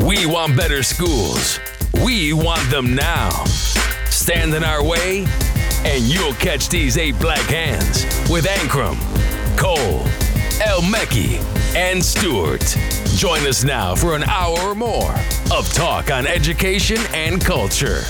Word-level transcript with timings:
We 0.00 0.26
want 0.26 0.56
better 0.56 0.82
schools. 0.82 1.58
We 2.04 2.32
want 2.32 2.68
them 2.70 2.94
now. 2.94 3.30
Stand 4.10 4.54
in 4.54 4.64
our 4.64 4.82
way, 4.82 5.26
and 5.84 6.02
you'll 6.04 6.34
catch 6.34 6.68
these 6.68 6.98
eight 6.98 7.18
black 7.18 7.42
hands 7.42 8.04
with 8.30 8.46
Ankrum, 8.46 8.96
Cole, 9.56 10.00
El 10.62 10.80
Mekki, 10.82 11.42
and 11.74 12.04
Stewart. 12.04 12.64
Join 13.16 13.46
us 13.46 13.64
now 13.64 13.94
for 13.94 14.14
an 14.16 14.24
hour 14.24 14.58
or 14.60 14.74
more 14.74 15.14
of 15.52 15.72
talk 15.72 16.10
on 16.10 16.26
education 16.26 16.98
and 17.12 17.44
culture. 17.44 18.02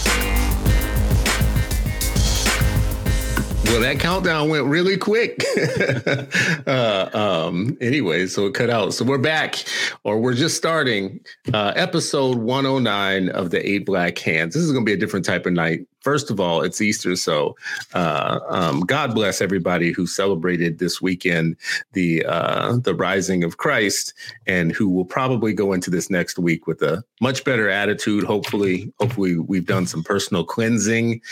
Well, 3.75 3.83
that 3.83 3.99
countdown 3.99 4.51
went 4.51 4.67
really 4.67 4.97
quick. 4.97 5.43
uh, 6.69 7.11
um, 7.13 7.77
anyway, 7.81 8.29
so 8.29 8.47
it 8.47 8.55
cut 8.55 8.71
out. 8.71 8.95
So 8.95 9.05
we're 9.05 9.19
back, 9.19 9.65
or 10.05 10.21
we're 10.21 10.35
just 10.35 10.57
starting 10.57 11.19
uh, 11.53 11.73
episode 11.75 12.37
109 12.37 13.31
of 13.31 13.51
the 13.51 13.69
Eight 13.69 13.85
Black 13.85 14.17
Hands. 14.21 14.55
This 14.55 14.63
is 14.63 14.71
going 14.71 14.85
to 14.85 14.89
be 14.89 14.93
a 14.93 14.97
different 14.97 15.25
type 15.25 15.45
of 15.45 15.55
night. 15.55 15.89
First 16.05 16.31
of 16.31 16.39
all, 16.39 16.61
it's 16.61 16.83
Easter, 16.83 17.17
so 17.17 17.57
uh, 17.95 18.39
um, 18.51 18.81
God 18.81 19.15
bless 19.15 19.41
everybody 19.41 19.91
who 19.91 20.07
celebrated 20.07 20.79
this 20.79 21.01
weekend 21.01 21.57
the 21.95 22.23
uh, 22.27 22.77
the 22.77 22.95
rising 22.95 23.43
of 23.43 23.57
Christ, 23.57 24.13
and 24.47 24.71
who 24.71 24.91
will 24.91 25.07
probably 25.07 25.55
go 25.55 25.73
into 25.73 25.91
this 25.91 26.11
next 26.11 26.39
week 26.39 26.67
with 26.67 26.83
a 26.83 27.03
much 27.23 27.43
better 27.43 27.71
attitude. 27.71 28.23
Hopefully, 28.23 28.93
hopefully 29.01 29.39
we've 29.39 29.65
done 29.65 29.87
some 29.87 30.05
personal 30.05 30.45
cleansing, 30.45 31.23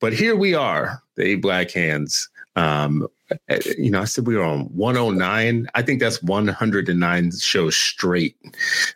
but 0.00 0.12
here 0.12 0.34
we 0.34 0.54
are, 0.54 1.00
the 1.14 1.24
Eight 1.24 1.40
Black 1.40 1.70
Hands. 1.70 2.28
Um, 2.56 3.06
eh, 3.48 3.60
you 3.78 3.92
know, 3.92 4.00
I 4.00 4.06
said 4.06 4.26
we 4.26 4.34
were 4.34 4.42
on 4.42 4.62
109. 4.74 5.68
I 5.76 5.82
think 5.82 6.00
that's 6.00 6.20
109 6.20 7.30
shows 7.38 7.76
straight, 7.76 8.36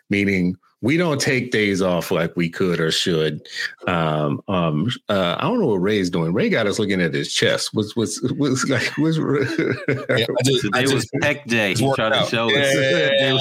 meaning 0.09 0.57
we 0.81 0.97
don't 0.97 1.21
take 1.21 1.51
days 1.51 1.81
off 1.81 2.09
like 2.09 2.35
we 2.35 2.49
could 2.49 2.79
or 2.79 2.91
should. 2.91 3.47
Um, 3.87 4.41
um, 4.47 4.89
uh, 5.09 5.35
I 5.37 5.43
don't 5.43 5.59
know 5.59 5.67
what 5.67 5.75
Ray's 5.75 6.09
doing. 6.09 6.33
Ray 6.33 6.49
got 6.49 6.65
us 6.65 6.79
looking 6.79 6.99
at 7.01 7.13
his 7.13 7.31
chest. 7.31 7.69
What's 7.73 7.95
what's 7.95 8.19
what's 8.31 8.67
like? 8.67 8.91
What's, 8.97 9.17
yeah, 9.17 9.25
I 10.09 10.43
just, 10.43 10.61
Today 10.61 10.79
I 10.79 10.81
just, 10.81 10.93
was 10.93 11.09
Peck 11.21 11.45
Day. 11.45 11.75
He 11.75 11.93
tried 11.93 12.13
to 12.13 12.25
show 12.25 12.47
us. 12.47 12.75
Yeah, 12.75 13.33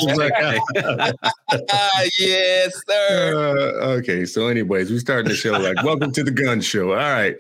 yes, 2.19 2.75
sir. 2.87 3.35
Uh, 3.35 3.87
okay, 3.97 4.27
so 4.27 4.47
anyways, 4.49 4.91
we 4.91 4.99
starting 4.99 5.31
the 5.31 5.37
show 5.37 5.53
like 5.53 5.83
welcome 5.83 6.13
to 6.13 6.23
the 6.23 6.31
gun 6.31 6.61
show. 6.61 6.91
All 6.91 6.97
right. 6.97 7.37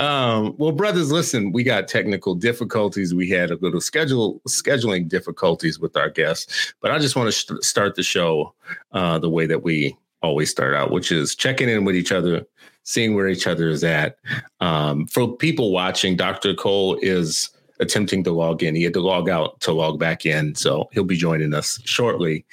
Um, 0.00 0.56
well, 0.58 0.72
brothers, 0.72 1.12
listen, 1.12 1.52
we 1.52 1.62
got 1.62 1.86
technical 1.86 2.34
difficulties. 2.34 3.14
We 3.14 3.30
had 3.30 3.52
a 3.52 3.56
little 3.56 3.80
schedule 3.80 4.40
scheduling 4.48 5.08
difficulties 5.08 5.78
with 5.78 5.96
our 5.96 6.10
guests, 6.10 6.74
but 6.80 6.90
I 6.90 6.98
just 6.98 7.14
want 7.14 7.28
to 7.28 7.32
st- 7.32 7.62
start 7.62 7.94
the 7.94 8.02
show 8.02 8.54
uh, 8.96 9.18
the 9.18 9.28
way 9.28 9.46
that 9.46 9.62
we 9.62 9.94
always 10.22 10.50
start 10.50 10.74
out, 10.74 10.90
which 10.90 11.12
is 11.12 11.36
checking 11.36 11.68
in 11.68 11.84
with 11.84 11.94
each 11.94 12.10
other, 12.10 12.44
seeing 12.82 13.14
where 13.14 13.28
each 13.28 13.46
other 13.46 13.68
is 13.68 13.84
at. 13.84 14.16
Um, 14.60 15.06
for 15.06 15.36
people 15.36 15.70
watching, 15.70 16.16
Dr. 16.16 16.54
Cole 16.54 16.98
is 17.02 17.50
attempting 17.78 18.24
to 18.24 18.32
log 18.32 18.62
in. 18.62 18.74
He 18.74 18.82
had 18.82 18.94
to 18.94 19.00
log 19.02 19.28
out 19.28 19.60
to 19.60 19.72
log 19.72 20.00
back 20.00 20.24
in, 20.24 20.54
so 20.54 20.88
he'll 20.92 21.04
be 21.04 21.16
joining 21.16 21.52
us 21.52 21.78
shortly. 21.84 22.46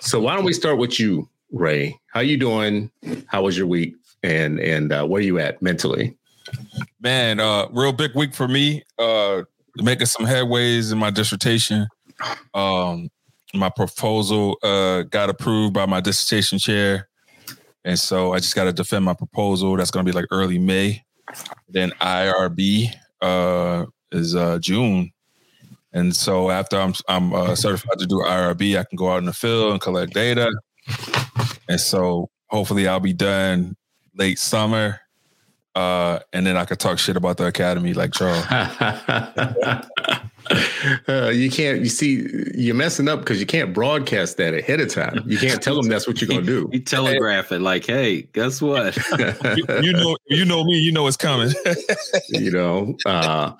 So 0.00 0.20
why 0.20 0.34
don't 0.34 0.44
we 0.44 0.52
start 0.52 0.78
with 0.78 0.98
you, 0.98 1.28
Ray? 1.52 1.98
How 2.08 2.20
are 2.20 2.24
you 2.24 2.36
doing? 2.36 2.90
How 3.28 3.42
was 3.42 3.56
your 3.56 3.68
week? 3.68 3.94
And 4.24 4.58
and 4.58 4.92
uh, 4.92 5.06
where 5.06 5.22
you 5.22 5.38
at 5.38 5.62
mentally? 5.62 6.16
Man, 7.00 7.38
uh, 7.38 7.68
real 7.70 7.92
big 7.92 8.16
week 8.16 8.34
for 8.34 8.48
me. 8.48 8.82
Uh, 8.98 9.42
making 9.76 10.06
some 10.06 10.26
headways 10.26 10.90
in 10.90 10.98
my 10.98 11.10
dissertation. 11.10 11.86
Um, 12.54 13.08
my 13.54 13.68
proposal 13.68 14.58
uh, 14.62 15.02
got 15.02 15.30
approved 15.30 15.74
by 15.74 15.86
my 15.86 16.00
dissertation 16.00 16.58
chair. 16.58 17.08
And 17.84 17.98
so 17.98 18.32
I 18.32 18.38
just 18.38 18.54
got 18.54 18.64
to 18.64 18.72
defend 18.72 19.04
my 19.04 19.14
proposal. 19.14 19.76
That's 19.76 19.90
going 19.90 20.04
to 20.04 20.10
be 20.10 20.16
like 20.16 20.26
early 20.30 20.58
May. 20.58 21.04
Then 21.68 21.90
IRB 22.00 22.92
uh, 23.22 23.86
is 24.10 24.34
uh, 24.34 24.58
June. 24.58 25.12
And 25.92 26.14
so 26.14 26.50
after 26.50 26.78
I'm 26.78 26.94
I'm 27.08 27.32
uh, 27.32 27.54
certified 27.54 27.98
to 27.98 28.06
do 28.06 28.16
IRB, 28.16 28.78
I 28.78 28.84
can 28.84 28.96
go 28.96 29.10
out 29.10 29.18
in 29.18 29.24
the 29.24 29.32
field 29.32 29.72
and 29.72 29.80
collect 29.80 30.12
data. 30.12 30.52
And 31.68 31.80
so 31.80 32.28
hopefully 32.48 32.86
I'll 32.86 33.00
be 33.00 33.12
done 33.12 33.76
late 34.14 34.38
summer. 34.38 35.00
Uh, 35.74 36.20
and 36.32 36.46
then 36.46 36.56
I 36.56 36.64
could 36.64 36.78
talk 36.80 36.98
shit 36.98 37.16
about 37.16 37.36
the 37.36 37.46
academy 37.46 37.92
like 37.92 38.12
Charles. 38.12 38.44
Uh, 41.08 41.30
you 41.30 41.50
can't. 41.50 41.80
You 41.80 41.88
see, 41.88 42.28
you're 42.54 42.74
messing 42.74 43.08
up 43.08 43.20
because 43.20 43.40
you 43.40 43.46
can't 43.46 43.72
broadcast 43.72 44.36
that 44.36 44.54
ahead 44.54 44.80
of 44.80 44.92
time. 44.92 45.22
You 45.26 45.38
can't 45.38 45.60
tell 45.60 45.74
them 45.74 45.88
that's 45.88 46.06
what 46.06 46.20
you're 46.20 46.28
gonna 46.28 46.42
do. 46.46 46.68
You 46.72 46.80
telegraph 46.80 47.50
it 47.52 47.60
like, 47.60 47.86
"Hey, 47.86 48.22
guess 48.32 48.60
what? 48.60 48.96
you, 49.18 49.64
you, 49.82 49.92
know, 49.92 50.16
you 50.28 50.44
know 50.44 50.64
me. 50.64 50.78
You 50.78 50.92
know 50.92 51.06
it's 51.06 51.16
coming." 51.16 51.52
you 52.28 52.50
know. 52.50 52.96
Uh, 53.06 53.52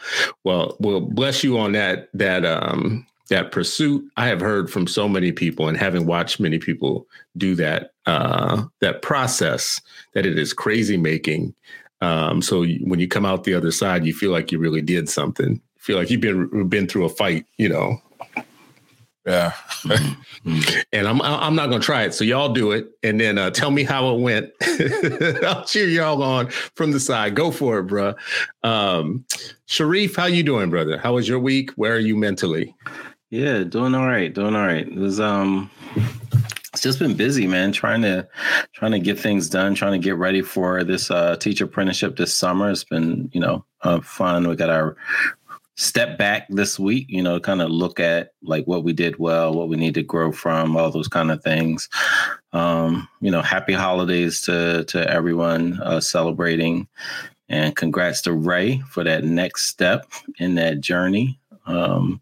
well, 0.45 0.77
well, 0.81 1.01
bless 1.01 1.43
you 1.43 1.59
on 1.59 1.73
that. 1.73 2.09
That 2.15 2.45
um, 2.45 3.07
that 3.29 3.53
pursuit. 3.53 4.05
I 4.17 4.27
have 4.29 4.41
heard 4.41 4.71
from 4.71 4.87
so 4.87 5.09
many 5.09 5.33
people, 5.33 5.69
and 5.69 5.77
having 5.77 6.07
watched 6.07 6.39
many 6.41 6.59
people 6.59 7.07
do 7.37 7.55
that 7.57 7.93
uh, 8.07 8.65
that 8.81 9.03
process, 9.03 9.81
that 10.15 10.27
it 10.27 10.39
is 10.39 10.53
crazy 10.53 10.97
making. 10.97 11.55
Um, 12.01 12.43
so 12.43 12.65
when 12.83 13.01
you 13.01 13.09
come 13.09 13.25
out 13.25 13.45
the 13.45 13.55
other 13.55 13.73
side, 13.73 14.05
you 14.05 14.13
feel 14.13 14.31
like 14.31 14.53
you 14.53 14.59
really 14.59 14.83
did 14.83 15.09
something 15.09 15.61
feel 15.87 15.97
like 15.97 16.11
you've 16.11 16.21
been 16.21 16.69
been 16.69 16.89
through 16.89 17.05
a 17.05 17.09
fight, 17.09 17.47
you 17.59 17.69
know. 17.69 18.03
Yeah. 19.25 19.53
and 20.93 21.07
I'm 21.07 21.23
I'm 21.23 21.55
not 21.55 21.71
gonna 21.71 21.81
try 21.81 22.03
it. 22.03 22.13
So 22.13 22.25
y'all 22.25 22.53
do 22.53 22.73
it, 22.73 22.91
and 23.05 23.21
then 23.21 23.39
uh, 23.39 23.51
tell 23.51 23.71
me 23.71 23.85
how 23.85 24.13
it 24.15 24.21
went. 24.21 24.53
I'll 25.45 25.65
cheer 25.65 25.87
y'all 25.87 26.23
on 26.25 26.49
from 26.75 26.91
the 26.91 26.99
side. 26.99 27.37
Go 27.37 27.53
for 27.53 27.79
it, 27.79 27.85
bro. 27.85 28.15
Um, 28.65 29.25
Sharif, 29.67 30.17
how 30.17 30.27
you 30.27 30.43
doing, 30.43 30.71
brother? 30.71 30.99
How 30.99 31.15
was 31.15 31.29
your 31.29 31.39
week? 31.39 31.71
Where 31.77 31.95
are 31.95 32.01
you 32.01 32.17
mentally? 32.17 32.75
Yeah, 33.31 33.63
doing 33.63 33.95
all 33.95 34.07
right. 34.07 34.33
Doing 34.35 34.57
all 34.57 34.67
right. 34.67 34.89
It 34.89 34.97
was 34.97 35.21
um 35.21 35.71
it's 36.73 36.83
just 36.83 36.99
been 36.99 37.15
busy, 37.15 37.47
man. 37.47 37.73
Trying 37.73 38.03
to 38.03 38.29
trying 38.73 38.93
to 38.93 38.99
get 38.99 39.19
things 39.19 39.49
done, 39.49 39.75
trying 39.77 39.93
to 39.93 40.05
get 40.05 40.17
ready 40.17 40.43
for 40.43 40.83
this 40.85 41.11
uh, 41.11 41.37
teacher 41.37 41.65
apprenticeship 41.65 42.17
this 42.17 42.35
summer. 42.35 42.71
It's 42.71 42.85
been, 42.85 43.31
you 43.33 43.41
know, 43.41 43.65
uh, 43.83 44.01
fun. 44.01 44.49
We 44.49 44.57
got 44.57 44.71
our 44.71 44.97
step 45.77 46.19
back 46.19 46.47
this 46.49 46.79
week, 46.79 47.07
you 47.09 47.23
know, 47.23 47.39
kind 47.39 47.63
of 47.63 47.71
look 47.71 48.01
at 48.01 48.33
like 48.43 48.67
what 48.67 48.83
we 48.83 48.93
did 48.93 49.19
well, 49.19 49.55
what 49.55 49.69
we 49.69 49.77
need 49.77 49.95
to 49.95 50.03
grow 50.03 50.33
from, 50.33 50.77
all 50.77 50.91
those 50.91 51.09
kind 51.09 51.31
of 51.31 51.43
things. 51.43 51.89
Um, 52.53 53.09
you 53.21 53.31
know, 53.31 53.43
happy 53.43 53.75
holidays 53.75 54.41
to 54.43 54.85
to 54.85 55.09
everyone 55.11 55.81
uh, 55.83 56.01
celebrating, 56.01 56.89
and 57.49 57.77
congrats 57.77 58.23
to 58.23 58.33
Ray 58.33 58.79
for 58.89 59.05
that 59.05 59.25
next 59.25 59.67
step 59.67 60.11
in 60.39 60.55
that 60.57 60.81
journey. 60.81 61.39
Um, 61.67 62.21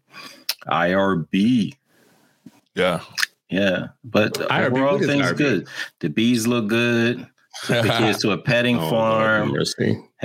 IRB, 0.67 1.75
yeah, 2.73 3.01
yeah, 3.49 3.87
but 4.03 4.33
IRB, 4.33 4.65
overall 4.65 4.99
things 4.99 5.31
good. 5.33 5.67
The 5.99 6.09
bees 6.09 6.45
look 6.45 6.67
good. 6.67 7.25
Took 7.63 7.85
the 7.85 7.89
kids 7.97 8.19
to 8.23 8.31
a 8.31 8.37
petting 8.37 8.77
oh, 8.77 8.89
farm. 8.89 9.55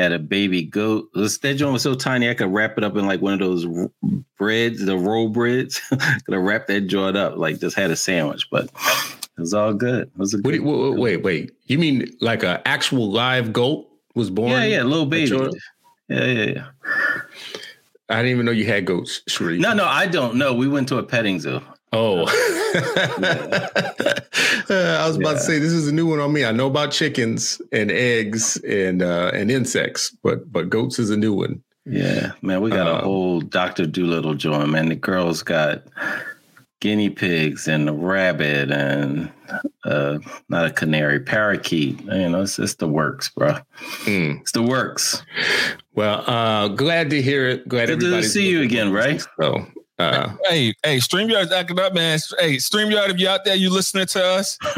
Had 0.00 0.12
a 0.12 0.18
baby 0.18 0.62
goat. 0.62 1.10
That 1.12 1.54
joint 1.58 1.74
was 1.74 1.82
so 1.82 1.94
tiny, 1.94 2.30
I 2.30 2.34
could 2.34 2.50
wrap 2.50 2.78
it 2.78 2.84
up 2.84 2.96
in 2.96 3.06
like 3.06 3.20
one 3.20 3.34
of 3.34 3.38
those 3.38 3.66
breads, 4.38 4.82
the 4.82 4.96
roll 4.96 5.28
breads. 5.28 5.78
could 5.88 6.00
have 6.32 6.42
wrapped 6.42 6.68
that 6.68 6.86
joint 6.86 7.18
up, 7.18 7.36
like 7.36 7.60
just 7.60 7.76
had 7.76 7.90
a 7.90 7.96
sandwich. 7.96 8.48
But 8.50 8.64
it 8.64 9.40
was 9.40 9.52
all 9.52 9.74
good. 9.74 10.04
It 10.04 10.16
was 10.16 10.32
a 10.32 10.38
good. 10.38 10.46
Wait, 10.46 10.64
wait, 10.64 10.98
wait, 10.98 11.16
wait. 11.22 11.52
You 11.66 11.78
mean 11.78 12.16
like 12.22 12.42
an 12.42 12.62
actual 12.64 13.10
live 13.10 13.52
goat 13.52 13.90
was 14.14 14.30
born? 14.30 14.52
Yeah, 14.52 14.64
yeah, 14.64 14.82
little 14.84 15.04
baby. 15.04 15.36
Yeah, 16.08 16.24
yeah, 16.24 16.44
yeah. 16.44 16.66
I 18.08 18.16
didn't 18.22 18.30
even 18.30 18.46
know 18.46 18.52
you 18.52 18.64
had 18.64 18.86
goats, 18.86 19.20
Sharif. 19.28 19.60
No, 19.60 19.74
no, 19.74 19.84
I 19.84 20.06
don't 20.06 20.36
know. 20.36 20.54
We 20.54 20.66
went 20.66 20.88
to 20.88 20.96
a 20.96 21.02
petting 21.02 21.40
zoo. 21.40 21.60
Oh, 21.92 22.24
I 24.68 25.06
was 25.06 25.16
about 25.16 25.30
yeah. 25.30 25.38
to 25.38 25.40
say 25.40 25.58
this 25.58 25.72
is 25.72 25.88
a 25.88 25.92
new 25.92 26.06
one 26.06 26.20
on 26.20 26.32
me. 26.32 26.44
I 26.44 26.52
know 26.52 26.68
about 26.68 26.92
chickens 26.92 27.60
and 27.72 27.90
eggs 27.90 28.56
and 28.58 29.02
uh, 29.02 29.32
and 29.34 29.50
insects, 29.50 30.10
but 30.22 30.52
but 30.52 30.70
goats 30.70 31.00
is 31.00 31.10
a 31.10 31.16
new 31.16 31.34
one. 31.34 31.62
Yeah, 31.84 32.32
man, 32.42 32.60
we 32.60 32.70
got 32.70 32.86
a 32.86 32.98
um, 32.98 33.02
whole 33.02 33.40
Doctor 33.40 33.86
Dolittle 33.86 34.34
joint. 34.34 34.70
Man, 34.70 34.88
the 34.88 34.94
girls 34.94 35.42
got 35.42 35.82
guinea 36.80 37.10
pigs 37.10 37.66
and 37.66 37.88
a 37.88 37.92
rabbit 37.92 38.70
and 38.70 39.30
uh, 39.84 40.18
not 40.48 40.66
a 40.66 40.70
canary, 40.70 41.18
parakeet. 41.20 42.00
You 42.02 42.28
know, 42.28 42.42
it's, 42.42 42.58
it's 42.58 42.74
the 42.76 42.88
works, 42.88 43.30
bro. 43.30 43.56
Mm. 44.04 44.40
It's 44.42 44.52
the 44.52 44.62
works. 44.62 45.22
Well, 45.94 46.22
uh, 46.28 46.68
glad 46.68 47.10
to 47.10 47.20
hear 47.20 47.48
it. 47.48 47.68
Glad 47.68 47.86
to 47.86 48.22
see 48.22 48.48
you 48.48 48.62
again, 48.62 48.92
right? 48.92 49.20
So 49.40 49.66
uh, 50.00 50.36
hey, 50.48 50.74
hey, 50.82 50.96
StreamYard's 50.98 51.52
acting 51.52 51.78
up, 51.78 51.94
man. 51.94 52.18
Hey, 52.38 52.56
StreamYard, 52.56 53.10
if 53.10 53.18
you're 53.18 53.30
out 53.30 53.44
there, 53.44 53.56
you 53.56 53.70
listening 53.70 54.06
to 54.06 54.24
us. 54.24 54.58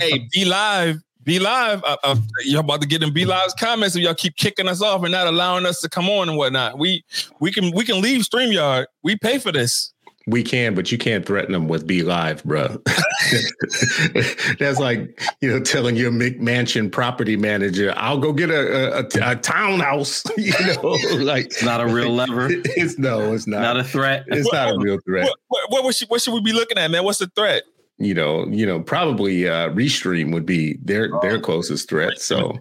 hey, 0.00 0.28
BeLive. 0.34 1.00
Be 1.22 1.38
live. 1.38 1.82
Uh, 1.84 1.96
uh, 2.04 2.16
you're 2.44 2.60
about 2.60 2.82
to 2.82 2.86
get 2.86 3.02
in 3.02 3.08
BeLive's 3.08 3.54
comments 3.54 3.96
if 3.96 4.02
y'all 4.02 4.14
keep 4.14 4.36
kicking 4.36 4.68
us 4.68 4.82
off 4.82 5.02
and 5.04 5.10
not 5.10 5.26
allowing 5.26 5.64
us 5.64 5.80
to 5.80 5.88
come 5.88 6.06
on 6.10 6.28
and 6.28 6.36
whatnot. 6.36 6.78
We 6.78 7.02
we 7.40 7.50
can 7.50 7.70
we 7.74 7.86
can 7.86 8.02
leave 8.02 8.20
StreamYard. 8.20 8.84
We 9.02 9.16
pay 9.16 9.38
for 9.38 9.50
this. 9.50 9.93
We 10.26 10.42
can, 10.42 10.74
but 10.74 10.90
you 10.90 10.96
can't 10.96 11.26
threaten 11.26 11.52
them 11.52 11.68
with 11.68 11.86
BeLive, 11.86 12.42
bro. 12.44 12.80
That's 14.58 14.78
like 14.78 15.20
you 15.42 15.50
know 15.50 15.60
telling 15.60 15.96
your 15.96 16.10
McMansion 16.10 16.90
property 16.90 17.36
manager, 17.36 17.92
"I'll 17.96 18.18
go 18.18 18.32
get 18.32 18.48
a, 18.50 19.00
a, 19.00 19.30
a 19.32 19.36
townhouse." 19.36 20.24
You 20.36 20.52
know, 20.66 20.96
like 21.24 21.46
it's 21.46 21.62
not 21.62 21.80
a 21.80 21.86
real 21.86 22.10
lever. 22.10 22.48
It's 22.50 22.98
no, 22.98 23.32
it's 23.34 23.46
not. 23.46 23.60
Not 23.60 23.76
a 23.78 23.84
threat. 23.84 24.24
It's 24.28 24.46
What- 24.46 24.54
not 24.54 24.74
a 24.74 24.78
real 24.78 24.98
threat. 25.04 25.28
What, 25.48 25.60
what, 25.70 25.84
what, 25.84 25.94
should, 25.94 26.08
what 26.08 26.20
should 26.20 26.34
we 26.34 26.40
be 26.40 26.52
looking 26.52 26.76
at, 26.78 26.90
man? 26.90 27.04
What's 27.04 27.18
the 27.18 27.28
threat? 27.28 27.62
You 27.98 28.12
know, 28.12 28.46
you 28.48 28.66
know, 28.66 28.80
probably 28.80 29.48
uh, 29.48 29.68
Restream 29.70 30.32
would 30.32 30.44
be 30.44 30.78
their 30.82 31.10
their 31.22 31.40
closest 31.40 31.88
threat. 31.88 32.18
So. 32.18 32.58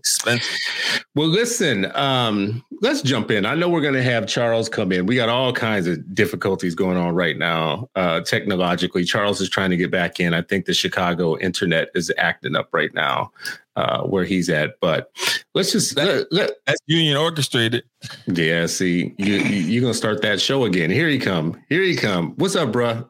Well, 1.16 1.28
listen, 1.28 1.92
um, 1.96 2.64
let's 2.82 3.02
jump 3.04 3.30
in. 3.30 3.46
I 3.46 3.54
know 3.54 3.70
we're 3.70 3.82
going 3.82 3.94
to 3.94 4.04
have 4.04 4.28
Charles 4.28 4.68
come 4.68 4.92
in. 4.92 5.06
We 5.06 5.16
got 5.16 5.30
all 5.30 5.54
kinds 5.54 5.86
of 5.86 6.16
difficulties 6.16 6.74
going 6.74 6.98
on 6.98 7.14
right 7.14 7.38
now, 7.38 7.88
uh, 7.96 8.22
technologically. 8.22 9.04
Charles 9.04 9.40
is 9.40 9.50
trying 9.50 9.70
to 9.70 9.78
get 9.78 9.92
back 9.92 10.20
in. 10.20 10.34
I 10.34 10.42
think 10.42 10.66
the 10.66 10.74
Chicago 10.74 11.38
internet 11.38 11.90
is 11.94 12.12
acting 12.18 12.56
up 12.56 12.70
right 12.72 12.92
now 12.96 13.32
uh, 13.76 14.02
where 14.04 14.24
he's 14.24 14.50
at. 14.50 14.80
But 14.82 15.12
let's 15.54 15.72
just 15.72 15.96
let, 15.96 16.32
let, 16.32 16.52
That's 16.66 16.80
union 16.88 17.18
orchestrated. 17.18 17.84
yeah. 18.28 18.66
See, 18.66 19.14
you, 19.18 19.36
you 19.36 19.58
you're 19.62 19.82
gonna 19.82 19.94
start 19.94 20.22
that 20.24 20.42
show 20.42 20.66
again. 20.66 20.90
Here 20.90 21.08
he 21.08 21.20
come. 21.20 21.62
Here 21.70 21.84
he 21.84 21.96
come. 21.96 22.34
What's 22.38 22.56
up, 22.56 22.72
bruh? 22.72 23.08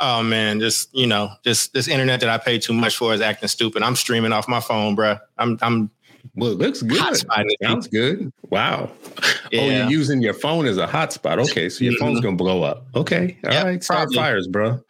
Oh 0.00 0.22
man, 0.22 0.58
just 0.60 0.94
you 0.94 1.06
know, 1.06 1.30
just 1.44 1.72
this 1.72 1.86
internet 1.88 2.20
that 2.20 2.28
I 2.28 2.38
pay 2.38 2.58
too 2.58 2.72
much 2.72 2.96
for 2.96 3.14
is 3.14 3.20
acting 3.20 3.48
stupid. 3.48 3.82
I'm 3.82 3.96
streaming 3.96 4.32
off 4.32 4.48
my 4.48 4.60
phone, 4.60 4.94
bro. 4.94 5.16
I'm 5.38 5.58
I'm 5.62 5.90
Well, 6.34 6.50
it 6.52 6.58
looks 6.58 6.82
good. 6.82 6.98
hotspotting 7.00 7.46
it. 7.48 7.58
Sounds 7.62 7.86
good. 7.86 8.32
Wow. 8.50 8.90
Oh, 9.22 9.30
Yeah. 9.52 9.82
you're 9.82 9.90
using 9.90 10.20
your 10.20 10.34
phone 10.34 10.66
as 10.66 10.78
a 10.78 10.86
hotspot. 10.86 11.38
Okay, 11.50 11.68
so 11.68 11.84
your 11.84 11.96
phone's 11.98 12.20
gonna 12.20 12.36
blow 12.36 12.62
up. 12.64 12.86
Okay, 12.96 13.38
all 13.44 13.50
right. 13.50 13.72
Yep, 13.74 13.82
Start 13.84 13.98
probably. 13.98 14.16
fires, 14.16 14.48
bro. 14.48 14.80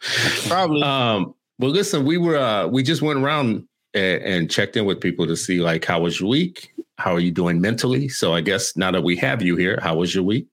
Probably. 0.47 0.81
Um, 0.81 1.35
well, 1.59 1.71
listen, 1.71 2.03
we 2.05 2.17
were 2.17 2.37
uh, 2.37 2.67
we 2.67 2.81
just 2.83 3.01
went 3.03 3.19
around 3.19 3.67
and, 3.93 4.21
and 4.23 4.51
checked 4.51 4.75
in 4.75 4.85
with 4.85 4.99
people 4.99 5.27
to 5.27 5.35
see 5.37 5.59
like 5.61 5.85
how 5.85 5.99
was 6.01 6.19
your 6.19 6.29
week? 6.29 6.71
How 6.97 7.13
are 7.13 7.19
you 7.19 7.31
doing 7.31 7.61
mentally? 7.61 8.09
So 8.09 8.33
I 8.33 8.41
guess 8.41 8.75
now 8.75 8.89
that 8.91 9.03
we 9.03 9.15
have 9.17 9.41
you 9.43 9.55
here, 9.55 9.77
how 9.83 9.95
was 9.97 10.15
your 10.15 10.23
week? 10.23 10.47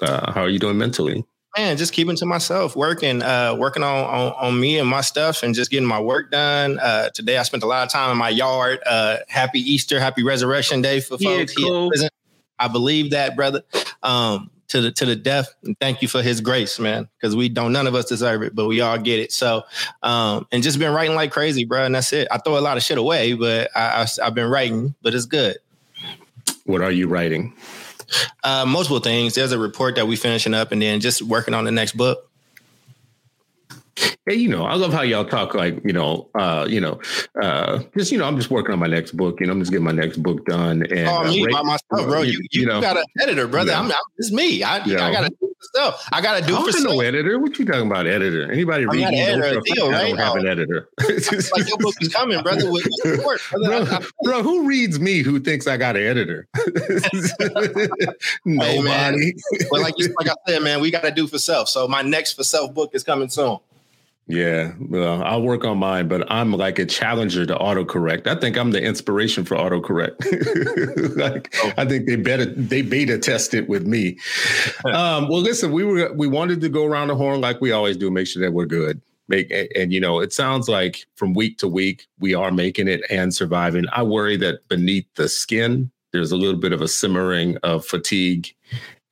Uh, 0.00 0.32
how 0.32 0.40
are 0.42 0.48
you 0.48 0.58
doing 0.58 0.78
mentally? 0.78 1.22
Man, 1.56 1.76
just 1.76 1.92
keeping 1.92 2.16
to 2.16 2.26
myself, 2.26 2.76
working, 2.76 3.22
uh, 3.22 3.54
working 3.58 3.82
on, 3.82 4.04
on 4.04 4.32
on 4.32 4.60
me 4.60 4.78
and 4.78 4.88
my 4.88 5.00
stuff, 5.00 5.42
and 5.42 5.54
just 5.54 5.70
getting 5.70 5.86
my 5.88 6.00
work 6.00 6.30
done. 6.30 6.78
Uh, 6.78 7.10
today, 7.10 7.38
I 7.38 7.42
spent 7.42 7.62
a 7.62 7.66
lot 7.66 7.84
of 7.84 7.92
time 7.92 8.10
in 8.10 8.16
my 8.16 8.28
yard. 8.28 8.80
Uh, 8.86 9.18
happy 9.28 9.60
Easter, 9.60 10.00
happy 10.00 10.22
Resurrection 10.22 10.82
Day 10.82 11.00
for 11.00 11.16
Yeah, 11.18 11.38
folks. 11.38 11.52
He 11.52 11.64
cool. 11.64 11.90
risen. 11.90 12.08
I 12.58 12.68
believe 12.68 13.12
that, 13.12 13.36
brother. 13.36 13.62
Um, 14.02 14.50
to 14.68 14.80
the 14.80 14.92
to 14.92 15.04
the 15.04 15.16
death, 15.16 15.52
and 15.64 15.76
thank 15.80 16.00
you 16.00 16.06
for 16.06 16.22
His 16.22 16.40
grace, 16.40 16.78
man. 16.78 17.08
Because 17.16 17.34
we 17.34 17.48
don't, 17.48 17.72
none 17.72 17.88
of 17.88 17.94
us 17.96 18.04
deserve 18.04 18.42
it, 18.42 18.54
but 18.54 18.66
we 18.66 18.80
all 18.80 18.98
get 18.98 19.18
it. 19.18 19.32
So, 19.32 19.64
um, 20.02 20.46
and 20.52 20.62
just 20.62 20.78
been 20.78 20.92
writing 20.92 21.16
like 21.16 21.32
crazy, 21.32 21.64
bro. 21.64 21.84
And 21.84 21.94
that's 21.94 22.12
it. 22.12 22.28
I 22.30 22.38
throw 22.38 22.56
a 22.56 22.60
lot 22.60 22.76
of 22.76 22.84
shit 22.84 22.96
away, 22.96 23.32
but 23.32 23.68
I, 23.74 24.02
I 24.02 24.26
I've 24.26 24.34
been 24.34 24.48
writing, 24.48 24.94
but 25.02 25.12
it's 25.12 25.26
good. 25.26 25.58
What 26.64 26.82
are 26.82 26.92
you 26.92 27.08
writing? 27.08 27.52
Uh, 28.42 28.64
multiple 28.66 29.00
things. 29.00 29.34
There's 29.34 29.52
a 29.52 29.58
report 29.58 29.96
that 29.96 30.06
we 30.06 30.16
finishing 30.16 30.54
up, 30.54 30.72
and 30.72 30.80
then 30.80 31.00
just 31.00 31.22
working 31.22 31.54
on 31.54 31.64
the 31.64 31.70
next 31.70 31.96
book. 31.96 32.29
Hey, 34.26 34.34
you 34.36 34.48
know, 34.48 34.64
I 34.64 34.74
love 34.74 34.92
how 34.92 35.02
y'all 35.02 35.24
talk 35.24 35.54
like, 35.54 35.80
you 35.84 35.92
know, 35.92 36.28
uh, 36.38 36.66
you 36.68 36.80
know, 36.80 37.00
uh, 37.42 37.82
just 37.96 38.12
you 38.12 38.18
know, 38.18 38.26
I'm 38.26 38.36
just 38.36 38.50
working 38.50 38.72
on 38.72 38.78
my 38.78 38.86
next 38.86 39.12
book. 39.16 39.40
You 39.40 39.46
know, 39.46 39.52
I'm 39.52 39.58
just 39.60 39.70
getting 39.70 39.84
my 39.84 39.92
next 39.92 40.18
book 40.22 40.44
done. 40.46 40.82
And 40.90 41.08
Oh, 41.08 41.24
me 41.24 41.44
uh, 41.44 41.50
by 41.50 41.62
myself, 41.62 42.08
bro. 42.08 42.22
You, 42.22 42.32
you, 42.52 42.60
you 42.60 42.66
know. 42.66 42.80
got 42.80 42.96
an 42.96 43.04
editor, 43.20 43.46
brother. 43.48 43.72
Yeah. 43.72 43.80
I'm, 43.80 43.86
I'm 43.86 43.92
it's 44.18 44.30
me. 44.30 44.62
I, 44.62 44.84
Yeah. 44.84 45.06
I 45.06 45.12
gotta 45.12 45.30
do 45.40 45.52
stuff. 45.62 46.06
I 46.12 46.20
gotta 46.20 46.46
do 46.46 46.56
I'm 46.56 46.70
for 46.72 46.80
no 46.80 47.00
editor. 47.00 47.38
What 47.38 47.58
you 47.58 47.64
talking 47.64 47.86
about, 47.86 48.06
editor? 48.06 48.50
Anybody 48.52 48.84
I'm 48.84 48.90
read 48.90 49.02
not 49.02 49.10
me 49.12 49.20
an 49.20 49.28
editor, 49.42 49.54
fact 49.54 49.66
Theo, 49.74 49.90
I 49.90 50.08
don't 50.08 50.18
have 50.18 50.32
Oh. 50.34 50.36
an 50.38 50.46
editor. 50.46 50.88
Like 51.56 51.68
your 51.68 51.78
book 51.78 51.94
is 52.00 52.08
coming, 52.14 52.42
brother. 52.42 52.70
With 52.70 52.86
support, 53.02 53.40
brother. 53.50 53.84
bro, 53.86 53.96
I- 53.96 53.98
I- 54.00 54.06
bro, 54.22 54.42
who 54.42 54.66
reads 54.66 55.00
me? 55.00 55.22
Who 55.22 55.40
thinks 55.40 55.66
I 55.66 55.76
got 55.76 55.96
an 55.96 56.02
editor? 56.04 56.46
Nobody. 58.44 59.34
but 59.70 59.80
like 59.80 59.94
like 59.98 60.28
I 60.28 60.34
said, 60.46 60.62
man, 60.62 60.80
we 60.80 60.90
gotta 60.90 61.10
do 61.10 61.26
for 61.26 61.38
self. 61.38 61.68
So 61.68 61.88
my 61.88 62.02
next 62.02 62.34
for 62.34 62.44
self 62.44 62.72
book 62.74 62.90
is 62.94 63.02
coming 63.02 63.28
soon. 63.28 63.58
Yeah, 64.30 64.74
well, 64.78 65.24
I'll 65.24 65.42
work 65.42 65.64
on 65.64 65.78
mine, 65.78 66.06
but 66.06 66.30
I'm 66.30 66.52
like 66.52 66.78
a 66.78 66.86
challenger 66.86 67.44
to 67.46 67.54
autocorrect. 67.56 68.28
I 68.28 68.36
think 68.36 68.56
I'm 68.56 68.70
the 68.70 68.80
inspiration 68.80 69.44
for 69.44 69.56
autocorrect. 69.56 71.16
like, 71.16 71.52
I 71.76 71.84
think 71.84 72.06
they 72.06 72.14
better 72.14 72.44
they 72.44 72.82
beta 72.82 73.18
test 73.18 73.54
it 73.54 73.68
with 73.68 73.86
me. 73.86 74.18
Um, 74.84 75.28
well, 75.28 75.40
listen, 75.40 75.72
we 75.72 75.84
were 75.84 76.12
we 76.14 76.26
wanted 76.26 76.60
to 76.62 76.68
go 76.68 76.84
around 76.86 77.08
the 77.08 77.14
horn 77.14 77.40
like 77.40 77.60
we 77.60 77.70
always 77.70 77.96
do, 77.96 78.10
make 78.10 78.26
sure 78.26 78.42
that 78.42 78.52
we're 78.52 78.66
good. 78.66 79.00
Make 79.28 79.50
and, 79.50 79.68
and, 79.76 79.92
you 79.92 80.00
know, 80.00 80.20
it 80.20 80.32
sounds 80.32 80.68
like 80.68 81.06
from 81.16 81.34
week 81.34 81.58
to 81.58 81.68
week 81.68 82.06
we 82.18 82.34
are 82.34 82.50
making 82.50 82.88
it 82.88 83.02
and 83.10 83.34
surviving. 83.34 83.84
I 83.92 84.02
worry 84.02 84.36
that 84.38 84.66
beneath 84.68 85.06
the 85.16 85.28
skin 85.28 85.90
there's 86.12 86.32
a 86.32 86.36
little 86.36 86.58
bit 86.58 86.72
of 86.72 86.80
a 86.80 86.88
simmering 86.88 87.56
of 87.58 87.84
fatigue 87.84 88.54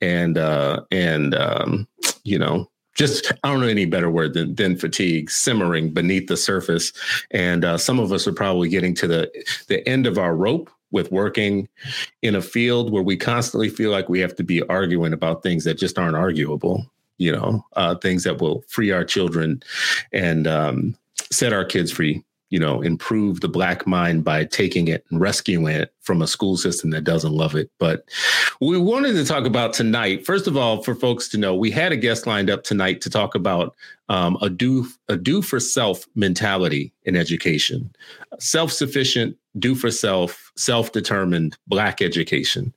and 0.01 0.37
uh 0.37 0.81
and 0.91 1.35
um, 1.35 1.87
you 2.23 2.39
know 2.39 2.69
just 2.95 3.31
I 3.43 3.51
don't 3.51 3.61
know 3.61 3.67
any 3.67 3.85
better 3.85 4.09
word 4.09 4.33
than 4.33 4.55
than 4.55 4.77
fatigue 4.77 5.29
simmering 5.29 5.91
beneath 5.91 6.27
the 6.27 6.37
surface, 6.37 6.91
and 7.31 7.63
uh, 7.63 7.77
some 7.77 7.99
of 7.99 8.11
us 8.11 8.27
are 8.27 8.33
probably 8.33 8.69
getting 8.69 8.93
to 8.95 9.07
the 9.07 9.45
the 9.67 9.87
end 9.87 10.05
of 10.05 10.17
our 10.17 10.35
rope 10.35 10.69
with 10.91 11.11
working 11.11 11.67
in 12.21 12.35
a 12.35 12.41
field 12.41 12.91
where 12.91 13.03
we 13.03 13.15
constantly 13.15 13.69
feel 13.69 13.91
like 13.91 14.09
we 14.09 14.19
have 14.19 14.35
to 14.35 14.43
be 14.43 14.63
arguing 14.63 15.13
about 15.13 15.43
things 15.43 15.63
that 15.63 15.75
just 15.75 15.99
aren't 15.99 16.17
arguable. 16.17 16.85
You 17.17 17.33
know, 17.33 17.65
uh, 17.73 17.95
things 17.95 18.23
that 18.23 18.39
will 18.39 18.63
free 18.69 18.91
our 18.91 19.03
children 19.03 19.61
and 20.13 20.47
um, 20.47 20.95
set 21.31 21.53
our 21.53 21.65
kids 21.65 21.91
free. 21.91 22.23
You 22.49 22.59
know, 22.59 22.81
improve 22.81 23.41
the 23.41 23.47
black 23.47 23.85
mind 23.85 24.23
by 24.23 24.45
taking 24.45 24.87
it 24.87 25.05
and 25.09 25.19
rescuing 25.21 25.75
it 25.75 25.93
from 26.01 26.21
a 26.21 26.27
school 26.27 26.57
system 26.57 26.89
that 26.89 27.03
doesn't 27.03 27.33
love 27.33 27.55
it. 27.55 27.69
But 27.77 28.05
we 28.59 28.77
wanted 28.77 29.13
to 29.13 29.25
talk 29.25 29.45
about 29.45 29.73
tonight. 29.73 30.25
First 30.25 30.47
of 30.47 30.57
all, 30.57 30.81
for 30.81 30.95
folks 30.95 31.27
to 31.29 31.37
know, 31.37 31.55
we 31.55 31.69
had 31.69 31.91
a 31.91 31.97
guest 31.97 32.25
lined 32.25 32.49
up 32.49 32.63
tonight 32.63 33.01
to 33.01 33.09
talk 33.09 33.35
about 33.35 33.75
um, 34.09 34.37
a 34.41 34.49
do 34.49 34.87
a 35.07 35.15
do 35.15 35.41
for 35.41 35.59
self 35.59 36.05
mentality 36.15 36.91
in 37.03 37.15
education, 37.15 37.93
self 38.39 38.71
sufficient, 38.71 39.37
do 39.57 39.75
for 39.75 39.91
self, 39.91 40.51
self 40.55 40.91
determined 40.91 41.57
Black 41.67 42.01
education. 42.01 42.73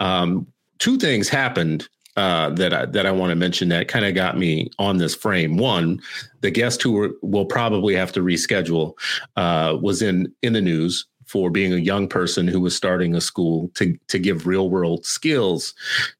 Um, 0.00 0.46
two 0.78 0.96
things 0.96 1.28
happened. 1.28 1.88
Uh, 2.18 2.50
that 2.50 2.74
I, 2.74 2.84
that 2.86 3.06
I 3.06 3.12
want 3.12 3.30
to 3.30 3.36
mention 3.36 3.68
that 3.68 3.86
kind 3.86 4.04
of 4.04 4.12
got 4.12 4.36
me 4.36 4.70
on 4.80 4.96
this 4.96 5.14
frame. 5.14 5.56
One, 5.56 6.00
the 6.40 6.50
guest 6.50 6.82
who 6.82 6.90
were, 6.90 7.10
will 7.22 7.46
probably 7.46 7.94
have 7.94 8.10
to 8.14 8.20
reschedule 8.20 8.94
uh, 9.36 9.78
was 9.80 10.02
in 10.02 10.34
in 10.42 10.52
the 10.52 10.60
news 10.60 11.06
for 11.26 11.48
being 11.48 11.72
a 11.72 11.76
young 11.76 12.08
person 12.08 12.48
who 12.48 12.60
was 12.60 12.74
starting 12.74 13.14
a 13.14 13.20
school 13.20 13.70
to 13.74 13.96
to 14.08 14.18
give 14.18 14.48
real 14.48 14.68
world 14.68 15.06
skills 15.06 15.74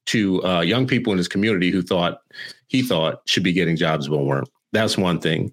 to 0.05 0.41
uh, 0.45 0.61
young 0.61 0.87
people 0.87 1.11
in 1.11 1.17
his 1.17 1.27
community 1.27 1.69
who 1.69 1.81
thought 1.81 2.21
he 2.67 2.81
thought 2.81 3.21
should 3.25 3.43
be 3.43 3.51
getting 3.51 3.75
jobs 3.75 4.07
but 4.07 4.19
weren't. 4.19 4.49
That's 4.71 4.97
one 4.97 5.19
thing. 5.19 5.51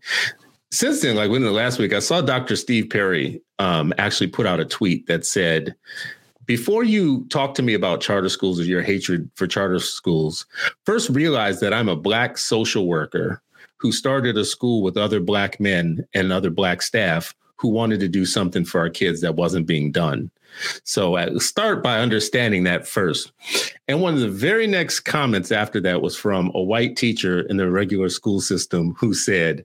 Since 0.70 1.02
then, 1.02 1.16
like 1.16 1.28
within 1.28 1.48
the 1.48 1.50
last 1.50 1.80
week, 1.80 1.92
I 1.92 1.98
saw 1.98 2.20
Dr. 2.20 2.54
Steve 2.54 2.88
Perry 2.88 3.42
um, 3.58 3.92
actually 3.98 4.28
put 4.28 4.46
out 4.46 4.60
a 4.60 4.64
tweet 4.64 5.08
that 5.08 5.26
said, 5.26 5.74
"Before 6.46 6.84
you 6.84 7.26
talk 7.28 7.54
to 7.54 7.62
me 7.62 7.74
about 7.74 8.00
charter 8.00 8.28
schools 8.28 8.60
or 8.60 8.64
your 8.64 8.82
hatred 8.82 9.30
for 9.34 9.46
charter 9.46 9.78
schools, 9.78 10.46
first 10.84 11.10
realize 11.10 11.60
that 11.60 11.74
I'm 11.74 11.88
a 11.88 11.96
black 11.96 12.38
social 12.38 12.86
worker." 12.86 13.42
Who 13.80 13.92
started 13.92 14.38
a 14.38 14.44
school 14.46 14.82
with 14.82 14.96
other 14.96 15.20
black 15.20 15.60
men 15.60 16.08
and 16.14 16.32
other 16.32 16.48
black 16.48 16.80
staff 16.80 17.34
who 17.56 17.68
wanted 17.68 18.00
to 18.00 18.08
do 18.08 18.24
something 18.24 18.64
for 18.64 18.80
our 18.80 18.90
kids 18.90 19.20
that 19.22 19.34
wasn't 19.34 19.66
being 19.66 19.90
done. 19.90 20.30
So 20.84 21.16
uh, 21.16 21.38
start 21.38 21.82
by 21.82 21.98
understanding 21.98 22.64
that 22.64 22.86
first. 22.86 23.32
And 23.88 24.00
one 24.00 24.14
of 24.14 24.20
the 24.20 24.28
very 24.28 24.66
next 24.66 25.00
comments 25.00 25.52
after 25.52 25.80
that 25.82 26.02
was 26.02 26.16
from 26.16 26.50
a 26.54 26.62
white 26.62 26.96
teacher 26.96 27.40
in 27.40 27.56
the 27.56 27.70
regular 27.70 28.08
school 28.08 28.40
system 28.40 28.94
who 28.98 29.12
said, 29.14 29.64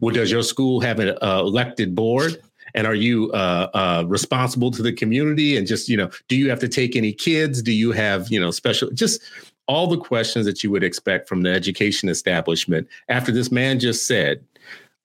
Well, 0.00 0.14
does 0.14 0.30
your 0.30 0.42
school 0.42 0.80
have 0.80 0.98
an 0.98 1.16
uh, 1.22 1.40
elected 1.40 1.94
board? 1.94 2.40
And 2.74 2.86
are 2.86 2.94
you 2.94 3.30
uh, 3.32 3.68
uh, 3.74 4.04
responsible 4.06 4.70
to 4.72 4.82
the 4.82 4.92
community? 4.92 5.56
And 5.56 5.66
just, 5.66 5.88
you 5.88 5.96
know, 5.96 6.10
do 6.28 6.36
you 6.36 6.50
have 6.50 6.60
to 6.60 6.68
take 6.68 6.96
any 6.96 7.12
kids? 7.12 7.62
Do 7.62 7.72
you 7.72 7.92
have, 7.92 8.28
you 8.30 8.40
know, 8.40 8.50
special, 8.50 8.90
just 8.90 9.22
all 9.66 9.86
the 9.86 9.98
questions 9.98 10.44
that 10.46 10.62
you 10.62 10.70
would 10.70 10.84
expect 10.84 11.28
from 11.28 11.42
the 11.42 11.50
education 11.50 12.08
establishment 12.08 12.88
after 13.08 13.32
this 13.32 13.50
man 13.50 13.78
just 13.78 14.06
said, 14.06 14.44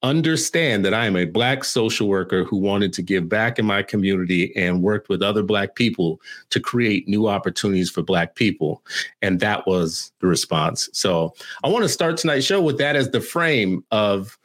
understand 0.02 0.86
that 0.86 0.94
I 0.94 1.06
am 1.06 1.18
a 1.18 1.26
Black 1.26 1.64
social 1.64 2.08
worker 2.08 2.46
who 2.46 2.58
wanted 2.58 2.94
to 2.94 3.02
give 3.02 3.28
back 3.28 3.60
in 3.60 3.66
my 3.66 3.84
community 3.84 4.56
and 4.56 4.82
worked 4.82 5.10
with 5.10 5.22
other 5.22 5.44
Black 5.44 5.76
people 5.76 6.22
to 6.52 6.60
create 6.60 7.08
new 7.08 7.28
opportunities 7.28 7.90
for 7.90 8.02
Black 8.02 8.36
people. 8.36 8.82
And 9.22 9.40
that 9.42 9.68
was 9.68 10.12
the 10.22 10.28
response. 10.28 10.90
So 10.94 11.34
I 11.64 11.70
want 11.70 11.84
to 11.84 11.90
start 11.90 12.18
tonight's 12.18 12.46
show 12.46 12.62
with 12.62 12.78
that 12.78 12.96
as 12.96 13.12
the 13.12 13.22
frame 13.22 13.84
of 13.92 14.38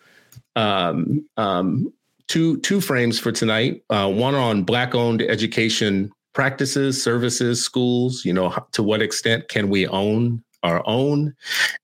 um, 0.57 1.25
um, 1.37 1.93
two, 2.29 2.59
two 2.61 2.81
frames 2.81 3.19
for 3.19 3.33
tonight 3.33 3.83
uh, 3.91 4.11
one 4.11 4.35
on 4.35 4.63
Black 4.63 4.95
owned 4.95 5.23
education 5.23 6.11
practices, 6.33 7.01
services, 7.03 7.63
schools, 7.63 8.25
you 8.25 8.33
know, 8.33 8.55
to 8.73 8.83
what 8.83 9.01
extent 9.01 9.49
can 9.49 9.69
we 9.69 9.87
own 9.87 10.43
our 10.63 10.83
own? 10.87 11.35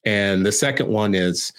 And 0.05 0.45
the 0.45 0.53
second 0.53 0.89
one 0.89 1.15
is, 1.15 1.53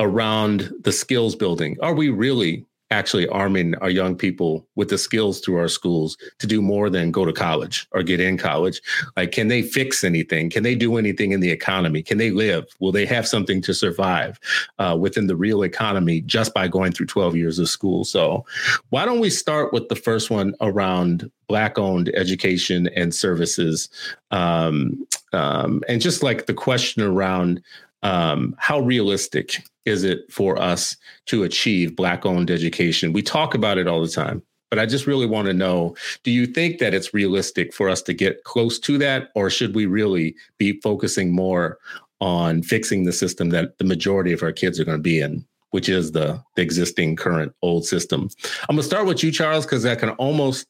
around 0.00 0.72
the 0.80 0.92
skills 0.92 1.36
building. 1.36 1.76
Are 1.82 1.94
we 1.94 2.08
really 2.08 2.64
actually 2.90 3.28
arming 3.28 3.74
our 3.76 3.90
young 3.90 4.16
people 4.16 4.66
with 4.74 4.88
the 4.88 4.98
skills 4.98 5.40
through 5.40 5.56
our 5.56 5.68
schools 5.68 6.16
to 6.38 6.46
do 6.46 6.60
more 6.60 6.90
than 6.90 7.10
go 7.10 7.24
to 7.24 7.32
college 7.32 7.86
or 7.92 8.02
get 8.02 8.20
in 8.20 8.36
college. 8.36 8.82
Like 9.16 9.32
can 9.32 9.48
they 9.48 9.62
fix 9.62 10.02
anything? 10.02 10.50
Can 10.50 10.62
they 10.62 10.74
do 10.74 10.96
anything 10.96 11.32
in 11.32 11.40
the 11.40 11.50
economy? 11.50 12.02
Can 12.02 12.18
they 12.18 12.30
live? 12.30 12.66
Will 12.80 12.92
they 12.92 13.06
have 13.06 13.28
something 13.28 13.62
to 13.62 13.74
survive 13.74 14.40
uh, 14.78 14.96
within 14.98 15.26
the 15.26 15.36
real 15.36 15.62
economy 15.62 16.20
just 16.22 16.52
by 16.52 16.66
going 16.68 16.92
through 16.92 17.06
12 17.06 17.36
years 17.36 17.58
of 17.58 17.68
school? 17.68 18.04
So 18.04 18.44
why 18.88 19.04
don't 19.04 19.20
we 19.20 19.30
start 19.30 19.72
with 19.72 19.88
the 19.88 19.96
first 19.96 20.30
one 20.30 20.54
around 20.60 21.30
black 21.48 21.78
owned 21.78 22.10
education 22.14 22.88
and 22.96 23.14
services? 23.14 23.88
Um, 24.30 25.06
um, 25.32 25.82
and 25.88 26.00
just 26.00 26.22
like 26.22 26.46
the 26.46 26.54
question 26.54 27.02
around 27.02 27.62
um, 28.02 28.54
how 28.58 28.80
realistic 28.80 29.62
is 29.84 30.04
it 30.04 30.30
for 30.30 30.60
us 30.60 30.96
to 31.26 31.42
achieve 31.42 31.96
black 31.96 32.24
owned 32.24 32.50
education? 32.50 33.12
We 33.12 33.22
talk 33.22 33.54
about 33.54 33.78
it 33.78 33.88
all 33.88 34.00
the 34.00 34.08
time, 34.08 34.42
but 34.70 34.78
I 34.78 34.86
just 34.86 35.06
really 35.06 35.26
want 35.26 35.46
to 35.46 35.54
know 35.54 35.96
do 36.22 36.30
you 36.30 36.46
think 36.46 36.78
that 36.78 36.94
it's 36.94 37.14
realistic 37.14 37.74
for 37.74 37.88
us 37.88 38.02
to 38.02 38.12
get 38.12 38.44
close 38.44 38.78
to 38.80 38.98
that, 38.98 39.30
or 39.34 39.50
should 39.50 39.74
we 39.74 39.86
really 39.86 40.34
be 40.58 40.80
focusing 40.80 41.34
more 41.34 41.78
on 42.20 42.62
fixing 42.62 43.04
the 43.04 43.12
system 43.12 43.50
that 43.50 43.78
the 43.78 43.84
majority 43.84 44.32
of 44.32 44.42
our 44.42 44.52
kids 44.52 44.78
are 44.78 44.84
going 44.84 44.98
to 44.98 45.02
be 45.02 45.20
in? 45.20 45.44
Which 45.70 45.88
is 45.88 46.12
the, 46.12 46.42
the 46.56 46.62
existing 46.62 47.14
current 47.14 47.54
old 47.62 47.86
system. 47.86 48.28
I'm 48.68 48.74
gonna 48.74 48.82
start 48.82 49.06
with 49.06 49.22
you, 49.22 49.30
Charles, 49.30 49.64
because 49.64 49.86
I 49.86 49.94
can 49.94 50.10
almost 50.10 50.66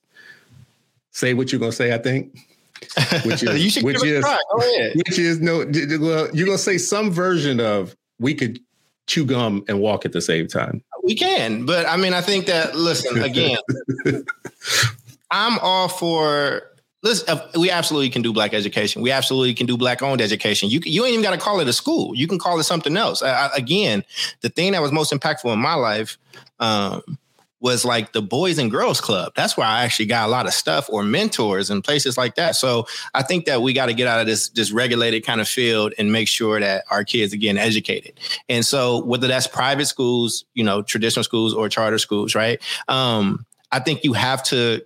say 1.10 1.32
what 1.32 1.50
you're 1.50 1.58
gonna 1.58 1.72
say. 1.72 1.94
I 1.94 1.99
think 1.99 2.38
which 3.25 3.42
is 3.42 3.82
which 3.82 4.04
is 4.04 4.25
which 4.94 5.18
is 5.18 5.40
no 5.40 5.58
well 6.00 6.28
you're 6.34 6.46
gonna 6.46 6.58
say 6.58 6.78
some 6.78 7.10
version 7.10 7.60
of 7.60 7.96
we 8.18 8.34
could 8.34 8.60
chew 9.06 9.25
gum 9.25 9.64
and 9.68 9.80
walk 9.80 10.04
at 10.04 10.12
the 10.12 10.20
same 10.20 10.46
time 10.46 10.82
we 11.02 11.14
can 11.14 11.66
but 11.66 11.87
i 11.87 11.96
mean 11.96 12.14
i 12.14 12.20
think 12.20 12.46
that 12.46 12.75
listen 12.75 13.22
again 13.22 13.58
i'm 15.30 15.58
all 15.60 15.88
for 15.88 16.62
Listen, 17.02 17.40
we 17.58 17.70
absolutely 17.70 18.10
can 18.10 18.20
do 18.20 18.30
black 18.30 18.52
education. 18.52 19.00
We 19.00 19.10
absolutely 19.10 19.54
can 19.54 19.64
do 19.64 19.78
black 19.78 20.02
owned 20.02 20.20
education. 20.20 20.68
You 20.68 20.80
you 20.84 21.04
ain't 21.04 21.14
even 21.14 21.22
got 21.22 21.30
to 21.30 21.38
call 21.38 21.58
it 21.60 21.66
a 21.66 21.72
school. 21.72 22.14
You 22.14 22.28
can 22.28 22.38
call 22.38 22.60
it 22.60 22.64
something 22.64 22.94
else. 22.94 23.22
I, 23.22 23.46
I, 23.46 23.50
again, 23.56 24.04
the 24.42 24.50
thing 24.50 24.72
that 24.72 24.82
was 24.82 24.92
most 24.92 25.10
impactful 25.10 25.50
in 25.50 25.58
my 25.58 25.72
life 25.72 26.18
um, 26.58 27.18
was 27.61 27.85
like 27.85 28.12
the 28.12 28.23
Boys 28.23 28.59
and 28.59 28.71
Girls 28.71 29.00
Club. 29.00 29.33
That's 29.37 29.57
where 29.57 29.67
I 29.67 29.85
actually 29.85 30.07
got 30.07 30.29
a 30.29 30.31
lot 30.31 30.47
of 30.47 30.52
stuff 30.52 30.88
or 30.90 31.02
mentors 31.02 31.71
and 31.71 31.85
places 31.85 32.17
like 32.17 32.35
that. 32.37 32.57
So 32.57 32.87
I 33.14 33.23
think 33.23 33.45
that 33.45 33.62
we 33.62 33.73
got 33.73 33.87
to 33.87 33.95
get 33.95 34.07
out 34.07 34.21
of 34.21 34.26
this 34.26 34.49
this 34.50 34.73
regulated 34.73 35.25
kind 35.25 35.40
of 35.40 35.49
field 35.49 35.93
and 35.99 36.11
make 36.11 36.29
sure 36.29 36.59
that 36.61 36.85
our 36.90 37.05
kids 37.05 37.35
are 37.35 37.37
getting 37.37 37.59
educated. 37.59 38.19
And 38.49 38.64
so 38.64 39.05
whether 39.05 39.29
that's 39.29 39.47
private 39.47 39.87
schools, 39.87 40.45
you 40.55 40.64
know, 40.64 40.83
traditional 40.83 41.25
schools 41.25 41.55
or 41.55 41.69
charter 41.69 41.99
schools, 41.99 42.35
right? 42.35 42.61
Um, 42.88 43.45
I 43.73 43.79
think 43.79 44.05
you 44.05 44.14
have 44.14 44.43
to 44.45 44.85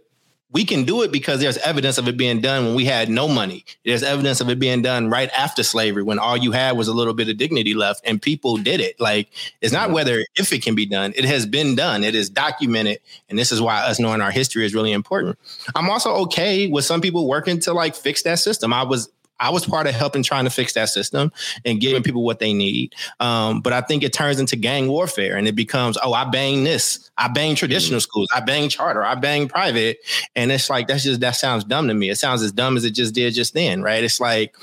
we 0.54 0.64
can 0.64 0.84
do 0.84 1.02
it 1.02 1.10
because 1.10 1.40
there's 1.40 1.58
evidence 1.58 1.98
of 1.98 2.06
it 2.06 2.16
being 2.16 2.40
done 2.40 2.64
when 2.64 2.74
we 2.76 2.84
had 2.84 3.08
no 3.08 3.26
money. 3.26 3.64
There's 3.84 4.04
evidence 4.04 4.40
of 4.40 4.48
it 4.48 4.60
being 4.60 4.82
done 4.82 5.10
right 5.10 5.28
after 5.36 5.64
slavery 5.64 6.04
when 6.04 6.20
all 6.20 6.36
you 6.36 6.52
had 6.52 6.76
was 6.76 6.86
a 6.86 6.94
little 6.94 7.12
bit 7.12 7.28
of 7.28 7.36
dignity 7.36 7.74
left 7.74 8.00
and 8.04 8.22
people 8.22 8.56
did 8.56 8.80
it. 8.80 8.98
Like 9.00 9.28
it's 9.60 9.72
not 9.72 9.90
whether 9.90 10.24
if 10.36 10.52
it 10.52 10.62
can 10.62 10.76
be 10.76 10.86
done, 10.86 11.12
it 11.16 11.24
has 11.24 11.44
been 11.44 11.74
done. 11.74 12.04
It 12.04 12.14
is 12.14 12.30
documented. 12.30 13.00
And 13.28 13.36
this 13.36 13.50
is 13.50 13.60
why 13.60 13.80
us 13.80 13.98
knowing 13.98 14.20
our 14.20 14.30
history 14.30 14.64
is 14.64 14.74
really 14.74 14.92
important. 14.92 15.36
I'm 15.74 15.90
also 15.90 16.14
okay 16.22 16.68
with 16.68 16.84
some 16.84 17.00
people 17.00 17.26
working 17.26 17.58
to 17.60 17.72
like 17.72 17.96
fix 17.96 18.22
that 18.22 18.38
system. 18.38 18.72
I 18.72 18.84
was 18.84 19.10
I 19.40 19.50
was 19.50 19.66
part 19.66 19.86
of 19.86 19.94
helping 19.94 20.22
trying 20.22 20.44
to 20.44 20.50
fix 20.50 20.74
that 20.74 20.88
system 20.88 21.32
and 21.64 21.80
giving 21.80 22.02
people 22.02 22.22
what 22.22 22.38
they 22.38 22.52
need. 22.52 22.94
Um, 23.20 23.60
but 23.60 23.72
I 23.72 23.80
think 23.80 24.02
it 24.02 24.12
turns 24.12 24.38
into 24.38 24.56
gang 24.56 24.88
warfare 24.88 25.36
and 25.36 25.48
it 25.48 25.56
becomes, 25.56 25.98
oh, 26.02 26.12
I 26.12 26.24
bang 26.24 26.64
this. 26.64 27.10
I 27.18 27.28
bang 27.28 27.54
traditional 27.54 27.98
mm-hmm. 27.98 28.02
schools. 28.02 28.28
I 28.34 28.40
bang 28.40 28.68
charter. 28.68 29.04
I 29.04 29.14
bang 29.16 29.48
private. 29.48 29.98
And 30.36 30.52
it's 30.52 30.70
like, 30.70 30.86
that's 30.86 31.02
just, 31.02 31.20
that 31.20 31.32
sounds 31.32 31.64
dumb 31.64 31.88
to 31.88 31.94
me. 31.94 32.10
It 32.10 32.16
sounds 32.16 32.42
as 32.42 32.52
dumb 32.52 32.76
as 32.76 32.84
it 32.84 32.92
just 32.92 33.14
did 33.14 33.34
just 33.34 33.54
then, 33.54 33.82
right? 33.82 34.04
It's 34.04 34.20
like, 34.20 34.56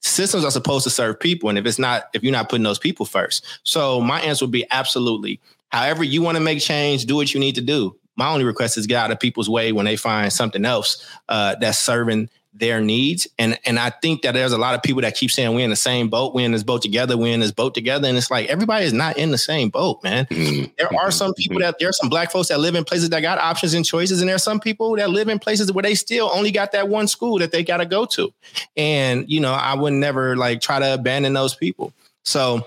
systems 0.00 0.44
are 0.44 0.50
supposed 0.50 0.84
to 0.84 0.90
serve 0.90 1.18
people. 1.20 1.48
And 1.48 1.58
if 1.58 1.66
it's 1.66 1.78
not, 1.78 2.08
if 2.14 2.22
you're 2.22 2.32
not 2.32 2.48
putting 2.48 2.64
those 2.64 2.78
people 2.78 3.06
first. 3.06 3.44
So 3.62 4.00
my 4.00 4.20
answer 4.20 4.44
would 4.44 4.52
be 4.52 4.66
absolutely. 4.70 5.40
However, 5.70 6.04
you 6.04 6.22
want 6.22 6.36
to 6.36 6.42
make 6.42 6.60
change, 6.60 7.04
do 7.04 7.16
what 7.16 7.32
you 7.32 7.40
need 7.40 7.54
to 7.54 7.60
do. 7.60 7.96
My 8.16 8.30
only 8.30 8.44
request 8.44 8.76
is 8.76 8.86
get 8.86 9.02
out 9.02 9.10
of 9.10 9.20
people's 9.20 9.48
way 9.48 9.72
when 9.72 9.86
they 9.86 9.96
find 9.96 10.32
something 10.32 10.64
else 10.64 11.06
uh, 11.28 11.54
that's 11.60 11.78
serving 11.78 12.28
their 12.52 12.80
needs. 12.80 13.26
And 13.38 13.58
and 13.64 13.78
I 13.78 13.90
think 13.90 14.22
that 14.22 14.32
there's 14.32 14.52
a 14.52 14.58
lot 14.58 14.74
of 14.74 14.82
people 14.82 15.02
that 15.02 15.14
keep 15.14 15.30
saying 15.30 15.54
we're 15.54 15.64
in 15.64 15.70
the 15.70 15.76
same 15.76 16.08
boat, 16.08 16.34
we're 16.34 16.44
in 16.44 16.52
this 16.52 16.62
boat 16.62 16.82
together, 16.82 17.16
we're 17.16 17.32
in 17.32 17.40
this 17.40 17.52
boat 17.52 17.74
together. 17.74 18.08
And 18.08 18.16
it's 18.18 18.30
like 18.30 18.48
everybody 18.48 18.84
is 18.84 18.92
not 18.92 19.16
in 19.16 19.30
the 19.30 19.38
same 19.38 19.68
boat, 19.68 20.02
man. 20.02 20.26
Mm-hmm. 20.26 20.72
There 20.76 20.88
are 21.00 21.10
some 21.10 21.32
people 21.34 21.60
that 21.60 21.78
there 21.78 21.88
are 21.88 21.92
some 21.92 22.08
black 22.08 22.30
folks 22.32 22.48
that 22.48 22.60
live 22.60 22.74
in 22.74 22.84
places 22.84 23.10
that 23.10 23.20
got 23.20 23.38
options 23.38 23.74
and 23.74 23.84
choices, 23.84 24.20
and 24.20 24.28
there 24.28 24.36
are 24.36 24.40
some 24.40 24.60
people 24.60 24.96
that 24.96 25.10
live 25.10 25.28
in 25.28 25.38
places 25.38 25.72
where 25.72 25.82
they 25.82 25.94
still 25.94 26.30
only 26.32 26.50
got 26.50 26.72
that 26.72 26.88
one 26.88 27.06
school 27.06 27.38
that 27.38 27.52
they 27.52 27.62
gotta 27.62 27.86
go 27.86 28.04
to. 28.06 28.32
And 28.76 29.30
you 29.30 29.40
know, 29.40 29.52
I 29.52 29.74
would 29.74 29.92
never 29.92 30.36
like 30.36 30.60
try 30.60 30.78
to 30.78 30.94
abandon 30.94 31.32
those 31.32 31.54
people. 31.54 31.92
So 32.24 32.66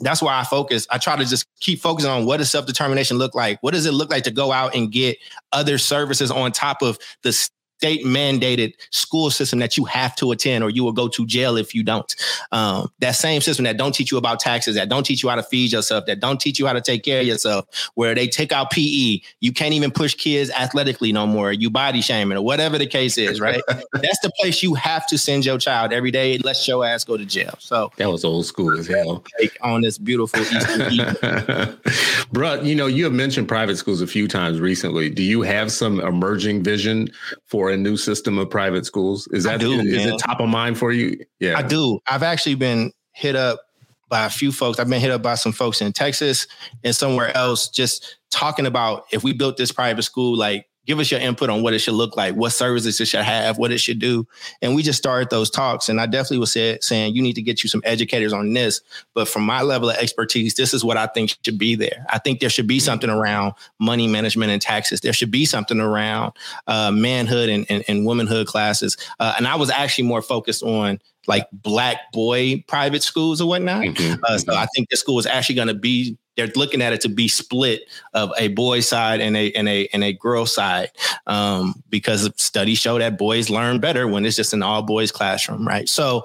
that's 0.00 0.22
why 0.22 0.38
I 0.38 0.44
focus. 0.44 0.86
I 0.90 0.98
try 0.98 1.16
to 1.16 1.24
just 1.24 1.46
keep 1.60 1.80
focusing 1.80 2.10
on 2.10 2.24
what 2.24 2.36
does 2.36 2.50
self 2.50 2.66
determination 2.66 3.18
look 3.18 3.34
like. 3.34 3.60
What 3.62 3.74
does 3.74 3.86
it 3.86 3.92
look 3.92 4.10
like 4.10 4.24
to 4.24 4.30
go 4.30 4.52
out 4.52 4.74
and 4.74 4.92
get 4.92 5.18
other 5.52 5.78
services 5.78 6.30
on 6.30 6.52
top 6.52 6.82
of 6.82 6.98
the 7.22 7.32
state 7.78 8.04
mandated 8.04 8.74
school 8.90 9.30
system 9.30 9.60
that 9.60 9.76
you 9.76 9.84
have 9.84 10.16
to 10.16 10.32
attend 10.32 10.64
or 10.64 10.70
you 10.70 10.82
will 10.82 10.92
go 10.92 11.06
to 11.06 11.24
jail 11.24 11.56
if 11.56 11.76
you 11.76 11.84
don't. 11.84 12.16
Um, 12.50 12.90
that 12.98 13.12
same 13.12 13.40
system 13.40 13.64
that 13.66 13.76
don't 13.76 13.94
teach 13.94 14.10
you 14.10 14.18
about 14.18 14.40
taxes, 14.40 14.74
that 14.74 14.88
don't 14.88 15.04
teach 15.04 15.22
you 15.22 15.28
how 15.28 15.36
to 15.36 15.44
feed 15.44 15.70
yourself, 15.70 16.06
that 16.06 16.18
don't 16.18 16.40
teach 16.40 16.58
you 16.58 16.66
how 16.66 16.72
to 16.72 16.80
take 16.80 17.04
care 17.04 17.20
of 17.20 17.26
yourself, 17.26 17.66
where 17.94 18.16
they 18.16 18.26
take 18.26 18.50
out 18.50 18.72
PE, 18.72 19.20
you 19.38 19.52
can't 19.52 19.74
even 19.74 19.92
push 19.92 20.14
kids 20.14 20.50
athletically 20.50 21.12
no 21.12 21.24
more, 21.24 21.52
you 21.52 21.70
body 21.70 22.00
shaming 22.00 22.36
or 22.36 22.42
whatever 22.42 22.78
the 22.78 22.86
case 22.86 23.16
is, 23.16 23.40
right? 23.40 23.62
That's 23.68 24.18
the 24.22 24.32
place 24.40 24.60
you 24.60 24.74
have 24.74 25.06
to 25.06 25.16
send 25.16 25.46
your 25.46 25.58
child 25.58 25.92
every 25.92 26.10
day. 26.10 26.38
Let 26.38 26.66
your 26.66 26.84
ass 26.84 27.04
go 27.04 27.16
to 27.16 27.24
jail. 27.24 27.54
So 27.60 27.92
that 27.96 28.10
was 28.10 28.24
old 28.24 28.46
school 28.46 28.76
as 28.76 28.88
hell. 28.88 29.22
On 29.60 29.82
this 29.82 29.98
beautiful 29.98 30.40
Bro, 32.32 32.62
you 32.62 32.74
know, 32.74 32.86
you 32.86 33.04
have 33.04 33.12
mentioned 33.12 33.46
private 33.46 33.76
schools 33.76 34.00
a 34.00 34.06
few 34.08 34.26
times 34.26 34.58
recently. 34.58 35.10
Do 35.10 35.22
you 35.22 35.42
have 35.42 35.70
some 35.70 36.00
emerging 36.00 36.64
vision 36.64 37.10
for 37.44 37.67
a 37.70 37.76
new 37.76 37.96
system 37.96 38.38
of 38.38 38.50
private 38.50 38.86
schools? 38.86 39.28
Is 39.28 39.44
that 39.44 39.60
do, 39.60 39.72
is, 39.72 39.86
is 39.86 40.06
it 40.06 40.18
top 40.18 40.40
of 40.40 40.48
mind 40.48 40.78
for 40.78 40.92
you? 40.92 41.18
Yeah, 41.40 41.58
I 41.58 41.62
do. 41.62 42.00
I've 42.06 42.22
actually 42.22 42.54
been 42.54 42.92
hit 43.12 43.36
up 43.36 43.60
by 44.08 44.24
a 44.24 44.30
few 44.30 44.52
folks. 44.52 44.78
I've 44.78 44.88
been 44.88 45.00
hit 45.00 45.10
up 45.10 45.22
by 45.22 45.34
some 45.34 45.52
folks 45.52 45.80
in 45.80 45.92
Texas 45.92 46.46
and 46.84 46.94
somewhere 46.94 47.36
else, 47.36 47.68
just 47.68 48.16
talking 48.30 48.66
about 48.66 49.04
if 49.12 49.22
we 49.22 49.32
built 49.32 49.56
this 49.56 49.72
private 49.72 50.02
school, 50.02 50.36
like 50.36 50.66
give 50.88 50.98
us 50.98 51.10
your 51.10 51.20
input 51.20 51.50
on 51.50 51.62
what 51.62 51.74
it 51.74 51.80
should 51.80 51.94
look 51.94 52.16
like, 52.16 52.34
what 52.34 52.50
services 52.50 52.98
it 52.98 53.04
should 53.04 53.22
have, 53.22 53.58
what 53.58 53.70
it 53.70 53.78
should 53.78 53.98
do. 53.98 54.26
And 54.62 54.74
we 54.74 54.82
just 54.82 54.96
started 54.96 55.28
those 55.28 55.50
talks. 55.50 55.90
And 55.90 56.00
I 56.00 56.06
definitely 56.06 56.38
was 56.38 56.50
say, 56.50 56.78
saying, 56.80 57.14
you 57.14 57.20
need 57.22 57.34
to 57.34 57.42
get 57.42 57.62
you 57.62 57.68
some 57.68 57.82
educators 57.84 58.32
on 58.32 58.54
this. 58.54 58.80
But 59.12 59.28
from 59.28 59.42
my 59.42 59.60
level 59.60 59.90
of 59.90 59.96
expertise, 59.96 60.54
this 60.54 60.72
is 60.72 60.82
what 60.82 60.96
I 60.96 61.06
think 61.06 61.36
should 61.44 61.58
be 61.58 61.74
there. 61.74 62.06
I 62.08 62.18
think 62.18 62.40
there 62.40 62.48
should 62.48 62.66
be 62.66 62.80
something 62.80 63.10
around 63.10 63.52
money 63.78 64.08
management 64.08 64.50
and 64.50 64.62
taxes. 64.62 65.00
There 65.00 65.12
should 65.12 65.30
be 65.30 65.44
something 65.44 65.78
around 65.78 66.32
uh, 66.66 66.90
manhood 66.90 67.50
and, 67.50 67.66
and, 67.68 67.84
and, 67.86 68.06
womanhood 68.06 68.46
classes. 68.46 68.96
Uh, 69.20 69.34
and 69.36 69.46
I 69.46 69.56
was 69.56 69.68
actually 69.68 70.04
more 70.04 70.22
focused 70.22 70.62
on 70.62 70.98
like 71.26 71.46
black 71.52 72.10
boy 72.12 72.64
private 72.66 73.02
schools 73.02 73.42
or 73.42 73.48
whatnot. 73.48 73.82
Mm-hmm. 73.82 74.24
Uh, 74.24 74.38
so 74.38 74.54
I 74.54 74.66
think 74.74 74.88
this 74.88 75.00
school 75.00 75.18
is 75.18 75.26
actually 75.26 75.56
going 75.56 75.68
to 75.68 75.74
be 75.74 76.16
they're 76.38 76.46
looking 76.54 76.80
at 76.80 76.92
it 76.92 77.00
to 77.00 77.08
be 77.08 77.26
split 77.26 77.82
of 78.14 78.32
a 78.38 78.46
boy 78.48 78.78
side 78.78 79.20
and 79.20 79.36
a 79.36 79.50
and 79.52 79.68
a 79.68 79.88
and 79.92 80.04
a 80.04 80.12
girl 80.12 80.46
side 80.46 80.92
um, 81.26 81.82
because 81.90 82.30
studies 82.36 82.78
show 82.78 82.96
that 82.96 83.18
boys 83.18 83.50
learn 83.50 83.80
better 83.80 84.06
when 84.06 84.24
it's 84.24 84.36
just 84.36 84.52
an 84.52 84.62
all 84.62 84.82
boys 84.82 85.10
classroom, 85.10 85.66
right? 85.66 85.88
So 85.88 86.24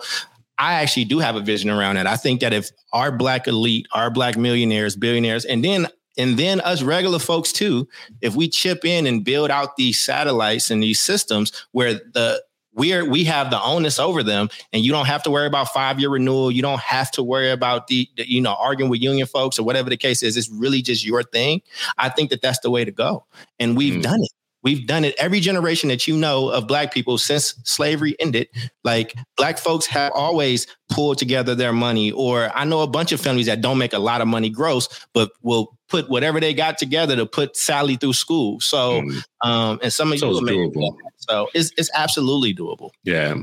I 0.60 0.75
actually 0.75 1.05
do 1.05 1.17
have 1.17 1.36
a 1.36 1.41
vision 1.41 1.72
around 1.72 1.96
that. 1.96 2.05
I 2.05 2.15
think 2.15 2.41
that 2.41 2.53
if 2.53 2.70
our 2.93 3.12
black 3.12 3.48
elite, 3.48 3.88
our 3.91 4.12
black 4.12 4.38
millionaires, 4.38 4.96
billionaires, 4.96 5.46
and 5.46 5.65
then 5.65 5.88
and 6.15 6.38
then 6.38 6.62
us 6.62 6.84
regular 6.84 7.17
folks 7.17 7.51
too, 7.51 7.89
if 8.22 8.36
we 8.36 8.48
chip 8.48 8.86
in 8.86 9.08
and 9.08 9.25
build 9.25 9.50
out 9.50 9.77
these 9.77 10.00
satellites 10.00 10.70
and 10.70 10.84
these 10.84 11.00
systems 11.00 11.51
where 11.72 11.96
the 11.96 12.43
we're 12.74 13.08
we 13.08 13.24
have 13.25 13.50
the 13.50 13.62
onus 13.62 14.00
over 14.00 14.24
them 14.24 14.50
and 14.72 14.84
you 14.84 14.92
don't 14.92 15.06
have 15.06 15.24
to 15.24 15.32
worry 15.32 15.48
about 15.48 15.70
five 15.70 16.00
year 16.00 16.10
renewal. 16.10 16.51
You 16.51 16.62
don't 16.62 16.82
have 16.82 17.12
to 17.12 17.24
worry 17.24 17.51
about 17.51 17.88
the, 17.88 18.10
the, 18.18 18.30
you 18.30 18.42
know 18.42 18.56
arguing 18.56 18.89
with 18.89 19.01
union 19.01 19.27
folks 19.27 19.60
or 19.60 19.63
whatever 19.63 19.89
the 19.89 19.98
case 19.98 20.24
is. 20.24 20.38
It's 20.38 20.50
really 20.50 20.82
just 20.82 21.06
your 21.06 21.24
thing. 21.24 21.62
I 21.98 22.10
think 22.10 22.30
that 22.32 22.42
that's 22.42 22.60
the 22.60 22.72
way 22.72 22.86
to 22.86 22.92
go. 22.92 23.25
And 23.60 23.77
we've 23.77 23.96
mm. 23.96 24.03
done 24.03 24.22
it. 24.22 24.32
We've 24.63 24.88
done 24.88 25.03
it. 25.03 25.13
Every 25.18 25.42
generation 25.42 25.89
that 25.89 26.08
you 26.08 26.15
know 26.15 26.48
of 26.48 26.68
black 26.68 26.94
people 26.94 27.18
since 27.18 27.53
slavery 27.65 28.15
ended. 28.20 28.48
Like 28.86 29.13
black 29.36 29.58
folks 29.58 29.86
have 29.88 30.13
always 30.13 30.68
pulled 30.89 31.18
together 31.18 31.53
their 31.53 31.74
money, 31.74 32.12
or 32.13 32.50
I 32.56 32.63
know 32.63 32.82
a 32.82 32.88
bunch 32.88 33.12
of 33.12 33.20
families 33.20 33.48
that 33.48 33.60
don't 33.60 33.77
make 33.77 33.92
a 33.92 34.00
lot 34.00 34.22
of 34.22 34.27
money 34.27 34.50
gross, 34.50 34.88
but 35.13 35.32
will 35.42 35.77
put 35.94 36.10
whatever 36.10 36.40
they 36.40 36.56
got 36.56 36.80
together 36.80 37.16
to 37.16 37.24
put 37.24 37.56
Sally 37.56 37.98
through 37.98 38.14
school. 38.14 38.60
So, 38.60 39.04
mm. 39.04 39.24
um, 39.42 39.80
and 39.84 39.94
some 39.94 40.12
of 40.12 40.18
so 40.18 40.32
you 40.32 40.42
doable. 40.42 40.98
So 41.20 41.50
it's 41.54 41.72
it's 41.78 41.92
absolutely 41.94 42.56
doable. 42.56 42.90
Yeah, 43.04 43.36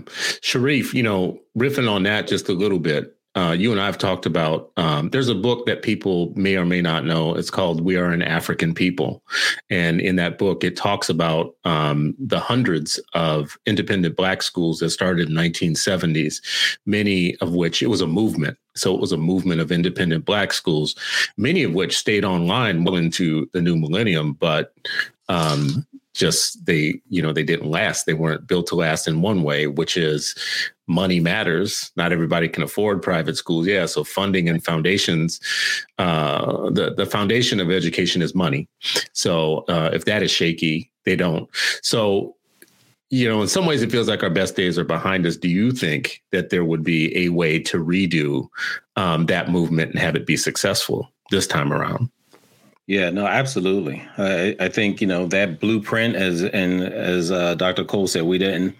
Sharif, 0.42 0.92
you 0.92 1.04
know, 1.04 1.38
riffing 1.57 1.88
on 1.88 2.02
that 2.02 2.26
just 2.26 2.49
a 2.49 2.52
little 2.52 2.80
bit. 2.80 3.16
Uh, 3.40 3.52
you 3.52 3.73
and 3.73 3.80
I 3.80 3.87
have 3.87 3.97
talked 3.97 4.26
about. 4.26 4.70
Um, 4.76 5.09
there's 5.09 5.30
a 5.30 5.35
book 5.35 5.64
that 5.64 5.80
people 5.80 6.30
may 6.37 6.56
or 6.56 6.66
may 6.66 6.82
not 6.82 7.06
know. 7.06 7.35
It's 7.35 7.49
called 7.49 7.80
"We 7.80 7.97
Are 7.97 8.11
an 8.11 8.20
African 8.20 8.75
People," 8.75 9.23
and 9.70 9.99
in 9.99 10.16
that 10.16 10.37
book, 10.37 10.62
it 10.62 10.76
talks 10.76 11.09
about 11.09 11.54
um, 11.64 12.14
the 12.18 12.38
hundreds 12.38 13.00
of 13.14 13.56
independent 13.64 14.14
Black 14.14 14.42
schools 14.42 14.80
that 14.80 14.90
started 14.90 15.30
in 15.30 15.35
1970s. 15.35 16.42
Many 16.85 17.35
of 17.37 17.54
which 17.54 17.82
it 17.82 17.87
was 17.87 18.02
a 18.02 18.06
movement. 18.06 18.59
So 18.76 18.94
it 18.94 19.00
was 19.00 19.12
a 19.12 19.16
movement 19.16 19.62
of 19.62 19.73
independent 19.73 20.26
Black 20.26 20.52
schools, 20.52 20.94
many 21.38 21.62
of 21.62 21.73
which 21.73 21.97
stayed 21.97 22.26
online 22.26 22.85
well 22.85 22.97
into 22.97 23.49
the 23.54 23.62
new 23.62 23.76
millennium, 23.76 24.35
but 24.35 24.75
um, 25.30 25.87
just 26.14 26.64
they 26.66 27.00
you 27.09 27.23
know 27.23 27.32
they 27.32 27.44
didn't 27.44 27.70
last 27.70 28.04
they 28.04 28.14
weren't 28.14 28.47
built 28.47 28.66
to 28.66 28.75
last 28.75 29.06
in 29.06 29.23
one 29.23 29.42
way 29.42 29.66
which 29.66 29.97
is 29.97 30.35
money 30.90 31.20
matters. 31.20 31.92
Not 31.97 32.12
everybody 32.12 32.49
can 32.49 32.62
afford 32.62 33.00
private 33.00 33.37
schools. 33.37 33.66
Yeah 33.66 33.87
so 33.87 34.04
funding 34.04 34.49
and 34.49 34.64
foundations 34.64 35.40
uh, 35.99 36.70
the 36.70 36.94
the 36.94 37.06
foundation 37.06 37.61
of 37.61 37.70
education 37.70 38.23
is 38.23 38.35
money. 38.35 38.68
So 39.12 39.64
uh, 39.68 39.90
if 39.92 40.04
that 40.06 40.23
is 40.23 40.30
shaky 40.30 40.90
they 41.04 41.16
don't. 41.16 41.49
So 41.82 42.37
you 43.11 43.28
know 43.28 43.42
in 43.42 43.49
some 43.49 43.66
ways 43.66 43.82
it 43.82 43.90
feels 43.90 44.09
like 44.09 44.23
our 44.23 44.30
best 44.30 44.56
days 44.56 44.78
are 44.78 44.85
behind 44.85 45.26
us. 45.26 45.37
Do 45.37 45.49
you 45.49 45.73
think 45.73 46.23
that 46.32 46.50
there 46.50 46.64
would 46.64 46.82
be 46.82 47.16
a 47.16 47.28
way 47.30 47.59
to 47.61 47.78
redo 47.78 48.49
um, 48.97 49.26
that 49.26 49.50
movement 49.50 49.90
and 49.90 50.00
have 50.00 50.16
it 50.16 50.26
be 50.26 50.37
successful 50.37 51.09
this 51.30 51.47
time 51.47 51.73
around? 51.73 52.11
Yeah, 52.87 53.11
no, 53.11 53.25
absolutely. 53.25 54.02
I, 54.18 54.56
I 54.59 54.68
think 54.68 55.00
you 55.00 55.06
know 55.06 55.26
that 55.26 55.61
blueprint, 55.61 56.16
as 56.16 56.42
and 56.42 56.82
as 56.82 57.30
uh, 57.30 57.54
Dr. 57.54 57.85
Cole 57.85 58.09
said, 58.09 58.25
we 58.25 58.37
didn't, 58.37 58.75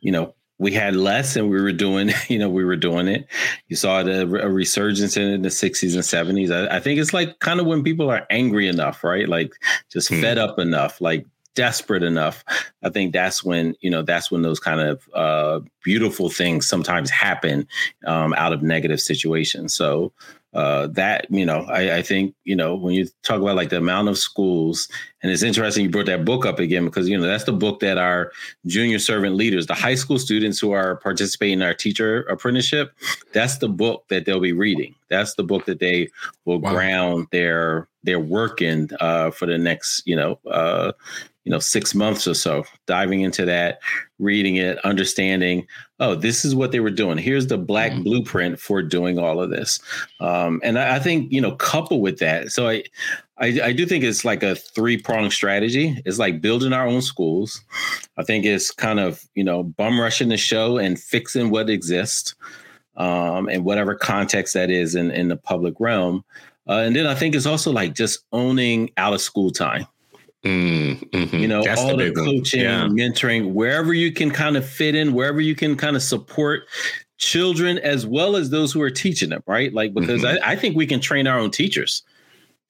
you 0.00 0.10
know, 0.10 0.34
we 0.60 0.70
had 0.72 0.94
less 0.94 1.36
and 1.36 1.48
we 1.48 1.58
were 1.60 1.72
doing, 1.72 2.10
you 2.28 2.38
know, 2.38 2.50
we 2.50 2.64
were 2.64 2.76
doing 2.76 3.08
it. 3.08 3.26
You 3.68 3.76
saw 3.76 4.02
the, 4.02 4.20
a 4.20 4.48
resurgence 4.48 5.16
in 5.16 5.42
the 5.42 5.48
60s 5.48 5.94
and 5.94 6.38
70s. 6.38 6.54
I, 6.54 6.76
I, 6.76 6.80
think 6.80 7.00
it's 7.00 7.14
like 7.14 7.38
kind 7.40 7.60
of 7.60 7.66
when 7.66 7.82
people 7.82 8.10
are 8.10 8.26
angry 8.28 8.68
enough, 8.68 9.02
right? 9.02 9.26
Like 9.26 9.54
just 9.90 10.10
hmm. 10.10 10.20
fed 10.20 10.36
up 10.36 10.58
enough, 10.58 11.00
like 11.00 11.26
desperate 11.54 12.02
enough. 12.02 12.44
I 12.82 12.90
think 12.90 13.14
that's 13.14 13.42
when, 13.42 13.74
you 13.80 13.90
know, 13.90 14.02
that's 14.02 14.30
when 14.30 14.42
those 14.42 14.60
kind 14.60 14.80
of 14.80 15.08
uh, 15.14 15.60
beautiful 15.82 16.28
things 16.28 16.68
sometimes 16.68 17.08
happen 17.08 17.66
um, 18.06 18.34
out 18.34 18.52
of 18.52 18.62
negative 18.62 19.00
situations. 19.00 19.72
So, 19.74 20.12
uh, 20.52 20.88
that 20.88 21.26
you 21.30 21.46
know 21.46 21.60
I, 21.68 21.98
I, 21.98 22.02
think 22.02 22.34
you 22.42 22.56
know 22.56 22.74
when 22.74 22.92
you 22.92 23.06
talk 23.22 23.40
about 23.40 23.54
like 23.54 23.68
the 23.68 23.76
amount 23.76 24.08
of 24.08 24.18
schools 24.18 24.88
and 25.22 25.30
it's 25.30 25.44
interesting 25.44 25.84
you 25.84 25.90
brought 25.90 26.06
that 26.06 26.24
book 26.24 26.44
up 26.44 26.58
again 26.58 26.84
because 26.84 27.08
you 27.08 27.16
know 27.16 27.26
that's 27.26 27.44
the 27.44 27.52
book 27.52 27.78
that 27.80 27.98
our 27.98 28.32
junior 28.66 28.98
servant 28.98 29.36
leaders 29.36 29.68
the 29.68 29.74
high 29.74 29.94
school 29.94 30.18
students 30.18 30.58
who 30.58 30.72
are 30.72 30.96
participating 30.96 31.60
in 31.60 31.62
our 31.62 31.74
teacher 31.74 32.22
apprenticeship 32.22 32.92
that's 33.32 33.58
the 33.58 33.68
book 33.68 34.04
that 34.08 34.24
they'll 34.24 34.40
be 34.40 34.52
reading 34.52 34.92
that's 35.08 35.34
the 35.34 35.44
book 35.44 35.66
that 35.66 35.78
they 35.78 36.08
will 36.46 36.58
wow. 36.58 36.72
ground 36.72 37.28
their 37.30 37.86
their 38.02 38.20
work 38.20 38.62
in 38.62 38.88
uh, 39.00 39.30
for 39.30 39.46
the 39.46 39.58
next 39.58 40.02
you 40.06 40.16
know 40.16 40.38
uh, 40.50 40.92
you 41.44 41.50
know 41.50 41.58
six 41.58 41.94
months 41.94 42.26
or 42.26 42.34
so 42.34 42.64
diving 42.86 43.20
into 43.20 43.44
that 43.44 43.80
reading 44.18 44.56
it 44.56 44.78
understanding 44.84 45.66
oh 45.98 46.14
this 46.14 46.44
is 46.44 46.54
what 46.54 46.72
they 46.72 46.80
were 46.80 46.90
doing. 46.90 47.18
Here's 47.18 47.46
the 47.46 47.58
black 47.58 47.92
mm-hmm. 47.92 48.02
blueprint 48.02 48.60
for 48.60 48.82
doing 48.82 49.18
all 49.18 49.40
of 49.40 49.50
this. 49.50 49.80
Um, 50.20 50.60
and 50.62 50.78
I, 50.78 50.96
I, 50.96 50.98
think 50.98 51.32
you 51.32 51.40
know 51.40 51.52
couple 51.56 52.00
with 52.00 52.18
that 52.18 52.52
so 52.52 52.68
I, 52.68 52.84
I 53.38 53.60
i 53.64 53.72
do 53.72 53.86
think 53.86 54.04
it's 54.04 54.24
like 54.24 54.42
a 54.42 54.54
three 54.54 54.96
pronged 54.96 55.32
strategy. 55.32 56.00
It's 56.04 56.18
like 56.18 56.40
building 56.40 56.72
our 56.72 56.86
own 56.86 57.02
schools. 57.02 57.62
I 58.16 58.22
think 58.22 58.44
it's 58.44 58.70
kind 58.70 59.00
of 59.00 59.24
you 59.34 59.44
know 59.44 59.62
bum 59.62 60.00
rushing 60.00 60.28
the 60.28 60.36
show 60.36 60.78
and 60.78 60.98
fixing 60.98 61.50
what 61.50 61.70
exists 61.70 62.34
um, 62.96 63.48
and 63.48 63.64
whatever 63.64 63.94
context 63.94 64.54
that 64.54 64.70
is 64.70 64.94
in 64.94 65.10
in 65.10 65.28
the 65.28 65.36
public 65.36 65.74
realm 65.80 66.24
uh, 66.68 66.82
and 66.84 66.94
then 66.94 67.06
i 67.06 67.14
think 67.14 67.34
it's 67.34 67.46
also 67.46 67.70
like 67.72 67.94
just 67.94 68.24
owning 68.32 68.90
out 68.96 69.12
of 69.12 69.20
school 69.20 69.50
time 69.50 69.86
Mm, 70.44 71.28
hmm 71.28 71.36
You 71.36 71.48
know, 71.48 71.62
That's 71.62 71.80
all 71.80 71.96
the, 71.96 72.10
the 72.10 72.14
coaching, 72.14 72.62
yeah. 72.62 72.86
mentoring, 72.86 73.52
wherever 73.52 73.92
you 73.92 74.12
can 74.12 74.30
kind 74.30 74.56
of 74.56 74.66
fit 74.66 74.94
in, 74.94 75.12
wherever 75.12 75.40
you 75.40 75.54
can 75.54 75.76
kind 75.76 75.96
of 75.96 76.02
support 76.02 76.62
children 77.18 77.78
as 77.78 78.06
well 78.06 78.36
as 78.36 78.48
those 78.48 78.72
who 78.72 78.80
are 78.80 78.90
teaching 78.90 79.28
them, 79.28 79.42
right? 79.46 79.72
Like, 79.72 79.92
because 79.92 80.22
mm-hmm. 80.22 80.42
I, 80.42 80.52
I, 80.52 80.56
think 80.56 80.74
we 80.74 80.86
can 80.86 81.00
train 81.00 81.26
our 81.26 81.38
own 81.38 81.50
teachers, 81.50 82.02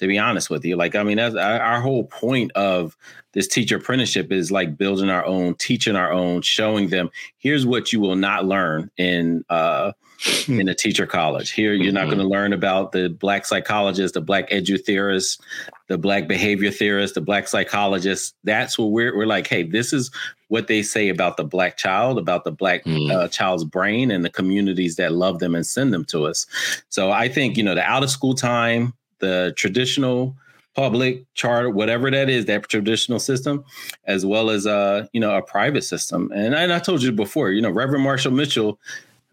to 0.01 0.09
be 0.09 0.19
honest 0.19 0.51
with 0.51 0.65
you. 0.65 0.75
Like, 0.75 0.97
I 0.97 1.05
mean, 1.05 1.19
that's 1.19 1.37
our, 1.37 1.61
our 1.61 1.81
whole 1.81 2.05
point 2.05 2.51
of 2.53 2.97
this 3.33 3.47
teacher 3.47 3.77
apprenticeship 3.77 4.33
is 4.33 4.51
like 4.51 4.77
building 4.77 5.09
our 5.09 5.25
own, 5.25 5.55
teaching 5.55 5.95
our 5.95 6.11
own, 6.11 6.43
showing 6.43 6.89
them 6.89 7.11
here's 7.39 7.65
what 7.65 7.93
you 7.93 8.01
will 8.01 8.17
not 8.17 8.45
learn 8.45 8.91
in, 8.97 9.45
uh, 9.49 9.93
in 10.49 10.69
a 10.69 10.75
teacher 10.75 11.07
college. 11.07 11.51
Here, 11.51 11.73
you're 11.73 11.93
not 11.93 12.03
mm-hmm. 12.03 12.11
going 12.11 12.19
to 12.19 12.29
learn 12.29 12.53
about 12.53 12.93
the 12.93 13.09
black 13.09 13.47
psychologist, 13.47 14.15
the 14.15 14.21
black 14.21 14.51
edu 14.51 14.83
theorist, 14.83 15.41
the 15.89 15.99
black 15.99 16.29
behavior 16.29 16.71
theorist, 16.71 17.15
the 17.15 17.21
black 17.21 17.49
psychologist. 17.49 18.35
That's 18.45 18.79
what 18.79 18.91
we're 18.91 19.17
we're 19.17 19.27
like. 19.27 19.47
Hey, 19.47 19.63
this 19.63 19.93
is 19.93 20.11
what 20.49 20.67
they 20.67 20.83
say 20.83 21.09
about 21.09 21.37
the 21.37 21.45
black 21.45 21.77
child, 21.77 22.19
about 22.19 22.45
the 22.45 22.51
black 22.53 22.85
mm. 22.85 23.11
uh, 23.11 23.29
child's 23.29 23.65
brain, 23.65 24.11
and 24.11 24.25
the 24.25 24.31
communities 24.31 24.97
that 24.97 25.13
love 25.13 25.39
them 25.39 25.55
and 25.55 25.67
send 25.67 25.93
them 25.93 26.05
to 26.07 26.27
us. 26.27 26.47
So 26.89 27.11
I 27.11 27.29
think 27.29 27.57
you 27.57 27.63
know 27.63 27.75
the 27.75 27.83
out 27.83 28.03
of 28.03 28.11
school 28.11 28.35
time, 28.35 28.95
the 29.21 29.55
traditional 29.57 30.37
public 30.75 31.25
charter, 31.35 31.69
whatever 31.69 32.11
that 32.11 32.31
is, 32.31 32.47
that 32.47 32.69
traditional 32.69 33.19
system, 33.19 33.65
as 34.05 34.25
well 34.25 34.51
as 34.51 34.67
uh, 34.67 35.07
you 35.13 35.21
know, 35.21 35.37
a 35.37 35.43
private 35.43 35.83
system. 35.83 36.31
And 36.35 36.55
I, 36.55 36.63
and 36.63 36.73
I 36.73 36.79
told 36.79 37.03
you 37.03 37.13
before, 37.13 37.51
you 37.51 37.61
know, 37.61 37.71
Reverend 37.71 38.05
Marshall 38.05 38.33
Mitchell 38.33 38.79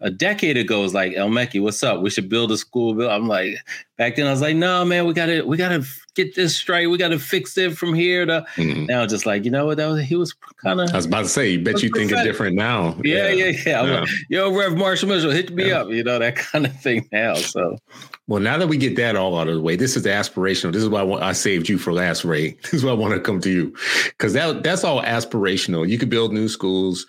a 0.00 0.10
decade 0.10 0.56
ago 0.56 0.82
was 0.82 0.94
like, 0.94 1.14
El 1.14 1.30
what's 1.30 1.82
up? 1.82 2.02
We 2.02 2.10
should 2.10 2.28
build 2.28 2.52
a 2.52 2.56
school. 2.56 3.08
I'm 3.08 3.26
like, 3.26 3.56
back 3.96 4.16
then 4.16 4.26
I 4.26 4.30
was 4.30 4.40
like, 4.40 4.56
no, 4.56 4.84
man, 4.84 5.06
we 5.06 5.12
gotta, 5.12 5.44
we 5.44 5.56
gotta 5.56 5.84
get 6.14 6.34
this 6.34 6.56
straight. 6.56 6.86
We 6.86 6.98
gotta 6.98 7.18
fix 7.18 7.58
it 7.58 7.76
from 7.76 7.94
here 7.94 8.26
to 8.26 8.44
mm-hmm. 8.56 8.84
now. 8.86 9.06
Just 9.06 9.26
like, 9.26 9.44
you 9.44 9.50
know 9.50 9.66
what? 9.66 9.76
That 9.78 9.86
was 9.86 10.04
he 10.04 10.16
was 10.16 10.34
kind 10.62 10.80
of. 10.80 10.90
I 10.92 10.96
was 10.96 11.06
about 11.06 11.22
to 11.22 11.28
say, 11.28 11.50
you 11.50 11.62
bet 11.62 11.82
you 11.82 11.90
think 11.90 12.12
it's 12.12 12.22
different 12.22 12.56
now. 12.56 12.96
Yeah, 13.02 13.28
yeah, 13.28 13.46
yeah. 13.46 13.46
yeah. 13.46 13.84
yeah. 13.84 14.00
Like, 14.00 14.08
Yo, 14.28 14.56
Rev 14.56 14.76
Marshall 14.76 15.08
Mitchell, 15.08 15.30
hit 15.30 15.52
me 15.52 15.68
yeah. 15.68 15.80
up. 15.80 15.88
You 15.88 16.04
know 16.04 16.18
that 16.18 16.36
kind 16.52 16.66
of 16.66 16.78
thing 16.80 17.08
now. 17.10 17.34
So. 17.34 17.78
Well, 18.28 18.42
now 18.42 18.58
that 18.58 18.66
we 18.66 18.76
get 18.76 18.94
that 18.96 19.16
all 19.16 19.38
out 19.38 19.48
of 19.48 19.54
the 19.54 19.62
way, 19.62 19.74
this 19.74 19.96
is 19.96 20.04
aspirational. 20.04 20.72
This 20.72 20.82
is 20.82 20.88
why 20.88 21.00
I, 21.00 21.04
want, 21.04 21.22
I 21.22 21.32
saved 21.32 21.68
you 21.68 21.78
for 21.78 21.92
last, 21.92 22.24
Ray. 22.24 22.50
This 22.62 22.74
is 22.74 22.84
why 22.84 22.90
I 22.90 22.94
want 22.94 23.14
to 23.14 23.20
come 23.20 23.40
to 23.40 23.50
you, 23.50 23.74
because 24.08 24.34
that 24.34 24.62
that's 24.62 24.84
all 24.84 25.02
aspirational. 25.02 25.88
You 25.88 25.98
could 25.98 26.10
build 26.10 26.32
new 26.32 26.48
schools 26.48 27.06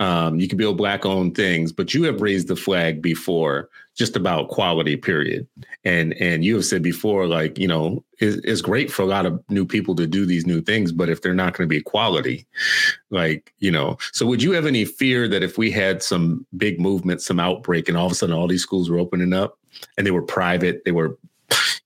um, 0.00 0.38
you 0.38 0.46
can 0.46 0.58
build 0.58 0.76
black 0.76 1.04
owned 1.04 1.34
things, 1.34 1.72
but 1.72 1.92
you 1.92 2.04
have 2.04 2.20
raised 2.20 2.48
the 2.48 2.56
flag 2.56 3.02
before 3.02 3.68
just 3.96 4.14
about 4.14 4.48
quality, 4.48 4.96
period. 4.96 5.46
And 5.84 6.14
and 6.14 6.44
you 6.44 6.54
have 6.54 6.64
said 6.64 6.82
before, 6.82 7.26
like, 7.26 7.58
you 7.58 7.66
know, 7.66 8.04
it's, 8.20 8.36
it's 8.44 8.60
great 8.60 8.92
for 8.92 9.02
a 9.02 9.06
lot 9.06 9.26
of 9.26 9.42
new 9.48 9.66
people 9.66 9.96
to 9.96 10.06
do 10.06 10.24
these 10.24 10.46
new 10.46 10.60
things, 10.60 10.92
but 10.92 11.08
if 11.08 11.20
they're 11.20 11.34
not 11.34 11.54
going 11.54 11.68
to 11.68 11.74
be 11.74 11.82
quality, 11.82 12.46
like, 13.10 13.52
you 13.58 13.72
know, 13.72 13.98
so 14.12 14.24
would 14.24 14.42
you 14.42 14.52
have 14.52 14.66
any 14.66 14.84
fear 14.84 15.26
that 15.26 15.42
if 15.42 15.58
we 15.58 15.70
had 15.70 16.02
some 16.02 16.46
big 16.56 16.78
movement, 16.78 17.20
some 17.20 17.40
outbreak, 17.40 17.88
and 17.88 17.98
all 17.98 18.06
of 18.06 18.12
a 18.12 18.14
sudden 18.14 18.36
all 18.36 18.46
these 18.46 18.62
schools 18.62 18.88
were 18.88 19.00
opening 19.00 19.32
up 19.32 19.58
and 19.96 20.06
they 20.06 20.12
were 20.12 20.22
private, 20.22 20.84
they 20.84 20.92
were 20.92 21.18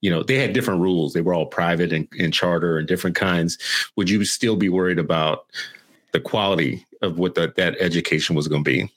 you 0.03 0.11
know 0.11 0.23
they 0.25 0.37
had 0.37 0.53
different 0.53 0.81
rules 0.81 1.13
they 1.13 1.21
were 1.21 1.33
all 1.33 1.47
private 1.47 1.93
and, 1.93 2.09
and 2.19 2.35
charter 2.35 2.77
and 2.77 2.89
different 2.89 3.15
kinds 3.15 3.57
would 3.95 4.11
you 4.11 4.25
still 4.25 4.57
be 4.57 4.69
worried 4.69 4.99
about 4.99 5.47
the 6.13 6.19
quality 6.19 6.85
of 7.03 7.19
what 7.19 7.35
the, 7.35 7.53
that 7.57 7.77
education 7.81 8.35
was 8.37 8.49
going 8.49 8.65
to 8.65 8.71
be. 8.71 8.91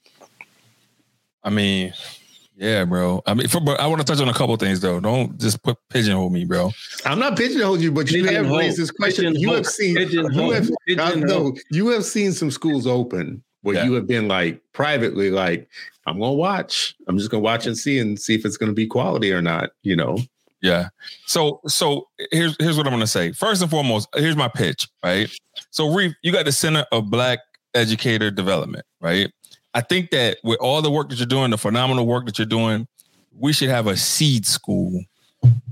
I 1.43 1.49
mean, 1.49 1.93
yeah, 2.57 2.85
bro. 2.85 3.21
I 3.25 3.33
mean, 3.33 3.47
for, 3.47 3.59
but 3.59 3.79
I 3.79 3.87
want 3.87 3.99
to 3.99 4.05
touch 4.05 4.21
on 4.21 4.29
a 4.29 4.33
couple 4.33 4.55
things 4.55 4.79
though. 4.79 4.99
Don't 4.99 5.37
just 5.39 5.61
put 5.61 5.77
pigeonhole 5.89 6.29
me, 6.29 6.45
bro. 6.45 6.71
I'm 7.05 7.19
not 7.19 7.37
pigeonholing 7.37 7.81
you, 7.81 7.91
but 7.91 8.09
you 8.11 8.25
have 8.25 8.49
raised 8.49 8.77
this 8.77 8.91
question. 8.91 9.35
You 9.35 9.53
have 9.53 9.67
seen, 9.67 9.97
you 9.97 10.51
have, 10.51 10.69
no, 11.17 11.53
you 11.69 11.89
have 11.89 12.05
seen 12.05 12.31
some 12.31 12.49
schools 12.49 12.87
open 12.87 13.43
where 13.61 13.75
yeah. 13.75 13.83
you 13.83 13.93
have 13.93 14.07
been 14.07 14.27
like 14.27 14.61
privately, 14.73 15.31
like, 15.31 15.67
I'm 16.07 16.19
gonna 16.19 16.33
watch. 16.33 16.95
I'm 17.07 17.17
just 17.17 17.29
gonna 17.29 17.41
watch 17.41 17.65
and 17.65 17.77
see 17.77 17.99
and 17.99 18.19
see 18.19 18.35
if 18.35 18.45
it's 18.45 18.57
gonna 18.57 18.73
be 18.73 18.87
quality 18.87 19.33
or 19.33 19.41
not. 19.41 19.71
You 19.81 19.95
know. 19.95 20.17
Yeah. 20.61 20.89
So 21.25 21.61
so 21.67 22.07
here's 22.31 22.55
here's 22.59 22.77
what 22.77 22.87
I'm 22.87 22.93
gonna 22.93 23.07
say. 23.07 23.31
First 23.31 23.61
and 23.61 23.69
foremost, 23.69 24.07
here's 24.15 24.35
my 24.35 24.47
pitch, 24.47 24.87
right? 25.03 25.29
So 25.71 25.93
Reef, 25.93 26.13
you 26.21 26.31
got 26.31 26.45
the 26.45 26.51
Center 26.51 26.85
of 26.91 27.09
Black 27.09 27.39
Educator 27.75 28.31
Development, 28.31 28.85
right? 29.01 29.31
I 29.73 29.81
think 29.81 30.11
that 30.11 30.37
with 30.43 30.59
all 30.59 30.81
the 30.81 30.89
work 30.89 31.09
that 31.09 31.17
you're 31.19 31.27
doing, 31.27 31.51
the 31.51 31.57
phenomenal 31.57 32.07
work 32.07 32.25
that 32.25 32.39
you're 32.39 32.45
doing, 32.45 32.87
we 33.37 33.53
should 33.53 33.69
have 33.69 33.87
a 33.87 33.97
seed 33.97 34.45
school 34.45 35.03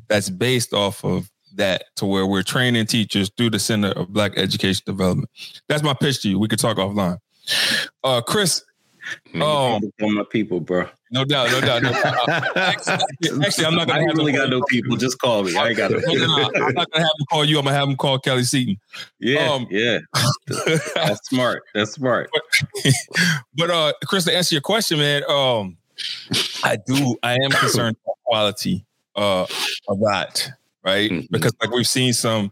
that's 0.09 0.29
based 0.29 0.73
off 0.73 1.03
of 1.05 1.31
that 1.55 1.85
to 1.95 2.05
where 2.05 2.25
we're 2.25 2.43
training 2.43 2.85
teachers 2.87 3.31
through 3.37 3.51
the 3.51 3.59
Center 3.59 3.89
of 3.89 4.11
Black 4.11 4.37
Education 4.37 4.83
Development. 4.85 5.29
That's 5.67 5.83
my 5.83 5.93
pitch 5.93 6.21
to 6.23 6.29
you. 6.29 6.39
We 6.39 6.47
could 6.47 6.59
talk 6.59 6.77
offline. 6.77 7.19
Uh, 8.03 8.21
Chris, 8.21 8.63
Oh, 9.35 9.79
my 9.99 10.23
people, 10.29 10.59
bro. 10.59 10.87
No 11.13 11.23
doubt, 11.23 11.51
no 11.51 11.61
doubt. 11.61 11.83
No 11.83 11.91
doubt. 11.91 12.57
actually, 12.57 13.45
actually, 13.45 13.65
I'm 13.67 13.75
not 13.75 13.87
gonna. 13.87 13.99
I 13.99 14.07
have 14.07 14.17
really 14.17 14.31
got 14.31 14.49
no 14.49 14.63
people. 14.63 14.97
Just 14.97 15.19
call 15.19 15.43
me. 15.43 15.55
I 15.55 15.67
ain't 15.67 15.77
got 15.77 15.91
no. 15.91 15.99
no, 15.99 16.13
no, 16.25 16.49
I'm 16.55 16.73
not 16.73 16.91
gonna 16.91 17.05
have 17.05 17.13
them 17.17 17.27
call 17.29 17.45
you. 17.45 17.59
I'm 17.59 17.65
gonna 17.65 17.77
have 17.77 17.87
them 17.87 17.95
call 17.95 18.17
Kelly 18.17 18.43
Seaton. 18.43 18.79
Yeah, 19.19 19.47
um, 19.47 19.67
yeah. 19.69 19.99
That's 20.95 21.29
smart. 21.29 21.61
That's 21.75 21.91
smart. 21.91 22.31
But, 22.33 22.93
but 23.55 23.69
uh, 23.69 23.93
Chris, 24.05 24.25
to 24.25 24.35
answer 24.35 24.55
your 24.55 24.63
question, 24.63 24.97
man, 24.97 25.21
um, 25.29 25.77
I 26.63 26.77
do. 26.83 27.15
I 27.21 27.35
am 27.35 27.51
concerned 27.51 27.95
about 28.03 28.17
quality 28.23 28.83
uh, 29.15 29.45
of 29.87 29.99
that, 29.99 30.49
right? 30.83 31.11
Mhm. 31.11 31.27
Because 31.29 31.53
like 31.61 31.69
we've 31.69 31.85
seen 31.85 32.13
some, 32.13 32.49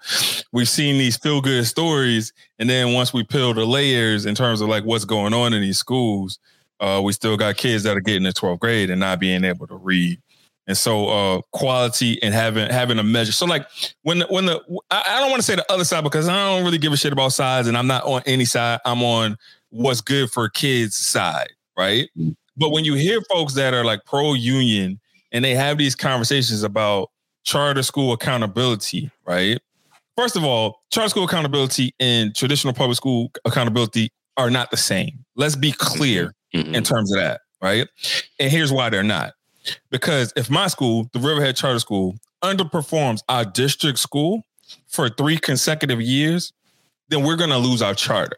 we've 0.52 0.70
seen 0.70 1.00
these 1.00 1.18
feel 1.18 1.42
good 1.42 1.66
stories, 1.66 2.32
and 2.60 2.70
then 2.70 2.94
once 2.94 3.12
we 3.12 3.24
peel 3.24 3.56
the 3.56 3.66
layers 3.66 4.28
in 4.28 4.36
terms 4.36 4.62
of 4.62 4.70
like 4.70 4.84
what's 4.84 5.06
going 5.06 5.34
on 5.34 5.52
in 5.52 5.62
these 5.62 5.80
schools, 5.80 6.38
uh, 6.82 7.00
we 7.02 7.14
still 7.14 7.38
got 7.38 7.56
kids 7.56 7.84
that 7.84 7.96
are 7.96 8.02
getting 8.02 8.24
to 8.24 8.34
12th 8.34 8.60
grade 8.60 8.90
and 8.90 9.00
not 9.00 9.20
being 9.20 9.44
able 9.44 9.68
to 9.68 9.76
read. 9.76 10.20
And 10.68 10.78
so, 10.78 11.08
uh, 11.08 11.42
quality 11.52 12.22
and 12.22 12.34
having 12.34 12.70
having 12.70 13.00
a 13.00 13.04
measure. 13.04 13.32
So, 13.32 13.46
like 13.46 13.68
when 14.04 14.20
the, 14.20 14.28
when 14.28 14.46
the 14.46 14.62
I, 14.90 15.04
I 15.08 15.20
don't 15.20 15.30
want 15.30 15.42
to 15.42 15.46
say 15.46 15.56
the 15.56 15.72
other 15.72 15.84
side 15.84 16.04
because 16.04 16.28
I 16.28 16.36
don't 16.36 16.64
really 16.64 16.78
give 16.78 16.94
a 16.94 16.98
shit 16.98 17.14
about 17.14 17.34
sides, 17.34 17.68
and 17.68 17.78
I'm 17.78 17.88
not 17.88 18.04
on 18.04 18.22
any 18.26 18.46
side. 18.46 18.80
I'm 18.86 19.02
on 19.02 19.38
what's 19.70 20.02
good 20.02 20.30
for 20.30 20.50
kids 20.50 20.96
side, 20.96 21.50
right? 21.78 22.10
But 22.58 22.70
when 22.70 22.86
you 22.86 22.94
hear 22.94 23.22
folks 23.22 23.54
that 23.56 23.74
are 23.74 23.84
like 23.84 24.06
pro 24.06 24.34
union 24.34 25.00
and 25.32 25.44
they 25.44 25.56
have 25.56 25.78
these 25.78 25.96
conversations 25.96 26.62
about 26.64 27.10
charter 27.44 27.82
school 27.84 28.14
accountability, 28.14 29.10
right? 29.26 29.60
First 30.16 30.36
of 30.36 30.44
all, 30.44 30.84
charter 30.92 31.10
school 31.10 31.24
accountability 31.24 31.96
and 32.00 32.36
traditional 32.36 32.74
public 32.74 32.98
school 32.98 33.32
accountability 33.46 34.12
are 34.38 34.52
not 34.52 34.70
the 34.70 34.78
same. 34.78 35.26
Let's 35.36 35.56
be 35.56 35.72
clear 35.72 36.34
Mhm. 36.54 36.76
in 36.76 36.84
terms 36.84 37.12
of 37.12 37.20
that, 37.20 37.42
right? 37.62 37.88
And 38.40 38.52
here's 38.52 38.72
why 38.72 38.90
they're 38.90 39.04
not. 39.04 39.34
Because 39.90 40.34
if 40.36 40.50
my 40.50 40.68
school, 40.68 41.10
the 41.14 41.20
Riverhead 41.20 41.56
Charter 41.56 41.80
School, 41.80 42.16
underperforms 42.44 43.20
our 43.30 43.46
district 43.46 44.00
school 44.00 44.44
for 44.88 45.10
three 45.10 45.38
consecutive 45.38 46.02
years, 46.02 46.52
then 47.10 47.24
we're 47.24 47.36
going 47.36 47.50
to 47.52 47.58
lose 47.58 47.82
our 47.82 47.94
charter, 47.94 48.38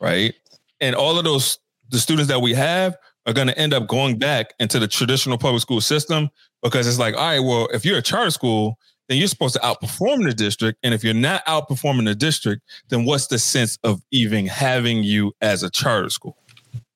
right? 0.00 0.34
And 0.80 0.94
all 0.94 1.18
of 1.18 1.24
those 1.24 1.58
the 1.90 1.98
students 1.98 2.28
that 2.28 2.40
we 2.40 2.54
have 2.54 2.96
are 3.26 3.32
going 3.32 3.48
to 3.48 3.58
end 3.58 3.74
up 3.74 3.88
going 3.88 4.16
back 4.18 4.54
into 4.60 4.78
the 4.78 4.86
traditional 4.86 5.36
public 5.36 5.60
school 5.60 5.80
system 5.80 6.30
because 6.62 6.86
it's 6.86 6.98
like, 7.00 7.14
all 7.16 7.20
right, 7.20 7.40
well, 7.40 7.68
if 7.72 7.84
you're 7.84 7.98
a 7.98 8.02
charter 8.02 8.30
school, 8.30 8.78
then 9.08 9.18
you're 9.18 9.26
supposed 9.26 9.54
to 9.54 9.60
outperform 9.60 10.24
the 10.24 10.32
district. 10.32 10.78
And 10.84 10.94
if 10.94 11.02
you're 11.02 11.14
not 11.14 11.44
outperforming 11.46 12.04
the 12.04 12.14
district, 12.14 12.62
then 12.90 13.04
what's 13.04 13.26
the 13.26 13.38
sense 13.40 13.76
of 13.82 14.00
even 14.12 14.46
having 14.46 15.02
you 15.02 15.32
as 15.40 15.64
a 15.64 15.70
charter 15.70 16.10
school? 16.10 16.36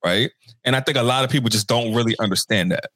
Right. 0.04 0.30
And 0.64 0.74
I 0.74 0.80
think 0.80 0.96
a 0.96 1.02
lot 1.02 1.24
of 1.24 1.30
people 1.30 1.48
just 1.48 1.68
don't 1.68 1.94
really 1.94 2.14
understand 2.18 2.72
that. 2.72 2.90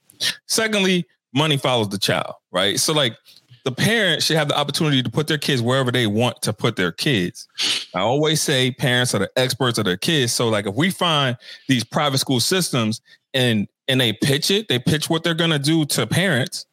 Secondly, 0.46 1.06
money 1.34 1.56
follows 1.56 1.88
the 1.88 1.98
child. 1.98 2.34
Right. 2.50 2.78
So, 2.80 2.92
like, 2.92 3.16
the 3.64 3.72
parents 3.72 4.24
should 4.24 4.36
have 4.36 4.48
the 4.48 4.58
opportunity 4.58 5.02
to 5.02 5.10
put 5.10 5.26
their 5.26 5.38
kids 5.38 5.60
wherever 5.60 5.90
they 5.90 6.06
want 6.06 6.40
to 6.42 6.52
put 6.52 6.76
their 6.76 6.92
kids. 6.92 7.46
I 7.94 8.00
always 8.00 8.40
say 8.40 8.70
parents 8.70 9.14
are 9.14 9.18
the 9.18 9.30
experts 9.36 9.78
of 9.78 9.84
their 9.84 9.96
kids. 9.96 10.32
So, 10.32 10.48
like, 10.48 10.66
if 10.66 10.74
we 10.74 10.90
find 10.90 11.36
these 11.68 11.84
private 11.84 12.18
school 12.18 12.40
systems 12.40 13.00
and 13.34 13.68
and 13.90 14.00
they 14.00 14.12
pitch 14.12 14.50
it, 14.50 14.68
they 14.68 14.78
pitch 14.78 15.08
what 15.08 15.24
they're 15.24 15.34
gonna 15.34 15.58
do 15.58 15.86
to 15.86 16.06
parents, 16.06 16.66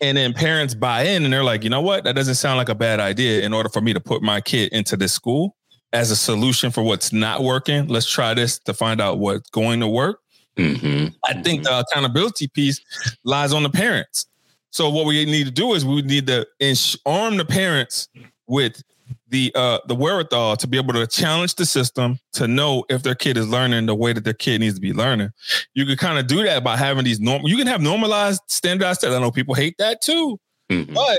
and 0.00 0.16
then 0.16 0.32
parents 0.32 0.74
buy 0.74 1.02
in 1.02 1.24
and 1.24 1.32
they're 1.32 1.44
like, 1.44 1.62
you 1.62 1.70
know 1.70 1.80
what, 1.80 2.04
that 2.04 2.16
doesn't 2.16 2.34
sound 2.34 2.58
like 2.58 2.68
a 2.68 2.74
bad 2.74 3.00
idea. 3.00 3.42
In 3.42 3.52
order 3.52 3.68
for 3.68 3.80
me 3.80 3.92
to 3.92 4.00
put 4.00 4.22
my 4.22 4.40
kid 4.40 4.72
into 4.72 4.96
this 4.96 5.12
school 5.12 5.56
as 5.94 6.10
a 6.10 6.16
solution 6.16 6.70
for 6.70 6.82
what's 6.82 7.12
not 7.12 7.42
working, 7.42 7.86
let's 7.88 8.10
try 8.10 8.34
this 8.34 8.58
to 8.60 8.74
find 8.74 9.00
out 9.00 9.18
what's 9.18 9.48
going 9.50 9.80
to 9.80 9.88
work. 9.88 10.18
Mhm. 10.58 11.14
I 11.24 11.34
think 11.42 11.64
the 11.64 11.80
accountability 11.80 12.48
piece 12.48 12.80
lies 13.24 13.52
on 13.52 13.62
the 13.62 13.70
parents. 13.70 14.26
So 14.70 14.90
what 14.90 15.06
we 15.06 15.24
need 15.24 15.44
to 15.46 15.50
do 15.52 15.72
is 15.74 15.84
we 15.84 16.02
need 16.02 16.26
to 16.26 16.46
ins- 16.60 16.96
arm 17.06 17.36
the 17.36 17.44
parents 17.44 18.08
with 18.46 18.82
the 19.28 19.52
uh 19.54 19.78
the 19.88 19.94
wherewithal 19.94 20.56
to 20.56 20.66
be 20.66 20.76
able 20.78 20.92
to 20.94 21.06
challenge 21.06 21.54
the 21.56 21.66
system 21.66 22.18
to 22.32 22.46
know 22.48 22.84
if 22.88 23.02
their 23.02 23.14
kid 23.14 23.36
is 23.36 23.48
learning 23.48 23.86
the 23.86 23.94
way 23.94 24.12
that 24.12 24.24
their 24.24 24.32
kid 24.34 24.60
needs 24.60 24.74
to 24.76 24.80
be 24.80 24.92
learning. 24.92 25.30
You 25.74 25.86
can 25.86 25.96
kind 25.96 26.18
of 26.18 26.26
do 26.26 26.42
that 26.44 26.62
by 26.64 26.76
having 26.76 27.04
these 27.04 27.20
normal. 27.20 27.48
You 27.48 27.56
can 27.56 27.66
have 27.66 27.80
normalized, 27.82 28.40
standardized 28.48 29.00
tests. 29.02 29.14
I 29.14 29.20
know 29.20 29.30
people 29.30 29.54
hate 29.54 29.76
that 29.78 30.00
too, 30.02 30.38
Mhm. 30.70 30.94
but 30.94 31.18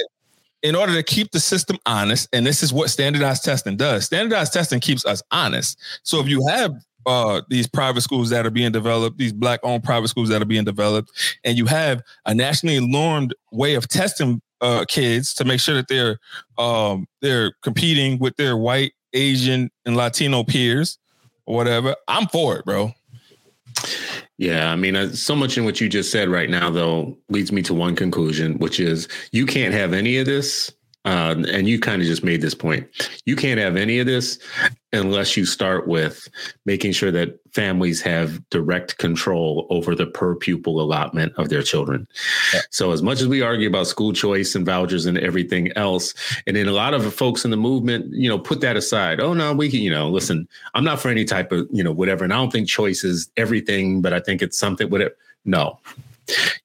in 0.65 0.73
order 0.73 0.95
to 0.95 1.03
keep 1.03 1.29
the 1.29 1.39
system 1.39 1.77
honest, 1.85 2.27
and 2.33 2.43
this 2.43 2.63
is 2.63 2.73
what 2.73 2.89
standardized 2.89 3.43
testing 3.45 3.77
does. 3.77 4.05
Standardized 4.05 4.51
testing 4.51 4.79
keeps 4.79 5.05
us 5.05 5.21
honest. 5.29 5.79
So 6.01 6.19
if 6.19 6.27
you 6.27 6.43
have 6.47 6.73
uh, 7.05 7.43
these 7.49 7.67
private 7.67 8.01
schools 8.01 8.31
that 8.31 8.47
are 8.47 8.49
being 8.49 8.71
developed, 8.71 9.19
these 9.19 9.31
black-owned 9.31 9.83
private 9.83 10.07
schools 10.07 10.27
that 10.29 10.41
are 10.41 10.45
being 10.45 10.63
developed, 10.63 11.11
and 11.43 11.55
you 11.55 11.67
have 11.67 12.01
a 12.25 12.33
nationally 12.33 12.79
normed 12.79 13.35
way 13.51 13.75
of 13.75 13.87
testing 13.87 14.41
uh, 14.59 14.85
kids 14.87 15.35
to 15.35 15.45
make 15.45 15.59
sure 15.59 15.75
that 15.75 15.87
they're 15.87 16.17
um, 16.57 17.07
they're 17.21 17.53
competing 17.61 18.17
with 18.17 18.35
their 18.37 18.57
white, 18.57 18.93
Asian, 19.13 19.69
and 19.85 19.95
Latino 19.95 20.43
peers, 20.43 20.97
or 21.45 21.55
whatever. 21.55 21.95
I'm 22.07 22.25
for 22.29 22.57
it, 22.57 22.65
bro. 22.65 22.91
Yeah, 24.37 24.71
I 24.71 24.75
mean, 24.75 24.95
uh, 24.95 25.09
so 25.13 25.35
much 25.35 25.57
in 25.57 25.63
what 25.63 25.79
you 25.79 25.87
just 25.87 26.11
said 26.11 26.27
right 26.27 26.49
now, 26.49 26.69
though, 26.69 27.17
leads 27.29 27.51
me 27.51 27.61
to 27.63 27.73
one 27.73 27.95
conclusion, 27.95 28.57
which 28.57 28.79
is 28.79 29.07
you 29.31 29.45
can't 29.45 29.73
have 29.73 29.93
any 29.93 30.17
of 30.17 30.25
this. 30.25 30.71
Uh, 31.05 31.35
and 31.51 31.69
you 31.69 31.79
kind 31.79 32.01
of 32.01 32.07
just 32.07 32.23
made 32.23 32.41
this 32.41 32.55
point. 32.55 32.87
You 33.27 33.35
can't 33.35 33.59
have 33.59 33.75
any 33.75 33.99
of 33.99 34.07
this 34.07 34.39
unless 34.95 35.35
you 35.35 35.45
start 35.45 35.87
with 35.87 36.27
making 36.65 36.91
sure 36.91 37.11
that 37.11 37.39
families 37.53 38.01
have 38.01 38.47
direct 38.49 38.97
control 38.97 39.67
over 39.69 39.95
the 39.95 40.05
per 40.05 40.35
pupil 40.35 40.81
allotment 40.81 41.33
of 41.37 41.49
their 41.49 41.61
children. 41.61 42.07
Yeah. 42.53 42.61
So, 42.69 42.91
as 42.91 43.01
much 43.01 43.21
as 43.21 43.27
we 43.27 43.41
argue 43.41 43.67
about 43.67 43.87
school 43.87 44.13
choice 44.13 44.55
and 44.55 44.65
vouchers 44.65 45.05
and 45.05 45.17
everything 45.17 45.71
else, 45.75 46.13
and 46.47 46.55
then 46.55 46.67
a 46.67 46.73
lot 46.73 46.93
of 46.93 47.13
folks 47.13 47.45
in 47.45 47.51
the 47.51 47.57
movement, 47.57 48.13
you 48.13 48.29
know, 48.29 48.39
put 48.39 48.61
that 48.61 48.75
aside. 48.75 49.19
Oh 49.19 49.33
no, 49.33 49.53
we 49.53 49.69
can, 49.69 49.79
you 49.79 49.91
know, 49.91 50.09
listen. 50.09 50.47
I'm 50.73 50.83
not 50.83 50.99
for 50.99 51.09
any 51.09 51.25
type 51.25 51.51
of, 51.51 51.67
you 51.71 51.83
know, 51.83 51.91
whatever. 51.91 52.23
And 52.23 52.33
I 52.33 52.37
don't 52.37 52.51
think 52.51 52.67
choice 52.67 53.03
is 53.03 53.29
everything, 53.37 54.01
but 54.01 54.13
I 54.13 54.19
think 54.19 54.41
it's 54.41 54.57
something. 54.57 54.89
Whatever. 54.89 55.15
No, 55.45 55.79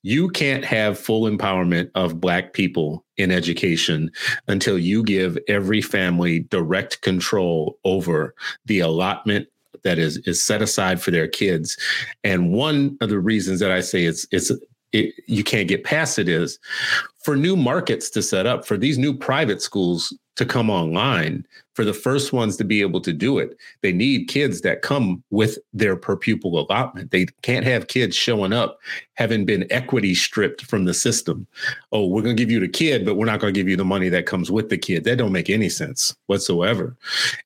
you 0.03 0.29
can't 0.31 0.65
have 0.65 0.99
full 0.99 1.31
empowerment 1.31 1.91
of 1.95 2.21
Black 2.21 2.53
people 2.53 3.05
in 3.17 3.31
education 3.31 4.11
until 4.49 4.79
you 4.79 5.03
give 5.03 5.39
every 5.49 5.83
family 5.83 6.41
direct 6.41 7.03
control 7.03 7.79
over 7.85 8.35
the 8.67 8.81
allotment 8.81 9.49
that 9.83 9.99
is 9.99 10.19
is 10.27 10.43
set 10.43 10.63
aside 10.63 11.01
for 11.01 11.11
their 11.11 11.29
kids. 11.29 11.77
And 12.25 12.53
one 12.53 12.97
of 13.01 13.09
the 13.09 13.21
reasons 13.21 13.61
that 13.61 13.71
I 13.71 13.81
say 13.81 14.05
it's 14.05 14.27
it's 14.31 14.51
it, 14.93 15.15
you 15.27 15.45
can't 15.45 15.69
get 15.69 15.85
past 15.85 16.19
it 16.19 16.29
is 16.29 16.59
for 17.23 17.37
new 17.37 17.57
markets 17.57 18.11
to 18.11 18.23
set 18.23 18.47
up 18.47 18.67
for 18.67 18.77
these 18.77 18.99
new 18.99 19.17
private 19.17 19.63
schools 19.63 20.17
to 20.37 20.45
come 20.45 20.71
online 20.71 21.47
for 21.81 21.85
the 21.87 21.95
first 21.95 22.31
ones 22.35 22.59
to 22.59 22.65
be 22.65 22.83
able 22.83 23.01
to 23.01 23.11
do 23.11 23.39
it. 23.39 23.57
They 23.81 23.91
need 23.91 24.29
kids 24.29 24.61
that 24.61 24.83
come 24.83 25.25
with 25.31 25.59
their 25.73 25.97
per 25.97 26.15
pupil 26.15 26.59
allotment. 26.59 27.11
They 27.11 27.25
can't 27.41 27.65
have 27.65 27.89
kids 27.89 28.15
showing 28.15 28.53
up 28.53 28.79
having 29.15 29.47
been 29.47 29.67
equity 29.73 30.15
stripped 30.15 30.67
from 30.67 30.85
the 30.85 30.93
system. 30.93 31.47
Oh 31.91 32.07
we're 32.07 32.21
going 32.21 32.37
to 32.37 32.43
give 32.43 32.51
you 32.51 32.61
the 32.61 32.69
kid 32.69 33.07
but 33.07 33.15
we're 33.15 33.25
not 33.25 33.41
going 33.41 33.55
to 33.55 33.59
give 33.59 33.67
you 33.67 33.79
the 33.79 33.85
money 33.87 34.11
that 34.11 34.27
comes 34.27 34.51
with 34.51 34.69
the 34.69 34.77
kid. 34.77 35.05
That 35.05 35.17
don't 35.17 35.33
make 35.33 35.49
any 35.49 35.71
sense 35.71 36.15
whatsoever. 36.27 36.95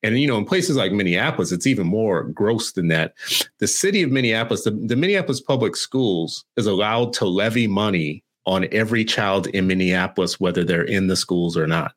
And 0.03 0.19
you 0.19 0.27
know 0.27 0.39
in 0.39 0.47
places 0.47 0.75
like 0.75 0.91
minneapolis 0.91 1.53
it's 1.53 1.69
even 1.69 1.87
more 1.87 2.25
gross 2.25 2.73
than 2.73 2.89
that. 2.89 3.15
The 3.61 3.69
city 3.69 4.03
of 4.03 4.11
minneapolis 4.11 4.65
the, 4.65 4.73
the 4.73 4.97
minneapolis 4.97 5.41
public 5.41 5.77
schools 5.77 6.45
is 6.57 6.67
allowed 6.67 7.13
to 7.13 7.25
levy 7.25 7.69
money 7.69 8.25
on 8.47 8.67
every 8.73 9.05
child 9.05 9.47
in 9.47 9.69
minneapolis 9.69 10.41
whether 10.41 10.65
they're 10.65 10.83
in 10.83 11.07
the 11.07 11.15
schools 11.15 11.57
or 11.57 11.69
not 11.69 11.95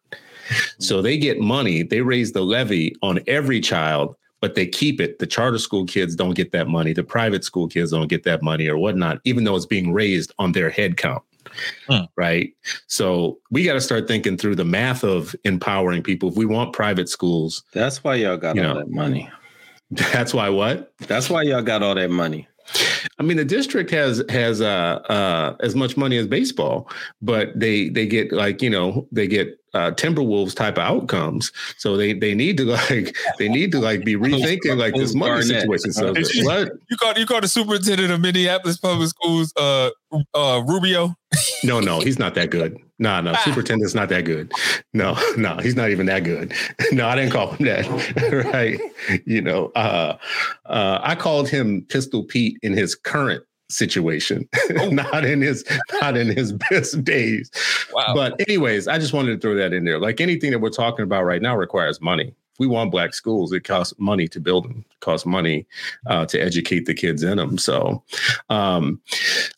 so 0.80 1.02
they 1.02 1.18
get 1.18 1.40
money, 1.40 1.84
they 1.84 2.02
raise 2.02 2.32
the 2.32 2.42
levy 2.42 2.96
on 3.02 3.20
every 3.28 3.60
child, 3.60 4.16
but 4.42 4.56
they 4.56 4.66
keep 4.68 5.02
it. 5.02 5.20
The 5.20 5.28
charter 5.28 5.58
school 5.58 5.86
kids 5.86 6.16
don't 6.16 6.36
get 6.36 6.52
that 6.52 6.68
money. 6.68 6.94
The 6.94 7.04
private 7.04 7.44
school 7.44 7.68
kids 7.68 7.92
don't 7.92 8.08
get 8.08 8.24
that 8.24 8.44
money 8.44 8.68
or 8.68 8.78
whatnot, 8.78 9.20
even 9.24 9.44
though 9.44 9.56
it's 9.56 9.66
being 9.66 9.94
raised 9.94 10.34
on 10.40 10.52
their 10.52 10.70
head 10.70 10.98
count. 10.98 11.24
Hmm. 11.90 12.04
Right. 12.16 12.54
So 12.88 13.40
we 13.50 13.64
got 13.64 13.74
to 13.74 13.82
start 13.82 14.08
thinking 14.08 14.38
through 14.38 14.56
the 14.56 14.66
math 14.66 15.04
of 15.04 15.36
empowering 15.44 16.04
people. 16.04 16.30
If 16.30 16.36
we 16.36 16.46
want 16.46 16.74
private 16.74 17.10
schools, 17.10 17.64
That's 17.74 18.04
why 18.04 18.16
y'all 18.16 18.38
got 18.38 18.58
all 18.58 18.64
know. 18.64 18.80
that 18.80 18.90
money. 18.92 19.30
that's 19.92 20.34
why 20.34 20.50
what? 20.50 20.94
That's 21.08 21.30
why 21.30 21.44
y'all 21.44 21.62
got 21.62 21.82
all 21.82 21.96
that 21.96 22.12
money. 22.12 22.48
I 23.20 23.24
mean, 23.24 23.38
the 23.38 23.46
district 23.46 23.90
has 23.92 24.24
has 24.30 24.62
uh, 24.62 25.00
uh, 25.10 25.56
as 25.62 25.76
much 25.76 25.98
money 25.98 26.18
as 26.18 26.28
baseball, 26.28 26.90
but 27.22 27.58
they 27.60 27.90
they 27.90 28.06
get 28.06 28.32
like 28.32 28.62
you 28.62 28.70
know 28.70 29.08
they 29.12 29.28
get 29.28 29.58
uh, 29.74 29.92
Timberwolves 29.92 30.56
type 30.56 30.78
of 30.78 30.84
outcomes. 30.84 31.52
So 31.78 31.98
they 31.98 32.14
they 32.14 32.34
need 32.36 32.58
to 32.58 32.66
like 32.90 33.16
they 33.40 33.48
need 33.50 33.72
to 33.72 33.80
like 33.80 34.04
be 34.06 34.16
rethinking 34.18 34.78
like 34.78 34.94
this 34.96 35.16
money 35.16 35.42
situation. 35.44 35.92
So 35.94 36.14
you- 36.34 36.46
what? 36.46 36.72
You 36.90 36.98
called 36.98 37.18
you 37.18 37.26
called 37.26 37.44
the 37.44 37.48
superintendent 37.48 38.12
of 38.12 38.20
Minneapolis 38.22 38.78
Public 38.78 39.10
Schools, 39.10 39.54
uh, 39.58 39.90
uh, 40.34 40.62
Rubio. 40.68 41.16
No, 41.64 41.80
no, 41.80 42.00
he's 42.02 42.20
not 42.20 42.36
that 42.36 42.50
good. 42.50 42.78
No, 43.00 43.22
no, 43.22 43.34
superintendent's 43.44 43.94
not 43.94 44.10
that 44.10 44.26
good. 44.26 44.52
No, 44.94 45.18
no, 45.38 45.58
he's 45.58 45.76
not 45.76 45.92
even 45.92 46.06
that 46.08 46.24
good. 46.24 46.54
No, 46.92 47.08
I 47.08 47.16
didn't 47.16 47.32
call 47.32 47.52
him 47.52 47.66
that. 47.66 48.46
right? 48.54 48.80
You 49.26 49.42
know, 49.42 49.72
uh, 49.76 50.18
uh, 50.66 51.00
I 51.02 51.16
called 51.16 51.50
him 51.50 51.86
Pistol 51.90 52.24
Pete 52.24 52.58
in 52.62 52.74
his 52.74 52.96
current 52.96 53.44
situation, 53.70 54.48
not 54.90 55.26
in 55.26 55.42
his 55.42 55.66
not 56.02 56.16
in 56.16 56.28
his 56.28 56.54
best 56.54 57.04
days. 57.04 57.52
Wow. 57.92 58.14
But 58.16 58.40
anyways, 58.48 58.88
I 58.88 58.98
just 58.98 59.14
wanted 59.14 59.34
to 59.34 59.40
throw 59.40 59.56
that 59.56 59.74
in 59.74 59.84
there. 59.84 60.00
Like 60.00 60.22
anything 60.22 60.52
that 60.52 60.60
we're 60.60 60.70
talking 60.70 61.04
about 61.04 61.24
right 61.24 61.42
now 61.42 61.58
requires 61.58 62.00
money 62.00 62.28
If 62.28 62.60
we 62.60 62.68
want 62.68 62.90
black 62.90 63.14
schools. 63.14 63.52
It 63.52 63.66
costs 63.66 63.94
money 63.98 64.28
to 64.30 64.40
build 64.40 64.64
them. 64.64 64.86
It 64.90 65.00
costs 65.02 65.26
money 65.26 65.68
uh, 66.08 66.26
to 66.28 66.40
educate 66.40 66.86
the 66.86 66.94
kids 66.94 67.22
in 67.22 67.38
them. 67.38 67.58
So, 67.58 68.04
um, 68.50 69.02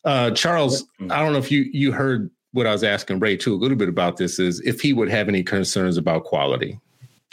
uh, 0.03 0.31
Charles, 0.31 0.85
I 1.09 1.21
don't 1.21 1.31
know 1.31 1.39
if 1.39 1.51
you 1.51 1.69
you 1.71 1.91
heard 1.91 2.31
what 2.51 2.67
I 2.67 2.71
was 2.71 2.83
asking 2.83 3.19
Ray 3.19 3.37
too 3.37 3.53
a 3.53 3.57
little 3.57 3.77
bit 3.77 3.89
about 3.89 4.17
this 4.17 4.39
is 4.39 4.59
if 4.61 4.81
he 4.81 4.93
would 4.93 5.09
have 5.09 5.27
any 5.27 5.43
concerns 5.43 5.97
about 5.97 6.23
quality. 6.23 6.79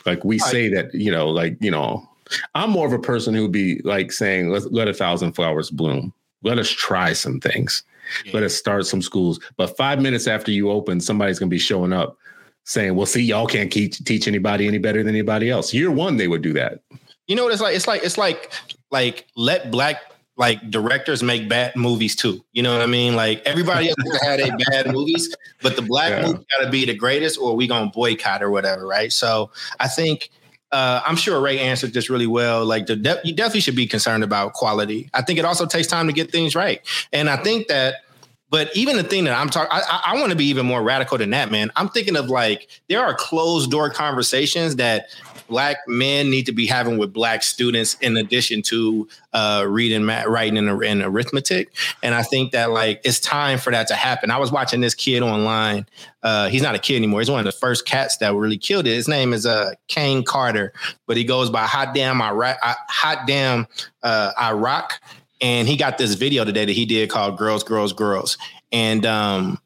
Like 0.04 0.24
we 0.24 0.38
say 0.38 0.68
that, 0.68 0.94
you 0.94 1.10
know, 1.10 1.28
like, 1.28 1.56
you 1.60 1.70
know, 1.70 2.08
I'm 2.54 2.70
more 2.70 2.86
of 2.86 2.92
a 2.92 2.98
person 2.98 3.34
who 3.34 3.42
would 3.42 3.52
be 3.52 3.80
like 3.82 4.12
saying, 4.12 4.50
let's 4.50 4.66
let 4.66 4.88
a 4.88 4.94
thousand 4.94 5.32
flowers 5.32 5.70
bloom. 5.70 6.12
Let 6.42 6.58
us 6.58 6.70
try 6.70 7.12
some 7.12 7.40
things. 7.40 7.82
Yeah. 8.24 8.32
Let 8.34 8.42
us 8.44 8.54
start 8.54 8.86
some 8.86 9.02
schools. 9.02 9.40
But 9.56 9.76
five 9.76 10.00
minutes 10.00 10.28
after 10.28 10.52
you 10.52 10.70
open, 10.70 11.00
somebody's 11.00 11.40
going 11.40 11.48
to 11.48 11.54
be 11.54 11.58
showing 11.58 11.92
up 11.92 12.16
saying, 12.64 12.94
well, 12.94 13.06
see, 13.06 13.22
y'all 13.22 13.46
can't 13.46 13.70
keep, 13.70 13.94
teach 13.94 14.28
anybody 14.28 14.68
any 14.68 14.78
better 14.78 15.02
than 15.02 15.08
anybody 15.08 15.50
else. 15.50 15.74
Year 15.74 15.90
one, 15.90 16.16
they 16.16 16.28
would 16.28 16.42
do 16.42 16.52
that. 16.52 16.80
You 17.26 17.34
know 17.34 17.44
what 17.44 17.52
it's 17.52 17.62
like? 17.62 17.74
It's 17.74 17.88
like, 17.88 18.04
it's 18.04 18.18
like, 18.18 18.52
like 18.92 19.26
let 19.34 19.72
black 19.72 20.02
like 20.36 20.70
directors 20.70 21.22
make 21.22 21.48
bad 21.48 21.74
movies 21.76 22.14
too. 22.14 22.44
You 22.52 22.62
know 22.62 22.72
what 22.72 22.82
I 22.82 22.86
mean? 22.86 23.16
Like 23.16 23.42
everybody 23.46 23.88
else 23.88 24.20
had 24.22 24.40
a 24.40 24.56
bad 24.70 24.86
movies, 24.92 25.34
but 25.62 25.76
the 25.76 25.82
black 25.82 26.10
yeah. 26.10 26.26
movie 26.26 26.46
got 26.56 26.64
to 26.64 26.70
be 26.70 26.84
the 26.84 26.94
greatest, 26.94 27.38
or 27.38 27.56
we 27.56 27.66
gonna 27.66 27.90
boycott 27.90 28.42
or 28.42 28.50
whatever, 28.50 28.86
right? 28.86 29.12
So 29.12 29.50
I 29.80 29.88
think 29.88 30.30
uh, 30.72 31.00
I'm 31.06 31.16
sure 31.16 31.40
Ray 31.40 31.58
answered 31.58 31.94
this 31.94 32.10
really 32.10 32.26
well. 32.26 32.64
Like 32.64 32.86
the 32.86 32.96
de- 32.96 33.20
you 33.24 33.34
definitely 33.34 33.60
should 33.60 33.76
be 33.76 33.86
concerned 33.86 34.24
about 34.24 34.52
quality. 34.52 35.08
I 35.14 35.22
think 35.22 35.38
it 35.38 35.44
also 35.44 35.64
takes 35.64 35.86
time 35.86 36.06
to 36.06 36.12
get 36.12 36.30
things 36.30 36.54
right, 36.54 36.80
and 37.12 37.28
I 37.28 37.36
think 37.36 37.68
that. 37.68 37.96
But 38.48 38.74
even 38.76 38.96
the 38.96 39.02
thing 39.02 39.24
that 39.24 39.36
I'm 39.36 39.50
talking, 39.50 39.70
I, 39.72 40.02
I 40.06 40.20
want 40.20 40.30
to 40.30 40.36
be 40.36 40.44
even 40.46 40.66
more 40.66 40.82
radical 40.82 41.18
than 41.18 41.30
that, 41.30 41.50
man. 41.50 41.70
I'm 41.74 41.88
thinking 41.88 42.16
of 42.16 42.28
like 42.28 42.68
there 42.88 43.04
are 43.04 43.14
closed 43.14 43.70
door 43.70 43.90
conversations 43.90 44.76
that 44.76 45.06
black 45.48 45.78
men 45.86 46.30
need 46.30 46.46
to 46.46 46.52
be 46.52 46.66
having 46.66 46.98
with 46.98 47.12
black 47.12 47.42
students 47.42 47.94
in 48.00 48.16
addition 48.16 48.62
to 48.62 49.08
uh, 49.32 49.64
reading, 49.68 50.06
writing, 50.06 50.56
and, 50.56 50.82
and, 50.82 51.02
arithmetic. 51.02 51.72
And 52.02 52.14
I 52.14 52.22
think 52.22 52.52
that 52.52 52.70
like 52.70 53.00
it's 53.04 53.20
time 53.20 53.58
for 53.58 53.70
that 53.70 53.88
to 53.88 53.94
happen. 53.94 54.30
I 54.30 54.38
was 54.38 54.50
watching 54.50 54.80
this 54.80 54.94
kid 54.94 55.22
online. 55.22 55.86
Uh, 56.22 56.48
he's 56.48 56.62
not 56.62 56.74
a 56.74 56.78
kid 56.78 56.96
anymore. 56.96 57.20
He's 57.20 57.30
one 57.30 57.38
of 57.38 57.44
the 57.44 57.52
first 57.52 57.86
cats 57.86 58.16
that 58.18 58.34
really 58.34 58.58
killed 58.58 58.86
it. 58.86 58.94
His 58.94 59.08
name 59.08 59.32
is 59.32 59.46
uh, 59.46 59.72
Kane 59.88 60.24
Carter, 60.24 60.72
but 61.06 61.16
he 61.16 61.24
goes 61.24 61.50
by 61.50 61.64
Hot 61.64 61.94
Damn 61.94 62.20
Iraq. 62.20 62.58
Hot 62.62 63.26
Damn 63.26 63.66
uh, 64.02 64.32
Iraq. 64.40 65.00
And 65.40 65.68
he 65.68 65.76
got 65.76 65.98
this 65.98 66.14
video 66.14 66.44
today 66.44 66.64
that 66.64 66.72
he 66.72 66.86
did 66.86 67.10
called 67.10 67.36
"Girls, 67.36 67.62
Girls, 67.62 67.92
Girls." 67.92 68.38
And 68.72 69.04
um, 69.04 69.58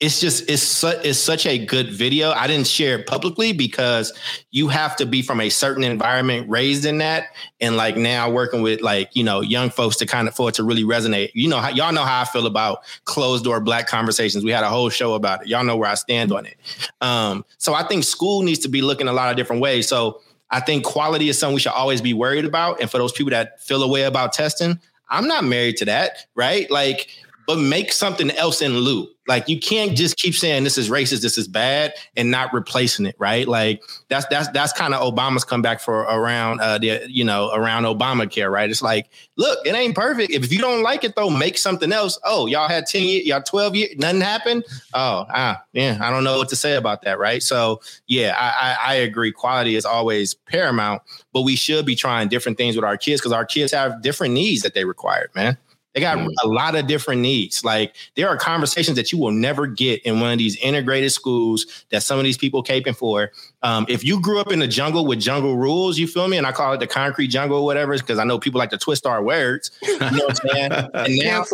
it's 0.00 0.20
just 0.20 0.50
it's 0.50 0.62
su- 0.62 1.00
it's 1.02 1.18
such 1.18 1.46
a 1.46 1.64
good 1.64 1.90
video. 1.90 2.32
I 2.32 2.46
didn't 2.46 2.66
share 2.66 2.98
it 2.98 3.06
publicly 3.06 3.52
because 3.52 4.12
you 4.50 4.68
have 4.68 4.96
to 4.96 5.06
be 5.06 5.22
from 5.22 5.40
a 5.40 5.48
certain 5.48 5.82
environment, 5.84 6.50
raised 6.50 6.84
in 6.84 6.98
that, 6.98 7.28
and 7.60 7.76
like 7.76 7.96
now 7.96 8.28
working 8.28 8.60
with 8.60 8.82
like 8.82 9.14
you 9.14 9.24
know 9.24 9.40
young 9.40 9.70
folks 9.70 9.96
to 9.96 10.06
kind 10.06 10.28
of 10.28 10.34
for 10.34 10.48
it 10.48 10.56
to 10.56 10.64
really 10.64 10.82
resonate. 10.82 11.30
You 11.32 11.48
know, 11.48 11.58
how, 11.58 11.70
y'all 11.70 11.92
know 11.92 12.04
how 12.04 12.20
I 12.20 12.24
feel 12.24 12.46
about 12.46 12.80
closed 13.04 13.44
door 13.44 13.60
black 13.60 13.86
conversations. 13.86 14.44
We 14.44 14.50
had 14.50 14.64
a 14.64 14.68
whole 14.68 14.90
show 14.90 15.14
about 15.14 15.42
it. 15.42 15.48
Y'all 15.48 15.64
know 15.64 15.76
where 15.76 15.88
I 15.88 15.94
stand 15.94 16.32
on 16.32 16.44
it. 16.44 16.56
Um, 17.00 17.44
so 17.56 17.72
I 17.72 17.84
think 17.84 18.04
school 18.04 18.42
needs 18.42 18.58
to 18.60 18.68
be 18.68 18.82
looking 18.82 19.08
a 19.08 19.12
lot 19.12 19.30
of 19.30 19.36
different 19.36 19.62
ways. 19.62 19.88
So 19.88 20.20
I 20.50 20.60
think 20.60 20.84
quality 20.84 21.28
is 21.28 21.38
something 21.38 21.54
we 21.54 21.60
should 21.60 21.72
always 21.72 22.00
be 22.00 22.12
worried 22.12 22.44
about. 22.44 22.80
And 22.80 22.90
for 22.90 22.98
those 22.98 23.12
people 23.12 23.30
that 23.30 23.62
feel 23.62 23.82
a 23.82 23.88
way 23.88 24.02
about 24.02 24.32
testing, 24.32 24.80
I'm 25.08 25.28
not 25.28 25.44
married 25.44 25.76
to 25.78 25.84
that, 25.86 26.26
right? 26.34 26.70
Like 26.70 27.08
but 27.46 27.58
make 27.58 27.92
something 27.92 28.30
else 28.32 28.62
in 28.62 28.76
lieu. 28.78 29.08
Like 29.26 29.48
you 29.48 29.58
can't 29.58 29.96
just 29.96 30.16
keep 30.16 30.34
saying 30.34 30.64
this 30.64 30.76
is 30.76 30.90
racist, 30.90 31.22
this 31.22 31.38
is 31.38 31.48
bad, 31.48 31.94
and 32.16 32.30
not 32.30 32.52
replacing 32.52 33.06
it, 33.06 33.16
right? 33.18 33.48
Like 33.48 33.82
that's 34.08 34.26
that's 34.26 34.48
that's 34.48 34.72
kind 34.72 34.92
of 34.92 35.00
Obama's 35.00 35.44
comeback 35.44 35.80
for 35.80 36.00
around 36.00 36.60
uh 36.60 36.78
the 36.78 37.06
you 37.08 37.24
know 37.24 37.50
around 37.54 37.84
Obamacare, 37.84 38.50
right? 38.50 38.68
It's 38.68 38.82
like, 38.82 39.08
look, 39.36 39.66
it 39.66 39.74
ain't 39.74 39.94
perfect. 39.94 40.30
If 40.30 40.52
you 40.52 40.58
don't 40.58 40.82
like 40.82 41.04
it 41.04 41.16
though, 41.16 41.30
make 41.30 41.56
something 41.56 41.92
else. 41.92 42.18
Oh, 42.24 42.46
y'all 42.46 42.68
had 42.68 42.86
10 42.86 43.02
years, 43.02 43.26
y'all 43.26 43.42
12 43.42 43.76
years, 43.76 43.96
nothing 43.96 44.20
happened. 44.20 44.64
Oh, 44.92 45.24
ah, 45.30 45.62
yeah, 45.72 45.98
I 46.00 46.10
don't 46.10 46.24
know 46.24 46.36
what 46.36 46.50
to 46.50 46.56
say 46.56 46.76
about 46.76 47.02
that, 47.02 47.18
right? 47.18 47.42
So 47.42 47.80
yeah, 48.06 48.36
I, 48.38 48.68
I, 48.68 48.92
I 48.92 48.94
agree. 48.96 49.32
Quality 49.32 49.76
is 49.76 49.86
always 49.86 50.34
paramount, 50.34 51.02
but 51.32 51.42
we 51.42 51.56
should 51.56 51.86
be 51.86 51.96
trying 51.96 52.28
different 52.28 52.58
things 52.58 52.76
with 52.76 52.84
our 52.84 52.98
kids 52.98 53.22
because 53.22 53.32
our 53.32 53.46
kids 53.46 53.72
have 53.72 54.02
different 54.02 54.34
needs 54.34 54.62
that 54.62 54.74
they 54.74 54.84
require, 54.84 55.30
man. 55.34 55.56
They 55.94 56.00
got 56.00 56.18
mm. 56.18 56.28
a 56.42 56.48
lot 56.48 56.74
of 56.74 56.86
different 56.86 57.20
needs. 57.22 57.64
Like 57.64 57.94
there 58.16 58.28
are 58.28 58.36
conversations 58.36 58.96
that 58.96 59.12
you 59.12 59.18
will 59.18 59.30
never 59.30 59.66
get 59.66 60.02
in 60.02 60.20
one 60.20 60.32
of 60.32 60.38
these 60.38 60.56
integrated 60.56 61.12
schools 61.12 61.84
that 61.90 62.02
some 62.02 62.18
of 62.18 62.24
these 62.24 62.36
people 62.36 62.62
caping 62.64 62.96
for. 62.96 63.30
Um, 63.62 63.86
if 63.88 64.04
you 64.04 64.20
grew 64.20 64.40
up 64.40 64.52
in 64.52 64.58
the 64.58 64.66
jungle 64.66 65.06
with 65.06 65.20
jungle 65.20 65.56
rules, 65.56 65.96
you 65.96 66.06
feel 66.06 66.28
me? 66.28 66.36
And 66.36 66.46
I 66.46 66.52
call 66.52 66.72
it 66.72 66.80
the 66.80 66.86
concrete 66.86 67.28
jungle 67.28 67.58
or 67.58 67.64
whatever, 67.64 67.96
because 67.96 68.18
I 68.18 68.24
know 68.24 68.38
people 68.38 68.58
like 68.58 68.70
to 68.70 68.78
twist 68.78 69.06
our 69.06 69.22
words. 69.22 69.70
You 69.82 69.98
know 69.98 70.10
what 70.10 70.40
I'm 70.44 70.50
saying? 70.50 70.72
And 71.04 71.16
now, 71.16 71.44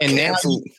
and 0.00 0.16
now, 0.16 0.34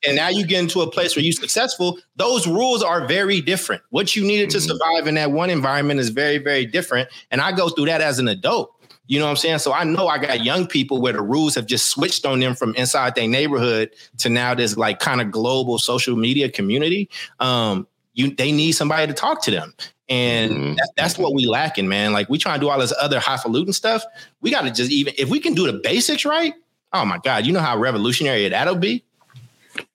and 0.06 0.16
now 0.16 0.30
you 0.30 0.46
get 0.46 0.60
into 0.60 0.82
a 0.82 0.90
place 0.90 1.16
where 1.16 1.24
you're 1.24 1.34
successful. 1.34 1.98
Those 2.16 2.48
rules 2.48 2.84
are 2.84 3.08
very 3.08 3.42
different. 3.42 3.82
What 3.90 4.16
you 4.16 4.24
needed 4.24 4.50
to 4.52 4.58
mm. 4.58 4.68
survive 4.68 5.08
in 5.08 5.16
that 5.16 5.32
one 5.32 5.50
environment 5.50 6.00
is 6.00 6.10
very, 6.10 6.38
very 6.38 6.66
different. 6.66 7.10
And 7.32 7.42
I 7.42 7.52
go 7.52 7.70
through 7.70 7.86
that 7.86 8.02
as 8.02 8.20
an 8.20 8.28
adult. 8.28 8.74
You 9.08 9.20
know 9.20 9.26
what 9.26 9.32
I'm 9.32 9.38
saying? 9.38 9.60
So 9.60 9.74
I 9.74 9.84
know 9.84 10.08
I 10.08 10.18
got 10.18 10.44
young 10.44 10.66
people 10.66 11.02
where 11.02 11.14
the 11.14 11.22
rules 11.22 11.56
have 11.56 11.66
just 11.66 11.88
switched 11.88 12.26
on 12.26 12.40
them 12.40 12.56
from 12.56 12.74
inside 12.76 13.16
their 13.16 13.28
neighborhood 13.28 13.92
to 14.20 14.30
now 14.30 14.54
this 14.54 14.78
like 14.78 15.00
kind 15.00 15.20
of 15.20 15.30
global 15.30 15.78
social 15.78 16.16
media 16.16 16.50
community. 16.50 17.10
Um, 17.40 17.86
you 18.14 18.34
they 18.34 18.52
need 18.52 18.72
somebody 18.74 19.08
to 19.08 19.14
talk 19.14 19.42
to 19.44 19.52
them. 19.52 19.74
And 20.08 20.52
mm-hmm. 20.52 20.74
that, 20.76 20.90
that's 20.96 21.18
what 21.18 21.34
we 21.34 21.48
lacking, 21.48 21.88
man. 21.88 22.14
Like 22.14 22.30
we 22.30 22.38
try 22.38 22.54
to 22.54 22.60
do 22.60 22.70
all 22.70 22.80
this 22.80 22.94
other 23.00 23.20
highfalutin 23.20 23.74
stuff. 23.74 24.04
We 24.42 24.52
got 24.52 24.62
to 24.62 24.72
just 24.72 24.92
even 24.92 25.14
if 25.18 25.30
we 25.30 25.40
can 25.40 25.54
do 25.54 25.70
the 25.70 25.80
basics 25.80 26.24
right. 26.24 26.54
Oh 26.94 27.04
my 27.04 27.18
God, 27.18 27.46
you 27.46 27.52
know 27.52 27.60
how 27.60 27.78
revolutionary 27.78 28.48
that'll 28.48 28.76
be. 28.76 29.04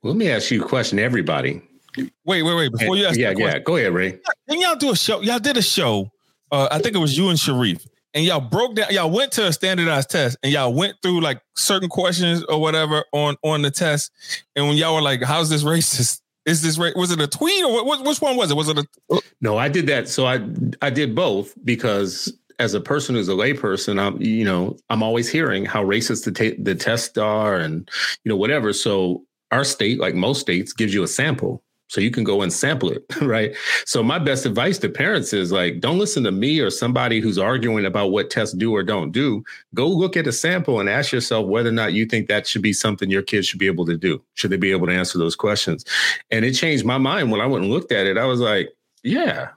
Well, 0.03 0.13
let 0.13 0.17
me 0.17 0.31
ask 0.31 0.51
you 0.51 0.65
a 0.65 0.69
question, 0.69 0.99
everybody. 0.99 1.63
Wait, 1.97 2.43
wait, 2.43 2.43
wait. 2.43 2.73
Before 2.73 2.97
you 2.97 3.07
ask, 3.07 3.19
yeah, 3.19 3.33
yeah, 3.37 3.59
go 3.59 3.77
ahead, 3.77 3.95
Ray. 3.95 4.19
Didn't 4.49 4.63
y'all 4.63 4.77
do 4.77 4.91
a 4.91 4.97
show? 4.97 5.21
Y'all 5.21 5.39
did 5.39 5.57
a 5.57 5.63
show. 5.63 6.11
Uh, 6.51 6.69
I 6.71 6.79
think 6.79 6.95
it 6.95 6.99
was 6.99 7.17
you 7.17 7.29
and 7.29 7.39
Sharif 7.39 7.87
and 8.19 8.27
y'all 8.27 8.41
broke 8.41 8.75
down 8.75 8.89
y'all 8.91 9.11
went 9.11 9.31
to 9.31 9.47
a 9.47 9.53
standardized 9.53 10.11
test 10.11 10.37
and 10.43 10.53
y'all 10.53 10.75
went 10.75 10.97
through 11.03 11.21
like 11.21 11.41
certain 11.55 11.89
questions 11.89 12.43
or 12.49 12.61
whatever 12.61 13.05
on 13.13 13.37
on 13.45 13.63
the 13.63 13.71
test. 13.71 14.11
And 14.57 14.67
when 14.67 14.77
y'all 14.77 14.97
were 14.97 15.03
like 15.03 15.23
how's 15.23 15.49
this 15.49 15.63
racist? 15.63 16.21
Is 16.45 16.61
this 16.61 16.79
right 16.79 16.97
was 16.97 17.13
it 17.13 17.21
a 17.21 17.29
tweet 17.29 17.65
or 17.65 17.85
what, 17.85 18.05
which 18.05 18.21
one 18.21 18.37
was 18.37 18.51
it? 18.51 18.57
Was 18.57 18.69
it 18.69 18.79
a 18.79 19.21
no 19.41 19.57
i 19.57 19.69
did 19.69 19.87
that. 19.87 20.09
So 20.09 20.27
i 20.27 20.41
i 20.83 20.91
did 20.91 21.15
both 21.15 21.55
because 21.65 22.37
as 22.59 22.75
a 22.75 22.81
person 22.81 23.15
who's 23.15 23.29
a 23.29 23.33
layperson 23.33 24.01
i'm 24.01 24.21
you 24.21 24.45
know 24.45 24.77
i'm 24.91 25.05
always 25.05 25.31
hearing 25.31 25.65
how 25.65 25.85
racist 25.85 26.25
the, 26.25 26.33
t- 26.33 26.61
the 26.61 26.75
tests 26.75 27.17
are 27.17 27.55
and 27.55 27.89
you 28.25 28.31
know 28.31 28.37
whatever. 28.37 28.73
So 28.73 29.25
our 29.53 29.63
state 29.63 30.01
like 30.01 30.17
most 30.17 30.41
states 30.41 30.73
gives 30.73 30.93
you 30.93 31.05
a 31.05 31.09
sample 31.09 31.63
so 31.89 32.01
you 32.01 32.11
can 32.11 32.23
go 32.23 32.43
and 32.43 32.53
sample 32.53 32.91
it, 32.91 33.05
right? 33.23 33.57
So 33.85 34.03
my 34.03 34.19
best 34.19 34.47
advice 34.47 34.79
to 34.79 34.89
parents 34.89 35.33
is 35.33 35.51
like, 35.51 35.81
don't 35.81 35.99
listen 35.99 36.23
to 36.25 36.33
me 36.33 36.61
or 36.61 36.71
somebody 36.71 37.21
who's 37.21 37.39
arguing 37.39 37.85
about 37.85 38.13
what 38.13 38.31
tests 38.31 38.55
do 38.55 38.75
or 38.75 38.83
don't 38.83 39.11
do. 39.11 39.43
Go 39.75 39.89
look 39.89 40.17
at 40.17 40.27
a 40.27 40.33
sample 40.33 40.81
and 40.81 40.89
ask 40.89 41.13
yourself 41.13 41.47
whether 41.47 41.71
or 41.71 41.73
not 41.73 41.95
you 41.95 42.07
think 42.07 42.29
that 42.29 42.47
should 42.47 42.63
be 42.63 42.73
something 42.73 43.11
your 43.11 43.23
kids 43.23 43.47
should 43.47 43.59
be 43.59 43.67
able 43.67 43.87
to 43.87 43.97
do. 43.97 44.23
Should 44.35 44.51
they 44.51 44.57
be 44.57 44.71
able 44.71 44.87
to 44.87 44.93
answer 44.93 45.19
those 45.19 45.35
questions? 45.35 45.85
And 46.31 46.45
it 46.45 46.53
changed 46.53 46.85
my 46.85 46.99
mind 46.99 47.31
when 47.31 47.41
I 47.41 47.47
went 47.47 47.65
and 47.65 47.73
looked 47.73 47.93
at 47.93 48.07
it. 48.07 48.19
I 48.19 48.27
was 48.27 48.41
like, 48.41 48.69
yeah, 49.03 49.49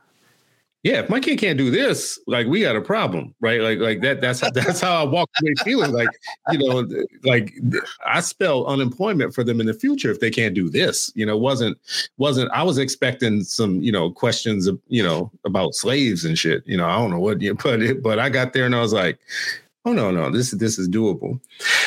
yeah, 0.83 1.01
if 1.01 1.09
my 1.09 1.19
kid 1.19 1.37
can't 1.37 1.59
do 1.59 1.69
this, 1.69 2.19
like 2.25 2.47
we 2.47 2.61
got 2.61 2.75
a 2.75 2.81
problem, 2.81 3.35
right? 3.39 3.61
Like, 3.61 3.77
like 3.77 4.01
that. 4.01 4.19
That's 4.19 4.39
how, 4.39 4.49
that's 4.53 4.81
how 4.81 5.01
I 5.01 5.03
walk 5.03 5.29
away 5.41 5.53
feeling 5.63 5.91
like, 5.91 6.09
you 6.51 6.57
know, 6.57 6.87
like 7.23 7.53
I 8.05 8.19
spell 8.21 8.65
unemployment 8.65 9.35
for 9.35 9.43
them 9.43 9.59
in 9.59 9.67
the 9.67 9.75
future 9.75 10.09
if 10.09 10.19
they 10.19 10.31
can't 10.31 10.55
do 10.55 10.69
this. 10.69 11.11
You 11.13 11.25
know, 11.25 11.37
wasn't 11.37 11.77
wasn't 12.17 12.49
I 12.51 12.63
was 12.63 12.79
expecting 12.79 13.43
some, 13.43 13.81
you 13.81 13.91
know, 13.91 14.09
questions 14.09 14.65
of, 14.65 14.79
you 14.87 15.03
know, 15.03 15.31
about 15.45 15.75
slaves 15.75 16.25
and 16.25 16.37
shit. 16.37 16.63
You 16.65 16.77
know, 16.77 16.87
I 16.87 16.97
don't 16.97 17.11
know 17.11 17.19
what 17.19 17.41
you 17.41 17.53
put 17.53 17.83
it, 17.83 18.01
but 18.01 18.17
I 18.17 18.29
got 18.29 18.53
there 18.53 18.65
and 18.65 18.75
I 18.75 18.81
was 18.81 18.93
like, 18.93 19.19
oh 19.85 19.93
no, 19.93 20.09
no, 20.09 20.31
this 20.31 20.51
is 20.51 20.57
this 20.57 20.79
is 20.79 20.89
doable. 20.89 21.39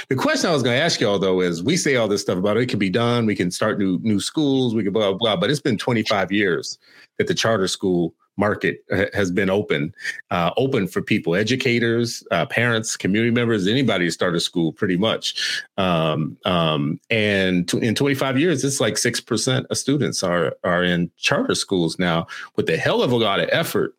The 0.08 0.14
question 0.14 0.50
I 0.50 0.52
was 0.52 0.62
going 0.62 0.76
to 0.76 0.82
ask 0.82 1.00
y'all 1.00 1.18
though 1.18 1.40
is, 1.40 1.64
we 1.64 1.76
say 1.76 1.96
all 1.96 2.06
this 2.06 2.20
stuff 2.20 2.38
about 2.38 2.58
it, 2.58 2.62
it 2.62 2.68
can 2.68 2.78
be 2.78 2.90
done, 2.90 3.26
we 3.26 3.34
can 3.34 3.50
start 3.50 3.76
new 3.76 3.98
new 4.04 4.20
schools, 4.20 4.72
we 4.72 4.84
can 4.84 4.92
blah 4.92 5.10
blah, 5.10 5.18
blah 5.18 5.36
but 5.36 5.50
it's 5.50 5.60
been 5.60 5.78
25 5.78 6.30
years 6.30 6.78
that 7.18 7.26
the 7.26 7.34
charter 7.34 7.66
school 7.66 8.14
market 8.36 8.84
has 9.12 9.30
been 9.30 9.50
open, 9.50 9.94
uh, 10.30 10.50
open 10.56 10.86
for 10.86 11.02
people, 11.02 11.34
educators, 11.34 12.22
uh, 12.30 12.46
parents, 12.46 12.96
community 12.96 13.30
members, 13.30 13.66
anybody 13.66 14.06
to 14.06 14.10
start 14.10 14.34
a 14.34 14.40
school, 14.40 14.72
pretty 14.72 14.96
much. 14.96 15.62
Um, 15.76 16.36
um, 16.44 17.00
and 17.10 17.68
t- 17.68 17.84
in 17.84 17.94
25 17.94 18.38
years, 18.38 18.64
it's 18.64 18.80
like 18.80 18.98
six 18.98 19.20
percent 19.20 19.66
of 19.70 19.78
students 19.78 20.22
are 20.22 20.54
are 20.64 20.82
in 20.82 21.10
charter 21.16 21.54
schools 21.54 21.98
now, 21.98 22.26
with 22.56 22.68
a 22.68 22.76
hell 22.76 23.02
of 23.02 23.12
a 23.12 23.16
lot 23.16 23.40
of 23.40 23.48
effort 23.52 23.94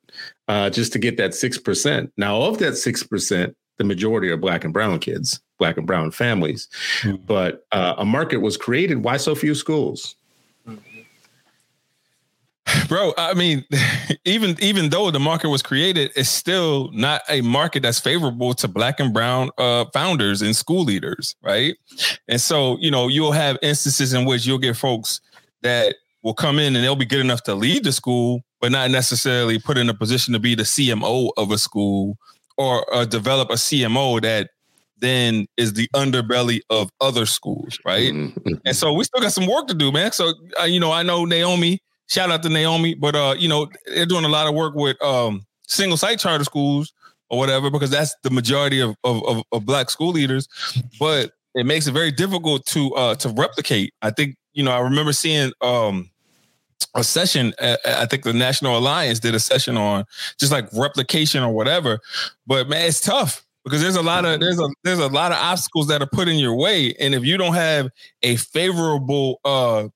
uh, 0.48 0.69
just 0.69 0.93
to 0.93 1.00
get 1.00 1.17
that 1.17 1.34
six 1.34 1.58
percent. 1.58 2.12
Now, 2.17 2.41
of 2.41 2.60
that 2.60 2.76
six 2.76 3.04
percent, 3.04 3.56
the 3.78 3.84
majority 3.84 4.30
are 4.30 4.38
black 4.38 4.63
and 4.63 4.74
brown 4.74 5.00
kids, 5.00 5.39
black 5.60 5.78
and 5.78 5.88
brown 5.88 6.12
families. 6.12 6.67
Mm-hmm. 7.02 7.24
But 7.26 7.65
uh, 7.71 7.95
a 7.98 8.06
market 8.06 8.38
was 8.38 8.58
created. 8.58 9.04
Why 9.04 9.17
so 9.17 9.36
few 9.36 9.56
schools? 9.56 10.15
bro. 12.88 13.13
I 13.17 13.34
mean, 13.34 13.65
even 14.25 14.56
even 14.60 14.89
though 14.89 15.12
the 15.12 15.19
market 15.19 15.49
was 15.49 15.62
created, 15.62 16.12
it's 16.15 16.30
still 16.30 16.91
not 16.91 17.21
a 17.30 17.41
market 17.41 17.84
that's 17.84 17.99
favorable 17.99 18.54
to 18.56 18.67
black 18.67 18.99
and 18.99 19.13
brown 19.13 19.49
uh, 19.58 19.86
founders 19.93 20.41
and 20.41 20.56
school 20.56 20.84
leaders, 20.84 21.36
right? 21.41 21.75
And 22.28 22.41
so, 22.41 22.78
you 22.80 22.91
know, 22.91 23.08
you'll 23.08 23.32
have 23.32 23.58
instances 23.62 24.13
in 24.13 24.25
which 24.25 24.45
you'll 24.45 24.58
get 24.58 24.75
folks 24.78 25.21
that 25.62 25.95
will 26.23 26.34
come 26.34 26.58
in 26.60 26.75
and 26.75 26.84
they'll 26.84 26.95
be 26.95 27.06
good 27.06 27.19
enough 27.19 27.43
to 27.43 27.56
lead 27.56 27.84
the 27.84 27.91
school, 27.91 28.41
but 28.60 28.71
not 28.71 28.89
necessarily 28.89 29.60
put 29.60 29.78
in 29.78 29.89
a 29.89 29.93
position 29.93 30.34
to 30.34 30.39
be 30.39 30.56
the 30.56 30.63
CMO 30.63 31.30
of 31.38 31.51
a 31.51 31.58
school 31.58 32.17
or 32.58 32.91
uh, 32.93 33.06
develop 33.06 33.49
a 33.49 33.54
CMO 33.54 34.21
that 34.21 34.49
then 34.97 35.45
is 35.58 35.73
the 35.73 35.88
underbelly 35.93 36.62
of 36.69 36.89
other 37.01 37.25
schools, 37.25 37.78
right? 37.86 38.13
Mm-hmm. 38.13 38.54
And 38.65 38.75
so 38.75 38.93
we 38.93 39.04
still 39.04 39.21
got 39.21 39.34
some 39.34 39.45
work 39.45 39.67
to 39.67 39.73
do, 39.73 39.91
man. 39.91 40.12
So 40.13 40.34
uh, 40.60 40.63
you 40.63 40.80
know, 40.80 40.91
I 40.91 41.04
know 41.04 41.25
Naomi. 41.25 41.82
Shout 42.07 42.29
out 42.29 42.43
to 42.43 42.49
Naomi, 42.49 42.93
but 42.93 43.15
uh, 43.15 43.35
you 43.37 43.47
know, 43.47 43.67
they're 43.87 44.05
doing 44.05 44.25
a 44.25 44.29
lot 44.29 44.47
of 44.47 44.53
work 44.53 44.75
with 44.75 45.01
um 45.01 45.45
single 45.67 45.97
site 45.97 46.19
charter 46.19 46.43
schools 46.43 46.93
or 47.29 47.39
whatever 47.39 47.71
because 47.71 47.89
that's 47.89 48.15
the 48.23 48.29
majority 48.29 48.79
of 48.79 48.95
of, 49.03 49.25
of, 49.25 49.43
of 49.51 49.65
black 49.65 49.89
school 49.89 50.11
leaders. 50.11 50.47
But 50.99 51.31
it 51.55 51.65
makes 51.65 51.87
it 51.87 51.93
very 51.93 52.11
difficult 52.11 52.65
to 52.67 52.93
uh 52.95 53.15
to 53.15 53.29
replicate. 53.29 53.93
I 54.01 54.11
think 54.11 54.35
you 54.53 54.63
know 54.63 54.71
I 54.71 54.79
remember 54.79 55.13
seeing 55.13 55.51
um 55.61 56.09
a 56.93 57.03
session. 57.03 57.53
I 57.59 58.05
think 58.05 58.23
the 58.23 58.33
National 58.33 58.77
Alliance 58.77 59.19
did 59.19 59.35
a 59.35 59.39
session 59.39 59.77
on 59.77 60.05
just 60.39 60.51
like 60.51 60.67
replication 60.73 61.43
or 61.43 61.51
whatever. 61.53 61.99
But 62.47 62.69
man, 62.69 62.87
it's 62.87 63.01
tough 63.01 63.45
because 63.63 63.81
there's 63.81 63.95
a 63.95 64.01
lot 64.01 64.25
of 64.25 64.39
there's 64.39 64.59
a 64.59 64.67
there's 64.83 64.99
a 64.99 65.07
lot 65.07 65.31
of 65.31 65.37
obstacles 65.37 65.87
that 65.87 66.01
are 66.01 66.07
put 66.07 66.27
in 66.27 66.37
your 66.37 66.55
way, 66.55 66.93
and 66.99 67.13
if 67.13 67.25
you 67.25 67.37
don't 67.37 67.53
have 67.53 67.89
a 68.23 68.37
favorable 68.37 69.41
uh 69.43 69.87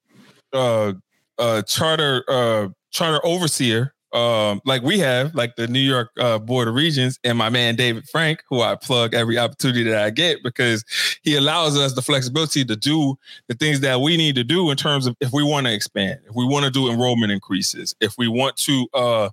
uh 0.54 0.94
uh 1.40 1.62
charter 1.64 2.24
uh 2.28 2.68
charter 2.92 3.26
overseer 3.26 3.94
um, 4.12 4.60
like 4.66 4.82
we 4.82 5.00
have, 5.00 5.36
like 5.36 5.56
the 5.56 5.68
New 5.68 5.80
York 5.80 6.10
uh, 6.20 6.40
Board 6.40 6.68
of 6.68 6.74
Regents, 6.74 7.20
and 7.24 7.38
my 7.38 7.50
man 7.50 7.76
David 7.76 8.08
Frank, 8.10 8.44
who 8.50 8.62
I 8.62 8.76
plug 8.76 9.14
every 9.14 9.38
opportunity 9.38 9.84
that 9.84 10.04
I 10.04 10.10
get 10.10 10.42
because 10.44 10.84
he 11.22 11.36
allows 11.36 11.78
us 11.78 11.94
the 11.94 12.02
flexibility 12.02 12.66
to 12.66 12.76
do 12.76 13.18
the 13.48 13.56
things 13.56 13.82
that 13.82 14.02
we 14.02 14.18
need 14.18 14.36
to 14.36 14.44
do 14.44 14.72
in 14.72 14.78
terms 14.78 15.06
of 15.06 15.16
if 15.22 15.32
we 15.32 15.44
want 15.44 15.68
to 15.68 15.74
expand, 15.74 16.20
if 16.28 16.36
we 16.36 16.46
want 16.46 16.66
to 16.66 16.72
do 16.72 16.90
enrollment 16.90 17.32
increases, 17.32 17.96
if 18.00 18.16
we 18.18 18.28
want 18.28 18.58
to 18.58 18.88
uh, 18.96 19.30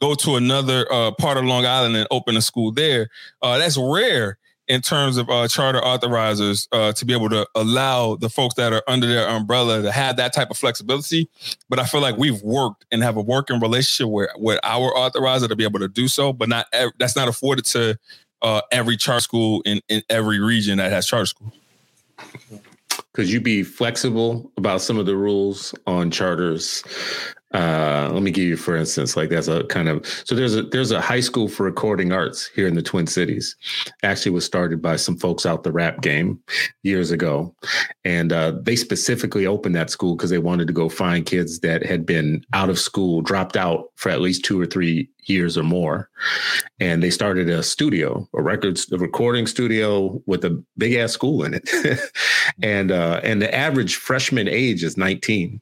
go 0.00 0.14
to 0.14 0.36
another 0.36 0.90
uh, 0.92 1.10
part 1.12 1.36
of 1.36 1.44
Long 1.44 1.66
Island 1.66 1.96
and 1.96 2.06
open 2.10 2.36
a 2.36 2.42
school 2.42 2.70
there. 2.70 3.08
Uh, 3.42 3.58
that's 3.58 3.76
rare 3.76 4.38
in 4.70 4.80
terms 4.80 5.16
of 5.16 5.28
uh, 5.28 5.48
charter 5.48 5.80
authorizers 5.80 6.68
uh, 6.70 6.92
to 6.92 7.04
be 7.04 7.12
able 7.12 7.28
to 7.28 7.44
allow 7.56 8.14
the 8.14 8.30
folks 8.30 8.54
that 8.54 8.72
are 8.72 8.84
under 8.86 9.04
their 9.04 9.28
umbrella 9.28 9.82
to 9.82 9.90
have 9.90 10.16
that 10.16 10.32
type 10.32 10.48
of 10.48 10.56
flexibility. 10.56 11.28
But 11.68 11.80
I 11.80 11.86
feel 11.86 12.00
like 12.00 12.16
we've 12.16 12.40
worked 12.40 12.86
and 12.92 13.02
have 13.02 13.16
a 13.16 13.20
working 13.20 13.58
relationship 13.58 14.12
with, 14.12 14.30
with 14.36 14.60
our 14.62 14.92
authorizer 14.92 15.48
to 15.48 15.56
be 15.56 15.64
able 15.64 15.80
to 15.80 15.88
do 15.88 16.06
so, 16.06 16.32
but 16.32 16.48
not 16.48 16.66
ev- 16.72 16.92
that's 17.00 17.16
not 17.16 17.26
afforded 17.26 17.64
to 17.64 17.98
uh, 18.42 18.60
every 18.70 18.96
charter 18.96 19.20
school 19.20 19.60
in, 19.66 19.80
in 19.88 20.04
every 20.08 20.38
region 20.38 20.78
that 20.78 20.92
has 20.92 21.04
charter 21.04 21.26
school. 21.26 21.52
Could 23.12 23.28
you 23.28 23.40
be 23.40 23.64
flexible 23.64 24.52
about 24.56 24.82
some 24.82 24.98
of 24.98 25.06
the 25.06 25.16
rules 25.16 25.74
on 25.88 26.12
charters 26.12 26.84
uh, 27.52 28.08
let 28.12 28.22
me 28.22 28.30
give 28.30 28.44
you 28.44 28.56
for 28.56 28.76
instance 28.76 29.16
like 29.16 29.28
that's 29.28 29.48
a 29.48 29.64
kind 29.64 29.88
of 29.88 30.06
so 30.24 30.36
there's 30.36 30.54
a 30.54 30.62
there's 30.62 30.92
a 30.92 31.00
high 31.00 31.20
school 31.20 31.48
for 31.48 31.64
recording 31.64 32.12
arts 32.12 32.46
here 32.54 32.68
in 32.68 32.74
the 32.74 32.82
twin 32.82 33.08
cities. 33.08 33.56
Actually 34.04 34.30
was 34.30 34.44
started 34.44 34.80
by 34.80 34.94
some 34.94 35.16
folks 35.16 35.44
out 35.44 35.64
the 35.64 35.72
rap 35.72 36.00
game 36.00 36.38
years 36.84 37.10
ago. 37.10 37.54
And 38.04 38.32
uh, 38.32 38.52
they 38.62 38.76
specifically 38.76 39.46
opened 39.46 39.74
that 39.74 39.90
school 39.90 40.14
because 40.14 40.30
they 40.30 40.38
wanted 40.38 40.68
to 40.68 40.72
go 40.72 40.88
find 40.88 41.26
kids 41.26 41.58
that 41.60 41.84
had 41.84 42.06
been 42.06 42.44
out 42.52 42.70
of 42.70 42.78
school 42.78 43.20
dropped 43.20 43.56
out 43.56 43.86
for 43.96 44.10
at 44.10 44.20
least 44.20 44.44
two 44.44 44.60
or 44.60 44.66
three 44.66 45.08
years 45.26 45.58
or 45.58 45.64
more. 45.64 46.08
And 46.78 47.02
they 47.02 47.10
started 47.10 47.48
a 47.48 47.64
studio 47.64 48.28
a 48.32 48.42
records 48.42 48.90
a 48.92 48.98
recording 48.98 49.48
studio 49.48 50.22
with 50.26 50.44
a 50.44 50.62
big 50.78 50.94
ass 50.94 51.12
school 51.12 51.42
in 51.44 51.54
it. 51.54 52.00
And 52.62 52.90
uh, 52.90 53.20
and 53.22 53.40
the 53.40 53.54
average 53.54 53.96
freshman 53.96 54.48
age 54.48 54.82
is 54.82 54.96
19 54.96 55.60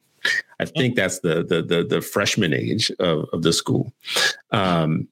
I 0.60 0.64
think 0.64 0.96
that's 0.96 1.20
the 1.20 1.44
the 1.44 1.62
the, 1.62 1.84
the 1.84 2.00
freshman 2.00 2.52
age 2.52 2.90
of, 2.98 3.28
of 3.32 3.42
the 3.42 3.52
school. 3.52 3.92
Um, 4.50 5.08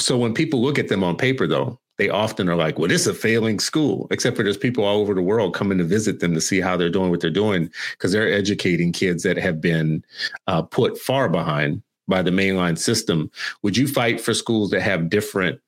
so 0.00 0.18
when 0.18 0.34
people 0.34 0.60
look 0.60 0.78
at 0.78 0.88
them 0.88 1.04
on 1.04 1.16
paper, 1.16 1.46
though, 1.46 1.78
they 1.98 2.08
often 2.08 2.48
are 2.48 2.56
like, 2.56 2.78
"Well, 2.78 2.88
this 2.88 3.02
is 3.02 3.06
a 3.08 3.14
failing 3.14 3.60
school." 3.60 4.08
Except 4.10 4.36
for 4.36 4.42
there's 4.42 4.56
people 4.56 4.84
all 4.84 5.00
over 5.00 5.14
the 5.14 5.22
world 5.22 5.54
coming 5.54 5.78
to 5.78 5.84
visit 5.84 6.20
them 6.20 6.34
to 6.34 6.40
see 6.40 6.60
how 6.60 6.76
they're 6.76 6.90
doing 6.90 7.10
what 7.10 7.20
they're 7.20 7.30
doing 7.30 7.70
because 7.92 8.12
they're 8.12 8.32
educating 8.32 8.92
kids 8.92 9.22
that 9.22 9.36
have 9.36 9.60
been 9.60 10.04
uh, 10.46 10.62
put 10.62 10.98
far 10.98 11.28
behind 11.28 11.82
by 12.08 12.22
the 12.22 12.30
mainline 12.30 12.78
system. 12.78 13.30
Would 13.62 13.76
you 13.76 13.88
fight 13.88 14.20
for 14.20 14.34
schools 14.34 14.70
that 14.70 14.82
have 14.82 15.10
different 15.10 15.60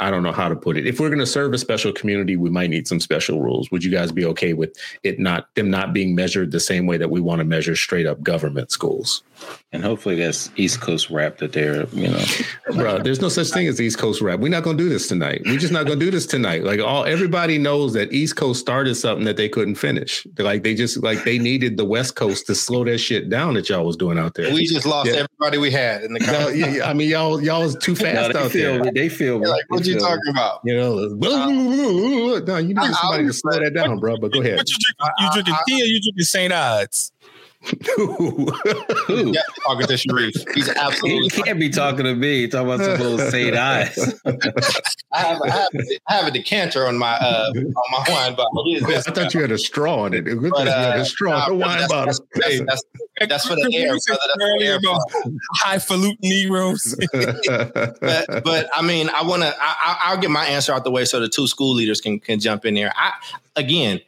I 0.00 0.10
don't 0.10 0.22
know 0.22 0.32
how 0.32 0.48
to 0.48 0.56
put 0.56 0.78
it. 0.78 0.86
If 0.86 0.98
we're 0.98 1.10
going 1.10 1.20
to 1.20 1.26
serve 1.26 1.52
a 1.52 1.58
special 1.58 1.92
community, 1.92 2.34
we 2.34 2.48
might 2.48 2.70
need 2.70 2.88
some 2.88 3.00
special 3.00 3.40
rules. 3.42 3.70
Would 3.70 3.84
you 3.84 3.90
guys 3.90 4.10
be 4.10 4.24
okay 4.24 4.54
with 4.54 4.74
it 5.02 5.18
not 5.18 5.54
them 5.54 5.70
not 5.70 5.92
being 5.92 6.14
measured 6.14 6.52
the 6.52 6.60
same 6.60 6.86
way 6.86 6.96
that 6.96 7.10
we 7.10 7.20
want 7.20 7.40
to 7.40 7.44
measure 7.44 7.76
straight 7.76 8.06
up 8.06 8.22
government 8.22 8.70
schools? 8.70 9.22
And 9.72 9.84
hopefully 9.84 10.16
that's 10.16 10.50
East 10.56 10.80
Coast 10.80 11.10
rap 11.10 11.38
that 11.38 11.52
they're, 11.52 11.86
you 11.90 12.08
know. 12.08 12.24
Bro, 12.74 12.98
there's 13.04 13.20
no 13.20 13.28
such 13.28 13.48
thing 13.48 13.68
as 13.68 13.80
East 13.80 13.98
Coast 13.98 14.20
rap. 14.20 14.40
We're 14.40 14.48
not 14.48 14.64
gonna 14.64 14.76
do 14.76 14.88
this 14.88 15.06
tonight. 15.06 15.42
We're 15.44 15.58
just 15.58 15.72
not 15.72 15.86
gonna 15.86 16.00
do 16.00 16.10
this 16.10 16.26
tonight. 16.26 16.64
Like 16.64 16.80
all 16.80 17.04
everybody 17.04 17.56
knows 17.56 17.92
that 17.92 18.12
East 18.12 18.36
Coast 18.36 18.60
started 18.60 18.96
something 18.96 19.24
that 19.26 19.36
they 19.36 19.48
couldn't 19.48 19.76
finish. 19.76 20.26
They're 20.34 20.44
like 20.44 20.64
they 20.64 20.74
just 20.74 21.02
like 21.02 21.22
they 21.24 21.38
needed 21.38 21.76
the 21.76 21.84
West 21.84 22.16
Coast 22.16 22.46
to 22.46 22.54
slow 22.54 22.84
that 22.84 22.98
shit 22.98 23.30
down 23.30 23.54
that 23.54 23.68
y'all 23.68 23.86
was 23.86 23.96
doing 23.96 24.18
out 24.18 24.34
there. 24.34 24.52
We 24.52 24.66
just 24.66 24.86
lost 24.86 25.08
yeah. 25.08 25.24
everybody 25.24 25.58
we 25.58 25.70
had 25.70 26.02
in 26.02 26.14
the 26.14 26.20
no, 26.20 26.48
yeah, 26.48 26.88
I 26.88 26.92
mean 26.92 27.08
y'all 27.08 27.40
y'all 27.40 27.62
was 27.62 27.76
too 27.76 27.94
fast 27.94 28.34
no, 28.34 28.40
out 28.40 28.50
feel, 28.50 28.82
there. 28.82 28.92
They 28.92 29.08
feel 29.08 29.38
like 29.38 29.64
what 29.94 30.00
you 30.02 30.06
talking 30.06 30.30
about? 30.30 30.60
You 30.64 30.76
know, 30.76 30.98
uh, 30.98 32.40
no, 32.40 32.56
you 32.58 32.74
need 32.74 32.94
somebody 32.94 33.26
to 33.26 33.32
slow 33.32 33.58
that 33.58 33.74
down, 33.74 33.98
bro. 34.00 34.16
But 34.16 34.32
go 34.32 34.40
ahead. 34.40 34.56
What 34.56 34.68
you 34.68 34.76
drinking? 34.78 35.14
You 35.18 35.32
drinking 35.32 35.54
tea 35.66 35.82
or 35.82 35.86
you 35.86 36.00
drinking 36.00 36.24
St. 36.24 36.52
Ides? 36.52 37.12
Who? 37.96 38.46
Yeah, 39.08 39.40
talking 39.66 39.86
to 39.86 39.96
Sharif. 39.96 40.34
He's 40.54 40.68
absolutely. 40.70 41.28
He 41.28 41.42
can't 41.42 41.60
be 41.60 41.68
talking 41.68 42.04
to 42.04 42.14
me. 42.14 42.48
Talking 42.48 42.72
about 42.72 42.80
some 42.80 42.98
little 42.98 43.18
St. 43.30 43.54
Ides. 43.54 44.14
I 45.12 45.20
have, 45.20 45.42
I, 45.42 45.50
have, 45.50 45.68
I 46.08 46.14
have 46.14 46.26
a 46.26 46.30
decanter 46.30 46.86
on 46.86 46.96
my 46.96 47.12
uh, 47.12 47.50
on 47.54 47.74
my 47.90 48.04
wine 48.08 48.34
bottle. 48.34 48.64
I 48.86 49.00
thought 49.02 49.34
you 49.34 49.42
had 49.42 49.52
a 49.52 49.58
straw 49.58 50.06
in 50.06 50.14
it. 50.14 50.26
It 50.26 50.40
but, 50.40 50.52
uh, 50.52 50.62
you 50.62 50.70
had 50.70 51.00
a 51.00 51.04
straw 51.04 51.48
nah, 51.48 51.54
wine 51.54 51.80
that's, 51.80 51.92
bottle. 51.92 52.14
That's, 52.34 52.60
that's, 52.60 52.84
that's, 53.28 53.46
for 53.46 53.56
the 53.56 53.76
air, 53.76 53.88
brother. 53.88 53.98
That's 54.08 54.32
for 54.32 54.58
the 54.58 54.64
air. 54.64 54.78
About 54.78 55.00
highfalutin 55.56 56.16
Negroes. 56.22 56.96
but, 57.12 58.44
but 58.44 58.70
I 58.72 58.80
mean, 58.82 59.10
I 59.10 59.22
want 59.22 59.42
to. 59.42 59.54
I'll 59.60 60.18
get 60.18 60.30
my 60.30 60.46
answer 60.46 60.72
out 60.72 60.84
the 60.84 60.90
way 60.90 61.04
so 61.04 61.20
the 61.20 61.28
two 61.28 61.46
school 61.46 61.74
leaders 61.74 62.00
can 62.00 62.20
can 62.20 62.40
jump 62.40 62.64
in 62.64 62.74
there. 62.74 62.92
I 62.96 63.12
again 63.56 64.00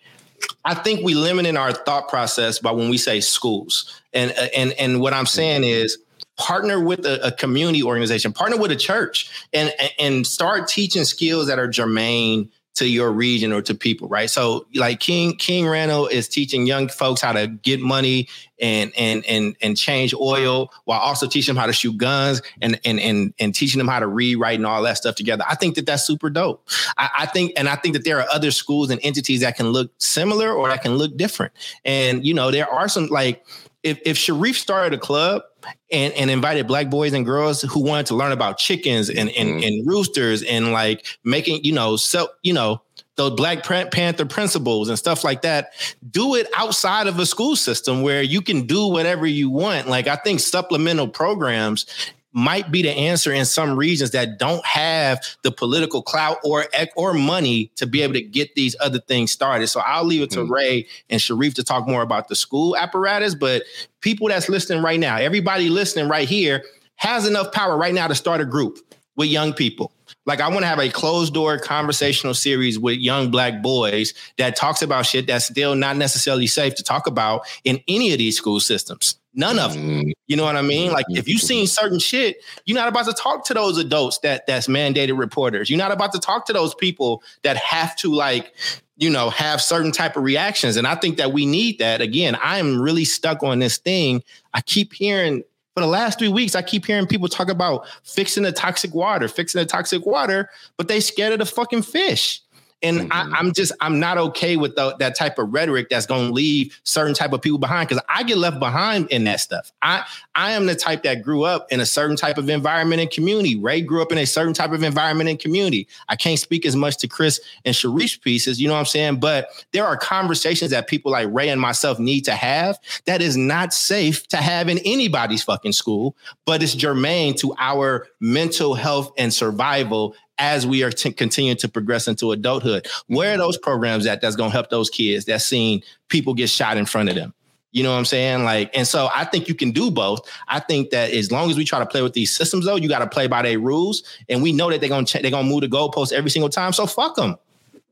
I 0.64 0.74
think 0.74 1.04
we 1.04 1.14
limit 1.14 1.46
in 1.46 1.56
our 1.56 1.72
thought 1.72 2.08
process 2.08 2.58
by 2.58 2.70
when 2.72 2.88
we 2.88 2.98
say 2.98 3.20
schools. 3.20 4.00
And 4.12 4.32
and 4.32 4.72
and 4.72 5.00
what 5.00 5.12
I'm 5.12 5.26
saying 5.26 5.62
mm-hmm. 5.62 5.84
is 5.84 5.98
partner 6.38 6.80
with 6.80 7.04
a, 7.04 7.26
a, 7.26 7.32
community 7.32 7.82
organization, 7.82 8.32
partner 8.32 8.56
with 8.56 8.70
a 8.70 8.76
church, 8.76 9.30
and 9.52 9.72
and 9.98 10.26
start 10.26 10.68
teaching 10.68 11.04
skills 11.04 11.46
that 11.46 11.58
are 11.58 11.68
germane 11.68 12.50
to 12.74 12.88
your 12.88 13.12
region 13.12 13.52
or 13.52 13.60
to 13.62 13.74
people, 13.74 14.08
right? 14.08 14.30
So 14.30 14.66
like 14.74 15.00
King 15.00 15.36
King 15.36 15.68
Randall 15.68 16.06
is 16.06 16.28
teaching 16.28 16.66
young 16.66 16.88
folks 16.88 17.20
how 17.20 17.32
to 17.32 17.46
get 17.46 17.80
money 17.80 18.28
and 18.60 18.92
and 18.96 19.24
and 19.26 19.56
and 19.60 19.76
change 19.76 20.14
oil 20.14 20.72
while 20.84 21.00
also 21.00 21.26
teaching 21.26 21.54
them 21.54 21.60
how 21.60 21.66
to 21.66 21.72
shoot 21.72 21.96
guns 21.98 22.40
and 22.62 22.80
and 22.84 22.98
and 22.98 23.34
and 23.38 23.54
teaching 23.54 23.78
them 23.78 23.88
how 23.88 24.00
to 24.00 24.06
read, 24.06 24.36
write, 24.36 24.58
and 24.58 24.66
all 24.66 24.82
that 24.82 24.96
stuff 24.96 25.16
together. 25.16 25.44
I 25.48 25.54
think 25.54 25.74
that 25.74 25.84
that's 25.84 26.04
super 26.06 26.30
dope. 26.30 26.66
I, 26.96 27.10
I 27.20 27.26
think 27.26 27.52
and 27.56 27.68
I 27.68 27.76
think 27.76 27.94
that 27.94 28.04
there 28.04 28.18
are 28.20 28.26
other 28.30 28.50
schools 28.50 28.90
and 28.90 29.00
entities 29.02 29.40
that 29.40 29.56
can 29.56 29.68
look 29.68 29.92
similar 29.98 30.50
or 30.52 30.68
that 30.68 30.82
can 30.82 30.96
look 30.96 31.16
different. 31.16 31.52
And 31.84 32.24
you 32.24 32.32
know, 32.32 32.50
there 32.50 32.68
are 32.68 32.88
some 32.88 33.06
like 33.08 33.44
if 33.82 34.00
if 34.06 34.16
Sharif 34.16 34.58
started 34.58 34.94
a 34.94 34.98
club 34.98 35.42
and, 35.90 36.12
and 36.14 36.30
invited 36.30 36.66
black 36.66 36.90
boys 36.90 37.12
and 37.12 37.24
girls 37.24 37.62
who 37.62 37.80
wanted 37.80 38.06
to 38.06 38.14
learn 38.14 38.32
about 38.32 38.58
chickens 38.58 39.08
and, 39.08 39.30
and, 39.30 39.48
mm-hmm. 39.48 39.62
and 39.62 39.86
roosters 39.86 40.42
and 40.42 40.72
like 40.72 41.06
making, 41.24 41.64
you 41.64 41.72
know, 41.72 41.96
so, 41.96 42.28
you 42.42 42.52
know, 42.52 42.80
those 43.16 43.32
Black 43.32 43.62
Panther 43.62 44.24
principles 44.24 44.88
and 44.88 44.98
stuff 44.98 45.22
like 45.22 45.42
that. 45.42 45.72
Do 46.10 46.34
it 46.34 46.48
outside 46.56 47.06
of 47.06 47.18
a 47.18 47.26
school 47.26 47.56
system 47.56 48.02
where 48.02 48.22
you 48.22 48.40
can 48.40 48.66
do 48.66 48.86
whatever 48.88 49.26
you 49.26 49.50
want. 49.50 49.86
Like 49.88 50.06
I 50.06 50.16
think 50.16 50.40
supplemental 50.40 51.08
programs 51.08 51.86
might 52.32 52.70
be 52.70 52.82
the 52.82 52.90
answer 52.90 53.32
in 53.32 53.44
some 53.44 53.76
regions 53.76 54.10
that 54.12 54.38
don't 54.38 54.64
have 54.64 55.20
the 55.42 55.52
political 55.52 56.02
clout 56.02 56.38
or 56.44 56.66
or 56.96 57.14
money 57.14 57.70
to 57.76 57.86
be 57.86 58.02
able 58.02 58.14
to 58.14 58.22
get 58.22 58.54
these 58.54 58.74
other 58.80 59.00
things 59.00 59.32
started. 59.32 59.68
So 59.68 59.80
I'll 59.80 60.04
leave 60.04 60.22
it 60.22 60.30
to 60.32 60.40
mm-hmm. 60.40 60.52
Ray 60.52 60.86
and 61.10 61.20
Sharif 61.20 61.54
to 61.54 61.64
talk 61.64 61.86
more 61.86 62.02
about 62.02 62.28
the 62.28 62.36
school 62.36 62.76
apparatus. 62.76 63.34
But 63.34 63.64
people 64.00 64.28
that's 64.28 64.48
listening 64.48 64.82
right 64.82 65.00
now, 65.00 65.16
everybody 65.16 65.68
listening 65.68 66.08
right 66.08 66.28
here 66.28 66.64
has 66.96 67.26
enough 67.26 67.52
power 67.52 67.76
right 67.76 67.94
now 67.94 68.06
to 68.08 68.14
start 68.14 68.40
a 68.40 68.44
group 68.44 68.78
with 69.16 69.28
young 69.28 69.52
people 69.52 69.92
Like 70.24 70.40
I 70.40 70.48
want 70.48 70.60
to 70.60 70.66
have 70.66 70.78
a 70.78 70.88
closed 70.88 71.34
door 71.34 71.58
conversational 71.58 72.34
series 72.34 72.78
with 72.78 72.98
young 72.98 73.30
black 73.30 73.62
boys 73.62 74.14
that 74.38 74.56
talks 74.56 74.82
about 74.82 75.06
shit 75.06 75.26
that's 75.26 75.46
still 75.46 75.74
not 75.74 75.96
necessarily 75.96 76.46
safe 76.46 76.74
to 76.76 76.82
talk 76.82 77.06
about 77.06 77.46
in 77.64 77.80
any 77.88 78.12
of 78.12 78.18
these 78.18 78.36
school 78.36 78.60
systems. 78.60 79.18
None 79.34 79.58
of 79.58 79.72
them. 79.74 80.02
Mm, 80.04 80.12
You 80.26 80.36
know 80.36 80.44
what 80.44 80.56
I 80.56 80.62
mean? 80.62 80.92
Like 80.92 81.06
if 81.08 81.26
you've 81.26 81.40
seen 81.40 81.66
certain 81.66 81.98
shit, 81.98 82.36
you're 82.66 82.76
not 82.78 82.88
about 82.88 83.06
to 83.06 83.12
talk 83.12 83.44
to 83.46 83.54
those 83.54 83.78
adults 83.78 84.18
that 84.18 84.46
that's 84.46 84.66
mandated 84.66 85.18
reporters. 85.18 85.70
You're 85.70 85.78
not 85.78 85.92
about 85.92 86.12
to 86.12 86.18
talk 86.18 86.46
to 86.46 86.52
those 86.52 86.74
people 86.74 87.22
that 87.42 87.56
have 87.56 87.96
to 87.96 88.12
like, 88.14 88.54
you 88.96 89.08
know, 89.08 89.30
have 89.30 89.62
certain 89.62 89.90
type 89.90 90.16
of 90.16 90.22
reactions. 90.22 90.76
And 90.76 90.86
I 90.86 90.96
think 90.96 91.16
that 91.16 91.32
we 91.32 91.46
need 91.46 91.78
that. 91.78 92.00
Again, 92.02 92.36
I 92.42 92.58
am 92.58 92.80
really 92.80 93.04
stuck 93.06 93.42
on 93.42 93.58
this 93.58 93.78
thing. 93.78 94.22
I 94.52 94.60
keep 94.60 94.92
hearing 94.92 95.44
for 95.74 95.80
the 95.80 95.86
last 95.86 96.18
three 96.18 96.28
weeks, 96.28 96.54
I 96.54 96.60
keep 96.60 96.84
hearing 96.84 97.06
people 97.06 97.28
talk 97.28 97.48
about 97.48 97.86
fixing 98.04 98.42
the 98.42 98.52
toxic 98.52 98.94
water, 98.94 99.26
fixing 99.26 99.58
the 99.58 99.64
toxic 99.64 100.04
water, 100.04 100.50
but 100.76 100.88
they 100.88 101.00
scared 101.00 101.32
of 101.32 101.38
the 101.38 101.46
fucking 101.46 101.82
fish. 101.82 102.42
And 102.82 103.00
Mhm. 103.00 103.08
I, 103.12 103.30
I'm 103.38 103.52
just 103.52 103.72
I'm 103.80 104.00
not 104.00 104.18
okay 104.18 104.56
with 104.56 104.74
the, 104.76 104.96
that 104.98 105.16
type 105.16 105.38
of 105.38 105.52
rhetoric 105.52 105.88
that's 105.88 106.06
going 106.06 106.26
to 106.28 106.32
leave 106.32 106.78
certain 106.84 107.14
type 107.14 107.32
of 107.32 107.40
people 107.40 107.58
behind 107.58 107.88
because 107.88 108.02
I 108.08 108.22
get 108.22 108.38
left 108.38 108.58
behind 108.58 109.08
in 109.10 109.24
that 109.24 109.40
stuff. 109.40 109.72
I 109.82 110.04
I 110.34 110.52
am 110.52 110.66
the 110.66 110.74
type 110.74 111.02
that 111.04 111.22
grew 111.22 111.44
up 111.44 111.70
in 111.70 111.80
a 111.80 111.86
certain 111.86 112.16
type 112.16 112.38
of 112.38 112.48
environment 112.48 113.00
and 113.00 113.10
community. 113.10 113.56
Ray 113.56 113.82
grew 113.82 114.02
up 114.02 114.12
in 114.12 114.18
a 114.18 114.26
certain 114.26 114.54
type 114.54 114.72
of 114.72 114.82
environment 114.82 115.28
and 115.30 115.38
community. 115.38 115.86
I 116.08 116.16
can't 116.16 116.38
speak 116.38 116.64
as 116.66 116.74
much 116.74 116.96
to 116.98 117.08
Chris 117.08 117.40
and 117.64 117.74
Sharif's 117.74 118.16
pieces, 118.16 118.60
you 118.60 118.66
know 118.68 118.74
what 118.74 118.80
I'm 118.80 118.86
saying? 118.86 119.20
But 119.20 119.48
there 119.72 119.84
are 119.86 119.96
conversations 119.96 120.70
that 120.70 120.88
people 120.88 121.12
like 121.12 121.28
Ray 121.30 121.48
and 121.50 121.60
myself 121.60 121.98
need 121.98 122.22
to 122.22 122.32
have 122.32 122.78
that 123.04 123.22
is 123.22 123.36
not 123.36 123.72
safe 123.74 124.26
to 124.28 124.38
have 124.38 124.68
in 124.68 124.78
anybody's 124.78 125.42
fucking 125.42 125.72
school, 125.72 126.16
but 126.46 126.62
it's 126.62 126.74
germane 126.74 127.34
to 127.36 127.54
our 127.58 128.06
mental 128.20 128.74
health 128.74 129.12
and 129.18 129.32
survival 129.32 130.14
as 130.42 130.66
we 130.66 130.82
are 130.82 130.90
t- 130.90 131.12
continuing 131.12 131.56
to 131.56 131.68
progress 131.68 132.08
into 132.08 132.32
adulthood. 132.32 132.88
Where 133.06 133.32
are 133.34 133.38
those 133.38 133.56
programs 133.56 134.06
at 134.06 134.20
that's 134.20 134.34
going 134.34 134.50
to 134.50 134.52
help 134.52 134.70
those 134.70 134.90
kids 134.90 135.24
that's 135.24 135.44
seen 135.44 135.82
people 136.08 136.34
get 136.34 136.50
shot 136.50 136.76
in 136.76 136.84
front 136.84 137.08
of 137.08 137.14
them? 137.14 137.32
You 137.70 137.84
know 137.84 137.92
what 137.92 137.98
I'm 137.98 138.04
saying? 138.04 138.42
Like, 138.42 138.76
and 138.76 138.86
so 138.86 139.08
I 139.14 139.24
think 139.24 139.46
you 139.48 139.54
can 139.54 139.70
do 139.70 139.88
both. 139.88 140.28
I 140.48 140.58
think 140.58 140.90
that 140.90 141.12
as 141.12 141.30
long 141.30 141.48
as 141.48 141.56
we 141.56 141.64
try 141.64 141.78
to 141.78 141.86
play 141.86 142.02
with 142.02 142.12
these 142.12 142.34
systems, 142.34 142.66
though, 142.66 142.74
you 142.74 142.88
got 142.88 142.98
to 142.98 143.06
play 143.06 143.28
by 143.28 143.42
their 143.42 143.58
rules, 143.58 144.02
and 144.28 144.42
we 144.42 144.52
know 144.52 144.68
that 144.68 144.80
they're 144.80 144.90
gonna 144.90 145.06
ch- 145.06 145.22
they're 145.22 145.30
gonna 145.30 145.48
move 145.48 145.62
the 145.62 145.68
goalposts 145.68 146.12
every 146.12 146.28
single 146.28 146.50
time. 146.50 146.74
So 146.74 146.86
fuck 146.86 147.14
them, 147.14 147.36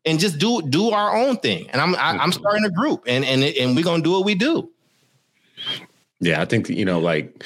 and 0.04 0.18
just 0.18 0.38
do 0.38 0.60
do 0.60 0.90
our 0.90 1.16
own 1.16 1.38
thing. 1.38 1.70
And 1.70 1.80
I'm 1.80 1.94
I, 1.94 2.22
I'm 2.22 2.32
starting 2.32 2.64
a 2.66 2.70
group, 2.70 3.04
and 3.06 3.24
and 3.24 3.42
and 3.42 3.74
we're 3.74 3.84
gonna 3.84 4.02
do 4.02 4.10
what 4.10 4.26
we 4.26 4.34
do. 4.34 4.70
Yeah, 6.18 6.42
I 6.42 6.44
think 6.44 6.68
you 6.68 6.84
know, 6.84 6.98
like 6.98 7.42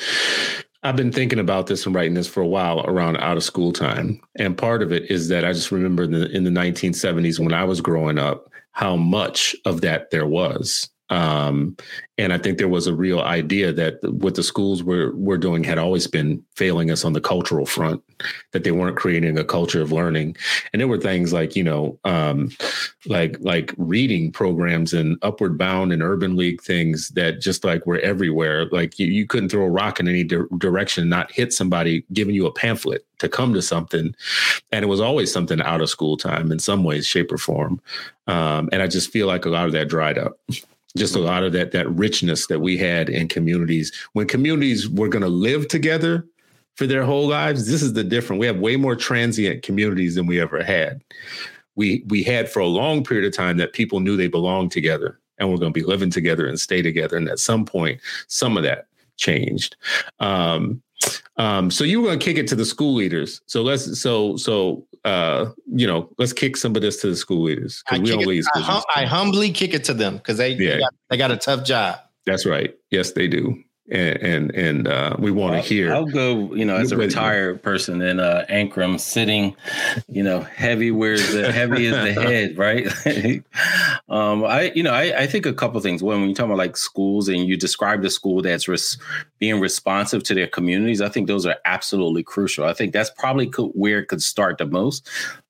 I've 0.85 0.97
been 0.97 1.13
thinking 1.13 1.39
about 1.39 1.67
this 1.67 1.87
and 1.87 1.95
writing 1.95 2.13
this 2.13 2.29
for 2.29 2.43
a 2.43 2.47
while 2.47 2.81
around 2.81 3.17
out 3.17 3.39
of 3.39 3.43
school 3.43 3.73
time, 3.73 4.21
and 4.37 4.57
part 4.57 4.83
of 4.83 4.93
it 4.93 5.11
is 5.11 5.29
that 5.29 5.43
I 5.43 5.55
just 5.55 5.73
remember 5.73 6.03
in 6.03 6.13
the, 6.13 6.31
in 6.31 6.45
the 6.45 6.51
1970s 6.51 7.41
when 7.41 7.55
I 7.55 7.65
was 7.65 7.81
growing 7.81 8.19
up, 8.19 8.51
how 8.73 8.95
much 8.95 9.57
of 9.65 9.81
that 9.81 10.11
there 10.11 10.27
was. 10.27 10.91
Um, 11.11 11.77
and 12.17 12.33
I 12.33 12.39
think 12.39 12.59
there 12.59 12.69
was 12.69 12.87
a 12.87 12.95
real 12.95 13.21
idea 13.21 13.73
that 13.73 13.99
what 14.05 14.37
the 14.37 14.43
schools 14.43 14.83
were 14.83 15.15
were 15.15 15.37
doing 15.37 15.65
had 15.65 15.79
always 15.79 16.07
been 16.07 16.43
failing 16.57 16.91
us 16.91 17.05
on 17.05 17.13
the 17.13 17.21
cultural 17.21 17.67
front, 17.67 18.03
that 18.53 18.65
they 18.65 18.71
weren't 18.71 18.97
creating 18.97 19.37
a 19.37 19.45
culture 19.45 19.83
of 19.83 19.93
learning. 19.93 20.37
And 20.73 20.81
there 20.81 20.89
were 20.89 20.99
things 20.99 21.33
like, 21.33 21.57
you 21.57 21.65
know, 21.65 21.99
um, 22.05 22.51
like 23.07 23.37
like 23.41 23.75
reading 23.77 24.33
programs 24.33 24.95
and 24.95 25.19
Upward 25.23 25.59
Bound 25.59 25.93
and 25.93 26.03
Urban 26.03 26.37
League 26.37 26.63
things 26.63 27.09
that 27.11 27.41
just 27.41 27.65
like 27.65 27.85
were 27.87 27.99
everywhere. 27.99 28.67
Like 28.67 28.99
you, 28.99 29.07
you 29.07 29.27
couldn't 29.27 29.51
throw 29.51 29.65
a 29.65 29.71
rock 29.71 30.01
in 30.01 30.09
any 30.09 30.25
di- 30.25 30.39
direction, 30.57 31.09
not 31.09 31.33
hit 31.33 31.53
somebody 31.53 32.05
giving 32.13 32.35
you 32.35 32.47
a 32.47 32.53
pamphlet 32.53 33.05
to 33.19 33.29
come 33.29 33.53
to 33.55 33.63
something. 33.63 34.15
And 34.73 34.85
it 34.85 34.89
was 34.89 35.01
always 35.01 35.33
something 35.33 35.61
out 35.61 35.81
of 35.81 35.91
school 35.91 36.17
time 36.17 36.51
in 36.51 36.59
some 36.59 36.85
ways, 36.85 37.07
shape, 37.07 37.33
or 37.33 37.39
form. 37.39 37.81
Um, 38.27 38.69
and 38.73 38.81
I 38.81 38.87
just 38.87 39.11
feel 39.11 39.27
like 39.27 39.45
a 39.45 39.51
lot 39.51 39.67
of 39.67 39.73
that 39.73 39.89
dried 39.89 40.19
up 40.19 40.39
just 40.97 41.17
a 41.17 41.21
lot 41.21 41.43
of 41.43 41.53
that 41.53 41.73
that 41.73 41.91
richness 41.91 42.47
that 42.47 42.61
we 42.61 42.77
had 42.77 43.09
in 43.09 43.29
communities. 43.29 43.93
When 44.13 44.27
communities 44.27 44.89
were 44.89 45.09
going 45.09 45.23
to 45.23 45.29
live 45.29 45.69
together 45.69 46.27
for 46.77 46.87
their 46.87 47.05
whole 47.05 47.29
lives 47.29 47.69
this 47.69 47.83
is 47.83 47.93
the 47.93 48.03
different 48.03 48.41
we 48.41 48.47
have 48.47 48.59
way 48.59 48.77
more 48.77 48.97
transient 48.97 49.63
communities 49.63 50.15
than 50.15 50.27
we 50.27 50.41
ever 50.41 50.63
had. 50.63 51.03
We 51.77 52.05
we 52.07 52.23
had 52.23 52.49
for 52.49 52.61
a 52.61 52.67
long 52.67 53.03
period 53.03 53.27
of 53.27 53.37
time 53.37 53.57
that 53.59 53.73
people 53.73 54.01
knew 54.01 54.17
they 54.17 54.29
belonged 54.29 54.71
together 54.71 55.19
and 55.39 55.51
we're 55.51 55.59
going 55.59 55.73
to 55.73 55.81
be 55.81 55.87
living 55.87 56.11
together 56.11 56.47
and 56.47 56.59
stay 56.61 56.83
together 56.83 57.17
and 57.17 57.29
at 57.29 57.41
some 57.41 57.65
point 57.65 58.01
some 58.29 58.57
of 58.57 58.63
that 58.63 58.87
changed. 59.17 59.77
Um 60.21 60.81
um 61.37 61.71
so 61.71 61.83
you 61.83 62.01
were 62.01 62.07
going 62.07 62.19
to 62.21 62.25
kick 62.25 62.39
it 62.39 62.47
to 62.49 62.55
the 62.55 62.65
school 62.65 62.95
leaders. 62.95 63.41
So 63.47 63.63
let's 63.63 64.01
so 64.01 64.37
so 64.37 64.87
uh 65.05 65.51
you 65.73 65.87
know 65.87 66.09
let's 66.19 66.33
kick 66.33 66.57
some 66.57 66.75
of 66.77 66.83
this 66.83 67.01
to 67.03 67.09
the 67.09 67.17
school 67.17 67.43
leaders 67.43 67.83
I, 67.91 67.99
because 67.99 68.27
we 68.27 68.39
it- 68.39 68.47
I, 68.55 68.61
hum- 68.61 68.83
I 68.97 69.05
humbly 69.05 69.51
kick 69.53 69.75
it 69.75 69.85
to 69.85 69.95
them 69.95 70.17
because 70.17 70.39
they, 70.39 70.53
Yeah. 70.53 70.75
they, 70.75 70.79
got, 70.79 70.95
they 71.11 71.17
got 71.19 71.31
a 71.31 71.37
tough 71.37 71.65
job. 71.65 71.99
That's 72.27 72.47
right. 72.47 72.75
Yes, 72.91 73.13
they 73.13 73.29
do. 73.29 73.63
And 73.91 74.17
and 74.23 74.51
and 74.53 74.89
uh, 74.89 75.15
we 75.19 75.31
want 75.31 75.57
to 75.57 75.61
hear. 75.61 75.93
I'll 75.93 76.07
go, 76.07 76.55
you 76.55 76.65
know, 76.65 76.77
as 76.77 76.91
a 76.91 76.97
retired 76.97 77.63
person 77.63 78.01
in 78.01 78.19
uh, 78.19 78.47
Ankrum, 78.49 78.99
sitting, 78.99 79.55
you 80.09 80.23
know, 80.23 80.41
heavy 80.41 80.91
where's 80.91 81.33
the 81.35 81.53
heavy 81.53 81.85
is 81.85 81.95
the 81.95 82.13
head, 82.23 82.57
right? 82.57 82.87
um, 84.09 84.43
I, 84.43 84.73
you 84.75 84.83
know, 84.83 84.93
I, 84.93 85.23
I 85.23 85.27
think 85.27 85.45
a 85.45 85.53
couple 85.53 85.79
things. 85.81 86.03
When 86.03 86.21
when 86.21 86.31
you 86.31 86.35
talk 86.35 86.47
about 86.47 86.57
like 86.57 86.79
schools 86.79 87.29
and 87.29 87.47
you 87.47 87.59
describe 87.59 88.01
the 88.01 88.09
school 88.09 88.41
that's 88.41 88.69
res- 88.69 88.97
being 89.39 89.61
responsive 89.61 90.23
to 90.25 90.35
their 90.35 90.47
communities, 90.47 91.03
I 91.03 91.11
think 91.11 91.29
those 91.29 91.45
are 91.45 91.57
absolutely 91.67 92.23
crucial. 92.23 92.65
I 92.65 92.73
think 92.73 92.95
that's 92.95 93.11
probably 93.11 93.49
co- 93.49 93.69
where 93.69 93.99
it 93.99 94.07
could 94.07 94.23
start 94.23 94.57
the 94.57 94.67
most 94.67 95.07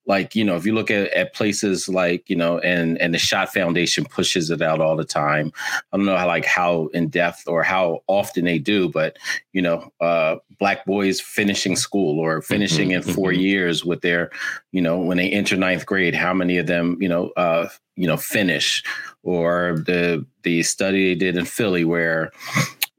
like 0.07 0.35
you 0.35 0.45
know 0.45 0.57
if 0.57 0.67
you 0.67 0.75
look 0.75 0.91
at, 0.91 1.11
at 1.13 1.35
places 1.35 1.89
like 1.89 2.29
you 2.29 2.37
know 2.37 2.59
and 2.61 3.01
and 3.01 3.15
the 3.15 3.19
Schott 3.19 3.53
Foundation 3.53 4.05
pushes 4.05 4.51
it 4.51 4.63
out 4.63 4.81
all 4.81 4.97
the 4.97 5.05
time 5.05 5.53
i 5.93 5.97
don't 5.97 6.07
know 6.07 6.17
how 6.17 6.27
like 6.27 6.45
how 6.45 6.87
in 6.89 7.09
depth 7.09 7.45
or 7.47 7.63
how 7.63 8.03
often 8.07 8.45
they 8.45 8.59
do 8.59 8.89
but 8.89 9.17
you 9.53 9.63
know 9.63 9.91
uh 10.01 10.37
black 10.59 10.85
boys 10.85 11.21
finishing 11.21 11.77
school 11.77 12.19
or 12.19 12.43
finishing 12.43 12.93
in 12.93 13.03
4 13.03 13.31
mhm. 13.31 13.41
years 13.41 13.85
with 13.85 14.03
their 14.03 14.31
you 14.73 14.81
know 14.81 14.99
when 14.99 15.17
they 15.17 15.31
enter 15.31 15.57
ninth 15.57 15.87
grade 15.87 16.15
how 16.15 16.35
many 16.35 16.59
of 16.59 16.67
them 16.67 16.97
you 17.01 17.09
know 17.09 17.31
uh 17.37 17.69
you 17.97 18.07
know 18.07 18.17
finish 18.17 18.83
or 19.23 19.83
the 19.87 20.25
the 20.43 20.63
study 20.63 21.09
they 21.09 21.15
did 21.15 21.37
in 21.37 21.45
philly 21.45 21.85
where 21.85 22.31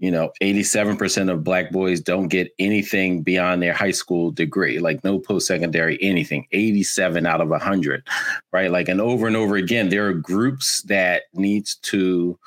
you 0.06 0.12
know 0.12 0.32
87% 0.40 1.32
of 1.32 1.44
black 1.44 1.72
boys 1.72 2.00
don't 2.00 2.28
get 2.28 2.54
anything 2.60 3.24
beyond 3.24 3.64
their 3.64 3.74
high 3.74 3.90
school 3.90 4.30
degree 4.30 4.78
like 4.78 5.04
no 5.04 5.18
post-secondary 5.18 5.98
anything 6.00 6.46
87 6.52 7.26
out 7.26 7.42
of 7.42 7.50
100 7.50 8.08
right? 8.54 8.70
Like 8.70 8.88
and 8.88 9.02
over 9.02 9.26
and 9.26 9.36
over 9.36 9.56
again 9.56 9.90
there 9.90 10.08
are 10.08 10.14
groups 10.14 10.84
that 10.84 11.24
needs 11.34 11.74
to 11.78 12.38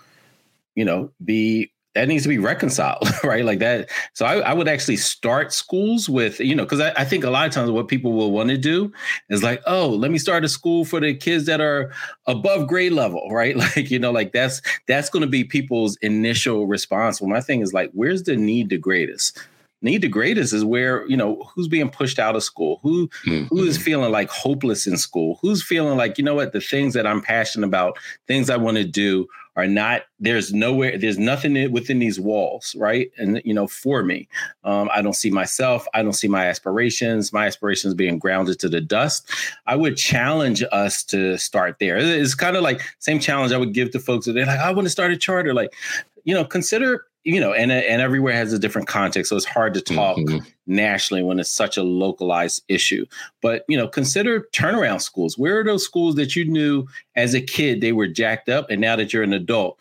you 0.76 0.84
know 0.84 1.10
be 1.24 1.72
that 1.98 2.06
needs 2.06 2.22
to 2.22 2.28
be 2.28 2.38
reconciled 2.38 3.08
right? 3.24 3.44
Like 3.44 3.58
that. 3.58 3.90
So 4.14 4.24
i, 4.24 4.38
I 4.38 4.52
would 4.54 4.68
actually 4.68 4.96
start 4.96 5.52
schools 5.52 6.08
with 6.08 6.38
you 6.38 6.54
know 6.54 6.62
because 6.64 6.80
I, 6.80 6.92
I 6.96 7.04
think 7.04 7.24
a 7.24 7.30
lot 7.30 7.46
of 7.46 7.52
times 7.52 7.70
what 7.70 7.88
people 7.88 8.12
will 8.12 8.30
want 8.30 8.50
to 8.50 8.56
do 8.56 8.92
is 9.28 9.42
like 9.42 9.60
oh 9.66 9.88
let 9.88 10.10
me 10.10 10.18
start 10.18 10.44
a 10.44 10.48
school 10.48 10.84
for 10.84 11.00
the 11.00 11.14
kids 11.14 11.46
that 11.46 11.60
are 11.60 11.92
above 12.26 12.68
grade 12.68 12.92
level 12.92 13.28
right? 13.32 13.56
Like 13.56 13.90
you 13.90 13.98
know 13.98 14.12
like 14.12 14.32
that's 14.32 14.62
that's 14.86 15.10
going 15.10 15.22
to 15.22 15.28
be 15.28 15.42
people's 15.42 15.96
initial 16.00 16.66
response. 16.66 17.20
Well 17.20 17.30
my 17.30 17.40
thing 17.40 17.60
is 17.62 17.72
like 17.72 17.90
where's 17.92 18.22
the 18.22 18.36
need 18.36 18.70
the 18.70 18.78
greatest? 18.78 19.38
Need 19.80 20.02
the 20.02 20.08
greatest 20.08 20.52
is 20.52 20.64
where 20.64 21.06
you 21.08 21.16
know 21.16 21.50
who's 21.54 21.68
being 21.68 21.90
pushed 21.90 22.18
out 22.20 22.36
of 22.36 22.44
school? 22.44 22.78
Who 22.82 23.10
who 23.24 23.64
is 23.64 23.76
mm-hmm. 23.76 23.84
feeling 23.84 24.12
like 24.12 24.28
hopeless 24.28 24.86
in 24.86 24.96
school? 24.96 25.38
Who's 25.42 25.62
feeling 25.62 25.96
like 25.96 26.18
you 26.18 26.24
know 26.24 26.34
what? 26.34 26.52
The 26.52 26.60
things 26.60 26.94
that 26.94 27.06
i'm 27.06 27.22
passionate 27.22 27.66
about 27.66 27.96
things 28.26 28.50
i 28.50 28.56
want 28.56 28.76
to 28.76 28.84
do 28.84 29.28
are 29.58 29.66
not 29.66 30.02
there's 30.20 30.52
nowhere 30.54 30.96
there's 30.96 31.18
nothing 31.18 31.70
within 31.72 31.98
these 31.98 32.18
walls 32.20 32.76
right? 32.78 33.10
And 33.18 33.42
you 33.44 33.52
know 33.52 33.66
for 33.66 34.02
me 34.02 34.28
um, 34.64 34.88
i 34.94 35.02
don't 35.02 35.14
see 35.14 35.30
myself 35.30 35.86
i 35.94 36.02
don't 36.02 36.12
see 36.12 36.28
my 36.28 36.46
aspirations 36.46 37.32
my 37.32 37.46
aspirations 37.46 37.92
being 37.92 38.18
grounded 38.18 38.58
to 38.60 38.68
the 38.68 38.80
dust. 38.80 39.28
I 39.66 39.74
would 39.74 39.96
challenge 39.96 40.62
us 40.70 41.02
to 41.04 41.36
start 41.36 41.78
there. 41.80 41.98
It's 41.98 42.34
kind 42.34 42.56
of 42.56 42.62
like 42.62 42.80
same 43.00 43.18
challenge 43.18 43.52
i 43.52 43.58
would 43.58 43.74
give 43.74 43.90
to 43.90 43.98
folks 43.98 44.26
that 44.26 44.32
they're 44.32 44.46
like 44.46 44.60
i 44.60 44.70
want 44.70 44.86
to 44.86 44.90
start 44.90 45.10
a 45.10 45.16
charter 45.16 45.52
like 45.52 45.74
you 46.24 46.34
know 46.34 46.44
consider 46.44 47.07
you 47.28 47.38
know 47.40 47.52
and 47.52 47.70
and 47.70 48.00
everywhere 48.00 48.32
has 48.32 48.54
a 48.54 48.58
different 48.58 48.88
context 48.88 49.28
so 49.28 49.36
it's 49.36 49.44
hard 49.44 49.74
to 49.74 49.82
talk 49.82 50.16
Mhm. 50.16 50.46
nationally 50.66 51.22
when 51.22 51.38
it's 51.38 51.50
such 51.50 51.76
a 51.76 51.82
localized 51.82 52.62
issue 52.68 53.04
but 53.42 53.64
you 53.68 53.76
know 53.76 53.86
consider 53.86 54.48
turnaround 54.52 55.02
schools 55.02 55.36
where 55.36 55.60
are 55.60 55.64
those 55.64 55.84
schools 55.84 56.14
that 56.14 56.34
you 56.34 56.46
knew 56.46 56.86
as 57.16 57.34
a 57.34 57.40
kid 57.42 57.82
they 57.82 57.92
were 57.92 58.06
jacked 58.08 58.48
up 58.48 58.70
and 58.70 58.80
now 58.80 58.96
that 58.96 59.12
you're 59.12 59.22
an 59.22 59.34
adult 59.34 59.78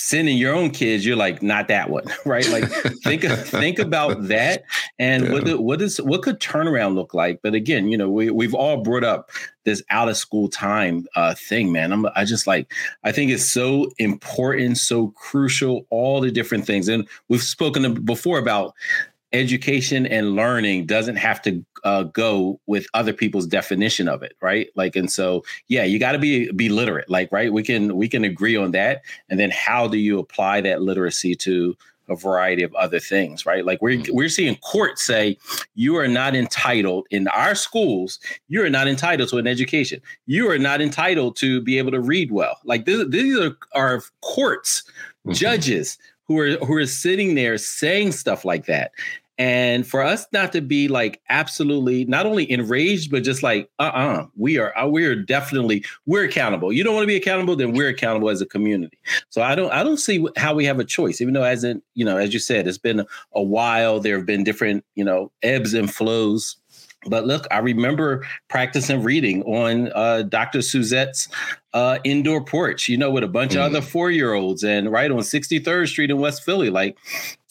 sending 0.00 0.38
your 0.38 0.54
own 0.54 0.70
kids 0.70 1.04
you're 1.04 1.16
like 1.16 1.42
not 1.42 1.66
that 1.66 1.90
one 1.90 2.04
right? 2.24 2.48
Like 2.50 2.70
think 3.02 3.22
think 3.24 3.78
about 3.88 4.28
that 4.28 4.62
and 5.00 5.24
Yeah. 5.24 5.32
what 5.32 5.44
the, 5.44 5.60
what 5.60 5.82
is 5.82 6.00
what 6.00 6.22
could 6.22 6.38
turnaround 6.38 6.94
look 6.94 7.14
like? 7.14 7.40
But 7.42 7.54
again 7.54 7.88
you 7.88 7.98
know 7.98 8.08
we, 8.08 8.30
we've 8.30 8.54
all 8.54 8.76
brought 8.82 9.02
up 9.02 9.30
this 9.64 9.82
out 9.90 10.08
of 10.08 10.16
school 10.16 10.48
time 10.48 11.04
uh 11.16 11.34
thing 11.34 11.72
man. 11.72 11.92
I'm 11.92 12.06
i 12.14 12.24
just 12.24 12.46
like 12.46 12.72
i 13.04 13.12
think 13.12 13.30
it's 13.30 13.50
so 13.50 13.90
important 13.98 14.78
so 14.78 15.08
crucial 15.08 15.84
all 15.90 16.20
the 16.20 16.30
different 16.30 16.64
things. 16.64 16.88
And 16.88 17.06
we've 17.28 17.42
spoken 17.42 18.04
before 18.04 18.38
about 18.38 18.74
education 19.32 20.06
and 20.06 20.34
learning 20.34 20.86
doesn't 20.86 21.16
have 21.16 21.42
to 21.42 21.64
uh, 21.84 22.04
go 22.04 22.60
with 22.66 22.86
other 22.94 23.12
people's 23.12 23.46
definition 23.46 24.08
of 24.08 24.22
it 24.22 24.34
right? 24.40 24.68
Like 24.74 24.96
and 24.96 25.10
so 25.10 25.44
yeah 25.68 25.84
you 25.84 25.98
got 25.98 26.12
to 26.12 26.18
be 26.18 26.50
be 26.52 26.68
literate 26.68 27.10
like 27.10 27.30
right? 27.30 27.52
We 27.52 27.62
can 27.62 27.96
we 27.96 28.08
can 28.08 28.24
agree 28.24 28.56
on 28.56 28.72
that. 28.72 29.02
And 29.28 29.38
then 29.38 29.50
how 29.50 29.88
do 29.88 29.98
you 29.98 30.18
apply 30.18 30.62
that 30.62 30.82
literacy 30.82 31.34
to 31.36 31.76
a 32.08 32.16
variety 32.16 32.62
of 32.62 32.74
other 32.74 32.98
things 32.98 33.44
right? 33.44 33.66
Like 33.66 33.82
we're 33.82 33.98
mm-hmm. 33.98 34.14
we're 34.14 34.30
seeing 34.30 34.56
courts 34.56 35.02
say 35.02 35.36
you 35.74 35.96
are 35.96 36.08
not 36.08 36.34
entitled 36.34 37.06
in 37.10 37.28
our 37.28 37.54
schools 37.54 38.18
you 38.48 38.64
are 38.64 38.70
not 38.70 38.88
entitled 38.88 39.28
to 39.28 39.36
an 39.36 39.46
education. 39.46 40.00
You 40.26 40.50
are 40.50 40.58
not 40.58 40.80
entitled 40.80 41.36
to 41.36 41.60
be 41.60 41.76
able 41.76 41.90
to 41.90 42.00
read 42.00 42.32
well. 42.32 42.58
Like 42.64 42.86
this, 42.86 43.06
these 43.08 43.38
are, 43.38 43.56
are 43.74 44.02
courts 44.22 44.84
mm-hmm. 45.26 45.32
judges 45.32 45.98
who 46.28 46.38
are 46.38 46.56
who 46.58 46.74
are 46.74 46.86
sitting 46.86 47.34
there 47.34 47.58
saying 47.58 48.12
stuff 48.12 48.44
like 48.44 48.66
that. 48.66 48.92
And 49.40 49.86
for 49.86 50.02
us 50.02 50.26
not 50.32 50.50
to 50.52 50.60
be 50.60 50.88
like 50.88 51.20
absolutely 51.28 52.04
not 52.06 52.26
only 52.26 52.50
enraged 52.50 53.12
but 53.12 53.22
just 53.22 53.40
like 53.40 53.70
uh-uh 53.78 54.26
we 54.36 54.58
are 54.58 54.76
uh, 54.76 54.88
we 54.88 55.04
are 55.04 55.14
definitely 55.14 55.84
we're 56.06 56.24
accountable. 56.24 56.72
You 56.72 56.82
don't 56.82 56.94
want 56.94 57.04
to 57.04 57.08
be 57.08 57.16
accountable 57.16 57.54
then 57.54 57.72
we're 57.72 57.88
accountable 57.88 58.30
as 58.30 58.40
a 58.40 58.46
community. 58.46 58.98
So 59.30 59.40
i 59.40 59.54
don't 59.54 59.72
i 59.72 59.82
don't 59.82 59.98
see 59.98 60.26
how 60.36 60.54
we 60.54 60.64
have 60.64 60.80
a 60.80 60.84
choice 60.84 61.20
even 61.20 61.34
though 61.34 61.44
as 61.44 61.64
in 61.64 61.80
you 61.94 62.04
know 62.04 62.16
as 62.16 62.34
you 62.34 62.40
said 62.40 62.66
it's 62.66 62.78
been 62.78 63.06
a 63.32 63.42
while 63.42 64.00
there 64.00 64.16
have 64.16 64.26
been 64.26 64.42
different 64.42 64.84
you 64.96 65.04
know 65.04 65.30
ebbs 65.42 65.72
and 65.72 65.92
flows 65.92 66.56
but 67.08 67.26
look, 67.26 67.46
I 67.50 67.58
remember 67.58 68.26
practicing 68.48 69.02
reading 69.02 69.42
on 69.44 69.90
uh, 69.94 70.22
Dr. 70.22 70.60
Suzette's 70.60 71.28
uh, 71.72 71.98
indoor 72.04 72.44
porch, 72.44 72.88
you 72.88 72.96
know, 72.96 73.10
with 73.10 73.24
a 73.24 73.28
bunch 73.28 73.52
mm. 73.52 73.56
of 73.56 73.62
other 73.62 73.82
four 73.82 74.10
year 74.10 74.34
olds 74.34 74.62
and 74.64 74.90
right 74.90 75.10
on 75.10 75.18
63rd 75.18 75.88
Street 75.88 76.10
in 76.10 76.18
West 76.18 76.44
Philly, 76.44 76.70
like, 76.70 76.96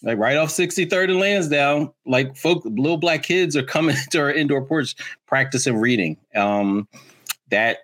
like 0.03 0.17
right 0.17 0.37
off 0.37 0.49
63rd 0.49 1.11
and 1.11 1.19
Lansdowne, 1.19 1.91
like 2.05 2.35
folk, 2.35 2.63
little 2.65 2.97
black 2.97 3.23
kids 3.23 3.55
are 3.55 3.63
coming 3.63 3.95
to 4.11 4.19
our 4.19 4.31
indoor 4.31 4.63
porch 4.63 4.95
practicing 5.25 5.77
reading. 5.77 6.17
Um, 6.35 6.87
that, 7.49 7.79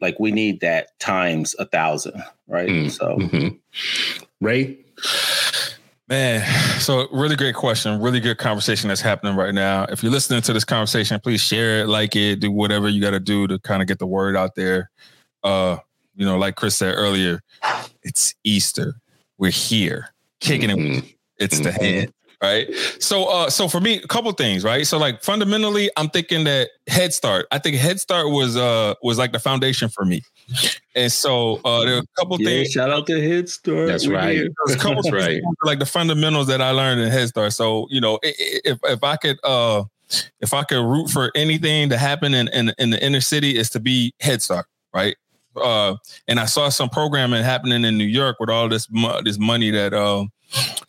like, 0.00 0.18
we 0.20 0.30
need 0.32 0.60
that 0.60 0.98
times 1.00 1.54
a 1.58 1.64
thousand, 1.64 2.22
right? 2.46 2.68
Mm. 2.68 2.90
So, 2.90 3.16
mm-hmm. 3.16 3.48
Ray, 4.40 4.78
Man, 6.06 6.44
so 6.80 7.08
really 7.12 7.34
great 7.34 7.54
question. 7.54 8.00
Really 8.00 8.20
good 8.20 8.36
conversation 8.36 8.88
that's 8.88 9.00
happening 9.00 9.36
right 9.36 9.54
now. 9.54 9.84
If 9.84 10.02
you're 10.02 10.12
listening 10.12 10.42
to 10.42 10.52
this 10.52 10.64
conversation, 10.64 11.18
please 11.18 11.40
share 11.40 11.80
it, 11.80 11.88
like 11.88 12.14
it, 12.14 12.40
do 12.40 12.50
whatever 12.50 12.90
you 12.90 13.00
got 13.00 13.12
to 13.12 13.20
do 13.20 13.46
to 13.46 13.58
kind 13.60 13.80
of 13.80 13.88
get 13.88 13.98
the 13.98 14.06
word 14.06 14.36
out 14.36 14.54
there. 14.54 14.90
Uh, 15.42 15.78
you 16.14 16.26
know, 16.26 16.36
like 16.36 16.56
Chris 16.56 16.76
said 16.76 16.94
earlier, 16.94 17.40
it's 18.02 18.34
Easter. 18.44 18.94
We're 19.38 19.50
here, 19.50 20.10
kicking 20.40 20.68
mm-hmm. 20.68 21.06
it. 21.06 21.14
It's 21.38 21.60
the 21.60 21.72
head 21.72 22.12
right? 22.44 22.68
So 23.00 23.24
uh 23.24 23.50
so 23.50 23.68
for 23.68 23.80
me, 23.80 23.96
a 23.96 24.06
couple 24.06 24.30
things, 24.32 24.64
right? 24.64 24.86
So 24.86 24.98
like 24.98 25.22
fundamentally, 25.22 25.90
I'm 25.96 26.08
thinking 26.08 26.44
that 26.44 26.70
Head 26.86 27.12
Start. 27.12 27.46
I 27.50 27.58
think 27.58 27.76
Head 27.76 28.00
Start 28.00 28.30
was 28.30 28.56
uh 28.56 28.94
was 29.02 29.18
like 29.18 29.32
the 29.32 29.38
foundation 29.38 29.88
for 29.88 30.04
me. 30.04 30.22
And 30.94 31.10
so 31.10 31.60
uh 31.64 31.84
there 31.84 31.96
are 31.96 32.00
a 32.00 32.06
couple 32.18 32.40
yeah, 32.40 32.48
things. 32.48 32.70
Shout 32.72 32.90
out 32.90 33.06
to 33.06 33.20
Head 33.20 33.48
Start. 33.48 33.88
That's 33.88 34.06
right. 34.06 34.40
a 34.68 34.76
couple 34.76 35.02
That's 35.02 35.12
right. 35.12 35.42
Like 35.62 35.78
the 35.78 35.86
fundamentals 35.86 36.46
that 36.48 36.60
I 36.60 36.70
learned 36.70 37.00
in 37.00 37.10
Head 37.10 37.28
Start. 37.28 37.52
So, 37.52 37.86
you 37.90 38.00
know, 38.00 38.18
if 38.22 38.78
if 38.84 39.02
I 39.02 39.16
could 39.16 39.38
uh 39.42 39.84
if 40.40 40.52
I 40.54 40.62
could 40.64 40.84
root 40.84 41.08
for 41.08 41.32
anything 41.34 41.88
to 41.88 41.98
happen 41.98 42.34
in, 42.34 42.48
in, 42.48 42.72
in 42.78 42.90
the 42.90 43.04
inner 43.04 43.20
city 43.20 43.56
is 43.56 43.70
to 43.70 43.80
be 43.80 44.12
Head 44.20 44.42
Start, 44.42 44.66
right? 44.92 45.16
Uh, 45.56 45.96
and 46.28 46.40
I 46.40 46.46
saw 46.46 46.68
some 46.68 46.88
programming 46.88 47.42
happening 47.42 47.84
in 47.84 47.96
New 47.96 48.04
York 48.04 48.36
with 48.40 48.50
all 48.50 48.68
this 48.68 48.88
mo- 48.90 49.20
this 49.22 49.38
money 49.38 49.70
that 49.70 49.94
uh, 49.94 50.24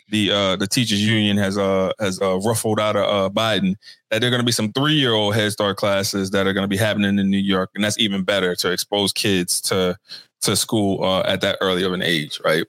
the 0.09 0.31
uh, 0.31 0.55
the 0.55 0.67
teachers 0.67 1.05
union 1.05 1.37
has 1.37 1.57
uh 1.57 1.91
has 1.99 2.21
uh, 2.21 2.37
ruffled 2.39 2.79
out 2.79 2.95
of 2.95 3.03
uh, 3.03 3.33
Biden 3.33 3.75
that 4.09 4.19
there 4.19 4.27
are 4.27 4.31
going 4.31 4.41
to 4.41 4.45
be 4.45 4.51
some 4.51 4.71
three 4.71 4.93
year 4.93 5.13
old 5.13 5.35
Head 5.35 5.51
Start 5.51 5.77
classes 5.77 6.31
that 6.31 6.47
are 6.47 6.53
going 6.53 6.63
to 6.63 6.67
be 6.67 6.77
happening 6.77 7.17
in 7.17 7.29
New 7.29 7.37
York, 7.37 7.71
and 7.75 7.83
that's 7.83 7.97
even 7.97 8.23
better 8.23 8.55
to 8.55 8.71
expose 8.71 9.11
kids 9.11 9.59
to 9.61 9.97
to 10.41 10.55
school 10.55 11.03
uh, 11.03 11.21
at 11.21 11.41
that 11.41 11.57
early 11.61 11.83
of 11.83 11.93
an 11.93 12.01
age, 12.01 12.39
right? 12.45 12.65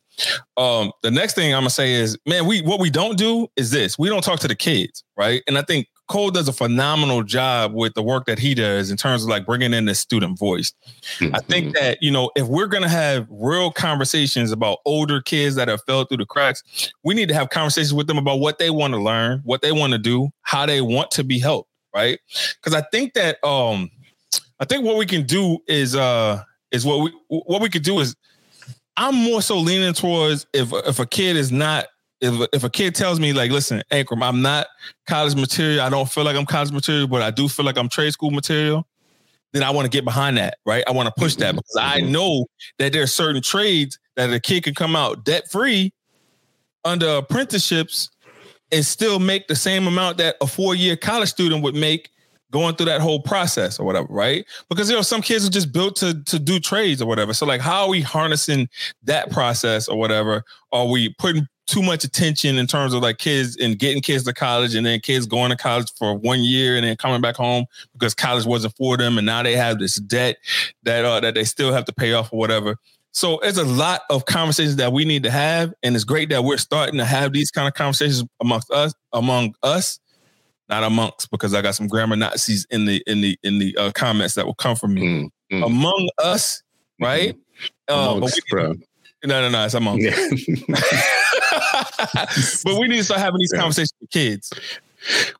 Um, 0.56 0.92
the 1.02 1.10
next 1.10 1.34
thing 1.34 1.52
I'm 1.54 1.60
gonna 1.60 1.70
say 1.70 1.92
is, 1.92 2.18
man, 2.26 2.46
we 2.46 2.62
what 2.62 2.80
we 2.80 2.90
don't 2.90 3.18
do 3.18 3.48
is 3.56 3.70
this: 3.70 3.98
we 3.98 4.08
don't 4.08 4.22
talk 4.22 4.40
to 4.40 4.48
the 4.48 4.54
kids, 4.54 5.04
right? 5.16 5.42
And 5.46 5.58
I 5.58 5.62
think 5.62 5.88
Cole 6.08 6.30
does 6.30 6.46
a 6.46 6.52
phenomenal 6.52 7.22
job 7.22 7.74
with 7.74 7.94
the 7.94 8.02
work 8.02 8.26
that 8.26 8.38
he 8.38 8.54
does 8.54 8.90
in 8.90 8.96
terms 8.96 9.24
of 9.24 9.28
like 9.28 9.44
bringing 9.44 9.74
in 9.74 9.86
the 9.86 9.94
student 9.94 10.38
voice. 10.38 10.72
Mm-hmm. 11.18 11.34
I 11.34 11.40
think 11.40 11.66
mm-hmm. 11.66 11.84
that, 11.84 11.98
you 12.00 12.10
know, 12.10 12.30
if 12.36 12.46
we're 12.46 12.68
going 12.68 12.84
to 12.84 12.88
have 12.88 13.26
real 13.28 13.72
conversations 13.72 14.52
about 14.52 14.78
older 14.84 15.20
kids 15.20 15.56
that 15.56 15.68
have 15.68 15.82
fell 15.84 16.04
through 16.04 16.18
the 16.18 16.26
cracks, 16.26 16.92
we 17.02 17.14
need 17.14 17.28
to 17.28 17.34
have 17.34 17.50
conversations 17.50 17.92
with 17.92 18.06
them 18.06 18.18
about 18.18 18.38
what 18.38 18.58
they 18.58 18.70
want 18.70 18.94
to 18.94 19.00
learn, 19.00 19.40
what 19.44 19.62
they 19.62 19.72
want 19.72 19.92
to 19.92 19.98
do, 19.98 20.28
how 20.42 20.64
they 20.64 20.80
want 20.80 21.10
to 21.12 21.24
be 21.24 21.40
helped, 21.40 21.70
right? 21.94 22.20
Because 22.62 22.74
I 22.74 22.82
think 22.92 23.14
that 23.14 23.42
um 23.44 23.90
I 24.60 24.64
think 24.64 24.84
what 24.84 24.96
we 24.96 25.06
can 25.06 25.24
do 25.24 25.58
is 25.66 25.96
uh 25.96 26.42
is 26.70 26.84
what 26.84 27.00
we 27.00 27.12
what 27.28 27.60
we 27.60 27.68
could 27.68 27.82
do 27.82 27.98
is 27.98 28.14
I'm 28.96 29.14
more 29.14 29.42
so 29.42 29.58
leaning 29.58 29.92
towards 29.92 30.46
if 30.52 30.72
if 30.72 31.00
a 31.00 31.06
kid 31.06 31.36
is 31.36 31.50
not 31.50 31.86
if 32.20 32.48
if 32.52 32.64
a 32.64 32.70
kid 32.70 32.94
tells 32.94 33.20
me 33.20 33.32
like, 33.32 33.50
listen, 33.50 33.82
Ankrum, 33.90 34.22
I'm 34.22 34.42
not 34.42 34.66
college 35.06 35.34
material. 35.34 35.80
I 35.80 35.90
don't 35.90 36.10
feel 36.10 36.24
like 36.24 36.36
I'm 36.36 36.46
college 36.46 36.72
material, 36.72 37.06
but 37.06 37.22
I 37.22 37.30
do 37.30 37.48
feel 37.48 37.66
like 37.66 37.76
I'm 37.76 37.88
trade 37.88 38.12
school 38.12 38.30
material. 38.30 38.86
Then 39.52 39.62
I 39.62 39.70
want 39.70 39.86
to 39.86 39.90
get 39.90 40.04
behind 40.04 40.36
that, 40.38 40.58
right? 40.66 40.84
I 40.86 40.90
want 40.92 41.06
to 41.06 41.14
push 41.16 41.36
that 41.36 41.54
because 41.54 41.76
I 41.80 42.00
mm-hmm. 42.00 42.12
know 42.12 42.46
that 42.78 42.92
there 42.92 43.02
are 43.02 43.06
certain 43.06 43.42
trades 43.42 43.98
that 44.16 44.32
a 44.32 44.40
kid 44.40 44.64
can 44.64 44.74
come 44.74 44.96
out 44.96 45.24
debt 45.24 45.50
free 45.50 45.92
under 46.84 47.16
apprenticeships 47.16 48.10
and 48.72 48.84
still 48.84 49.18
make 49.18 49.46
the 49.48 49.56
same 49.56 49.86
amount 49.86 50.18
that 50.18 50.36
a 50.40 50.46
four 50.46 50.74
year 50.74 50.96
college 50.96 51.28
student 51.28 51.62
would 51.62 51.74
make 51.74 52.10
going 52.50 52.74
through 52.74 52.86
that 52.86 53.00
whole 53.00 53.20
process 53.20 53.78
or 53.78 53.84
whatever, 53.84 54.06
right? 54.10 54.44
Because 54.68 54.88
you 54.88 54.96
know 54.96 55.02
some 55.02 55.22
kids 55.22 55.46
are 55.46 55.50
just 55.50 55.72
built 55.72 55.96
to 55.96 56.22
to 56.24 56.38
do 56.38 56.58
trades 56.58 57.02
or 57.02 57.06
whatever. 57.06 57.34
So 57.34 57.46
like, 57.46 57.60
how 57.60 57.82
are 57.82 57.88
we 57.88 58.00
harnessing 58.00 58.68
that 59.04 59.30
process 59.30 59.88
or 59.88 59.98
whatever? 59.98 60.42
Are 60.72 60.86
we 60.86 61.14
putting 61.18 61.46
too 61.66 61.82
much 61.82 62.04
attention 62.04 62.58
in 62.58 62.66
terms 62.66 62.94
of 62.94 63.02
like 63.02 63.18
kids 63.18 63.56
and 63.56 63.78
getting 63.78 64.00
kids 64.00 64.24
to 64.24 64.32
college 64.32 64.74
and 64.74 64.86
then 64.86 65.00
kids 65.00 65.26
going 65.26 65.50
to 65.50 65.56
college 65.56 65.92
for 65.98 66.14
one 66.14 66.42
year 66.44 66.76
and 66.76 66.84
then 66.84 66.96
coming 66.96 67.20
back 67.20 67.36
home 67.36 67.66
because 67.92 68.14
college 68.14 68.44
wasn't 68.44 68.74
for 68.76 68.96
them 68.96 69.18
and 69.18 69.26
now 69.26 69.42
they 69.42 69.56
have 69.56 69.78
this 69.78 69.96
debt 69.96 70.36
that 70.84 71.04
uh, 71.04 71.18
that 71.20 71.34
they 71.34 71.44
still 71.44 71.72
have 71.72 71.84
to 71.84 71.92
pay 71.92 72.12
off 72.12 72.32
or 72.32 72.38
whatever. 72.38 72.76
So 73.16 73.38
there's 73.40 73.56
a 73.56 73.64
lot 73.64 74.02
of 74.10 74.26
conversations 74.26 74.76
that 74.76 74.92
we 74.92 75.06
need 75.06 75.22
to 75.22 75.30
have, 75.30 75.72
and 75.82 75.94
it's 75.94 76.04
great 76.04 76.28
that 76.28 76.44
we're 76.44 76.58
starting 76.58 76.98
to 76.98 77.04
have 77.06 77.32
these 77.32 77.50
kind 77.50 77.66
of 77.66 77.72
conversations 77.72 78.22
amongst 78.42 78.70
us, 78.70 78.92
among 79.14 79.54
us, 79.62 79.98
not 80.68 80.84
amongst, 80.84 81.30
because 81.30 81.54
I 81.54 81.62
got 81.62 81.74
some 81.74 81.86
grammar 81.86 82.16
Nazis 82.16 82.66
in 82.68 82.84
the 82.84 83.02
in 83.06 83.22
the 83.22 83.38
in 83.42 83.58
the 83.58 83.74
uh, 83.78 83.90
comments 83.92 84.34
that 84.34 84.44
will 84.44 84.54
come 84.54 84.76
from 84.76 84.92
me. 84.92 85.30
Mm-hmm. 85.50 85.62
Among 85.62 86.10
us, 86.22 86.62
right? 87.00 87.34
Mm-hmm. 87.88 87.94
Uh, 87.94 88.16
amongst, 88.16 88.34
we, 88.34 88.42
bro. 88.50 88.74
No, 89.24 89.40
no, 89.40 89.48
no, 89.48 89.64
it's 89.64 89.72
amongst. 89.72 90.04
Yeah. 90.04 91.12
but 92.64 92.80
we 92.80 92.88
need 92.88 92.98
to 92.98 93.04
start 93.04 93.20
having 93.20 93.38
these 93.38 93.52
conversations 93.52 93.94
with 94.00 94.10
kids. 94.10 94.52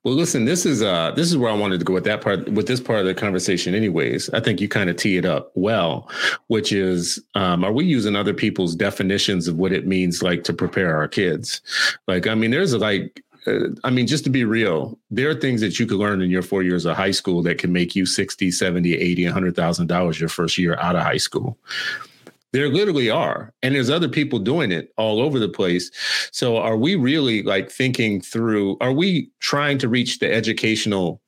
Well, 0.05 0.14
listen, 0.14 0.45
this 0.45 0.64
is 0.64 0.82
uh 0.82 1.11
this 1.12 1.28
is 1.28 1.37
where 1.37 1.51
I 1.51 1.57
wanted 1.57 1.78
to 1.78 1.84
go 1.84 1.93
with 1.93 2.05
that 2.05 2.20
part 2.20 2.49
with 2.51 2.68
this 2.68 2.80
part 2.80 3.01
of 3.01 3.07
the 3.07 3.14
conversation 3.14 3.74
anyways. 3.74 4.30
I 4.30 4.41
think 4.41 4.61
you 4.61 4.68
kind 4.68 4.89
of 4.91 4.97
tee 4.97 5.16
it 5.16 5.24
up 5.24 5.51
well, 5.55 6.09
which 6.47 6.72
is 6.72 7.22
um 7.34 7.64
are 7.64 7.72
we 7.72 7.84
using 7.84 8.14
other 8.14 8.34
people's 8.34 8.74
definitions 8.74 9.49
of 9.49 9.57
what 9.57 9.72
it 9.72 9.87
means 9.87 10.22
like 10.22 10.45
to 10.45 10.53
prepare 10.53 10.97
our 10.97 11.09
kids? 11.09 11.61
Like 12.07 12.26
I 12.26 12.34
mean 12.34 12.51
there's 12.51 12.74
like 12.74 13.22
uh, 13.47 13.68
I 13.84 13.91
mean, 13.91 14.07
just 14.07 14.24
to 14.24 14.30
be 14.30 14.45
real, 14.45 14.99
there 15.11 15.30
are 15.30 15.34
things 15.34 15.61
that 15.61 15.78
you 15.78 15.87
could 15.87 15.99
learn 15.99 16.20
in 16.20 16.30
your 16.30 16.43
four 16.43 16.62
years 16.62 16.84
of 16.84 16.97
high 16.97 17.12
school 17.12 17.43
that 17.45 17.59
can 17.59 17.72
make 17.72 17.95
you 17.95 18.05
60, 18.05 18.51
70, 18.51 18.95
80, 18.95 19.22
$100,000 19.24 20.18
your 20.20 20.28
first 20.28 20.59
year 20.59 20.76
out 20.80 20.97
of 20.97 21.03
high 21.03 21.16
school. 21.16 21.57
There 22.57 22.71
literally 22.71 23.11
are. 23.11 23.53
And 23.63 23.75
there's 23.75 23.91
other 23.91 24.09
people 24.09 24.39
doing 24.39 24.73
it 24.73 24.91
all 24.97 25.21
over 25.21 25.39
the 25.39 25.47
place. 25.49 25.91
So 26.33 26.57
are 26.57 26.79
we 26.79 26.95
really 26.95 27.43
like 27.43 27.71
thinking 27.71 28.23
through, 28.23 28.79
are 28.81 28.93
we 28.93 29.29
trying 29.41 29.77
to 29.79 29.91
reach 29.91 30.21
the 30.21 30.33
educational 30.33 31.21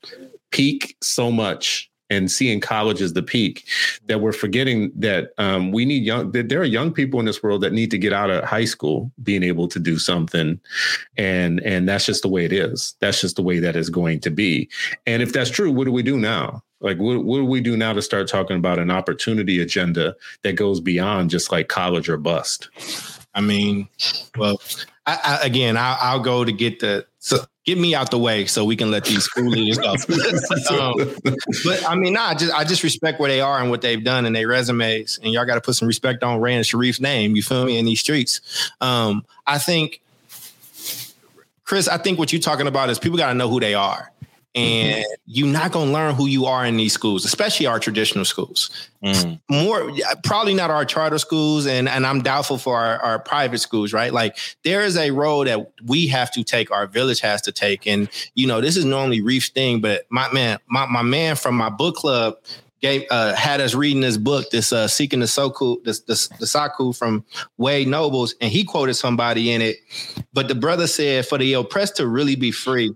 peak 0.52 0.96
so 1.02 1.30
much 1.30 1.90
and 2.10 2.30
seeing 2.30 2.60
college 2.60 3.00
as 3.00 3.12
the 3.12 3.22
peak 3.22 3.66
that 4.06 4.20
we're 4.20 4.32
forgetting 4.32 4.90
that 4.94 5.32
um, 5.38 5.72
we 5.72 5.84
need 5.84 6.02
young 6.02 6.30
that 6.32 6.48
there 6.48 6.60
are 6.60 6.64
young 6.64 6.92
people 6.92 7.20
in 7.20 7.26
this 7.26 7.42
world 7.42 7.60
that 7.62 7.72
need 7.72 7.90
to 7.90 7.98
get 7.98 8.12
out 8.12 8.30
of 8.30 8.44
high 8.44 8.64
school 8.64 9.10
being 9.22 9.42
able 9.42 9.68
to 9.68 9.78
do 9.78 9.98
something. 9.98 10.60
And 11.16 11.60
and 11.60 11.88
that's 11.88 12.06
just 12.06 12.22
the 12.22 12.28
way 12.28 12.44
it 12.44 12.52
is. 12.52 12.94
That's 13.00 13.20
just 13.20 13.36
the 13.36 13.42
way 13.42 13.58
that 13.58 13.76
is 13.76 13.90
going 13.90 14.20
to 14.20 14.30
be. 14.30 14.68
And 15.06 15.22
if 15.22 15.32
that's 15.32 15.50
true 15.50 15.70
what 15.70 15.84
do 15.84 15.92
we 15.92 16.02
do 16.02 16.18
now? 16.18 16.62
Like, 16.80 16.98
what, 16.98 17.24
what 17.24 17.38
do 17.38 17.44
we 17.44 17.60
do 17.60 17.76
now 17.76 17.92
to 17.92 18.02
start 18.02 18.28
talking 18.28 18.56
about 18.56 18.78
an 18.78 18.90
opportunity 18.90 19.60
agenda 19.60 20.14
that 20.42 20.54
goes 20.54 20.80
beyond 20.80 21.30
just 21.30 21.50
like 21.50 21.68
college 21.68 22.08
or 22.08 22.16
bust? 22.16 22.68
I 23.38 23.40
mean, 23.40 23.88
well, 24.36 24.60
I, 25.06 25.38
I, 25.42 25.46
again, 25.46 25.76
I, 25.76 26.16
will 26.16 26.24
go 26.24 26.44
to 26.44 26.50
get 26.50 26.80
the 26.80 27.06
so 27.20 27.38
get 27.64 27.78
me 27.78 27.94
out 27.94 28.10
the 28.10 28.18
way 28.18 28.46
so 28.46 28.64
we 28.64 28.74
can 28.74 28.90
let 28.90 29.04
these 29.04 29.22
school 29.22 29.48
leaders 29.48 29.78
go. 29.78 29.90
um, 30.76 30.94
but 31.64 31.88
I 31.88 31.94
mean, 31.94 32.14
nah, 32.14 32.30
I 32.30 32.34
just 32.34 32.52
I 32.52 32.64
just 32.64 32.82
respect 32.82 33.20
where 33.20 33.30
they 33.30 33.40
are 33.40 33.60
and 33.60 33.70
what 33.70 33.80
they've 33.80 34.02
done 34.02 34.26
and 34.26 34.34
their 34.34 34.48
resumes, 34.48 35.20
and 35.22 35.32
y'all 35.32 35.46
got 35.46 35.54
to 35.54 35.60
put 35.60 35.76
some 35.76 35.86
respect 35.86 36.24
on 36.24 36.40
Ray 36.40 36.56
and 36.56 36.64
Sharif's 36.64 37.00
name. 37.00 37.36
You 37.36 37.44
feel 37.44 37.64
me 37.64 37.78
in 37.78 37.84
these 37.84 38.00
streets? 38.00 38.40
Um, 38.80 39.24
I 39.46 39.58
think 39.58 40.00
Chris, 41.62 41.86
I 41.86 41.98
think 41.98 42.18
what 42.18 42.32
you're 42.32 42.42
talking 42.42 42.66
about 42.66 42.90
is 42.90 42.98
people 42.98 43.18
got 43.18 43.28
to 43.28 43.34
know 43.34 43.48
who 43.48 43.60
they 43.60 43.74
are. 43.74 44.10
And 44.54 45.04
mm-hmm. 45.04 45.12
you're 45.26 45.46
not 45.46 45.72
going 45.72 45.88
to 45.88 45.92
learn 45.92 46.14
who 46.14 46.26
you 46.26 46.46
are 46.46 46.64
in 46.64 46.76
these 46.76 46.92
schools, 46.92 47.24
especially 47.24 47.66
our 47.66 47.78
traditional 47.78 48.24
schools. 48.24 48.70
Mm. 49.04 49.40
More, 49.48 49.92
probably 50.24 50.54
not 50.54 50.70
our 50.70 50.84
charter 50.84 51.18
schools, 51.18 51.66
and 51.66 51.88
and 51.88 52.06
I'm 52.06 52.22
doubtful 52.22 52.58
for 52.58 52.76
our, 52.76 52.98
our 52.98 53.18
private 53.18 53.58
schools. 53.58 53.92
Right, 53.92 54.12
like 54.12 54.38
there 54.64 54.80
is 54.80 54.96
a 54.96 55.10
road 55.10 55.46
that 55.46 55.70
we 55.84 56.08
have 56.08 56.32
to 56.32 56.42
take, 56.42 56.70
our 56.70 56.86
village 56.86 57.20
has 57.20 57.42
to 57.42 57.52
take, 57.52 57.86
and 57.86 58.08
you 58.34 58.46
know 58.46 58.60
this 58.60 58.76
is 58.76 58.84
normally 58.84 59.20
Reef's 59.20 59.50
thing, 59.50 59.80
but 59.80 60.06
my 60.08 60.32
man, 60.32 60.58
my 60.66 60.86
my 60.86 61.02
man 61.02 61.36
from 61.36 61.54
my 61.54 61.68
book 61.68 61.96
club 61.96 62.38
gave 62.80 63.04
uh, 63.10 63.34
had 63.34 63.60
us 63.60 63.74
reading 63.74 64.00
this 64.00 64.16
book, 64.16 64.50
this 64.50 64.72
uh, 64.72 64.88
seeking 64.88 65.20
the 65.20 65.26
Sakhu, 65.26 65.82
this, 65.84 66.00
this 66.00 66.28
the 66.28 66.46
Sakhu 66.46 66.96
from 66.96 67.24
Wade 67.56 67.88
Nobles, 67.88 68.34
and 68.40 68.50
he 68.50 68.64
quoted 68.64 68.94
somebody 68.94 69.52
in 69.52 69.62
it. 69.62 69.76
But 70.32 70.48
the 70.48 70.54
brother 70.54 70.86
said, 70.86 71.26
"For 71.26 71.38
the 71.38 71.54
oppressed 71.54 71.96
to 71.96 72.06
really 72.06 72.36
be 72.36 72.50
free, 72.50 72.94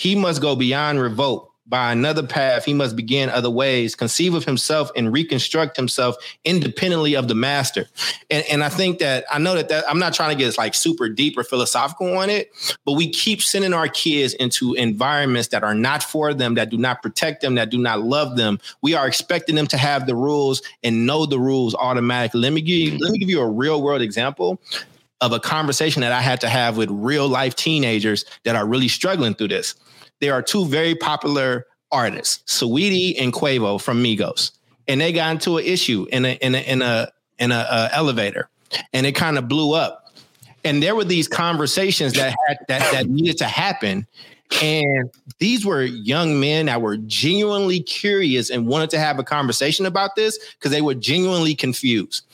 he 0.00 0.14
must 0.14 0.40
go 0.40 0.56
beyond 0.56 0.98
revolt 0.98 1.52
by 1.66 1.92
another 1.92 2.22
path, 2.22 2.64
he 2.64 2.72
must 2.72 2.96
begin 2.96 3.28
other 3.28 3.50
ways, 3.50 3.94
conceive 3.94 4.32
of 4.32 4.46
himself 4.46 4.90
and 4.96 5.12
reconstruct 5.12 5.76
himself 5.76 6.16
independently 6.42 7.14
of 7.14 7.28
the 7.28 7.34
master. 7.34 7.86
And, 8.30 8.42
and 8.50 8.64
I 8.64 8.70
think 8.70 8.98
that 9.00 9.26
I 9.30 9.38
know 9.38 9.54
that, 9.54 9.68
that 9.68 9.84
I'm 9.88 9.98
not 9.98 10.14
trying 10.14 10.36
to 10.36 10.42
get 10.42 10.56
like 10.56 10.74
super 10.74 11.10
deep 11.10 11.36
or 11.36 11.44
philosophical 11.44 12.16
on 12.16 12.30
it, 12.30 12.50
but 12.86 12.94
we 12.94 13.10
keep 13.10 13.42
sending 13.42 13.74
our 13.74 13.88
kids 13.88 14.32
into 14.32 14.72
environments 14.72 15.48
that 15.48 15.62
are 15.62 15.74
not 15.74 16.02
for 16.02 16.32
them, 16.32 16.54
that 16.54 16.70
do 16.70 16.78
not 16.78 17.02
protect 17.02 17.42
them, 17.42 17.56
that 17.56 17.68
do 17.68 17.76
not 17.76 18.00
love 18.00 18.38
them. 18.38 18.58
We 18.80 18.94
are 18.94 19.06
expecting 19.06 19.54
them 19.54 19.66
to 19.66 19.76
have 19.76 20.06
the 20.06 20.16
rules 20.16 20.62
and 20.82 21.06
know 21.06 21.26
the 21.26 21.38
rules 21.38 21.74
automatically. 21.74 22.40
Let 22.40 22.54
me 22.54 22.62
give 22.62 22.94
you, 22.94 22.98
let 22.98 23.12
me 23.12 23.18
give 23.18 23.28
you 23.28 23.42
a 23.42 23.48
real 23.48 23.82
world 23.82 24.00
example 24.00 24.60
of 25.20 25.32
a 25.32 25.40
conversation 25.40 26.00
that 26.00 26.12
I 26.12 26.20
had 26.20 26.40
to 26.42 26.48
have 26.48 26.76
with 26.76 26.90
real 26.90 27.28
life 27.28 27.54
teenagers 27.54 28.24
that 28.44 28.56
are 28.56 28.66
really 28.66 28.88
struggling 28.88 29.34
through 29.34 29.48
this 29.48 29.74
there 30.20 30.34
are 30.34 30.42
two 30.42 30.66
very 30.66 30.94
popular 30.94 31.66
artists, 31.90 32.42
Saweetie 32.46 33.20
and 33.20 33.32
Quavo 33.32 33.80
from 33.80 34.02
Migos, 34.02 34.52
and 34.86 35.00
they 35.00 35.12
got 35.12 35.32
into 35.32 35.58
an 35.58 35.64
issue 35.64 36.06
in 36.12 36.24
a 36.24 36.34
in 36.34 36.54
a 36.54 36.58
in 36.58 36.82
a 36.82 37.10
in 37.38 37.52
a 37.52 37.56
uh, 37.56 37.88
elevator, 37.92 38.48
and 38.92 39.06
it 39.06 39.12
kind 39.12 39.38
of 39.38 39.48
blew 39.48 39.74
up. 39.74 40.14
And 40.62 40.82
there 40.82 40.94
were 40.94 41.04
these 41.04 41.26
conversations 41.26 42.12
that 42.14 42.34
had 42.46 42.58
that 42.68 42.92
that 42.92 43.06
needed 43.08 43.38
to 43.38 43.46
happen. 43.46 44.06
And 44.60 45.10
these 45.38 45.64
were 45.64 45.84
young 45.84 46.40
men 46.40 46.66
that 46.66 46.82
were 46.82 46.96
genuinely 46.96 47.80
curious 47.80 48.50
and 48.50 48.66
wanted 48.66 48.90
to 48.90 48.98
have 48.98 49.20
a 49.20 49.22
conversation 49.22 49.86
about 49.86 50.16
this 50.16 50.38
because 50.54 50.72
they 50.72 50.82
were 50.82 50.94
genuinely 50.94 51.54
confused 51.54 52.26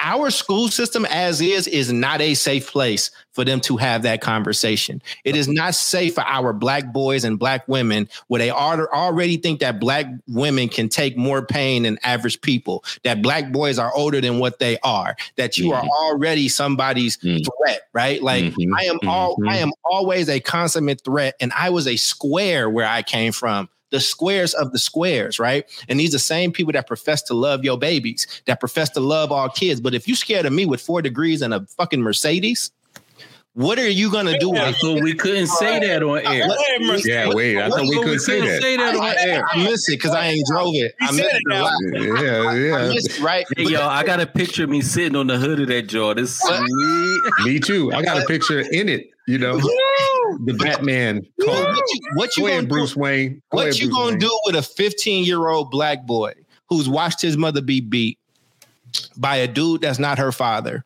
our 0.00 0.30
school 0.30 0.68
system 0.68 1.04
as 1.06 1.40
is 1.40 1.66
is 1.66 1.92
not 1.92 2.20
a 2.20 2.34
safe 2.34 2.70
place 2.70 3.10
for 3.32 3.44
them 3.44 3.60
to 3.60 3.76
have 3.76 4.02
that 4.02 4.20
conversation. 4.20 5.02
It 5.24 5.36
is 5.36 5.48
not 5.48 5.74
safe 5.74 6.14
for 6.14 6.22
our 6.22 6.52
black 6.52 6.92
boys 6.92 7.24
and 7.24 7.38
black 7.38 7.66
women 7.68 8.08
where 8.28 8.38
they 8.38 8.50
are, 8.50 8.92
already 8.92 9.36
think 9.36 9.60
that 9.60 9.80
black 9.80 10.06
women 10.26 10.68
can 10.68 10.88
take 10.88 11.16
more 11.16 11.44
pain 11.44 11.82
than 11.82 11.98
average 12.02 12.40
people, 12.40 12.84
that 13.04 13.22
black 13.22 13.52
boys 13.52 13.78
are 13.78 13.94
older 13.94 14.20
than 14.20 14.38
what 14.38 14.58
they 14.58 14.78
are, 14.82 15.16
that 15.36 15.58
you 15.58 15.70
mm-hmm. 15.70 15.86
are 15.86 15.88
already 15.88 16.48
somebody's 16.48 17.16
mm-hmm. 17.18 17.38
threat, 17.44 17.82
right? 17.92 18.22
Like 18.22 18.44
mm-hmm. 18.44 18.74
I 18.74 18.84
am 18.84 18.98
all 19.06 19.36
I 19.44 19.56
mm-hmm. 19.56 19.62
am 19.64 19.72
always 19.84 20.28
a 20.28 20.40
consummate 20.40 21.02
threat 21.04 21.34
and 21.40 21.52
I 21.52 21.70
was 21.70 21.86
a 21.86 21.96
square 21.96 22.70
where 22.70 22.86
I 22.86 23.02
came 23.02 23.32
from 23.32 23.68
the 23.90 24.00
squares 24.00 24.54
of 24.54 24.72
the 24.72 24.78
squares, 24.78 25.38
right? 25.38 25.64
And 25.88 25.98
these 25.98 26.10
are 26.10 26.12
the 26.12 26.20
same 26.20 26.52
people 26.52 26.72
that 26.72 26.86
profess 26.86 27.22
to 27.22 27.34
love 27.34 27.64
your 27.64 27.78
babies, 27.78 28.26
that 28.46 28.60
profess 28.60 28.90
to 28.90 29.00
love 29.00 29.32
all 29.32 29.48
kids. 29.48 29.80
But 29.80 29.94
if 29.94 30.06
you 30.06 30.14
scared 30.14 30.46
of 30.46 30.52
me 30.52 30.66
with 30.66 30.80
four 30.80 31.02
degrees 31.02 31.42
and 31.42 31.54
a 31.54 31.66
fucking 31.76 32.02
Mercedes, 32.02 32.70
what 33.58 33.76
are 33.76 33.88
you 33.88 34.08
gonna 34.08 34.38
do? 34.38 34.54
I 34.54 34.70
thought 34.70 35.02
we 35.02 35.14
couldn't 35.14 35.48
say 35.48 35.80
that 35.80 36.00
on 36.04 36.24
air. 36.24 36.46
Yeah, 37.04 37.34
wait. 37.34 37.58
I 37.58 37.68
thought 37.68 37.80
we 37.88 37.98
couldn't 37.98 38.20
say 38.20 38.40
that. 38.40 38.62
say 38.62 38.76
that 38.76 38.94
on 38.94 39.14
air. 39.18 39.44
I 39.50 39.64
miss 39.64 39.88
it 39.88 39.96
because 39.96 40.12
I 40.12 40.28
ain't 40.28 40.46
drove 40.46 40.76
it. 40.76 40.94
I 41.00 41.10
miss 41.10 41.26
it 41.26 41.42
a 41.50 41.60
lot. 41.60 41.72
Yeah, 41.92 42.54
yeah. 42.54 42.76
I 42.76 42.88
miss 42.94 43.18
it, 43.18 43.20
right? 43.20 43.44
Hey, 43.56 43.64
yo, 43.64 43.84
I 43.84 44.04
got 44.04 44.20
a 44.20 44.26
picture 44.28 44.62
of 44.62 44.70
me 44.70 44.80
sitting 44.80 45.16
on 45.16 45.26
the 45.26 45.38
hood 45.38 45.58
of 45.58 45.66
that 45.66 45.88
jaw. 45.88 46.14
This 46.14 46.38
sweet. 46.38 47.32
Me 47.44 47.58
too. 47.58 47.92
I 47.92 48.02
got 48.02 48.22
a 48.22 48.26
picture 48.26 48.60
in 48.60 48.88
it. 48.88 49.10
You 49.26 49.38
know, 49.38 49.58
the 49.58 50.54
Batman. 50.56 51.26
What 51.38 51.48
you, 51.48 52.00
what 52.14 52.36
you 52.36 52.48
gonna 52.48 52.64
Bruce 52.64 52.94
do, 52.94 53.00
Wayne? 53.00 53.42
Go 53.50 53.56
what 53.56 53.62
ahead, 53.62 53.78
you 53.78 53.88
Bruce 53.88 53.96
gonna 53.98 54.10
Wayne. 54.12 54.18
do 54.20 54.40
with 54.46 54.54
a 54.54 54.62
15 54.62 55.24
year 55.24 55.48
old 55.48 55.72
black 55.72 56.06
boy 56.06 56.32
who's 56.68 56.88
watched 56.88 57.20
his 57.20 57.36
mother 57.36 57.60
be 57.60 57.80
beat 57.80 58.20
by 59.16 59.34
a 59.34 59.48
dude 59.48 59.80
that's 59.80 59.98
not 59.98 60.16
her 60.16 60.30
father? 60.30 60.84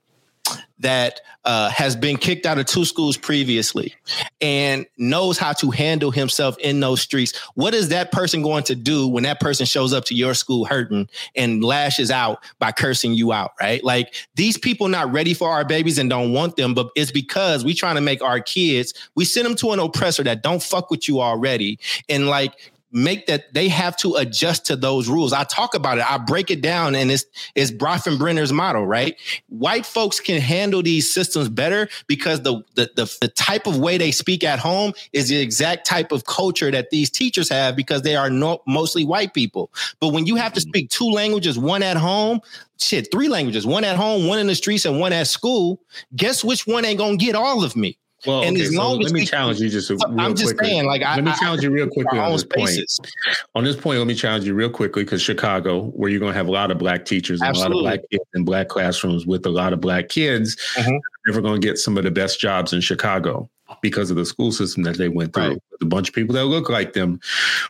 That 0.83 1.21
uh, 1.45 1.71
has 1.71 1.97
been 1.97 2.17
kicked 2.17 2.47
out 2.47 2.59
of 2.59 2.67
two 2.67 2.85
schools 2.85 3.17
previously 3.17 3.95
and 4.41 4.87
knows 4.99 5.39
how 5.39 5.53
to 5.53 5.71
handle 5.71 6.11
himself 6.11 6.57
in 6.59 6.81
those 6.81 7.01
streets, 7.01 7.37
what 7.55 7.75
is 7.75 7.89
that 7.89 8.13
person 8.13 8.43
going 8.43 8.63
to 8.65 8.75
do 8.75 9.09
when 9.09 9.25
that 9.25 9.41
person 9.41 9.67
shows 9.67 9.93
up 9.93 10.05
to 10.05 10.15
your 10.15 10.35
school 10.35 10.65
hurting 10.65 11.09
and 11.35 11.65
lashes 11.65 12.11
out 12.11 12.45
by 12.59 12.71
cursing 12.71 13.15
you 13.15 13.33
out, 13.33 13.53
right? 13.61 13.83
Like 13.83 14.15
these 14.35 14.59
people 14.59 14.89
not 14.89 15.11
ready 15.13 15.35
for 15.35 15.51
our 15.51 15.65
babies 15.65 15.99
and 15.99 16.11
don't 16.11 16.33
want 16.33 16.57
them, 16.57 16.75
but 16.75 16.91
it's 16.95 17.11
because 17.11 17.65
we 17.65 17.75
trying 17.75 17.97
to 17.97 18.01
make 18.01 18.23
our 18.23 18.41
kids, 18.41 18.95
we 19.15 19.25
send 19.25 19.47
them 19.47 19.57
to 19.57 19.73
an 19.73 19.81
oppressor 19.81 20.23
that 20.25 20.43
don't 20.43 20.63
fuck 20.63 20.91
with 20.91 21.09
you 21.09 21.21
already. 21.21 21.79
And 22.09 22.29
like 22.29 22.73
make 22.93 23.27
that 23.27 23.53
they 23.55 23.69
have 23.69 23.97
to 23.99 24.15
adjust 24.17 24.67
to 24.67 24.77
those 24.77 25.09
rules. 25.09 25.33
I 25.33 25.45
talk 25.45 25.75
about 25.75 25.99
it. 25.99 26.11
I 26.11 26.19
break 26.19 26.51
it 26.51 26.61
down 26.61 26.95
and 26.95 27.11
it's 27.11 27.25
it's 27.55 27.71
Bronfenbrenner's 27.71 28.53
model, 28.53 28.87
right? 28.87 29.19
White 29.49 29.87
folks 29.87 30.21
can 30.21 30.41
handle 30.41 30.83
these 30.83 31.13
systems 31.13 31.49
better 31.49 31.89
because 32.07 32.43
the, 32.43 32.63
the 32.75 32.91
the 32.95 33.17
the 33.21 33.29
type 33.29 33.67
of 33.67 33.79
way 33.79 33.99
they 33.99 34.11
speak 34.11 34.45
at 34.45 34.59
home 34.59 34.93
is 35.13 35.29
the 35.29 35.39
exact 35.39 35.87
type 35.87 36.13
of 36.13 36.25
culture 36.25 36.71
that 36.71 36.91
these 36.91 37.11
teachers 37.11 37.49
have 37.49 37.75
because 37.75 38.03
they 38.03 38.15
are 38.15 38.31
not 38.31 38.61
mostly 38.67 39.05
white 39.05 39.35
people. 39.35 39.73
But 40.01 40.09
when 40.09 40.27
you 40.27 40.37
have 40.37 40.53
to 40.53 40.61
mm-hmm. 40.61 40.69
speak 40.69 40.91
two 40.91 41.11
languages, 41.11 41.59
one 41.59 41.83
at 41.83 41.97
home, 41.97 42.41
shit, 42.79 43.11
three 43.11 43.29
languages, 43.29 43.67
one 43.67 43.85
at 43.85 43.97
home, 43.97 44.27
one 44.27 44.39
in 44.39 44.47
the 44.47 44.55
streets, 44.55 44.85
and 44.85 45.01
one 45.01 45.13
at 45.13 45.27
school, 45.27 45.81
guess 46.15 46.45
which 46.45 46.67
one 46.67 46.85
ain't 46.85 46.99
gonna 46.99 47.17
get 47.17 47.35
all 47.35 47.65
of 47.65 47.77
me? 47.77 47.99
Well, 48.27 48.43
and 48.43 48.57
okay, 48.57 48.67
as 48.67 48.75
long 48.75 48.95
so 48.95 49.07
as 49.07 49.13
let 49.13 49.21
me 49.21 49.27
challenge 49.27 49.61
you 49.61 49.69
just. 49.69 49.91
I'm 49.91 50.35
just 50.35 50.55
quickly. 50.55 50.69
saying, 50.69 50.87
like, 50.87 51.01
let 51.01 51.19
I, 51.19 51.21
me 51.21 51.33
challenge 51.41 51.63
you 51.63 51.71
real 51.71 51.89
quickly 51.89 52.19
on 52.19 52.33
this 52.33 52.43
spaces. 52.43 53.01
point. 53.01 53.37
On 53.55 53.65
this 53.65 53.77
point, 53.77 53.99
let 53.99 54.07
me 54.07 54.15
challenge 54.15 54.45
you 54.45 54.55
real 54.55 54.71
quickly 54.71 55.05
because 55.05 55.21
Chicago, 55.21 55.87
where 55.91 56.11
you're 56.11 56.21
going 56.21 56.33
to 56.33 56.37
have 56.37 56.49
a 56.49 56.53
lot 56.53 56.71
of 56.71 56.79
black 56.79 57.05
teachers 57.05 57.41
and 57.41 57.49
Absolutely. 57.49 57.81
a 57.81 57.83
lot 57.83 57.95
of 57.95 58.01
black 58.01 58.11
kids 58.11 58.25
in 58.35 58.45
black 58.45 58.69
classrooms 58.69 59.27
with 59.27 59.45
a 59.47 59.51
lot 59.51 59.73
of 59.73 59.81
black 59.81 60.09
kids, 60.09 60.57
mm-hmm. 60.77 60.97
never 61.27 61.41
going 61.41 61.61
to 61.61 61.67
get 61.67 61.79
some 61.79 61.99
of 61.99 62.05
the 62.05 62.11
best 62.11 62.39
jobs 62.39 62.73
in 62.73 62.81
Chicago 62.81 63.51
because 63.81 64.11
of 64.11 64.17
the 64.17 64.27
school 64.27 64.53
system 64.53 64.83
that 64.85 64.99
they 64.99 65.09
went 65.09 65.33
through. 65.33 65.49
Right. 65.49 65.63
A 65.81 65.87
bunch 65.87 66.09
of 66.09 66.15
people 66.15 66.35
that 66.35 66.45
look 66.45 66.69
like 66.69 66.93
them 66.93 67.21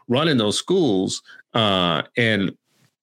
running 0.09 0.37
those 0.37 0.59
schools, 0.59 1.23
uh, 1.55 2.03
and 2.17 2.57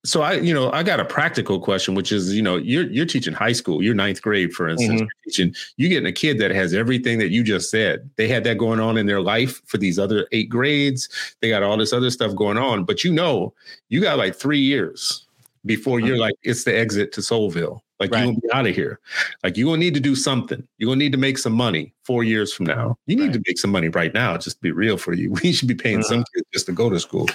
so 0.05 0.21
I, 0.21 0.33
you 0.33 0.53
know, 0.53 0.71
I 0.71 0.83
got 0.83 0.99
a 0.99 1.05
practical 1.05 1.59
question, 1.59 1.93
which 1.93 2.11
is, 2.11 2.33
you 2.33 2.41
know, 2.41 2.55
you're 2.55 2.89
you're 2.89 3.05
teaching 3.05 3.33
high 3.33 3.51
school, 3.51 3.83
you're 3.83 3.93
ninth 3.93 4.21
grade, 4.21 4.53
for 4.53 4.69
instance, 4.69 5.01
mm-hmm. 5.01 5.23
teaching, 5.25 5.55
you're 5.75 5.89
getting 5.89 6.07
a 6.07 6.13
kid 6.13 6.37
that 6.39 6.51
has 6.51 6.73
everything 6.73 7.19
that 7.19 7.31
you 7.31 7.43
just 7.43 7.69
said. 7.69 8.09
They 8.15 8.27
had 8.27 8.45
that 8.45 8.57
going 8.57 8.79
on 8.79 8.97
in 8.97 9.07
their 9.07 9.21
life 9.21 9.61
for 9.65 9.77
these 9.77 9.99
other 9.99 10.27
eight 10.31 10.49
grades. 10.49 11.09
They 11.41 11.49
got 11.49 11.63
all 11.63 11.75
this 11.75 11.91
other 11.91 12.11
stuff 12.11 12.33
going 12.35 12.57
on, 12.57 12.85
but 12.85 13.03
you 13.03 13.11
know, 13.11 13.53
you 13.89 13.99
got 13.99 14.17
like 14.17 14.35
three 14.35 14.61
years 14.61 15.25
before 15.65 15.99
you're 15.99 16.11
mm-hmm. 16.11 16.21
like, 16.21 16.35
it's 16.43 16.63
the 16.63 16.77
exit 16.77 17.11
to 17.13 17.21
Soulville. 17.21 17.81
Like 17.99 18.11
right. 18.11 18.19
you're 18.19 18.27
gonna 18.27 18.39
be 18.39 18.51
out 18.51 18.67
of 18.67 18.75
here. 18.75 18.99
Like 19.43 19.57
you're 19.57 19.67
gonna 19.67 19.79
need 19.79 19.93
to 19.93 19.99
do 19.99 20.15
something. 20.15 20.65
You're 20.77 20.87
gonna 20.87 20.99
need 20.99 21.11
to 21.11 21.17
make 21.17 21.37
some 21.37 21.53
money 21.53 21.93
four 22.03 22.23
years 22.23 22.53
from 22.53 22.65
now. 22.65 22.97
You 23.05 23.15
need 23.15 23.23
right. 23.23 23.33
to 23.33 23.43
make 23.45 23.57
some 23.57 23.71
money 23.71 23.89
right 23.89 24.13
now, 24.13 24.37
just 24.37 24.57
to 24.57 24.61
be 24.61 24.71
real 24.71 24.97
for 24.97 25.13
you. 25.13 25.33
We 25.43 25.51
should 25.51 25.67
be 25.67 25.75
paying 25.75 25.99
uh-huh. 25.99 26.09
some 26.09 26.23
kids 26.33 26.47
just 26.53 26.65
to 26.67 26.71
go 26.71 26.89
to 26.89 26.99
school. 26.99 27.27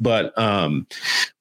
But 0.00 0.36
um, 0.38 0.86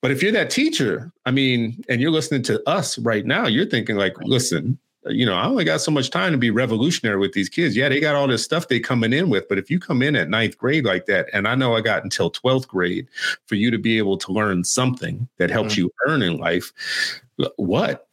but 0.01 0.11
if 0.11 0.21
you're 0.21 0.31
that 0.33 0.49
teacher, 0.49 1.11
I 1.25 1.31
mean, 1.31 1.83
and 1.89 2.01
you're 2.01 2.11
listening 2.11 2.43
to 2.43 2.61
us 2.69 2.97
right 2.99 3.25
now, 3.25 3.47
you're 3.47 3.65
thinking 3.65 3.95
like, 3.95 4.15
listen, 4.21 4.77
you 5.07 5.25
know, 5.25 5.35
I 5.35 5.45
only 5.45 5.63
got 5.63 5.81
so 5.81 5.91
much 5.91 6.09
time 6.09 6.31
to 6.31 6.37
be 6.37 6.49
revolutionary 6.49 7.17
with 7.17 7.33
these 7.33 7.49
kids. 7.49 7.75
Yeah, 7.75 7.89
they 7.89 7.99
got 7.99 8.15
all 8.15 8.27
this 8.27 8.43
stuff 8.43 8.67
they 8.67 8.79
coming 8.79 9.13
in 9.13 9.29
with, 9.29 9.47
but 9.47 9.57
if 9.57 9.69
you 9.69 9.79
come 9.79 10.01
in 10.01 10.15
at 10.15 10.29
ninth 10.29 10.57
grade 10.57 10.85
like 10.85 11.05
that, 11.05 11.29
and 11.31 11.47
I 11.47 11.55
know 11.55 11.75
I 11.75 11.81
got 11.81 12.03
until 12.03 12.31
12th 12.31 12.67
grade 12.67 13.07
for 13.45 13.55
you 13.55 13.69
to 13.71 13.77
be 13.77 13.97
able 13.97 14.17
to 14.17 14.31
learn 14.31 14.63
something 14.63 15.27
that 15.37 15.51
helps 15.51 15.73
mm-hmm. 15.73 15.81
you 15.81 15.91
earn 16.07 16.21
in 16.21 16.37
life, 16.37 16.71
what? 17.57 18.07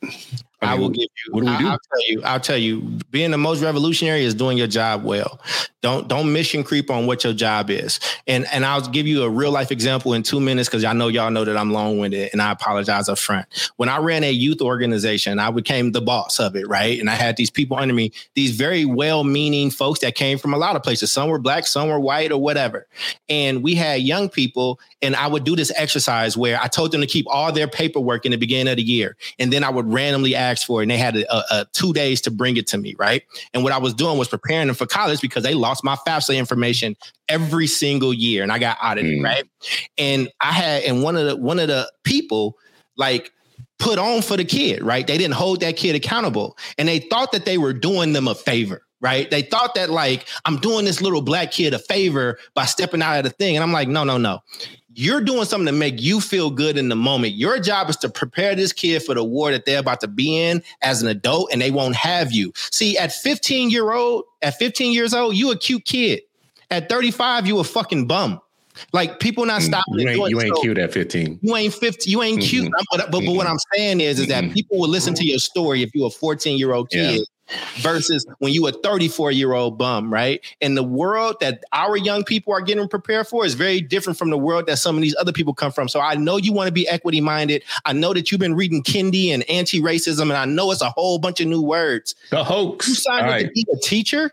I, 0.62 0.74
will 0.74 0.90
give 0.90 1.02
you. 1.02 1.32
What 1.32 1.44
do 1.44 1.50
we 1.50 1.58
do? 1.58 1.68
I'll 1.68 1.78
tell 1.78 2.08
you. 2.08 2.22
I'll 2.22 2.40
tell 2.40 2.56
you. 2.56 2.80
Being 3.10 3.30
the 3.30 3.38
most 3.38 3.62
revolutionary 3.62 4.24
is 4.24 4.34
doing 4.34 4.58
your 4.58 4.66
job 4.66 5.04
well. 5.04 5.40
Don't 5.82 6.06
don't 6.06 6.32
mission 6.32 6.62
creep 6.62 6.90
on 6.90 7.06
what 7.06 7.24
your 7.24 7.32
job 7.32 7.68
is. 7.68 7.98
And 8.28 8.46
and 8.52 8.64
I'll 8.64 8.80
give 8.80 9.06
you 9.06 9.24
a 9.24 9.28
real 9.28 9.50
life 9.50 9.72
example 9.72 10.14
in 10.14 10.22
two 10.22 10.40
minutes 10.40 10.68
because 10.68 10.84
I 10.84 10.92
know 10.92 11.08
y'all 11.08 11.30
know 11.30 11.44
that 11.44 11.56
I'm 11.56 11.72
long 11.72 11.98
winded 11.98 12.30
and 12.32 12.40
I 12.40 12.52
apologize 12.52 13.08
up 13.08 13.18
front. 13.18 13.46
When 13.76 13.88
I 13.88 13.98
ran 13.98 14.22
a 14.22 14.30
youth 14.30 14.60
organization, 14.60 15.40
I 15.40 15.50
became 15.50 15.90
the 15.90 16.00
boss 16.00 16.38
of 16.38 16.54
it, 16.54 16.68
right? 16.68 17.00
And 17.00 17.10
I 17.10 17.14
had 17.14 17.36
these 17.36 17.50
people 17.50 17.76
under 17.76 17.92
me, 17.92 18.12
these 18.34 18.52
very 18.52 18.84
well 18.84 19.24
meaning 19.24 19.70
folks 19.70 19.98
that 20.00 20.14
came 20.14 20.38
from 20.38 20.54
a 20.54 20.58
lot 20.58 20.76
of 20.76 20.84
places. 20.84 21.12
Some 21.12 21.28
were 21.28 21.40
black, 21.40 21.66
some 21.66 21.88
were 21.88 21.98
white, 21.98 22.30
or 22.30 22.40
whatever. 22.40 22.86
And 23.28 23.64
we 23.64 23.74
had 23.74 24.02
young 24.02 24.28
people, 24.28 24.78
and 25.00 25.16
I 25.16 25.26
would 25.26 25.42
do 25.42 25.56
this 25.56 25.72
exercise 25.74 26.36
where 26.36 26.60
I 26.60 26.68
told 26.68 26.92
them 26.92 27.00
to 27.00 27.08
keep 27.08 27.26
all 27.28 27.50
their 27.50 27.66
paperwork 27.66 28.24
in 28.24 28.30
the 28.30 28.38
beginning 28.38 28.70
of 28.70 28.76
the 28.76 28.84
year, 28.84 29.16
and 29.40 29.52
then 29.52 29.64
I 29.64 29.70
would 29.70 29.92
randomly 29.92 30.36
ask 30.36 30.51
asked 30.52 30.66
for 30.66 30.80
it, 30.80 30.84
and 30.84 30.90
they 30.90 30.98
had 30.98 31.16
a, 31.16 31.54
a, 31.54 31.66
two 31.72 31.92
days 31.92 32.20
to 32.22 32.30
bring 32.30 32.56
it 32.56 32.66
to 32.68 32.78
me, 32.78 32.94
right? 32.98 33.22
And 33.52 33.64
what 33.64 33.72
I 33.72 33.78
was 33.78 33.94
doing 33.94 34.18
was 34.18 34.28
preparing 34.28 34.68
them 34.68 34.76
for 34.76 34.86
college 34.86 35.20
because 35.20 35.42
they 35.42 35.54
lost 35.54 35.82
my 35.82 35.96
FAFSA 36.06 36.36
information 36.36 36.96
every 37.28 37.66
single 37.66 38.12
year, 38.12 38.42
and 38.42 38.52
I 38.52 38.58
got 38.58 38.78
audited, 38.82 39.18
Mm. 39.18 39.24
right? 39.24 39.44
And 39.98 40.28
I 40.40 40.52
had, 40.52 40.84
and 40.84 41.02
one 41.02 41.16
of 41.16 41.26
the 41.26 41.36
one 41.36 41.58
of 41.58 41.68
the 41.68 41.90
people 42.04 42.56
like 42.96 43.32
put 43.78 43.98
on 43.98 44.22
for 44.22 44.36
the 44.36 44.44
kid, 44.44 44.82
right? 44.82 45.06
They 45.06 45.18
didn't 45.18 45.34
hold 45.34 45.60
that 45.60 45.76
kid 45.76 45.94
accountable, 45.96 46.56
and 46.78 46.86
they 46.86 47.00
thought 47.00 47.32
that 47.32 47.44
they 47.44 47.58
were 47.58 47.72
doing 47.72 48.12
them 48.12 48.28
a 48.28 48.34
favor. 48.34 48.82
Right. 49.00 49.28
They 49.28 49.42
thought 49.42 49.74
that 49.74 49.90
like 49.90 50.28
I'm 50.44 50.58
doing 50.58 50.84
this 50.84 51.00
little 51.02 51.22
black 51.22 51.50
kid 51.50 51.74
a 51.74 51.80
favor 51.80 52.38
by 52.54 52.66
stepping 52.66 53.02
out 53.02 53.16
of 53.18 53.24
the 53.24 53.30
thing. 53.30 53.56
And 53.56 53.64
I'm 53.64 53.72
like, 53.72 53.88
no, 53.88 54.04
no, 54.04 54.16
no 54.16 54.38
you're 54.94 55.20
doing 55.20 55.44
something 55.44 55.66
to 55.66 55.72
make 55.72 56.00
you 56.00 56.20
feel 56.20 56.50
good 56.50 56.76
in 56.76 56.88
the 56.88 56.96
moment. 56.96 57.34
Your 57.34 57.58
job 57.58 57.88
is 57.88 57.96
to 57.98 58.08
prepare 58.08 58.54
this 58.54 58.72
kid 58.72 59.02
for 59.02 59.14
the 59.14 59.24
war 59.24 59.50
that 59.50 59.64
they're 59.64 59.78
about 59.78 60.00
to 60.00 60.08
be 60.08 60.38
in 60.38 60.62
as 60.82 61.02
an 61.02 61.08
adult, 61.08 61.50
and 61.52 61.60
they 61.62 61.70
won't 61.70 61.96
have 61.96 62.32
you. 62.32 62.52
See, 62.70 62.98
at 62.98 63.12
15 63.12 63.70
year 63.70 63.92
old, 63.92 64.24
at 64.42 64.58
15 64.58 64.92
years 64.92 65.14
old, 65.14 65.34
you 65.36 65.50
a 65.50 65.56
cute 65.56 65.84
kid. 65.84 66.22
At 66.70 66.88
35, 66.88 67.46
you 67.46 67.58
a 67.58 67.64
fucking 67.64 68.06
bum. 68.06 68.40
Like 68.94 69.20
people 69.20 69.44
not 69.44 69.60
stopping. 69.60 69.94
Mm, 69.94 70.00
You 70.00 70.08
ain't, 70.08 70.30
you 70.30 70.40
ain't 70.40 70.56
so- 70.56 70.62
cute 70.62 70.78
at 70.78 70.92
15. 70.92 71.38
You 71.42 71.56
ain't 71.56 71.74
50. 71.74 72.10
You 72.10 72.22
ain't 72.22 72.40
cute. 72.40 72.64
Mhm. 72.66 72.70
But, 72.90 73.10
but, 73.10 73.24
but 73.24 73.34
what 73.34 73.46
I'm 73.46 73.58
saying 73.74 74.00
is, 74.00 74.18
is 74.18 74.28
that 74.28 74.44
Mhm. 74.44 74.54
people 74.54 74.78
will 74.78 74.88
listen 74.88 75.12
to 75.14 75.26
your 75.26 75.38
story 75.38 75.82
if 75.82 75.94
you're 75.94 76.06
a 76.06 76.10
14 76.10 76.56
year 76.58 76.72
old 76.72 76.88
Yeah. 76.90 77.18
Versus 77.80 78.26
when 78.38 78.52
you 78.52 78.66
a 78.66 78.72
34 78.72 79.32
year 79.32 79.52
old 79.52 79.78
bum, 79.78 80.12
right? 80.12 80.44
And 80.60 80.76
the 80.76 80.82
world 80.82 81.36
that 81.40 81.64
our 81.72 81.96
young 81.96 82.24
people 82.24 82.52
are 82.52 82.60
getting 82.60 82.86
prepared 82.88 83.26
for 83.26 83.44
is 83.44 83.54
very 83.54 83.80
different 83.80 84.18
from 84.18 84.30
the 84.30 84.38
world 84.38 84.66
that 84.66 84.78
some 84.78 84.96
of 84.96 85.02
these 85.02 85.16
other 85.18 85.32
people 85.32 85.54
come 85.54 85.72
from. 85.72 85.88
So 85.88 86.00
I 86.00 86.14
know 86.14 86.36
you 86.36 86.52
want 86.52 86.68
to 86.68 86.72
be 86.72 86.88
equity 86.88 87.20
minded. 87.20 87.64
I 87.84 87.92
know 87.92 88.12
that 88.14 88.30
you've 88.30 88.40
been 88.40 88.54
reading 88.54 88.82
Kendi 88.82 89.28
and 89.28 89.48
anti 89.48 89.80
racism, 89.80 90.22
and 90.22 90.34
I 90.34 90.44
know 90.44 90.70
it's 90.70 90.82
a 90.82 90.90
whole 90.90 91.18
bunch 91.18 91.40
of 91.40 91.46
new 91.46 91.62
words. 91.62 92.14
The 92.30 92.44
hoax. 92.44 92.88
You 92.88 92.94
signed 92.94 93.26
up 93.26 93.32
right. 93.32 93.46
to 93.46 93.52
be 93.52 93.66
a 93.72 93.78
teacher. 93.78 94.32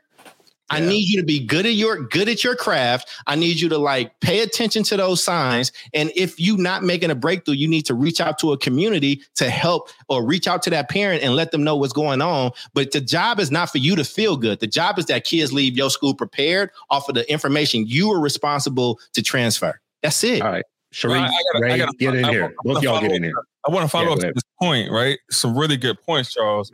I 0.70 0.80
need 0.80 1.08
you 1.08 1.20
to 1.20 1.26
be 1.26 1.40
good 1.46 1.66
at 1.66 1.74
your 1.74 2.04
good 2.04 2.30
at 2.30 2.44
your 2.44 2.56
craft. 2.56 3.10
I 3.28 3.36
need 3.36 3.60
you 3.60 3.70
to 3.70 3.78
like 3.78 4.20
pay 4.20 4.42
attention 4.42 4.84
to 4.84 4.98
those 4.98 5.24
signs. 5.24 5.72
And 5.94 6.12
if 6.16 6.40
you 6.40 6.58
not 6.58 6.84
making 6.84 7.12
a 7.12 7.16
breakthrough, 7.16 7.56
you 7.56 7.68
need 7.68 7.84
to 7.88 7.94
reach 7.94 8.22
out 8.22 8.38
to 8.40 8.52
a 8.52 8.58
community 8.58 9.22
to 9.36 9.50
help 9.50 9.90
or 10.08 10.26
reach 10.26 10.48
out 10.48 10.62
to 10.64 10.70
that 10.72 10.90
parent 10.90 11.24
and 11.24 11.36
let 11.36 11.52
them 11.52 11.64
know 11.64 11.76
what's 11.76 11.94
going 11.94 12.22
on. 12.22 12.52
But 12.74 12.92
the 12.92 13.02
job 13.02 13.40
is 13.40 13.52
not 13.52 13.70
for 13.72 13.78
you 13.80 13.96
to 13.96 14.04
feel 14.04 14.38
good. 14.38 14.60
The 14.60 14.68
job 14.68 15.00
is 15.00 15.06
that 15.08 15.24
kids 15.24 15.52
leave 15.54 15.76
your 15.78 15.90
school 15.90 16.14
prepared 16.14 16.70
off 16.90 17.10
of 17.10 17.16
the 17.16 17.30
information 17.32 17.86
you 17.88 18.12
are 18.12 18.20
responsible 18.20 19.00
to 19.14 19.22
transfer. 19.22 19.80
That's 20.04 20.24
it. 20.24 20.42
All 20.42 20.52
right. 20.52 20.66
Sharif, 20.92 21.18
Well, 21.18 21.24
I 21.26 21.44
gotta- 21.54 21.64
Ray, 21.66 21.72
I 21.74 21.78
gotta- 21.78 21.98
get 22.00 22.16
in 22.16 22.26
I 22.26 22.32
here. 22.32 22.56
Both 22.64 22.78
I 22.78 22.82
y'all 22.82 22.94
wanna 22.94 23.08
get 23.10 23.18
in 23.18 23.24
here. 23.24 23.34
I 23.68 23.72
want 23.72 23.84
to 23.84 23.90
follow 23.90 24.08
Yeah, 24.08 24.14
up 24.14 24.20
to 24.22 24.32
this 24.34 24.44
point, 24.60 24.90
right? 24.90 25.20
Some 25.30 25.56
really 25.56 25.78
good 25.78 26.02
points, 26.02 26.34
Charles. 26.34 26.72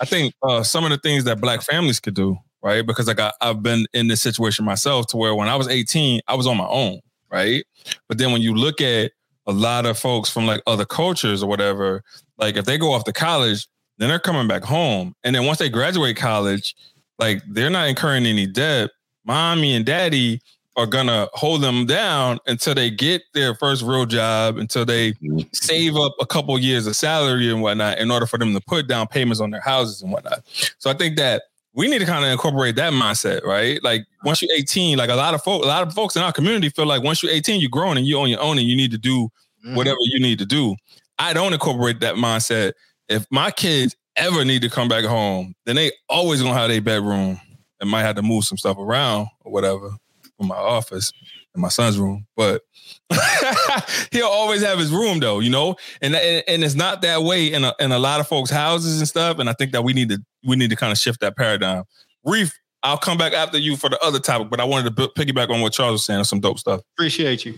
I 0.00 0.04
think 0.04 0.34
uh, 0.42 0.62
some 0.62 0.84
of 0.84 0.90
the 0.90 0.98
things 0.98 1.24
that 1.24 1.40
black 1.40 1.62
families 1.62 1.98
could 1.98 2.14
do, 2.14 2.36
right? 2.68 2.86
Because 2.86 3.06
like 3.06 3.18
I, 3.18 3.32
I've 3.40 3.62
been 3.62 3.86
in 3.94 4.08
this 4.08 4.20
situation 4.20 4.64
myself 4.64 5.06
to 5.08 5.16
where 5.16 5.34
when 5.34 5.48
I 5.48 5.56
was 5.56 5.68
18, 5.68 6.20
I 6.28 6.34
was 6.34 6.46
on 6.46 6.58
my 6.58 6.66
own, 6.66 7.00
right? 7.30 7.64
But 8.08 8.18
then 8.18 8.30
when 8.30 8.42
you 8.42 8.54
look 8.54 8.82
at 8.82 9.12
a 9.46 9.52
lot 9.52 9.86
of 9.86 9.98
folks 9.98 10.28
from 10.28 10.46
like 10.46 10.60
other 10.66 10.84
cultures 10.84 11.42
or 11.42 11.48
whatever, 11.48 12.04
like 12.36 12.56
if 12.56 12.66
they 12.66 12.76
go 12.76 12.92
off 12.92 13.04
to 13.04 13.12
college, 13.12 13.66
then 13.96 14.10
they're 14.10 14.18
coming 14.18 14.46
back 14.46 14.64
home. 14.64 15.14
And 15.24 15.34
then 15.34 15.46
once 15.46 15.58
they 15.58 15.70
graduate 15.70 16.18
college, 16.18 16.76
like 17.18 17.42
they're 17.48 17.70
not 17.70 17.88
incurring 17.88 18.26
any 18.26 18.46
debt. 18.46 18.90
Mommy 19.24 19.74
and 19.74 19.86
daddy 19.86 20.40
are 20.76 20.86
gonna 20.86 21.28
hold 21.32 21.62
them 21.62 21.86
down 21.86 22.38
until 22.46 22.74
they 22.74 22.90
get 22.90 23.22
their 23.32 23.54
first 23.54 23.82
real 23.82 24.06
job, 24.06 24.58
until 24.58 24.84
they 24.84 25.12
mm-hmm. 25.14 25.40
save 25.52 25.96
up 25.96 26.14
a 26.20 26.26
couple 26.26 26.56
years 26.58 26.86
of 26.86 26.94
salary 26.94 27.50
and 27.50 27.62
whatnot 27.62 27.98
in 27.98 28.10
order 28.10 28.26
for 28.26 28.38
them 28.38 28.52
to 28.52 28.60
put 28.60 28.86
down 28.86 29.06
payments 29.06 29.40
on 29.40 29.50
their 29.50 29.60
houses 29.60 30.02
and 30.02 30.12
whatnot. 30.12 30.44
So 30.78 30.90
I 30.90 30.94
think 30.94 31.16
that 31.16 31.44
we 31.78 31.86
need 31.88 32.00
to 32.00 32.06
kind 32.06 32.24
of 32.24 32.30
incorporate 32.32 32.74
that 32.74 32.92
mindset, 32.92 33.44
right? 33.44 33.82
Like 33.84 34.04
once 34.24 34.42
you're 34.42 34.50
18, 34.52 34.98
like 34.98 35.10
a 35.10 35.14
lot 35.14 35.32
of 35.32 35.42
folks, 35.44 35.64
a 35.64 35.68
lot 35.68 35.86
of 35.86 35.94
folks 35.94 36.16
in 36.16 36.22
our 36.22 36.32
community 36.32 36.70
feel 36.70 36.86
like 36.86 37.04
once 37.04 37.22
you're 37.22 37.30
18, 37.32 37.60
you're 37.60 37.70
grown 37.70 37.96
and 37.96 38.04
you're 38.04 38.20
on 38.20 38.28
your 38.28 38.40
own 38.40 38.58
and 38.58 38.66
you 38.66 38.76
need 38.76 38.90
to 38.90 38.98
do 38.98 39.30
Mhm. 39.64 39.76
whatever 39.76 39.96
you 40.00 40.18
need 40.18 40.40
to 40.40 40.44
do. 40.44 40.74
I 41.20 41.32
don't 41.32 41.52
incorporate 41.52 42.00
that 42.00 42.16
mindset. 42.16 42.72
If 43.08 43.26
my 43.30 43.52
kids 43.52 43.94
ever 44.16 44.44
need 44.44 44.62
to 44.62 44.68
come 44.68 44.88
back 44.88 45.04
home, 45.04 45.54
then 45.66 45.76
they 45.76 45.92
always 46.08 46.42
gonna 46.42 46.58
have 46.58 46.68
their 46.68 46.80
bedroom 46.80 47.40
and 47.80 47.88
might 47.88 48.02
have 48.02 48.16
to 48.16 48.22
move 48.22 48.44
some 48.44 48.58
stuff 48.58 48.76
around 48.76 49.28
or 49.44 49.52
whatever 49.52 49.90
from 50.36 50.48
my 50.48 50.56
office 50.56 51.12
in 51.54 51.60
my 51.60 51.68
son's 51.68 51.98
room. 51.98 52.26
But 52.36 52.62
he'll 54.12 54.26
always 54.26 54.62
have 54.62 54.78
his 54.78 54.90
room 54.90 55.20
though, 55.20 55.40
you 55.40 55.50
know? 55.50 55.76
And 56.00 56.14
and, 56.14 56.44
and 56.46 56.64
it's 56.64 56.74
not 56.74 57.02
that 57.02 57.22
way 57.22 57.52
in 57.52 57.64
a, 57.64 57.74
in 57.80 57.92
a 57.92 57.98
lot 57.98 58.20
of 58.20 58.28
folks' 58.28 58.50
houses 58.50 58.98
and 58.98 59.08
stuff. 59.08 59.38
And 59.38 59.48
I 59.48 59.52
think 59.52 59.72
that 59.72 59.82
we 59.82 59.92
need 59.92 60.08
to 60.10 60.22
we 60.44 60.56
need 60.56 60.70
to 60.70 60.76
kind 60.76 60.92
of 60.92 60.98
shift 60.98 61.20
that 61.20 61.36
paradigm. 61.36 61.84
Reef, 62.24 62.58
I'll 62.82 62.98
come 62.98 63.18
back 63.18 63.32
after 63.32 63.58
you 63.58 63.76
for 63.76 63.90
the 63.90 63.98
other 64.00 64.20
topic, 64.20 64.50
but 64.50 64.60
I 64.60 64.64
wanted 64.64 64.84
to 64.84 64.90
bu- 64.90 65.12
piggyback 65.22 65.50
on 65.50 65.60
what 65.60 65.72
Charles 65.72 65.92
was 65.92 66.04
saying, 66.04 66.18
on 66.18 66.24
some 66.24 66.40
dope 66.40 66.58
stuff. 66.58 66.80
Appreciate 66.96 67.44
you. 67.44 67.54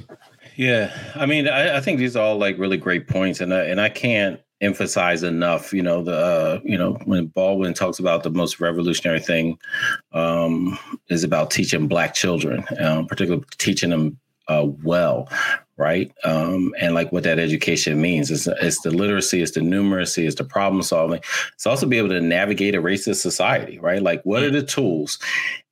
Yeah, 0.57 0.93
I 1.15 1.27
mean, 1.27 1.49
I, 1.49 1.77
I 1.77 1.81
think 1.81 1.99
these 1.99 2.17
are 2.17 2.23
all 2.23 2.39
like 2.39 2.59
really 2.59 2.77
great 2.77 3.07
points, 3.07 3.41
and 3.41 3.53
I, 3.53 3.65
and 3.65 3.81
I 3.81 3.89
can't 3.89 4.41
emphasize 4.61 5.23
enough. 5.23 5.73
You 5.73 5.83
know, 5.83 6.03
the 6.03 6.17
uh, 6.17 6.61
you 6.65 6.77
know 6.77 6.95
when 7.05 7.27
Baldwin 7.27 7.75
talks 7.75 7.99
about 7.99 8.23
the 8.23 8.31
most 8.31 8.61
revolutionary 8.61 9.21
thing 9.21 9.59
um, 10.13 10.79
is 11.09 11.25
about 11.25 11.51
teaching 11.51 11.89
Black 11.89 12.15
children, 12.15 12.65
um, 12.79 13.07
particularly 13.07 13.45
teaching 13.59 13.91
them 13.91 14.19
uh, 14.49 14.67
well, 14.83 15.29
right? 15.77 16.13
Um, 16.25 16.75
and 16.81 16.93
like 16.93 17.13
what 17.13 17.23
that 17.23 17.39
education 17.39 18.01
means 18.01 18.31
is 18.31 18.49
it's 18.61 18.81
the 18.81 18.91
literacy, 18.91 19.41
it's 19.41 19.53
the 19.53 19.61
numeracy, 19.61 20.27
it's 20.27 20.35
the 20.35 20.45
problem 20.45 20.83
solving. 20.83 21.21
It's 21.55 21.67
also 21.67 21.87
be 21.87 21.99
able 21.99 22.09
to 22.09 22.21
navigate 22.21 22.75
a 22.75 22.83
racist 22.83 23.17
society, 23.17 23.79
right? 23.79 24.03
Like 24.03 24.23
what 24.25 24.43
are 24.43 24.51
the 24.51 24.63
tools? 24.63 25.19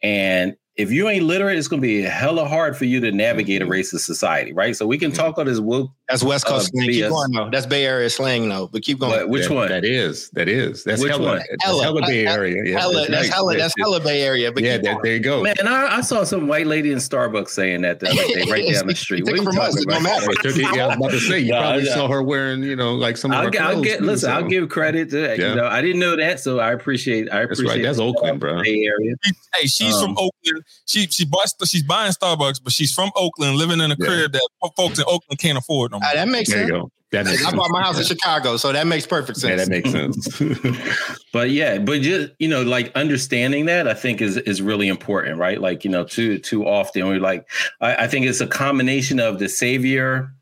And 0.01 0.57
if 0.79 0.93
you 0.93 1.09
ain't 1.09 1.25
literate, 1.25 1.59
it's 1.59 1.67
going 1.67 1.83
to 1.83 1.87
be 1.87 2.01
hella 2.03 2.47
hard 2.47 2.77
for 2.77 2.85
you 2.85 3.01
to 3.01 3.11
navigate 3.11 3.61
a 3.63 3.67
racist 3.67 4.01
society, 4.03 4.53
right? 4.53 4.77
So 4.77 4.87
we 4.87 4.97
can 4.97 5.11
talk 5.11 5.37
all 5.37 5.45
this 5.45 5.59
woke, 5.59 5.91
That's 6.09 6.23
West 6.23 6.47
Coast 6.47 6.69
Uh, 6.69 6.79
slang. 6.79 6.89
Keep 6.89 7.09
going 7.09 7.33
though. 7.33 7.51
That's 7.51 7.67
Bay 7.67 7.85
Area 7.85 8.09
slang 8.09 8.49
though. 8.49 8.69
But 8.69 8.83
keep 8.83 9.01
going. 9.01 9.13
but 9.13 9.29
which 9.29 9.49
That- 9.49 9.55
one? 9.55 9.69
That 9.71 9.85
is. 9.85 10.31
That 10.31 10.49
is. 10.49 10.85
That's 10.85 11.03
Which 11.03 11.11
hella, 11.11 11.25
one? 11.27 11.39
That's 11.39 11.65
Hella. 11.65 11.83
hella 11.83 12.03
Bay 12.07 12.27
Area. 12.29 12.63
Yeah, 12.65 12.79
hella, 12.79 13.07
that's 13.09 13.11
right. 13.11 13.35
hella, 13.35 13.57
that's 13.57 13.75
hella 13.77 14.01
Bay 14.01 14.23
Area. 14.23 14.53
But 14.53 14.63
yeah, 14.63 14.77
keep 14.77 14.85
that, 14.85 14.91
going. 14.93 15.03
there 15.03 15.15
you 15.15 15.21
go. 15.21 15.43
Man, 15.43 15.55
I, 15.67 15.97
I 15.97 16.01
saw 16.01 16.23
some 16.23 16.47
white 16.47 16.69
lady 16.69 16.93
in 16.93 16.99
Starbucks 16.99 17.49
saying 17.51 17.83
that 17.83 17.99
the 17.99 18.11
other 18.11 18.17
day, 18.45 18.51
right 18.51 18.65
down 18.73 18.87
the 18.87 18.95
street. 18.95 19.25
Take 19.27 19.35
What 19.37 19.41
are 19.41 19.43
you 19.43 19.43
from 19.51 19.59
us, 19.59 19.75
talking 19.75 19.83
it 19.83 19.93
don't 19.93 20.01
about? 20.07 20.23
I 20.23 20.43
took 20.43 20.57
yeah, 20.77 20.85
I 20.85 20.87
was 20.87 20.97
about 20.97 21.11
to 21.11 21.21
say 21.21 21.39
you 21.41 21.53
No, 21.55 21.61
probably 21.61 21.91
I- 21.91 21.95
saw 21.95 22.07
her 22.09 22.23
wearing, 22.23 22.63
you 22.63 22.77
know, 22.77 22.95
like 22.95 23.17
some 23.17 23.33
of 23.33 23.39
I'll, 23.39 23.45
her 23.47 23.51
get- 23.51 23.63
I'll 23.63 23.73
clothes, 23.73 23.85
get 23.85 24.01
listen. 24.03 24.29
so. 24.31 24.33
I'll 24.33 24.45
give 24.49 24.69
credit 24.69 25.11
to 25.11 25.21
Yeah. 25.37 25.49
you 25.51 25.55
know. 25.57 25.67
I 25.67 25.83
didn't 25.83 25.99
know 25.99 26.15
that, 26.15 26.39
so 26.39 26.61
I 26.61 26.71
appreciate. 26.73 27.29
I 27.33 27.41
That's 27.47 27.59
appreciate. 27.59 27.75
right. 27.79 27.83
That's 27.83 27.99
Oakland, 27.99 28.39
bro. 28.39 28.63
Bay 28.63 28.85
Area. 28.87 29.15
Hey, 29.57 29.67
she's 29.67 29.95
Um, 29.97 30.03
from 30.03 30.11
Oakland. 30.13 30.65
She 30.87 31.07
she 31.07 31.25
buys 31.25 31.55
she's 31.67 31.83
buying 31.83 32.13
Starbucks, 32.13 32.63
but 32.63 32.73
she's 32.73 32.93
from 32.93 33.11
Oakland, 33.17 33.57
living 33.57 33.81
in 33.81 33.91
a 33.93 33.97
Yeah. 33.99 34.07
crib 34.07 34.33
that 34.33 34.49
folks 34.77 34.99
in 34.99 35.05
Oakland 35.07 35.39
can't 35.39 35.59
afford 35.59 35.93
no 35.93 36.01
more. 36.01 36.09
Ah, 36.11 36.15
that 36.15 36.29
makes 36.29 36.49
There 36.51 36.61
you 36.61 36.69
sense. 36.69 36.81
go. 36.83 36.91
That 37.13 37.25
makes 37.27 37.41
I 37.43 37.45
sense. 37.47 37.57
bought 37.57 37.71
my 37.71 37.83
house 37.83 37.99
in 37.99 38.05
Chicago, 38.05 38.57
so 38.59 38.73
that 38.73 38.87
makes 38.87 39.07
perfect 39.07 39.39
Yeah, 39.43 39.57
sense. 39.57 39.63
that 39.63 39.71
makes 39.71 39.91
sense. 40.71 41.19
But 41.33 41.51
yeah, 41.51 41.77
but 41.79 42.01
just 42.01 42.33
you 42.39 42.49
know, 42.49 42.63
like 42.63 42.91
understanding 42.95 43.67
that 43.67 43.87
I 43.87 43.93
think 43.95 44.23
is 44.23 44.39
is 44.39 44.63
really 44.63 44.89
important, 44.89 45.37
right? 45.39 45.61
Like 45.61 45.85
you 45.85 45.91
know, 45.91 46.05
too 46.05 46.39
too 46.39 46.67
often 46.67 47.07
we're 47.07 47.21
like, 47.21 47.47
I, 47.83 48.05
I 48.05 48.07
think 48.09 48.25
it's 48.27 48.41
a 48.41 48.47
combination 48.47 49.21
of 49.21 49.39
the 49.39 49.49
savior 49.49 50.33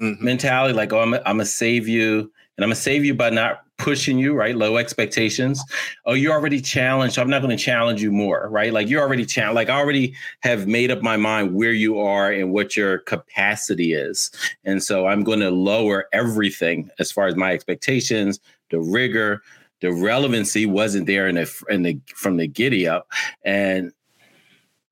Mhm. 0.00 0.20
mentality, 0.20 0.74
like 0.74 0.92
oh, 0.92 0.98
I'm 1.00 1.14
a, 1.14 1.22
I'm 1.24 1.40
a 1.40 1.46
save 1.46 1.86
you, 1.86 2.18
and 2.56 2.64
I'm 2.64 2.66
gonna 2.66 2.74
save 2.74 3.04
you 3.04 3.14
by 3.14 3.30
not 3.30 3.63
pushing 3.78 4.18
you, 4.18 4.34
right? 4.34 4.56
Low 4.56 4.76
expectations. 4.76 5.62
Oh, 6.04 6.14
you're 6.14 6.32
already 6.32 6.60
challenged. 6.60 7.16
So 7.16 7.22
I'm 7.22 7.30
not 7.30 7.42
going 7.42 7.56
to 7.56 7.62
challenge 7.62 8.02
you 8.02 8.12
more, 8.12 8.48
right? 8.50 8.72
Like 8.72 8.88
you're 8.88 9.02
already 9.02 9.26
challenged. 9.26 9.56
Like 9.56 9.68
I 9.68 9.78
already 9.78 10.14
have 10.40 10.66
made 10.66 10.90
up 10.90 11.02
my 11.02 11.16
mind 11.16 11.54
where 11.54 11.72
you 11.72 11.98
are 11.98 12.30
and 12.30 12.52
what 12.52 12.76
your 12.76 12.98
capacity 12.98 13.92
is, 13.92 14.30
and 14.64 14.82
so 14.82 15.06
I'm 15.06 15.24
going 15.24 15.40
to 15.40 15.50
lower 15.50 16.06
everything 16.12 16.90
as 16.98 17.10
far 17.10 17.26
as 17.26 17.36
my 17.36 17.52
expectations, 17.52 18.40
the 18.70 18.80
rigor, 18.80 19.42
the 19.80 19.92
relevancy 19.92 20.66
wasn't 20.66 21.06
there 21.06 21.28
in 21.28 21.34
the 21.34 21.64
in 21.68 21.82
the 21.82 22.00
from 22.14 22.36
the 22.36 22.46
giddy 22.46 22.88
up, 22.88 23.08
and 23.44 23.92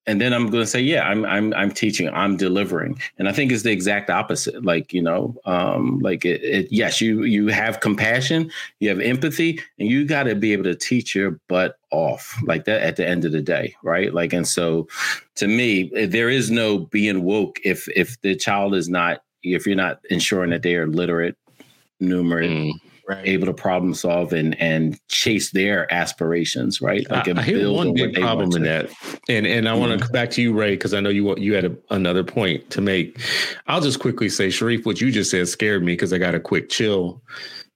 and 0.06 0.20
then 0.20 0.32
I'm 0.32 0.50
going 0.50 0.62
to 0.62 0.66
say, 0.66 0.80
yeah, 0.80 1.06
I'm 1.06 1.24
I'm 1.24 1.54
I'm 1.54 1.70
teaching, 1.70 2.08
I'm 2.08 2.36
delivering, 2.36 3.00
and 3.18 3.28
I 3.28 3.32
think 3.32 3.52
it's 3.52 3.62
the 3.62 3.70
exact 3.70 4.10
opposite. 4.10 4.64
Like 4.64 4.92
you 4.92 5.02
know, 5.02 5.36
um, 5.44 6.00
like 6.00 6.24
it, 6.24 6.42
it, 6.42 6.68
yes, 6.72 7.00
you 7.00 7.22
you 7.22 7.48
have 7.48 7.80
compassion, 7.80 8.50
you 8.80 8.88
have 8.88 9.00
empathy, 9.00 9.60
and 9.78 9.88
you 9.88 10.04
got 10.04 10.24
to 10.24 10.34
be 10.34 10.52
able 10.52 10.64
to 10.64 10.74
teach 10.74 11.14
your 11.14 11.40
butt 11.48 11.76
off 11.90 12.36
like 12.44 12.64
that 12.64 12.82
at 12.82 12.96
the 12.96 13.06
end 13.06 13.24
of 13.24 13.32
the 13.32 13.42
day, 13.42 13.74
right? 13.84 14.12
Like, 14.12 14.32
and 14.32 14.46
so 14.46 14.88
to 15.36 15.46
me, 15.46 15.90
there 16.06 16.28
is 16.28 16.50
no 16.50 16.78
being 16.78 17.22
woke 17.22 17.60
if 17.64 17.88
if 17.94 18.20
the 18.22 18.34
child 18.34 18.74
is 18.74 18.88
not 18.88 19.22
if 19.44 19.66
you're 19.66 19.76
not 19.76 20.00
ensuring 20.10 20.50
that 20.50 20.62
they 20.62 20.74
are 20.74 20.86
literate, 20.86 21.36
numerate, 22.00 22.72
Mm. 22.72 22.91
Right. 23.08 23.26
able 23.26 23.46
to 23.46 23.52
problem 23.52 23.94
solve 23.94 24.32
and 24.32 24.58
and 24.60 24.98
chase 25.08 25.50
their 25.50 25.92
aspirations, 25.92 26.80
right? 26.80 27.04
I, 27.10 27.22
and 27.22 27.40
I 27.40 27.42
hear 27.42 27.58
build 27.58 27.76
one 27.76 27.94
big 27.94 28.14
problem 28.14 28.46
in 28.52 28.62
to- 28.62 28.68
that, 28.68 28.90
and 29.28 29.46
and 29.46 29.68
I 29.68 29.74
want 29.74 29.92
to 29.92 30.04
come 30.04 30.12
back 30.12 30.30
to 30.30 30.42
you, 30.42 30.52
Ray, 30.52 30.70
because 30.70 30.94
I 30.94 31.00
know 31.00 31.08
you 31.08 31.36
you 31.36 31.54
had 31.54 31.64
a, 31.64 31.76
another 31.90 32.22
point 32.22 32.70
to 32.70 32.80
make. 32.80 33.18
I'll 33.66 33.80
just 33.80 33.98
quickly 33.98 34.28
say, 34.28 34.50
Sharif, 34.50 34.86
what 34.86 35.00
you 35.00 35.10
just 35.10 35.30
said 35.30 35.48
scared 35.48 35.82
me 35.82 35.94
because 35.94 36.12
I 36.12 36.18
got 36.18 36.34
a 36.34 36.40
quick 36.40 36.68
chill 36.68 37.22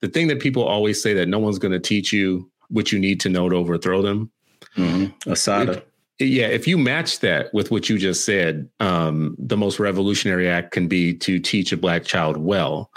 the 0.01 0.09
thing 0.09 0.29
that 0.29 0.41
people 0.41 0.65
always 0.65 1.03
say 1.03 1.15
that 1.15 1.29
no 1.29 1.39
one's 1.39 1.59
going 1.59 1.73
to 1.73 1.81
teach 1.81 2.13
you 2.13 2.51
what 2.69 2.93
you 2.93 2.99
need 2.99 3.21
to 3.21 3.29
know 3.29 3.49
to 3.49 3.57
overthrow 3.57 4.03
them. 4.03 4.31
Mm-hmm. 4.77 5.31
Assata. 5.31 5.73
If, 5.73 5.83
yeah, 6.19 6.47
if 6.47 6.67
you 6.67 6.79
match 6.79 7.21
that 7.21 7.53
with 7.53 7.71
what 7.71 7.89
you 7.89 7.99
just 7.99 8.25
said, 8.25 8.69
um, 8.81 9.37
the 9.39 9.57
most 9.57 9.79
revolutionary 9.79 10.49
act 10.49 10.73
can 10.73 10.89
be 10.89 11.13
to 11.15 11.39
teach 11.39 11.73
a 11.73 11.77
black 11.77 12.05
child 12.05 12.37
well. 12.39 12.91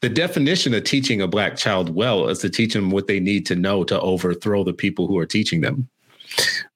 The 0.00 0.08
definition 0.08 0.74
of 0.74 0.84
teaching 0.84 1.20
a 1.20 1.26
black 1.26 1.56
child 1.56 1.94
well 1.94 2.28
is 2.28 2.38
to 2.40 2.50
teach 2.50 2.72
them 2.72 2.90
what 2.90 3.06
they 3.06 3.20
need 3.20 3.46
to 3.46 3.56
know 3.56 3.84
to 3.84 4.00
overthrow 4.00 4.64
the 4.64 4.72
people 4.72 5.06
who 5.06 5.18
are 5.18 5.26
teaching 5.26 5.60
them. 5.60 5.88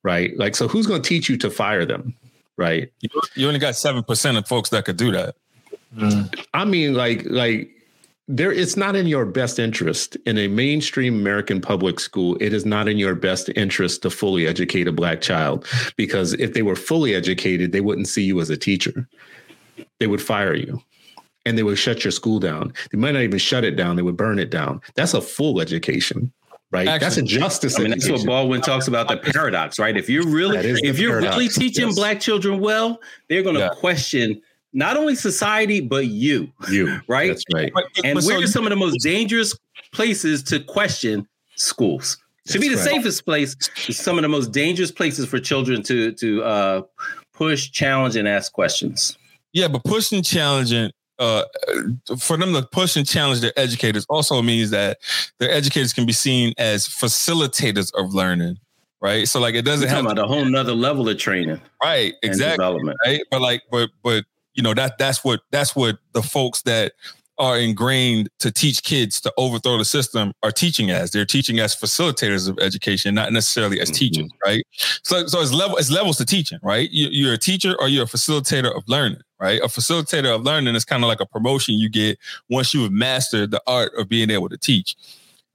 Right? 0.03 0.37
Like, 0.37 0.57
so 0.57 0.67
who's 0.67 0.87
going 0.87 1.03
to 1.03 1.09
teach 1.09 1.29
you 1.29 1.37
to 1.39 1.51
fire 1.51 1.85
them? 1.85 2.15
Right? 2.57 2.93
You, 3.01 3.09
you 3.35 3.47
only 3.47 3.61
got 3.61 3.77
seven 3.77 4.03
percent 4.03 4.37
of 4.37 4.47
folks 4.47 4.71
that 4.71 4.85
could 4.85 4.97
do 4.97 5.13
that. 5.13 5.35
I 6.55 6.65
mean, 6.65 6.95
like, 6.95 7.25
like 7.27 7.71
there 8.29 8.53
it's 8.53 8.77
not 8.77 8.95
in 8.95 9.07
your 9.07 9.27
best 9.27 9.59
interest 9.59 10.17
in 10.27 10.39
a 10.39 10.49
mainstream 10.49 11.15
American 11.15 11.61
public 11.61 11.99
school. 11.99 12.37
It 12.41 12.53
is 12.53 12.65
not 12.65 12.89
in 12.89 12.99
your 12.99 13.15
best 13.15 13.51
interest 13.57 14.03
to 14.03 14.11
fully 14.11 14.47
educate 14.47 14.87
a 14.87 14.93
black 14.93 15.21
child 15.21 15.67
because 15.97 16.33
if 16.35 16.55
they 16.55 16.63
were 16.63 16.77
fully 16.77 17.15
educated, 17.15 17.73
they 17.73 17.81
wouldn't 17.81 18.09
see 18.09 18.23
you 18.23 18.41
as 18.41 18.51
a 18.51 18.57
teacher. 18.57 19.09
They 19.99 20.07
would 20.07 20.23
fire 20.23 20.55
you 20.55 20.83
and 21.45 21.59
they 21.59 21.63
would 21.63 21.79
shut 21.79 22.05
your 22.05 22.13
school 22.13 22.39
down. 22.39 22.73
They 22.91 22.99
might 22.99 23.13
not 23.13 23.23
even 23.23 23.39
shut 23.39 23.65
it 23.65 23.77
down, 23.77 23.97
they 23.97 24.03
would 24.03 24.17
burn 24.17 24.39
it 24.39 24.51
down. 24.51 24.81
That's 24.95 25.15
a 25.15 25.21
full 25.21 25.61
education. 25.61 26.33
Right. 26.71 26.89
Actually, 26.89 27.05
that's 27.05 27.17
a 27.19 27.23
justice. 27.23 27.79
I 27.79 27.83
mean, 27.83 27.93
education. 27.93 28.13
that's 28.15 28.25
what 28.25 28.29
Baldwin 28.29 28.63
talks 28.63 28.89
about 28.89 29.07
the 29.07 29.19
paradox, 29.19 29.79
right? 29.79 29.95
If 29.95 30.09
you're 30.09 30.27
really 30.27 30.57
if 30.57 30.99
you're 30.99 31.11
paradox. 31.11 31.37
really 31.37 31.49
teaching 31.51 31.89
yes. 31.89 31.97
black 31.97 32.19
children 32.19 32.61
well, 32.61 32.99
they're 33.29 33.43
going 33.43 33.57
to 33.57 33.61
yeah. 33.61 33.71
question 33.77 34.41
not 34.73 34.97
only 34.97 35.15
society 35.15 35.81
but 35.81 36.07
you. 36.07 36.53
You 36.71 37.01
right? 37.09 37.29
That's 37.29 37.45
right. 37.53 37.73
And 38.05 38.15
but 38.15 38.25
where 38.25 38.39
so, 38.39 38.43
are 38.43 38.47
some 38.47 38.65
of 38.65 38.71
the 38.71 38.77
most 38.77 39.03
dangerous 39.03 39.57
places 39.93 40.43
to 40.45 40.61
question 40.61 41.27
schools? 41.57 42.19
To 42.49 42.59
be 42.59 42.69
the 42.69 42.77
right. 42.77 42.85
safest 42.85 43.25
place 43.25 43.55
some 43.77 44.19
of 44.19 44.23
the 44.23 44.29
most 44.29 44.51
dangerous 44.51 44.91
places 44.91 45.27
for 45.27 45.39
children 45.39 45.83
to 45.85 46.13
to 46.13 46.43
uh, 46.43 46.83
push, 47.33 47.71
challenge, 47.71 48.17
and 48.17 48.27
ask 48.27 48.53
questions. 48.53 49.17
Yeah, 49.53 49.69
but 49.69 49.85
pushing, 49.85 50.23
challenging, 50.23 50.91
uh, 51.19 51.45
for 52.19 52.37
them 52.37 52.53
to 52.55 52.63
push 52.63 52.97
and 52.97 53.07
challenge 53.07 53.41
their 53.41 53.53
educators 53.57 54.07
also 54.09 54.41
means 54.43 54.71
that 54.71 54.99
their 55.39 55.51
educators 55.51 55.93
can 55.93 56.07
be 56.07 56.13
seen 56.13 56.53
as 56.59 56.89
facilitators 56.89 57.95
of 57.95 58.15
learning 58.15 58.59
right? 59.03 59.29
So 59.29 59.41
like 59.41 59.55
it 59.55 59.65
doesn't 59.65 59.89
have 59.89 60.05
about 60.05 60.19
a 60.19 60.27
whole 60.27 60.45
nother 60.45 60.73
level 60.73 61.09
of 61.09 61.19
training, 61.19 61.61
right? 61.83 62.15
Exactly, 62.23 62.57
development, 62.57 62.97
right? 63.05 63.21
But 63.31 63.43
like, 63.43 63.63
but 63.71 63.91
but 64.03 64.25
you 64.55 64.63
know 64.63 64.75
that 64.75 64.99
that's 64.99 65.25
what 65.25 65.41
that's 65.51 65.75
what 65.75 65.99
the 66.13 66.23
folks 66.23 66.63
that 66.63 66.93
are 67.39 67.59
ingrained 67.59 68.29
to 68.39 68.53
teach 68.53 68.83
kids 68.83 69.21
to 69.21 69.33
overthrow 69.37 69.79
the 69.79 69.85
system 69.85 70.33
are 70.43 70.53
teaching 70.53 70.91
as. 70.91 71.11
They're 71.11 71.25
teaching 71.25 71.59
as 71.59 71.75
facilitators 71.75 72.49
of 72.49 72.59
education 72.59 73.15
not 73.15 73.33
necessarily 73.33 73.81
as 73.81 73.91
mm-hmm. 73.91 73.99
teachers 73.99 74.31
right? 74.45 74.65
So 75.03 75.27
so 75.27 75.41
it's 75.41 75.53
level 75.53 75.77
it's 75.77 75.91
levels 75.91 76.19
to 76.19 76.27
teaching 76.27 76.59
right? 76.63 76.91
You, 76.91 77.09
you're 77.11 77.35
a 77.35 77.39
teacher 77.39 77.75
or 77.81 77.89
you're 77.89 78.05
a 78.05 78.09
facilitator 78.09 78.77
of 78.77 78.85
learning 78.87 79.23
right? 79.41 79.61
A 79.61 79.67
facilitator 79.67 80.33
of 80.35 80.43
learning 80.43 80.77
is 80.77 80.85
kind 80.85 81.03
of 81.03 81.09
like 81.09 81.21
a 81.21 81.27
promotion 81.27 81.75
you 81.75 81.89
get 81.89 82.19
once 82.49 82.73
you 82.73 82.83
have 82.83 82.93
mastered 82.93 83.51
the 83.51 83.61
art 83.67 83.93
of 83.99 84.09
being 84.09 84.31
able 84.31 84.49
to 84.49 84.57
teach 84.57 84.97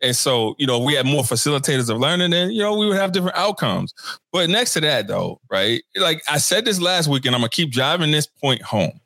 and 0.01 0.15
so, 0.15 0.55
you 0.57 0.67
know, 0.67 0.79
we 0.79 0.93
had 0.93 1.05
more 1.05 1.23
facilitators 1.23 1.89
of 1.89 1.97
learning, 1.97 2.33
and 2.33 2.53
you 2.53 2.61
know, 2.61 2.77
we 2.77 2.87
would 2.87 2.97
have 2.97 3.11
different 3.11 3.37
outcomes. 3.37 3.93
But 4.31 4.49
next 4.49 4.73
to 4.73 4.81
that, 4.81 5.07
though, 5.07 5.39
right? 5.49 5.81
Like 5.95 6.21
I 6.29 6.37
said 6.37 6.65
this 6.65 6.79
last 6.79 7.07
week, 7.07 7.25
and 7.25 7.35
I'm 7.35 7.41
gonna 7.41 7.49
keep 7.49 7.71
driving 7.71 8.11
this 8.11 8.27
point 8.27 8.61
home. 8.61 8.99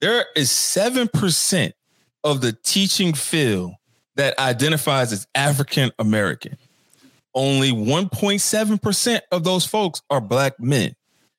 There 0.00 0.26
is 0.36 0.50
seven 0.50 1.08
percent 1.08 1.74
of 2.24 2.40
the 2.40 2.52
teaching 2.52 3.12
field 3.12 3.72
that 4.16 4.38
identifies 4.38 5.12
as 5.12 5.26
African 5.34 5.90
American. 5.98 6.56
Only 7.34 7.70
1.7% 7.70 9.20
of 9.30 9.44
those 9.44 9.64
folks 9.64 10.02
are 10.10 10.20
black 10.20 10.58
men. 10.58 10.96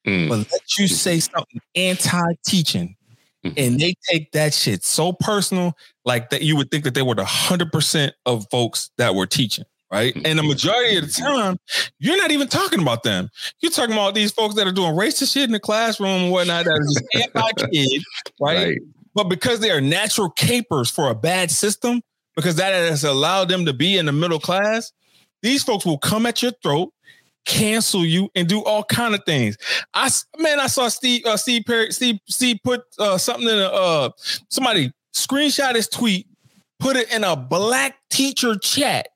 Mm. 0.08 0.30
But 0.30 0.38
let 0.52 0.78
you 0.78 0.88
say 0.88 1.20
something 1.20 1.60
anti-teaching. 1.76 2.96
And 3.44 3.80
they 3.80 3.96
take 4.10 4.32
that 4.34 4.54
shit 4.54 4.84
so 4.84 5.14
personal, 5.14 5.78
like 6.04 6.30
that 6.32 6.42
you 6.42 6.58
would 6.58 6.72
think 6.72 6.84
that 6.84 6.94
they 6.94 7.02
were 7.02 7.16
the 7.16 7.26
hundred 7.26 7.72
percent 7.72 8.14
of 8.26 8.46
folks 8.52 8.92
that 8.98 9.16
were 9.16 9.26
teaching, 9.26 9.64
right? 9.92 10.14
And 10.26 10.38
the 10.38 10.44
majority 10.44 10.98
of 10.98 11.06
the 11.06 11.10
mm-hmm. 11.10 11.40
time, 11.42 11.60
you're 12.00 12.18
not 12.18 12.32
even 12.32 12.48
talking 12.50 12.82
about 12.82 13.04
them. 13.04 13.30
You're 13.62 13.72
talking 13.72 13.94
about 13.94 14.14
these 14.14 14.32
folks 14.32 14.56
that 14.56 14.68
are 14.68 14.74
doing 14.74 14.92
racist 14.92 15.34
shit 15.34 15.44
in 15.44 15.52
the 15.52 15.60
classroom 15.60 16.24
and 16.24 16.32
whatnot 16.32 16.66
that 16.66 16.80
is 16.82 17.02
just 17.14 17.36
anti-kid, 17.36 18.04
right? 18.42 18.58
right? 18.58 18.78
But 19.16 19.26
because 19.26 19.62
they 19.62 19.72
are 19.72 19.82
natural 19.82 20.30
capers 20.30 20.92
for 20.92 21.10
a 21.10 21.16
bad 21.16 21.50
system, 21.50 22.02
because 22.36 22.56
that 22.56 22.74
has 22.74 23.04
allowed 23.04 23.50
them 23.50 23.66
to 23.66 23.74
be 23.74 23.98
in 23.98 24.06
the 24.06 24.12
middle 24.12 24.40
class, 24.40 24.92
these 25.42 25.64
folks 25.64 25.86
will 25.86 25.98
come 25.98 26.26
at 26.26 26.42
your 26.42 26.52
throat 26.62 26.94
cancel 27.46 28.06
you 28.06 28.30
and 28.36 28.48
do 28.48 28.64
all 28.64 28.84
kind 28.84 29.16
of 29.16 29.24
things. 29.26 29.58
I 29.94 30.10
man, 30.38 30.60
I 30.60 30.68
saw 30.68 30.88
Steve 30.88 31.26
uh, 31.26 31.38
Steve 31.38 31.64
Perry 31.66 31.92
Steve 31.92 32.20
Steve 32.28 32.58
put 32.64 32.82
uh, 32.98 33.18
something 33.18 33.48
in 33.48 33.60
a 33.60 33.68
uh, 33.68 34.10
somebody 34.50 34.92
screenshot 35.14 35.76
his 35.76 35.88
tweet, 35.88 36.28
put 36.80 36.96
it 36.96 37.12
in 37.14 37.24
a 37.24 37.36
black 37.36 37.98
teacher 38.10 38.58
chat. 38.58 39.10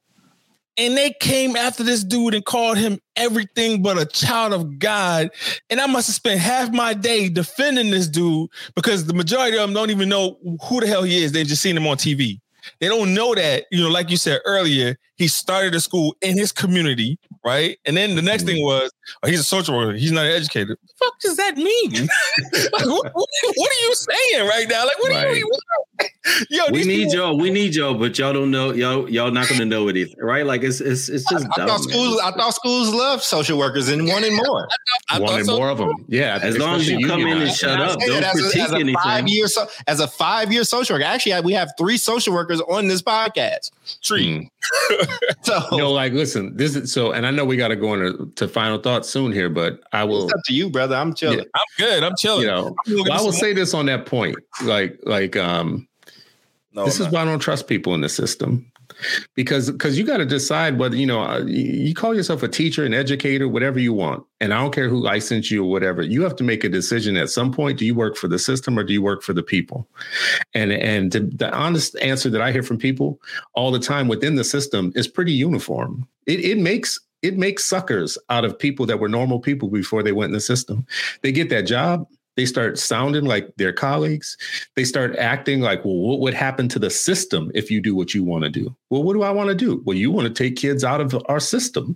And 0.75 0.97
they 0.97 1.13
came 1.19 1.55
after 1.55 1.83
this 1.83 2.03
dude 2.03 2.33
and 2.33 2.43
called 2.43 2.79
him 2.79 2.97
everything 3.15 3.83
but 3.83 3.99
a 3.99 4.07
child 4.07 4.53
of 4.53 4.79
God. 4.79 5.29
And 5.69 5.79
I 5.79 5.85
must 5.85 6.07
have 6.07 6.15
spent 6.15 6.39
half 6.39 6.71
my 6.71 6.95
day 6.95 7.29
defending 7.29 7.91
this 7.91 8.07
dude 8.07 8.49
because 8.75 9.05
the 9.05 9.13
majority 9.13 9.55
of 9.55 9.61
them 9.61 9.73
don't 9.75 9.91
even 9.91 10.09
know 10.09 10.39
who 10.63 10.79
the 10.81 10.87
hell 10.87 11.03
he 11.03 11.23
is. 11.23 11.31
They've 11.31 11.45
just 11.45 11.61
seen 11.61 11.77
him 11.77 11.85
on 11.85 11.97
TV. 11.97 12.39
They 12.79 12.87
don't 12.87 13.13
know 13.13 13.35
that, 13.35 13.65
you 13.71 13.83
know, 13.83 13.89
like 13.89 14.09
you 14.09 14.17
said 14.17 14.39
earlier, 14.45 14.97
he 15.15 15.27
started 15.27 15.75
a 15.75 15.81
school 15.81 16.15
in 16.21 16.37
his 16.37 16.51
community, 16.51 17.19
right? 17.43 17.77
And 17.85 17.95
then 17.97 18.15
the 18.15 18.21
next 18.21 18.43
thing 18.43 18.63
was, 18.63 18.91
oh, 19.21 19.27
he's 19.27 19.39
a 19.39 19.43
social 19.43 19.75
worker. 19.75 19.93
He's 19.93 20.11
not 20.11 20.25
educated. 20.25 20.69
What 20.69 20.79
the 20.87 21.05
fuck 21.05 21.19
does 21.19 21.37
that 21.37 21.57
mean? 21.57 21.91
like, 22.73 22.85
what, 22.85 23.13
what, 23.13 23.27
what, 23.55 23.71
are 23.71 23.85
you 23.85 23.95
saying 23.95 24.47
right 24.47 24.67
now? 24.69 24.85
Like, 24.85 24.99
what 24.99 25.11
right. 25.11 25.27
are 25.27 25.35
you? 25.35 25.49
What, 25.49 26.09
yo, 26.49 26.63
we 26.71 26.83
need 26.83 27.09
people, 27.09 27.15
y'all. 27.15 27.37
We 27.37 27.49
need 27.49 27.75
y'all, 27.75 27.93
but 27.95 28.17
y'all 28.17 28.33
don't 28.33 28.51
know. 28.51 28.71
Y'all, 28.71 29.09
y'all 29.09 29.31
not 29.31 29.49
gonna 29.49 29.65
know 29.65 29.87
it 29.89 29.97
either, 29.97 30.15
right? 30.25 30.45
Like, 30.45 30.63
it's 30.63 30.81
it's 30.81 31.09
it's 31.09 31.29
just. 31.29 31.45
I, 31.57 31.63
I 31.63 31.67
thought 31.67 31.81
schools. 31.81 32.19
I 32.23 32.31
thought 32.31 32.53
schools 32.53 32.93
love 32.93 33.21
social 33.21 33.57
workers 33.57 33.89
and 33.89 34.07
wanted 34.07 34.33
more. 34.33 34.67
I, 35.09 35.17
I 35.17 35.19
wanted 35.19 35.45
so. 35.45 35.57
more 35.57 35.69
of 35.69 35.77
them. 35.77 35.93
Yeah, 36.07 36.39
as 36.41 36.57
long 36.57 36.75
as 36.75 36.89
you 36.89 37.05
come 37.07 37.21
in 37.21 37.41
and 37.41 37.51
shut 37.51 37.79
up, 37.79 37.99
don't 37.99 38.23
critique 38.31 38.55
as 38.55 38.55
a, 38.55 38.61
as 38.61 38.73
anything. 38.73 38.95
Five 39.03 39.27
year 39.27 39.47
so, 39.47 39.67
as 39.87 39.99
a 39.99 40.07
five 40.07 40.51
year 40.51 40.63
social 40.63 40.95
worker. 40.95 41.05
Actually, 41.05 41.41
we 41.41 41.53
have 41.53 41.71
three 41.77 41.97
social 41.97 42.33
workers 42.33 42.61
on 42.61 42.87
this 42.87 43.01
podcast. 43.01 43.71
Three. 44.03 44.27
Mm. 44.27 44.49
so 45.41 45.61
you 45.71 45.77
know, 45.77 45.91
like, 45.91 46.13
listen, 46.13 46.55
this 46.55 46.75
is 46.75 46.91
so, 46.91 47.11
and 47.11 47.25
I 47.25 47.31
know 47.33 47.45
we 47.45 47.57
got 47.57 47.69
to 47.69 47.75
go 47.75 47.93
into 47.93 48.31
to 48.35 48.47
final 48.47 48.77
thoughts 48.77 49.09
soon 49.09 49.31
here, 49.31 49.49
but 49.49 49.81
I 49.91 50.03
will. 50.03 50.25
It's 50.25 50.33
up 50.33 50.39
to 50.45 50.53
you, 50.53 50.69
brother. 50.69 50.95
I'm 50.95 51.13
chilling. 51.13 51.39
Yeah, 51.39 51.45
I'm 51.55 51.65
good. 51.77 52.03
I'm 52.03 52.15
chilling. 52.17 52.41
You 52.43 52.47
know, 52.47 52.75
well, 52.87 53.11
I 53.11 53.21
will 53.21 53.33
say 53.33 53.53
this 53.53 53.73
on 53.73 53.85
that 53.87 54.05
point, 54.05 54.37
like, 54.63 54.99
like, 55.03 55.35
um, 55.35 55.87
no, 56.73 56.85
this 56.85 56.99
is 56.99 57.09
why 57.09 57.21
I 57.21 57.25
don't 57.25 57.39
trust 57.39 57.67
people 57.67 57.93
in 57.93 58.01
the 58.01 58.09
system 58.09 58.71
because 59.35 59.71
because 59.71 59.97
you 59.97 60.05
got 60.05 60.17
to 60.17 60.25
decide 60.25 60.77
whether 60.77 60.95
you 60.95 61.05
know 61.05 61.21
uh, 61.21 61.43
you 61.45 61.93
call 61.93 62.15
yourself 62.15 62.43
a 62.43 62.47
teacher 62.47 62.85
an 62.85 62.93
educator 62.93 63.47
whatever 63.47 63.79
you 63.79 63.93
want 63.93 64.23
and 64.39 64.53
i 64.53 64.59
don't 64.59 64.73
care 64.73 64.89
who 64.89 64.99
licensed 64.99 65.51
you 65.51 65.63
or 65.63 65.69
whatever 65.69 66.01
you 66.01 66.21
have 66.21 66.35
to 66.35 66.43
make 66.43 66.63
a 66.63 66.69
decision 66.69 67.17
at 67.17 67.29
some 67.29 67.51
point 67.51 67.77
do 67.77 67.85
you 67.85 67.95
work 67.95 68.15
for 68.15 68.27
the 68.27 68.39
system 68.39 68.77
or 68.77 68.83
do 68.83 68.93
you 68.93 69.01
work 69.01 69.21
for 69.21 69.33
the 69.33 69.43
people 69.43 69.87
and 70.53 70.71
and 70.71 71.11
the 71.11 71.51
honest 71.53 71.95
answer 72.01 72.29
that 72.29 72.41
i 72.41 72.51
hear 72.51 72.63
from 72.63 72.77
people 72.77 73.19
all 73.53 73.71
the 73.71 73.79
time 73.79 74.07
within 74.07 74.35
the 74.35 74.43
system 74.43 74.91
is 74.95 75.07
pretty 75.07 75.33
uniform 75.33 76.07
it, 76.25 76.39
it 76.39 76.57
makes 76.57 76.99
it 77.23 77.37
makes 77.37 77.63
suckers 77.63 78.17
out 78.29 78.45
of 78.45 78.57
people 78.57 78.85
that 78.85 78.99
were 78.99 79.09
normal 79.09 79.39
people 79.39 79.69
before 79.69 80.03
they 80.03 80.11
went 80.11 80.29
in 80.29 80.33
the 80.33 80.39
system 80.39 80.85
they 81.21 81.31
get 81.31 81.49
that 81.49 81.63
job 81.63 82.05
they 82.35 82.45
start 82.45 82.79
sounding 82.79 83.25
like 83.25 83.53
their 83.57 83.73
colleagues. 83.73 84.37
They 84.75 84.85
start 84.85 85.15
acting 85.17 85.61
like, 85.61 85.85
well, 85.85 85.95
what 85.95 86.19
would 86.19 86.33
happen 86.33 86.67
to 86.69 86.79
the 86.79 86.89
system 86.89 87.51
if 87.53 87.69
you 87.69 87.79
do 87.79 87.95
what 87.95 88.13
you 88.13 88.23
want 88.23 88.43
to 88.43 88.49
do? 88.49 88.75
Well, 88.89 89.03
what 89.03 89.13
do 89.13 89.21
I 89.21 89.29
want 89.29 89.49
to 89.49 89.55
do? 89.55 89.81
Well, 89.85 89.95
you 89.95 90.09
want 90.09 90.27
to 90.27 90.33
take 90.33 90.55
kids 90.55 90.83
out 90.83 91.01
of 91.01 91.15
our 91.29 91.39
system. 91.39 91.95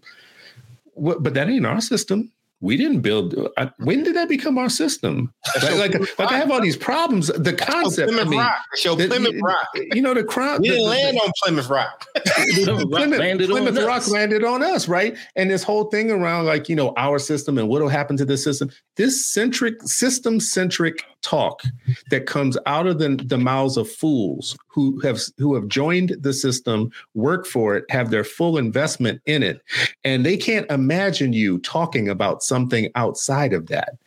But 0.95 1.33
that 1.33 1.49
ain't 1.49 1.65
our 1.65 1.81
system 1.81 2.31
we 2.59 2.75
didn't 2.75 3.01
build. 3.01 3.35
Uh, 3.55 3.67
when 3.77 4.03
did 4.03 4.15
that 4.15 4.29
become 4.29 4.57
our 4.57 4.69
system? 4.69 5.31
Like, 5.61 5.93
like, 5.93 6.19
like, 6.19 6.31
I 6.31 6.37
have 6.37 6.49
all 6.49 6.59
these 6.59 6.77
problems. 6.77 7.27
The 7.27 7.53
concept. 7.53 8.09
Plymouth 8.09 8.27
I 8.27 8.29
mean, 8.29 8.39
Rock. 8.39 8.61
Show 8.75 8.95
the, 8.95 9.07
Plymouth 9.07 9.39
Rock. 9.43 9.67
You 9.75 10.01
know 10.01 10.13
the 10.13 10.23
crime. 10.23 10.61
We 10.61 10.69
didn't 10.69 10.85
the, 10.85 10.89
land 10.89 11.19
on 11.23 11.31
Plymouth 11.43 11.69
Rock. 11.69 12.05
Plymouth, 12.25 12.85
landed, 12.89 13.49
Plymouth 13.49 13.77
on 13.77 13.85
Rock 13.85 13.97
us. 13.97 14.09
landed 14.09 14.43
on 14.43 14.63
us, 14.63 14.87
right? 14.87 15.15
And 15.35 15.51
this 15.51 15.63
whole 15.63 15.85
thing 15.85 16.09
around 16.09 16.45
like 16.45 16.67
you 16.67 16.75
know 16.75 16.93
our 16.97 17.19
system 17.19 17.57
and 17.57 17.69
what 17.69 17.81
will 17.81 17.89
happen 17.89 18.17
to 18.17 18.25
this 18.25 18.43
system. 18.43 18.71
This 18.95 19.23
centric, 19.23 19.81
system 19.83 20.39
centric 20.39 21.03
talk 21.21 21.61
that 22.09 22.25
comes 22.25 22.57
out 22.65 22.87
of 22.87 22.99
the, 22.99 23.21
the 23.23 23.37
mouths 23.37 23.77
of 23.77 23.89
fools 23.89 24.57
who 24.67 24.99
have 25.01 25.19
who 25.37 25.53
have 25.53 25.67
joined 25.67 26.15
the 26.21 26.33
system, 26.33 26.91
work 27.13 27.45
for 27.45 27.75
it, 27.75 27.85
have 27.89 28.09
their 28.09 28.23
full 28.23 28.57
investment 28.57 29.21
in 29.25 29.43
it, 29.43 29.61
and 30.03 30.25
they 30.25 30.37
can't 30.37 30.69
imagine 30.71 31.33
you 31.33 31.59
talking 31.59 32.09
about 32.09 32.43
something 32.47 32.89
outside 32.95 33.53
of 33.53 33.67
that. 33.67 33.97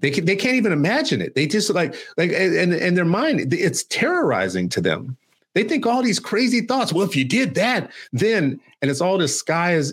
They 0.00 0.10
can, 0.10 0.24
they 0.24 0.36
can't 0.36 0.56
even 0.56 0.72
imagine 0.72 1.20
it. 1.20 1.34
They 1.34 1.46
just 1.46 1.70
like 1.70 1.94
like 2.16 2.32
and 2.32 2.72
in 2.74 2.94
their 2.94 3.04
mind, 3.04 3.52
it's 3.52 3.84
terrorizing 3.84 4.68
to 4.70 4.80
them 4.80 5.16
They 5.54 5.64
think 5.64 5.84
all 5.84 6.02
these 6.02 6.20
crazy 6.20 6.60
thoughts. 6.60 6.92
Well, 6.92 7.04
if 7.04 7.16
you 7.16 7.24
did 7.24 7.54
that, 7.56 7.90
then 8.12 8.60
and 8.82 8.90
it's 8.90 9.00
all 9.00 9.18
the 9.18 9.28
sky 9.28 9.74
is. 9.74 9.92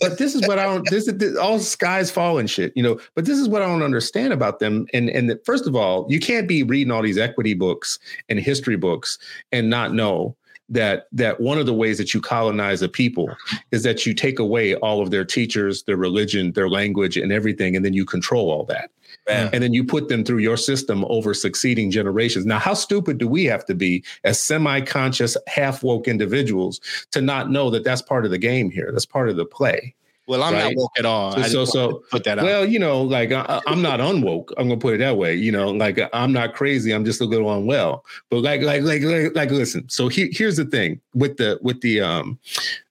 But 0.00 0.18
this 0.18 0.34
is 0.34 0.46
what 0.46 0.58
I 0.58 0.64
don't. 0.64 0.88
This 0.90 1.08
is 1.08 1.36
all 1.36 1.58
skies 1.58 2.10
falling 2.10 2.46
shit, 2.46 2.72
you 2.76 2.82
know. 2.82 3.00
But 3.14 3.24
this 3.24 3.38
is 3.38 3.48
what 3.48 3.62
I 3.62 3.66
don't 3.66 3.82
understand 3.82 4.32
about 4.32 4.58
them. 4.58 4.86
And 4.92 5.08
and 5.08 5.30
the, 5.30 5.40
first 5.44 5.66
of 5.66 5.74
all, 5.74 6.06
you 6.10 6.20
can't 6.20 6.46
be 6.46 6.62
reading 6.62 6.92
all 6.92 7.02
these 7.02 7.18
equity 7.18 7.54
books 7.54 7.98
and 8.28 8.38
history 8.38 8.76
books 8.76 9.18
and 9.52 9.70
not 9.70 9.94
know 9.94 10.36
that 10.74 11.06
that 11.12 11.40
one 11.40 11.58
of 11.58 11.66
the 11.66 11.72
ways 11.72 11.98
that 11.98 12.12
you 12.12 12.20
colonize 12.20 12.82
a 12.82 12.88
people 12.88 13.34
is 13.70 13.82
that 13.84 14.04
you 14.04 14.12
take 14.12 14.38
away 14.38 14.74
all 14.76 15.00
of 15.00 15.10
their 15.10 15.24
teachers, 15.24 15.84
their 15.84 15.96
religion, 15.96 16.52
their 16.52 16.68
language, 16.68 17.16
and 17.16 17.32
everything, 17.32 17.74
and 17.74 17.84
then 17.84 17.94
you 17.94 18.04
control 18.04 18.50
all 18.50 18.64
that. 18.64 18.90
Bam. 19.26 19.50
And 19.52 19.62
then 19.62 19.72
you 19.72 19.84
put 19.84 20.08
them 20.08 20.24
through 20.24 20.38
your 20.38 20.56
system 20.56 21.04
over 21.08 21.32
succeeding 21.32 21.90
generations. 21.90 22.44
Now, 22.44 22.58
how 22.58 22.74
stupid 22.74 23.18
do 23.18 23.26
we 23.26 23.44
have 23.44 23.64
to 23.66 23.74
be 23.74 24.04
as 24.24 24.42
semi 24.42 24.80
conscious, 24.82 25.36
half 25.46 25.82
woke 25.82 26.08
individuals 26.08 26.80
to 27.12 27.22
not 27.22 27.50
know 27.50 27.70
that 27.70 27.84
that's 27.84 28.02
part 28.02 28.24
of 28.24 28.30
the 28.30 28.38
game 28.38 28.70
here? 28.70 28.90
That's 28.92 29.06
part 29.06 29.30
of 29.30 29.36
the 29.36 29.46
play. 29.46 29.94
Well, 30.26 30.42
I'm 30.42 30.54
right? 30.54 30.74
not 30.74 30.76
woke 30.76 30.98
at 30.98 31.04
all. 31.04 31.32
So, 31.32 31.42
so, 31.42 31.64
so 31.64 32.02
put 32.10 32.24
that 32.24 32.38
out. 32.38 32.44
Well, 32.44 32.64
you 32.64 32.78
know, 32.78 33.02
like 33.02 33.30
I, 33.30 33.60
am 33.66 33.82
not 33.82 34.00
unwoke. 34.00 34.52
I'm 34.56 34.68
gonna 34.68 34.80
put 34.80 34.94
it 34.94 34.98
that 34.98 35.18
way. 35.18 35.34
You 35.34 35.52
know, 35.52 35.70
like 35.70 35.98
I'm 36.12 36.32
not 36.32 36.54
crazy. 36.54 36.92
I'm 36.92 37.04
just 37.04 37.20
a 37.20 37.24
little 37.24 37.52
unwell. 37.52 38.04
But 38.30 38.40
like, 38.40 38.62
like, 38.62 38.82
like, 38.82 39.02
like, 39.02 39.34
like 39.34 39.50
listen. 39.50 39.88
So 39.88 40.08
he, 40.08 40.30
here's 40.32 40.56
the 40.56 40.64
thing 40.64 41.00
with 41.14 41.36
the 41.36 41.58
with 41.60 41.82
the 41.82 42.00
um 42.00 42.38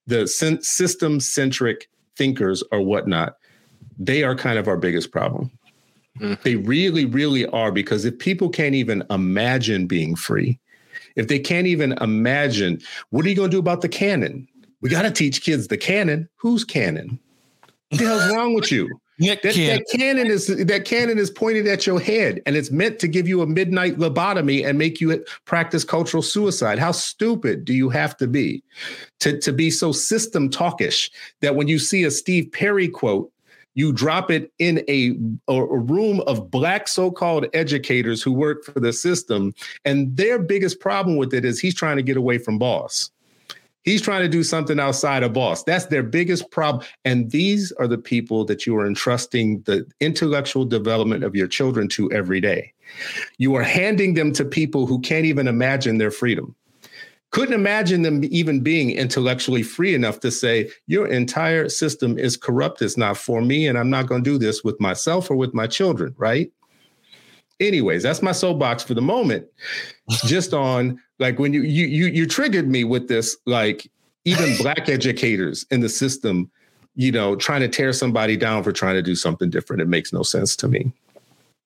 the 0.06 0.28
system 0.28 1.20
centric 1.20 1.90
thinkers 2.16 2.64
or 2.72 2.82
whatnot. 2.82 3.38
They 3.98 4.24
are 4.24 4.36
kind 4.36 4.60
of 4.60 4.68
our 4.68 4.78
biggest 4.78 5.12
problem. 5.12 5.52
Mm-hmm. 6.20 6.42
They 6.44 6.56
really, 6.58 7.06
really 7.06 7.46
are 7.48 7.72
because 7.72 8.06
if 8.06 8.18
people 8.20 8.50
can't 8.50 8.76
even 8.76 9.04
imagine 9.10 9.88
being 9.88 10.16
free, 10.16 10.60
if 11.16 11.28
they 11.28 11.40
can't 11.40 11.68
even 11.68 11.94
imagine, 11.94 12.80
what 13.10 13.26
are 13.26 13.30
you 13.30 13.36
going 13.36 13.50
to 13.50 13.56
do 13.56 13.60
about 13.60 13.82
the 13.82 13.90
canon? 13.90 14.48
We 14.84 14.90
got 14.90 15.04
to 15.04 15.12
teach 15.12 15.42
kids 15.42 15.70
the 15.70 15.78
canon. 15.78 16.28
Who's 16.36 16.66
canon? 16.66 17.18
What 17.88 18.02
the 18.02 18.06
hell's 18.06 18.36
wrong 18.36 18.54
with 18.54 18.72
you? 18.72 18.90
That, 19.20 19.44
that, 19.44 19.86
cannon 19.94 20.26
is 20.26 20.48
that 20.48 20.86
cannon 20.86 21.20
is 21.20 21.30
pointed 21.30 21.68
at 21.68 21.86
your 21.86 22.00
head, 22.00 22.42
and 22.48 22.58
it's 22.58 22.72
meant 22.72 22.98
to 22.98 23.08
give 23.08 23.28
you 23.28 23.44
a 23.44 23.48
midnight 23.48 23.98
lobotomy 23.98 24.68
and 24.68 24.78
make 24.78 25.00
you 25.00 25.24
practice 25.46 25.84
cultural 25.84 26.24
suicide. 26.24 26.80
How 26.80 26.92
stupid 26.92 27.64
do 27.64 27.74
you 27.74 27.90
have 27.90 28.18
to 28.18 28.28
be 28.28 28.64
to, 29.20 29.40
to 29.40 29.54
be 29.54 29.70
so 29.70 29.92
system 29.92 30.50
talkish 30.50 31.12
that 31.42 31.56
when 31.56 31.68
you 31.68 31.78
see 31.78 32.04
a 32.04 32.12
Steve 32.12 32.52
Perry 32.52 32.88
quote, 32.88 33.32
you 33.76 33.94
drop 33.94 34.32
it 34.32 34.52
in 34.58 34.84
a, 34.90 35.16
a 35.48 35.64
room 35.64 36.22
of 36.22 36.50
black 36.50 36.88
so-called 36.88 37.46
educators 37.54 38.24
who 38.24 38.32
work 38.32 38.66
for 38.66 38.80
the 38.80 38.92
system 38.92 39.54
and 39.86 40.18
their 40.18 40.40
biggest 40.40 40.80
problem 40.80 41.18
with 41.18 41.36
it 41.36 41.46
is 41.46 41.60
he's 41.60 41.76
trying 41.76 41.98
to 41.98 42.04
get 42.04 42.18
away 42.18 42.40
from 42.40 42.58
boss 42.58 43.12
he's 43.84 44.02
trying 44.02 44.22
to 44.22 44.30
do 44.30 44.44
something 44.44 44.80
outside 44.80 45.24
of 45.24 45.34
boss 45.34 45.64
that's 45.64 45.86
their 45.86 46.04
biggest 46.04 46.50
problem 46.52 46.86
and 47.06 47.32
these 47.32 47.72
are 47.74 47.88
the 47.88 47.98
people 47.98 48.46
that 48.46 48.66
you 48.66 48.76
are 48.76 48.86
entrusting 48.86 49.62
the 49.62 49.86
intellectual 50.00 50.66
development 50.66 51.24
of 51.24 51.36
your 51.36 51.48
children 51.48 51.88
to 51.88 52.12
every 52.12 52.42
day 52.42 52.74
you 53.38 53.56
are 53.56 53.64
handing 53.64 54.14
them 54.14 54.32
to 54.32 54.46
people 54.46 54.86
who 54.86 55.00
can't 55.02 55.26
even 55.26 55.48
imagine 55.48 55.98
their 55.98 56.12
freedom 56.12 56.56
couldn't 57.34 57.56
imagine 57.56 58.04
them 58.04 58.22
even 58.26 58.60
being 58.60 58.92
intellectually 58.92 59.64
free 59.64 59.96
enough 59.96 60.20
to 60.20 60.30
say, 60.30 60.70
Your 60.86 61.08
entire 61.08 61.68
system 61.68 62.20
is 62.20 62.38
corrupt. 62.38 62.80
It's 62.84 62.96
not 62.96 63.18
for 63.18 63.42
me, 63.42 63.68
and 63.68 63.76
I'm 63.76 63.90
not 63.90 64.06
going 64.06 64.24
to 64.24 64.30
do 64.30 64.38
this 64.38 64.64
with 64.64 64.80
myself 64.80 65.32
or 65.32 65.36
with 65.36 65.52
my 65.52 65.66
children, 65.66 66.14
right? 66.20 66.52
Anyways, 67.64 68.04
that's 68.04 68.22
my 68.22 68.32
soapbox 68.32 68.84
for 68.84 68.94
the 68.94 69.02
moment. 69.02 69.48
Just 70.26 70.54
on 70.54 71.02
like 71.20 71.40
when 71.40 71.54
you 71.54 71.62
you 71.64 71.86
you 71.86 72.06
you 72.08 72.28
triggered 72.28 72.68
me 72.68 72.84
with 72.84 73.08
this, 73.08 73.38
like 73.46 73.90
even 74.26 74.56
black 74.62 74.90
educators 74.90 75.66
in 75.72 75.82
the 75.82 75.90
system, 75.90 76.50
you 76.96 77.12
know, 77.12 77.36
trying 77.36 77.62
to 77.62 77.68
tear 77.68 77.94
somebody 77.94 78.38
down 78.38 78.64
for 78.64 78.72
trying 78.72 78.96
to 78.96 79.02
do 79.02 79.16
something 79.16 79.50
different. 79.50 79.82
It 79.82 79.88
makes 79.88 80.14
no 80.14 80.24
sense 80.24 80.56
to 80.58 80.68
me. 80.68 80.92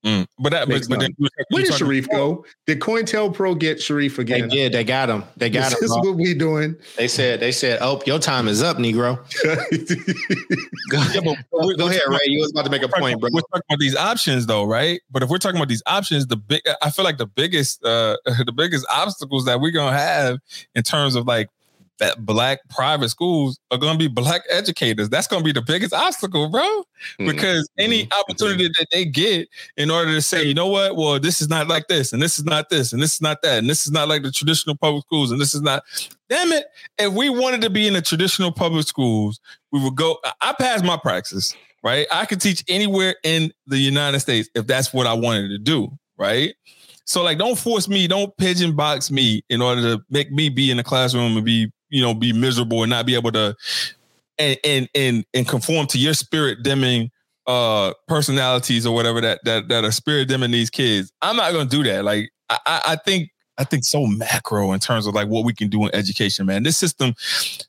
Mm. 0.06 0.28
But 0.40 0.52
that, 0.52 0.70
but, 0.70 0.88
but 0.88 1.00
then, 1.00 1.16
where 1.50 1.64
did 1.64 1.74
Sharif 1.74 2.08
go? 2.10 2.46
Did 2.68 2.80
COINTELPRO 2.80 3.58
get 3.60 3.82
Sharif 3.82 4.20
again? 4.20 4.48
They 4.48 4.56
did. 4.56 4.74
They 4.74 4.84
got 4.84 5.10
him. 5.10 5.24
They 5.36 5.50
got 5.50 5.72
this 5.72 5.74
him. 5.74 5.80
This 5.82 5.92
is 5.92 5.98
what 5.98 6.16
we 6.16 6.34
doing. 6.36 6.76
They 6.98 7.08
said. 7.08 7.40
They 7.40 7.52
said, 7.52 7.80
"Oh, 7.82 8.02
your 8.06 8.20
time 8.20 8.48
is 8.48 8.62
up, 8.62 8.78
Negro." 8.78 9.18
go, 10.90 11.04
yeah, 11.14 11.36
but 11.52 11.78
go 11.78 11.88
ahead, 11.88 12.02
Ray. 12.08 12.20
You 12.26 12.40
was 12.40 12.52
about 12.52 12.66
to 12.66 12.72
make 12.72 12.84
a 12.84 12.88
point, 12.88 13.20
bro. 13.20 13.30
We're 13.34 13.42
talking 13.42 13.64
about 13.70 13.80
these 13.80 13.96
options, 13.96 14.46
though, 14.46 14.64
right? 14.66 15.02
But 15.10 15.24
if 15.24 15.30
we're 15.30 15.40
talking 15.40 15.58
about 15.58 15.70
these 15.70 15.84
options, 15.88 16.28
the 16.28 16.38
big, 16.38 16.62
I 16.82 16.92
feel 16.92 17.04
like 17.04 17.18
the 17.18 17.28
biggest, 17.28 17.84
uh, 17.84 18.18
the 18.26 18.54
biggest 18.56 18.86
obstacles 18.92 19.46
that 19.46 19.60
we're 19.60 19.72
gonna 19.72 19.98
have 19.98 20.38
in 20.76 20.84
terms 20.84 21.16
of 21.16 21.26
like 21.26 21.50
that 22.00 22.26
black 22.26 22.60
private 22.70 23.10
schools 23.10 23.60
are 23.72 23.78
going 23.78 23.94
to 23.94 24.00
be 24.00 24.08
black 24.08 24.42
educators. 24.50 25.10
That's 25.10 25.28
going 25.28 25.42
to 25.42 25.46
be 25.46 25.52
the 25.52 25.62
biggest 25.62 25.94
obstacle, 25.94 26.50
bro. 26.50 26.62
Mm-hmm. 26.62 27.28
Because 27.28 27.64
mm-hmm. 27.70 27.82
any 27.82 28.08
opportunity 28.20 28.68
that 28.68 28.88
they 28.92 29.06
get 29.06 29.48
in 29.78 29.92
order 29.92 30.12
to 30.14 30.22
say, 30.22 30.44
you 30.44 30.54
know 30.54 30.68
what, 30.68 30.96
well, 30.96 31.20
this 31.20 31.42
is 31.42 31.50
not 31.50 31.68
like 31.68 31.88
this, 31.88 32.14
and 32.14 32.22
this 32.22 32.38
is 32.38 32.46
not 32.46 32.70
this, 32.70 32.94
and 32.94 33.02
this 33.02 33.14
is 33.14 33.22
not 33.22 33.42
that, 33.42 33.60
and 33.60 33.70
this 33.70 33.86
is 33.86 33.92
not 33.92 34.08
like 34.08 34.24
the 34.24 34.32
traditional 34.32 34.76
public 34.76 35.04
schools, 35.04 35.32
and 35.32 35.40
this 35.40 35.54
is 35.54 35.62
not. 35.62 35.84
Damn 36.30 36.52
it! 36.52 36.66
If 36.98 37.14
we 37.14 37.30
wanted 37.30 37.62
to 37.62 37.70
be 37.70 37.88
in 37.88 37.94
the 37.94 38.02
traditional 38.02 38.52
public 38.52 38.86
schools, 38.86 39.40
we 39.72 39.82
would 39.82 39.96
go. 39.96 40.18
I 40.42 40.54
passed 40.54 40.84
my 40.84 40.98
praxis, 40.98 41.56
right? 41.84 42.06
I 42.12 42.26
could 42.26 42.42
teach 42.42 42.64
anywhere 42.68 43.16
in 43.24 43.52
the 43.66 43.78
United 43.78 44.20
States 44.20 44.50
if 44.56 44.68
that's 44.68 44.94
what 44.94 45.08
I 45.08 45.14
wanted 45.14 45.50
to 45.50 45.58
do, 45.58 45.90
right? 46.18 46.54
So 47.08 47.24
like, 47.24 47.38
don't 47.38 47.58
force 47.58 47.88
me, 47.88 48.06
don't 48.06 48.36
pigeon 48.36 48.76
box 48.76 49.10
me 49.10 49.42
in 49.50 49.62
order 49.62 49.82
to 49.82 50.04
make 50.10 50.30
me 50.30 50.50
be 50.50 50.70
in 50.70 50.76
the 50.76 50.84
classroom 50.84 51.38
and 51.38 51.46
be 51.46 51.72
you 51.90 52.02
know 52.02 52.14
be 52.14 52.34
miserable 52.34 52.84
and 52.84 52.90
not 52.90 53.06
be 53.06 53.16
able 53.16 53.32
to 53.32 53.56
and 54.38 54.58
and 54.64 54.90
and, 54.96 55.26
and 55.34 55.48
conform 55.48 55.88
to 55.88 55.98
your 55.98 56.14
spirit 56.14 56.60
dimming 56.64 57.10
uh 57.48 57.94
personalities 58.08 58.86
or 58.86 58.94
whatever 58.94 59.22
that 59.22 59.40
that 59.46 59.68
that 59.70 59.84
are 59.84 59.92
spirit 59.92 60.28
dimming 60.28 60.52
these 60.52 60.70
kids. 60.70 61.12
I'm 61.22 61.36
not 61.36 61.52
gonna 61.54 61.70
do 61.70 61.84
that. 61.84 62.04
Like 62.04 62.30
I 62.50 62.60
I 62.66 62.96
think 62.98 63.30
I 63.58 63.64
think 63.64 63.84
so 63.84 64.06
macro 64.06 64.72
in 64.72 64.80
terms 64.80 65.08
of 65.08 65.16
like 65.16 65.28
what 65.28 65.44
we 65.44 65.54
can 65.54 65.70
do 65.70 65.84
in 65.86 65.96
education, 65.96 66.46
man. 66.46 66.64
This 66.64 66.78
system, 66.78 67.14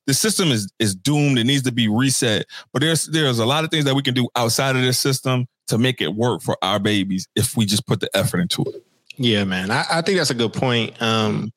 the 0.07 0.15
system 0.15 0.49
is 0.49 0.71
is 0.79 0.95
doomed. 0.95 1.39
It 1.39 1.45
needs 1.45 1.63
to 1.63 1.73
be 1.73 1.89
reset. 1.89 2.47
But 2.73 2.83
there's 2.83 3.07
there's 3.07 3.39
a 3.39 3.47
lot 3.47 3.65
of 3.65 3.71
things 3.71 3.85
that 3.87 3.95
we 3.95 4.03
can 4.03 4.15
do 4.15 4.29
outside 4.37 4.77
of 4.77 4.83
this 4.83 4.99
system 4.99 5.47
to 5.69 5.79
make 5.79 6.01
it 6.01 6.15
work 6.15 6.43
for 6.43 6.57
our 6.63 6.79
babies 6.79 7.27
if 7.35 7.57
we 7.57 7.65
just 7.65 7.87
put 7.87 8.01
the 8.01 8.11
effort 8.15 8.41
into 8.41 8.63
it. 8.63 8.85
Yeah, 9.17 9.45
man. 9.45 9.71
I, 9.71 9.85
I 9.91 10.03
think 10.03 10.19
that's 10.19 10.31
a 10.31 10.35
good 10.35 10.53
point. 10.53 11.01
Um, 11.03 11.53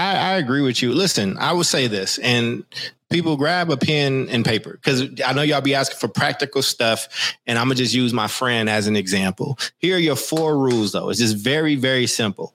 I, 0.00 0.32
I 0.32 0.32
agree 0.36 0.62
with 0.62 0.80
you. 0.80 0.94
Listen, 0.94 1.36
I 1.38 1.52
would 1.52 1.66
say 1.66 1.86
this, 1.86 2.18
and 2.18 2.64
people 3.10 3.36
grab 3.36 3.70
a 3.70 3.76
pen 3.76 4.28
and 4.30 4.44
paper 4.44 4.72
because 4.72 5.02
I 5.24 5.34
know 5.34 5.42
y'all 5.42 5.60
be 5.60 5.74
asking 5.74 5.98
for 5.98 6.08
practical 6.08 6.62
stuff, 6.62 7.36
and 7.46 7.58
I'm 7.58 7.66
gonna 7.66 7.74
just 7.74 7.94
use 7.94 8.14
my 8.14 8.26
friend 8.26 8.70
as 8.70 8.86
an 8.86 8.96
example. 8.96 9.58
Here 9.76 9.96
are 9.96 10.00
your 10.00 10.16
four 10.16 10.56
rules, 10.56 10.92
though. 10.92 11.10
It's 11.10 11.20
just 11.20 11.36
very, 11.36 11.74
very 11.74 12.06
simple. 12.06 12.54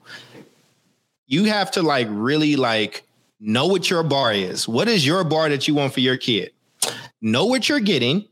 You 1.27 1.45
have 1.45 1.71
to 1.71 1.83
like 1.83 2.07
really 2.09 2.55
like 2.55 3.03
know 3.39 3.67
what 3.67 3.89
your 3.91 4.01
bar 4.01 4.33
is. 4.33 4.67
What 4.67 4.87
is 4.87 5.05
your 5.05 5.23
bar 5.23 5.49
that 5.49 5.67
you 5.67 5.75
want 5.75 5.93
for 5.93 5.99
your 5.99 6.17
kid? 6.17 6.51
Know 7.21 7.45
what 7.45 7.69
you're 7.69 7.79
getting 7.79 8.27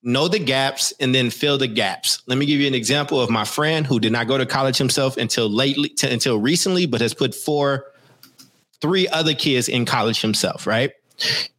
know 0.00 0.28
the 0.28 0.38
gaps 0.38 0.92
and 1.00 1.14
then 1.14 1.28
fill 1.28 1.58
the 1.58 1.66
gaps. 1.66 2.22
Let 2.26 2.38
me 2.38 2.46
give 2.46 2.60
you 2.60 2.68
an 2.68 2.74
example 2.74 3.20
of 3.20 3.30
my 3.30 3.44
friend 3.44 3.84
who 3.84 3.98
did 3.98 4.12
not 4.12 4.28
go 4.28 4.38
to 4.38 4.46
college 4.46 4.78
himself 4.78 5.16
until 5.16 5.50
lately, 5.50 5.88
t- 5.90 6.08
until 6.08 6.38
recently, 6.38 6.86
but 6.86 7.00
has 7.00 7.12
put 7.12 7.34
four 7.34 7.84
three 8.80 9.08
other 9.08 9.34
kids 9.34 9.68
in 9.68 9.84
college 9.84 10.20
himself, 10.20 10.66
right? 10.66 10.92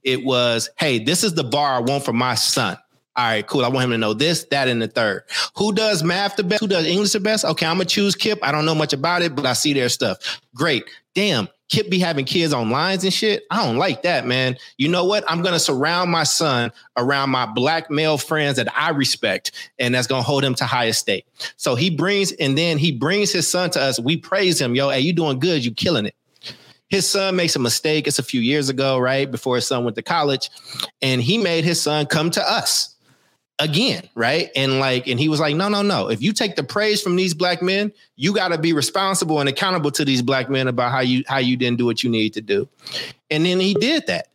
It 0.04 0.24
was, 0.24 0.70
hey, 0.78 1.00
this 1.00 1.24
is 1.24 1.34
the 1.34 1.44
bar 1.44 1.76
I 1.76 1.80
want 1.80 2.06
for 2.06 2.14
my 2.14 2.36
son. 2.36 2.78
All 3.16 3.26
right, 3.26 3.46
cool. 3.46 3.66
I 3.66 3.68
want 3.68 3.86
him 3.86 3.92
to 3.92 3.98
know 3.98 4.14
this, 4.14 4.46
that, 4.46 4.70
and 4.70 4.82
the 4.82 4.88
third. 4.88 5.24
Who 5.58 5.74
does 5.74 6.04
math 6.04 6.38
the 6.38 6.44
best? 6.44 6.62
Who 6.62 6.70
does 6.70 6.86
English 6.86 7.12
the 7.12 7.20
best? 7.20 7.44
Okay, 7.44 7.66
I'm 7.66 7.76
gonna 7.76 7.86
choose 7.86 8.16
KIPP. 8.16 8.40
I 8.42 8.54
don't 8.54 8.66
know 8.66 8.76
much 8.76 8.94
about 8.94 9.24
it, 9.24 9.36
but 9.36 9.46
I 9.46 9.54
see 9.54 9.74
their 9.74 9.90
stuff. 9.90 10.40
Great. 10.56 10.86
Damn, 11.16 11.50
KIPP 11.70 11.90
be 11.90 12.00
having 12.00 12.24
kids 12.24 12.54
on 12.54 12.70
lines 12.70 13.04
and 13.04 13.12
shit. 13.12 13.44
I 13.52 13.66
don't 13.66 13.76
like 13.76 14.04
that, 14.04 14.26
man. 14.26 14.56
You 14.78 14.88
know 14.88 15.04
what? 15.04 15.30
I'm 15.30 15.42
gonna 15.42 15.60
surround 15.60 16.12
my 16.12 16.24
son 16.24 16.72
around 16.96 17.32
my 17.32 17.46
black 17.46 17.92
male 17.92 18.18
friends 18.18 18.56
that 18.56 18.70
I 18.74 18.92
respect, 18.92 19.52
and 19.78 19.94
that's 19.94 20.08
gonna 20.08 20.22
hold 20.22 20.46
him 20.46 20.56
to 20.56 20.66
high 20.66 20.88
estate. 20.88 21.26
So 21.58 21.76
he 21.76 21.90
brings, 21.90 22.32
and 22.32 22.58
then 22.58 22.78
he 22.78 22.94
brings 22.94 23.34
his 23.34 23.50
son 23.50 23.70
to 23.72 23.82
us. 23.82 24.00
We 24.00 24.16
praise 24.16 24.62
him, 24.62 24.76
yo. 24.76 24.92
Hey, 24.92 25.02
you 25.02 25.12
doing 25.12 25.40
good? 25.40 25.66
You 25.66 25.74
killing 25.74 26.06
it 26.06 26.16
his 26.90 27.08
son 27.08 27.36
makes 27.36 27.56
a 27.56 27.60
mistake. 27.60 28.08
It's 28.08 28.20
a 28.20 28.24
few 28.24 28.42
years 28.42 28.70
ago, 28.70 28.98
right? 28.98 29.30
Before 29.30 29.56
his 29.56 29.68
son 29.68 29.84
went 29.84 29.96
to 29.96 30.02
college. 30.02 30.50
And 31.02 31.22
he 31.22 31.38
made 31.38 31.64
his 31.64 31.82
son 31.82 32.08
come 32.08 32.32
to 32.32 32.52
us 32.52 32.96
again, 33.60 34.10
right? 34.16 34.50
And 34.56 34.80
like, 34.80 35.08
and 35.08 35.20
he 35.20 35.30
was 35.30 35.40
like, 35.40 35.56
no, 35.56 35.70
no, 35.70 35.82
no. 35.82 36.10
If 36.10 36.22
you 36.22 36.34
take 36.34 36.56
the 36.56 36.64
praise 36.64 37.02
from 37.02 37.16
these 37.16 37.34
black 37.34 37.62
men, 37.62 37.92
you 38.16 38.34
got 38.34 38.50
to 38.50 38.58
be 38.58 38.74
responsible 38.74 39.40
and 39.40 39.48
accountable 39.48 39.92
to 39.92 40.06
these 40.06 40.22
black 40.22 40.50
men 40.50 40.68
about 40.68 40.92
how 40.92 41.02
you 41.02 41.24
how 41.28 41.38
you 41.38 41.58
didn't 41.58 41.78
do 41.78 41.86
what 41.86 42.04
you 42.04 42.10
need 42.10 42.34
to 42.34 42.42
do. 42.42 42.68
And 43.30 43.46
then 43.46 43.60
he 43.60 43.74
did 43.74 44.08
that. 44.08 44.28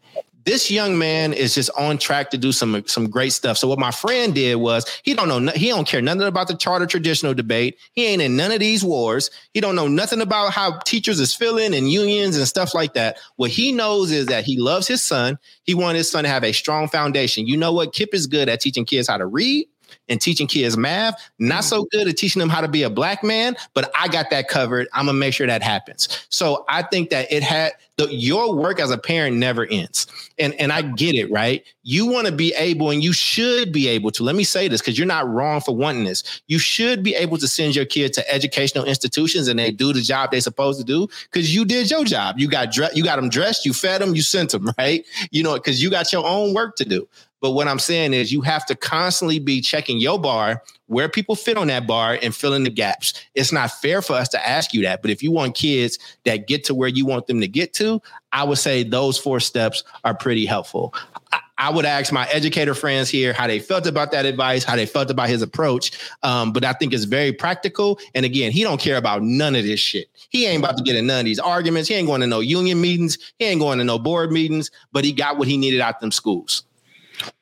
This 0.44 0.70
young 0.70 0.98
man 0.98 1.32
is 1.32 1.54
just 1.54 1.70
on 1.78 1.96
track 1.96 2.30
to 2.30 2.38
do 2.38 2.52
some 2.52 2.86
some 2.86 3.08
great 3.08 3.32
stuff. 3.32 3.56
So 3.56 3.66
what 3.66 3.78
my 3.78 3.90
friend 3.90 4.34
did 4.34 4.56
was 4.56 4.84
he 5.02 5.14
don't 5.14 5.28
know 5.28 5.52
he 5.52 5.68
don't 5.68 5.86
care 5.86 6.02
nothing 6.02 6.22
about 6.22 6.48
the 6.48 6.56
charter 6.56 6.86
traditional 6.86 7.32
debate. 7.32 7.78
He 7.92 8.06
ain't 8.06 8.20
in 8.20 8.36
none 8.36 8.52
of 8.52 8.60
these 8.60 8.84
wars. 8.84 9.30
He 9.54 9.60
don't 9.60 9.74
know 9.74 9.88
nothing 9.88 10.20
about 10.20 10.52
how 10.52 10.78
teachers 10.80 11.18
is 11.18 11.34
feeling 11.34 11.74
and 11.74 11.90
unions 11.90 12.36
and 12.36 12.46
stuff 12.46 12.74
like 12.74 12.94
that. 12.94 13.16
What 13.36 13.50
he 13.50 13.72
knows 13.72 14.10
is 14.12 14.26
that 14.26 14.44
he 14.44 14.58
loves 14.58 14.86
his 14.86 15.02
son. 15.02 15.38
He 15.64 15.74
wants 15.74 15.96
his 15.96 16.10
son 16.10 16.24
to 16.24 16.30
have 16.30 16.44
a 16.44 16.52
strong 16.52 16.88
foundation. 16.88 17.46
You 17.46 17.56
know 17.56 17.72
what? 17.72 17.94
KIPP 17.94 18.12
is 18.12 18.26
good 18.26 18.48
at 18.48 18.60
teaching 18.60 18.84
kids 18.84 19.08
how 19.08 19.16
to 19.16 19.26
read 19.26 19.66
and 20.08 20.20
teaching 20.20 20.46
kids 20.46 20.76
math. 20.76 21.14
Not 21.38 21.60
mm-hmm. 21.60 21.62
so 21.62 21.86
good 21.90 22.08
at 22.08 22.16
teaching 22.16 22.40
them 22.40 22.48
how 22.48 22.60
to 22.60 22.68
be 22.68 22.82
a 22.82 22.90
black 22.90 23.22
man, 23.22 23.56
but 23.74 23.90
I 23.98 24.08
got 24.08 24.30
that 24.30 24.48
covered. 24.48 24.88
I'm 24.92 25.06
gonna 25.06 25.18
make 25.18 25.34
sure 25.34 25.46
that 25.46 25.62
happens. 25.62 26.26
So 26.28 26.64
I 26.68 26.82
think 26.82 27.10
that 27.10 27.30
it 27.32 27.42
had 27.42 27.72
the, 27.96 28.12
your 28.12 28.54
work 28.54 28.80
as 28.80 28.90
a 28.90 28.98
parent 28.98 29.36
never 29.36 29.66
ends. 29.66 30.06
And 30.38 30.52
and 30.54 30.72
I 30.72 30.82
get 30.82 31.14
it, 31.14 31.30
right? 31.30 31.64
You 31.84 32.06
want 32.06 32.26
to 32.26 32.32
be 32.32 32.52
able 32.54 32.90
and 32.90 33.04
you 33.04 33.12
should 33.12 33.72
be 33.72 33.86
able 33.88 34.10
to. 34.12 34.24
Let 34.24 34.34
me 34.34 34.42
say 34.42 34.66
this 34.66 34.80
because 34.80 34.98
you're 34.98 35.06
not 35.06 35.28
wrong 35.28 35.60
for 35.60 35.76
wanting 35.76 36.04
this. 36.04 36.42
You 36.48 36.58
should 36.58 37.04
be 37.04 37.14
able 37.14 37.38
to 37.38 37.46
send 37.46 37.76
your 37.76 37.84
kid 37.84 38.12
to 38.14 38.34
educational 38.34 38.84
institutions 38.84 39.46
and 39.46 39.58
they 39.58 39.70
do 39.70 39.92
the 39.92 40.00
job 40.00 40.32
they're 40.32 40.40
supposed 40.40 40.80
to 40.80 40.84
do 40.84 41.06
because 41.30 41.54
you 41.54 41.64
did 41.64 41.90
your 41.90 42.04
job. 42.04 42.38
You 42.38 42.48
got 42.48 42.72
dre- 42.72 42.90
you 42.94 43.04
got 43.04 43.16
them 43.16 43.28
dressed, 43.28 43.64
you 43.64 43.72
fed 43.72 44.00
them, 44.00 44.16
you 44.16 44.22
sent 44.22 44.50
them, 44.50 44.72
right? 44.78 45.06
You 45.30 45.44
know, 45.44 45.54
because 45.54 45.80
you 45.80 45.88
got 45.88 46.12
your 46.12 46.26
own 46.26 46.52
work 46.52 46.76
to 46.76 46.84
do. 46.84 47.06
But 47.44 47.50
what 47.50 47.68
I'm 47.68 47.78
saying 47.78 48.14
is 48.14 48.32
you 48.32 48.40
have 48.40 48.64
to 48.64 48.74
constantly 48.74 49.38
be 49.38 49.60
checking 49.60 49.98
your 49.98 50.18
bar, 50.18 50.62
where 50.86 51.10
people 51.10 51.36
fit 51.36 51.58
on 51.58 51.66
that 51.66 51.86
bar 51.86 52.18
and 52.22 52.34
fill 52.34 52.54
in 52.54 52.64
the 52.64 52.70
gaps. 52.70 53.12
It's 53.34 53.52
not 53.52 53.70
fair 53.70 54.00
for 54.00 54.14
us 54.14 54.30
to 54.30 54.48
ask 54.48 54.72
you 54.72 54.80
that. 54.84 55.02
But 55.02 55.10
if 55.10 55.22
you 55.22 55.30
want 55.30 55.54
kids 55.54 55.98
that 56.24 56.46
get 56.46 56.64
to 56.64 56.74
where 56.74 56.88
you 56.88 57.04
want 57.04 57.26
them 57.26 57.42
to 57.42 57.46
get 57.46 57.74
to, 57.74 58.00
I 58.32 58.44
would 58.44 58.56
say 58.56 58.82
those 58.82 59.18
four 59.18 59.40
steps 59.40 59.84
are 60.04 60.14
pretty 60.14 60.46
helpful. 60.46 60.94
I, 61.32 61.40
I 61.58 61.70
would 61.70 61.84
ask 61.84 62.10
my 62.14 62.26
educator 62.30 62.72
friends 62.72 63.10
here 63.10 63.34
how 63.34 63.46
they 63.46 63.58
felt 63.58 63.86
about 63.86 64.10
that 64.12 64.24
advice, 64.24 64.64
how 64.64 64.74
they 64.74 64.86
felt 64.86 65.10
about 65.10 65.28
his 65.28 65.42
approach. 65.42 65.98
Um, 66.22 66.50
but 66.50 66.64
I 66.64 66.72
think 66.72 66.94
it's 66.94 67.04
very 67.04 67.34
practical. 67.34 67.98
And 68.14 68.24
again, 68.24 68.52
he 68.52 68.62
don't 68.62 68.80
care 68.80 68.96
about 68.96 69.22
none 69.22 69.54
of 69.54 69.64
this 69.64 69.80
shit. 69.80 70.06
He 70.30 70.46
ain't 70.46 70.64
about 70.64 70.78
to 70.78 70.82
get 70.82 70.96
in 70.96 71.06
none 71.06 71.18
of 71.18 71.24
these 71.26 71.38
arguments. 71.38 71.90
He 71.90 71.94
ain't 71.94 72.06
going 72.06 72.22
to 72.22 72.26
no 72.26 72.40
union 72.40 72.80
meetings. 72.80 73.18
He 73.38 73.44
ain't 73.44 73.60
going 73.60 73.76
to 73.80 73.84
no 73.84 73.98
board 73.98 74.32
meetings. 74.32 74.70
But 74.92 75.04
he 75.04 75.12
got 75.12 75.36
what 75.36 75.46
he 75.46 75.58
needed 75.58 75.82
out 75.82 76.00
them 76.00 76.10
schools. 76.10 76.64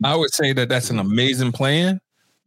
I 0.04 0.16
would 0.16 0.32
say 0.32 0.52
that 0.52 0.68
that's 0.68 0.90
an 0.90 0.98
amazing 0.98 1.52
plan. 1.52 2.00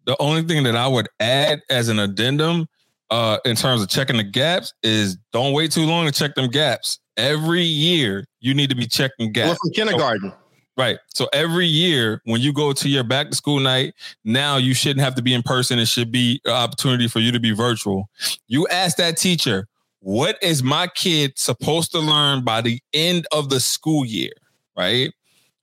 The 0.06 0.16
only 0.22 0.44
thing 0.44 0.64
that 0.64 0.76
I 0.76 0.88
would 0.88 1.08
add 1.20 1.62
as 1.70 1.90
an 1.90 2.00
addendum 2.00 2.68
uh, 3.10 3.38
in 3.46 3.56
terms 3.56 3.82
of 3.82 3.90
checking 3.90 4.18
the 4.18 4.24
gaps 4.24 4.74
is 4.84 5.18
don't 5.32 5.54
wait 5.54 5.72
too 5.72 5.86
long 5.86 6.06
to 6.06 6.12
check 6.12 6.36
them 6.36 6.50
gaps. 6.50 7.00
Every 7.18 7.64
year 7.64 8.26
you 8.40 8.54
need 8.54 8.70
to 8.70 8.76
be 8.76 8.88
checking 8.88 9.32
gaps. 9.32 9.48
Well, 9.48 9.58
from 9.62 9.72
kindergarten. 9.72 10.32
So, 10.32 10.38
right. 10.78 10.98
So 11.14 11.28
every 11.34 11.66
year 11.66 12.22
when 12.26 12.42
you 12.42 12.54
go 12.54 12.74
to 12.74 12.90
your 12.90 13.04
back 13.04 13.30
to 13.30 13.36
school 13.36 13.60
night, 13.60 13.94
now 14.24 14.58
you 14.58 14.74
shouldn't 14.74 15.02
have 15.02 15.16
to 15.16 15.22
be 15.22 15.34
in 15.34 15.44
person. 15.44 15.80
It 15.80 15.88
should 15.88 16.12
be 16.12 16.42
an 16.46 16.52
opportunity 16.52 17.08
for 17.08 17.20
you 17.20 17.32
to 17.32 17.40
be 17.40 17.52
virtual. 17.52 18.10
You 18.48 18.68
ask 18.68 18.98
that 18.98 19.18
teacher, 19.18 19.68
what 20.02 20.38
is 20.42 20.62
my 20.62 20.88
kid 20.88 21.34
supposed 21.38 21.92
to 21.94 22.00
learn 22.00 22.44
by 22.44 22.62
the 22.62 22.80
end 22.94 23.26
of 23.32 23.50
the 23.50 23.60
school 23.60 24.06
year? 24.06 24.34
Right 24.78 25.14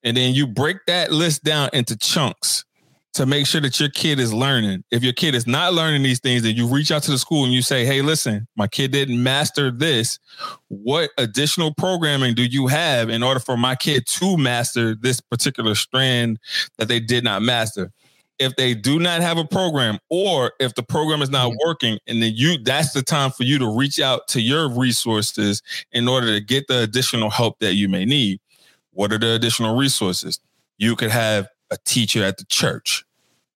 and 0.05 0.16
then 0.16 0.34
you 0.34 0.46
break 0.46 0.78
that 0.86 1.12
list 1.12 1.44
down 1.44 1.70
into 1.72 1.96
chunks 1.96 2.64
to 3.14 3.26
make 3.26 3.46
sure 3.46 3.61
that 3.61 3.78
your 3.78 3.90
kid 3.90 4.18
is 4.18 4.32
learning. 4.32 4.84
If 4.90 5.03
your 5.03 5.12
kid 5.12 5.34
is 5.34 5.46
not 5.46 5.74
learning 5.74 6.03
these 6.03 6.20
things, 6.20 6.42
then 6.42 6.57
you 6.57 6.66
reach 6.66 6.90
out 6.90 7.03
to 7.05 7.11
the 7.11 7.18
school 7.18 7.44
and 7.44 7.53
you 7.53 7.61
say, 7.62 7.84
"Hey, 7.84 8.00
listen, 8.00 8.48
my 8.57 8.66
kid 8.66 8.90
didn't 8.90 9.22
master 9.22 9.70
this. 9.70 10.18
What 10.68 11.11
additional 11.18 11.74
programming 11.74 12.34
do 12.34 12.44
you 12.44 12.68
have 12.68 13.11
in 13.11 13.22
order 13.22 13.40
for 13.40 13.57
my 13.57 13.74
kid 13.76 14.07
to 14.07 14.36
master 14.38 14.94
this 14.94 15.20
particular 15.20 15.74
strand 15.74 16.38
that 16.78 16.88
they 16.88 17.00
did 17.00 17.24
not 17.24 17.42
master?" 17.42 17.92
If 18.38 18.57
they 18.57 18.74
do 18.74 18.98
not 18.98 19.20
have 19.20 19.36
a 19.38 19.44
program 19.44 19.98
or 20.09 20.53
if 20.59 20.74
the 20.74 20.82
program 20.82 21.22
is 21.22 21.30
not 21.30 21.53
working 21.64 21.98
and 22.09 22.22
then 22.22 22.32
you 22.34 22.59
that's 22.64 22.92
the 22.92 23.03
time 23.03 23.30
for 23.30 23.44
you 23.44 23.59
to 23.59 23.68
reach 23.68 24.00
out 24.00 24.26
to 24.28 24.40
your 24.40 24.68
resources 24.68 25.62
in 25.92 26.09
order 26.09 26.26
to 26.28 26.40
get 26.40 26.66
the 26.66 26.80
additional 26.80 27.30
help 27.30 27.59
that 27.61 27.74
you 27.74 27.88
may 27.88 28.05
need. 28.05 28.40
What 28.93 29.12
are 29.12 29.18
the 29.18 29.34
additional 29.34 29.76
resources? 29.76 30.40
You 30.78 30.97
could 30.97 31.11
have 31.11 31.49
a 31.70 31.78
teacher 31.84 32.24
at 32.24 32.38
the 32.38 32.45
church, 32.45 33.05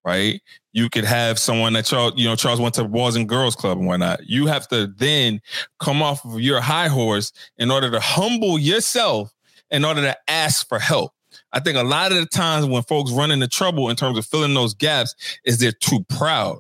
right? 0.05 0.41
You 0.73 0.91
could 0.91 1.05
have 1.05 1.39
someone 1.39 1.73
that 1.75 1.87
Charles, 1.87 2.15
you 2.17 2.27
know, 2.29 2.37
Charles 2.37 2.61
went 2.61 2.75
to 2.75 2.85
Boys 2.85 3.17
and 3.17 3.29
Girls 3.29 3.57
Club 3.57 3.79
and 3.79 3.87
whatnot. 3.87 4.21
You 4.27 4.47
have 4.47 4.69
to 4.69 4.87
then 4.87 5.41
come 5.81 6.03
off 6.03 6.25
of 6.25 6.41
your 6.41 6.61
high 6.61 6.89
horse 6.89 7.33
in 7.59 7.71
order 7.71 7.91
to 7.91 8.01
humble 8.01 8.59
yourself 8.59 9.33
in 9.71 9.85
order 9.85 10.03
to 10.03 10.17
ask 10.29 10.69
for 10.69 10.79
help. 10.79 11.13
I 11.53 11.61
think 11.61 11.77
a 11.77 11.83
lot 11.83 12.13
of 12.13 12.19
the 12.19 12.27
times 12.27 12.67
when 12.67 12.83
folks 12.83 13.11
run 13.11 13.31
into 13.31 13.49
trouble 13.49 13.89
in 13.89 13.97
terms 13.97 14.19
of 14.19 14.27
filling 14.27 14.55
those 14.55 14.75
gaps 14.75 15.15
is 15.45 15.59
they're 15.59 15.73
too 15.73 16.05
proud 16.09 16.59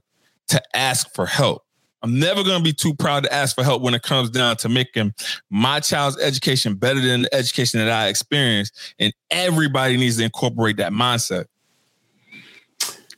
to 0.49 0.62
ask 0.74 1.12
for 1.14 1.27
help. 1.27 1.66
I'm 2.03 2.19
never 2.19 2.45
going 2.45 2.59
to 2.59 2.65
be 2.65 2.73
too 2.73 2.95
proud 2.95 3.25
to 3.25 3.33
ask 3.33 3.57
for 3.57 3.65
help 3.65 3.83
when 3.83 3.95
it 3.95 4.03
comes 4.03 4.31
down 4.31 4.57
to 4.59 4.69
making 4.69 5.15
my 5.51 5.81
child's 5.81 6.19
education 6.21 6.75
better 6.75 7.01
than 7.01 7.23
the 7.23 7.35
education 7.35 7.81
that 7.81 7.91
I 7.91 8.09
experienced. 8.09 8.95
And 8.99 9.13
everybody 9.31 9.97
needs 9.97 10.19
to 10.19 10.25
incorporate 10.25 10.77
that 10.77 10.93
mindset. 10.93 11.47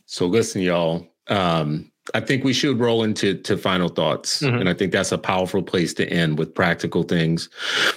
So 0.07 0.27
listen, 0.27 0.63
y'all. 0.63 1.07
Um, 1.27 1.91
I 2.15 2.21
think 2.21 2.45
we 2.45 2.55
should 2.55 2.79
roll 2.79 3.05
into 3.05 3.35
to 3.35 3.59
final 3.59 3.89
thoughts, 3.89 4.41
mm-hmm. 4.41 4.57
and 4.57 4.69
I 4.69 4.75
think 4.75 4.93
that's 4.93 5.13
a 5.13 5.19
powerful 5.19 5.63
place 5.63 5.93
to 5.95 6.09
end 6.09 6.39
with 6.39 6.55
practical 6.55 7.03
things 7.03 7.51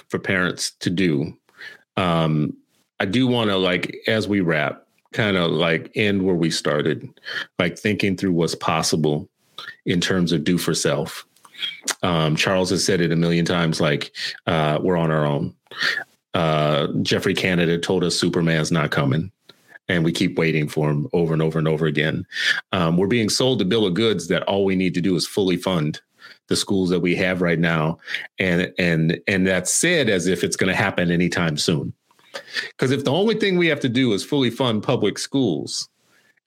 for 0.08 0.18
parents 0.18 0.72
to 0.80 0.90
do. 0.90 1.34
Um, 1.96 2.54
I 3.00 3.06
do 3.06 3.26
want 3.26 3.50
to 3.50 3.56
like 3.56 3.96
as 4.06 4.28
we 4.28 4.40
wrap, 4.40 4.86
kind 5.12 5.36
of 5.36 5.50
like 5.50 5.90
end 5.94 6.22
where 6.24 6.34
we 6.34 6.50
started, 6.50 7.08
like 7.58 7.78
thinking 7.78 8.16
through 8.16 8.32
what's 8.32 8.54
possible 8.54 9.28
in 9.86 10.00
terms 10.00 10.32
of 10.32 10.44
do 10.44 10.58
for 10.58 10.74
self. 10.74 11.26
Um, 12.02 12.36
Charles 12.36 12.70
has 12.70 12.84
said 12.84 13.00
it 13.00 13.12
a 13.12 13.16
million 13.16 13.44
times, 13.44 13.80
like 13.80 14.14
uh, 14.46 14.78
we're 14.82 14.96
on 14.96 15.10
our 15.10 15.24
own. 15.24 15.54
Uh, 16.34 16.88
Geoffrey 17.02 17.34
Canada 17.34 17.78
told 17.78 18.04
us 18.04 18.18
Superman's 18.18 18.72
not 18.72 18.90
coming, 18.90 19.30
and 19.88 20.04
we 20.04 20.12
keep 20.12 20.38
waiting 20.38 20.68
for 20.68 20.90
him 20.90 21.08
over 21.12 21.32
and 21.32 21.42
over 21.42 21.58
and 21.58 21.68
over 21.68 21.86
again. 21.86 22.26
Um, 22.72 22.96
we're 22.96 23.06
being 23.06 23.28
sold 23.28 23.60
a 23.60 23.64
bill 23.64 23.86
of 23.86 23.94
goods 23.94 24.28
that 24.28 24.42
all 24.44 24.64
we 24.64 24.76
need 24.76 24.94
to 24.94 25.00
do 25.00 25.14
is 25.14 25.26
fully 25.26 25.56
fund 25.56 26.00
the 26.48 26.56
schools 26.56 26.90
that 26.90 27.00
we 27.00 27.14
have 27.16 27.42
right 27.42 27.58
now, 27.58 27.98
and 28.38 28.72
and 28.78 29.20
and 29.26 29.46
that's 29.46 29.72
said 29.72 30.08
as 30.08 30.26
if 30.26 30.42
it's 30.42 30.56
going 30.56 30.70
to 30.70 30.76
happen 30.76 31.10
anytime 31.10 31.56
soon. 31.56 31.92
Because 32.68 32.90
if 32.90 33.04
the 33.04 33.12
only 33.12 33.34
thing 33.34 33.58
we 33.58 33.68
have 33.68 33.80
to 33.80 33.88
do 33.88 34.12
is 34.12 34.24
fully 34.24 34.50
fund 34.50 34.82
public 34.82 35.18
schools, 35.18 35.88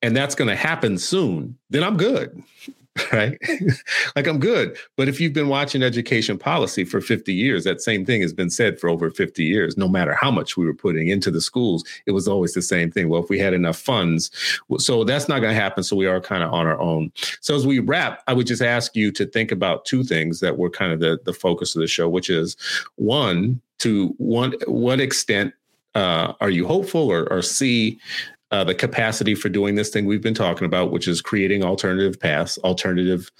and 0.01 0.15
that's 0.15 0.35
going 0.35 0.47
to 0.47 0.55
happen 0.55 0.97
soon, 0.97 1.57
then 1.69 1.83
I'm 1.83 1.97
good. 1.97 2.43
right? 3.11 3.37
like 4.15 4.25
I'm 4.25 4.39
good. 4.39 4.77
But 4.95 5.09
if 5.09 5.19
you've 5.19 5.33
been 5.33 5.49
watching 5.49 5.83
education 5.83 6.37
policy 6.37 6.85
for 6.85 7.01
50 7.01 7.33
years, 7.33 7.65
that 7.65 7.81
same 7.81 8.05
thing 8.05 8.21
has 8.21 8.31
been 8.31 8.49
said 8.49 8.79
for 8.79 8.89
over 8.89 9.11
50 9.11 9.43
years. 9.43 9.75
No 9.75 9.87
matter 9.87 10.13
how 10.13 10.31
much 10.31 10.55
we 10.55 10.65
were 10.65 10.73
putting 10.73 11.09
into 11.09 11.29
the 11.29 11.41
schools, 11.41 11.83
it 12.05 12.11
was 12.11 12.27
always 12.27 12.53
the 12.53 12.61
same 12.61 12.91
thing. 12.91 13.09
Well, 13.09 13.21
if 13.21 13.29
we 13.29 13.37
had 13.37 13.53
enough 13.53 13.77
funds, 13.77 14.31
so 14.77 15.03
that's 15.03 15.27
not 15.27 15.39
going 15.39 15.53
to 15.53 15.61
happen. 15.61 15.83
So 15.83 15.95
we 15.95 16.07
are 16.07 16.21
kind 16.21 16.43
of 16.43 16.53
on 16.53 16.67
our 16.67 16.79
own. 16.79 17.11
So 17.41 17.55
as 17.55 17.67
we 17.67 17.79
wrap, 17.79 18.23
I 18.27 18.33
would 18.33 18.47
just 18.47 18.61
ask 18.61 18.95
you 18.95 19.11
to 19.13 19.25
think 19.25 19.51
about 19.51 19.83
two 19.83 20.03
things 20.03 20.39
that 20.39 20.57
were 20.57 20.69
kind 20.69 20.93
of 20.93 21.01
the, 21.01 21.19
the 21.25 21.33
focus 21.33 21.75
of 21.75 21.81
the 21.81 21.87
show, 21.87 22.07
which 22.07 22.29
is 22.29 22.55
one, 22.95 23.59
to 23.79 24.15
one, 24.17 24.53
what 24.67 25.01
extent 25.01 25.53
uh, 25.95 26.33
are 26.39 26.49
you 26.49 26.67
hopeful 26.67 27.11
or, 27.11 27.31
or 27.31 27.41
see 27.41 27.99
uh, 28.51 28.63
the 28.63 28.75
capacity 28.75 29.35
for 29.35 29.49
doing 29.49 29.75
this 29.75 29.89
thing 29.89 30.05
we've 30.05 30.21
been 30.21 30.33
talking 30.33 30.65
about, 30.65 30.91
which 30.91 31.07
is 31.07 31.21
creating 31.21 31.63
alternative 31.63 32.19
paths, 32.19 32.57
alternative 32.59 33.31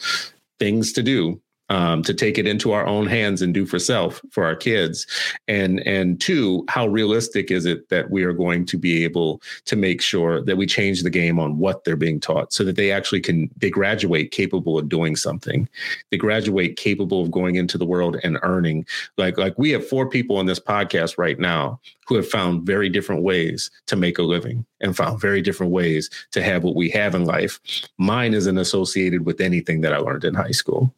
things 0.59 0.93
to 0.93 1.03
do 1.03 1.41
um, 1.69 2.03
to 2.03 2.13
take 2.13 2.37
it 2.37 2.47
into 2.47 2.71
our 2.71 2.85
own 2.85 3.07
hands 3.07 3.41
and 3.41 3.53
do 3.53 3.65
for 3.65 3.79
self 3.79 4.21
for 4.29 4.43
our 4.43 4.55
kids. 4.55 5.07
And 5.47 5.79
and 5.87 6.19
two 6.19 6.65
how 6.69 6.87
realistic 6.87 7.51
is 7.51 7.65
it 7.65 7.89
that 7.89 8.11
we 8.11 8.23
are 8.23 8.33
going 8.33 8.65
to 8.67 8.77
be 8.77 9.03
able 9.03 9.41
to 9.65 9.75
make 9.75 10.01
sure 10.01 10.41
that 10.41 10.57
we 10.57 10.65
change 10.65 11.01
the 11.01 11.09
game 11.09 11.39
on 11.39 11.57
what 11.57 11.83
they're 11.83 11.95
being 11.95 12.19
taught 12.19 12.53
so 12.53 12.63
that 12.63 12.75
they 12.75 12.91
actually 12.91 13.21
can 13.21 13.49
they 13.57 13.69
graduate 13.69 14.31
capable 14.31 14.77
of 14.77 14.89
doing 14.89 15.15
something. 15.15 15.67
They 16.11 16.17
graduate 16.17 16.77
capable 16.77 17.21
of 17.21 17.31
going 17.31 17.55
into 17.55 17.77
the 17.77 17.85
world 17.85 18.17
and 18.23 18.37
earning. 18.43 18.85
Like 19.17 19.37
like 19.37 19.57
we 19.57 19.71
have 19.71 19.87
four 19.87 20.07
people 20.09 20.37
on 20.37 20.45
this 20.45 20.59
podcast 20.59 21.17
right 21.17 21.39
now 21.39 21.79
who 22.07 22.15
have 22.15 22.27
found 22.27 22.63
very 22.63 22.89
different 22.89 23.23
ways 23.23 23.71
to 23.87 23.95
make 23.95 24.19
a 24.19 24.23
living 24.23 24.63
and 24.81 24.95
found 24.95 25.19
very 25.19 25.41
different 25.41 25.71
ways 25.71 26.09
to 26.31 26.43
have 26.43 26.63
what 26.63 26.75
we 26.75 26.89
have 26.91 27.15
in 27.15 27.25
life. 27.25 27.59
Mine 27.97 28.35
isn't 28.35 28.59
associated 28.59 29.25
with 29.25 29.41
anything 29.41 29.81
that 29.81 29.93
i 29.93 29.97
learned 29.97 30.23
in 30.23 30.35
high 30.35 30.51
school 30.51 30.93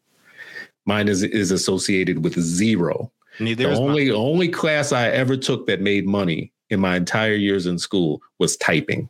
Mine 0.87 1.07
is 1.07 1.21
is 1.21 1.51
associated 1.51 2.23
with 2.23 2.39
zero. 2.39 3.11
Neither 3.39 3.69
the 3.69 3.75
only 3.77 4.07
mine. 4.07 4.15
only 4.15 4.47
class 4.47 4.91
I 4.91 5.09
ever 5.09 5.37
took 5.37 5.67
that 5.67 5.81
made 5.81 6.07
money 6.07 6.51
in 6.69 6.79
my 6.79 6.95
entire 6.95 7.35
years 7.35 7.65
in 7.65 7.77
school 7.77 8.21
was 8.39 8.57
typing. 8.57 9.09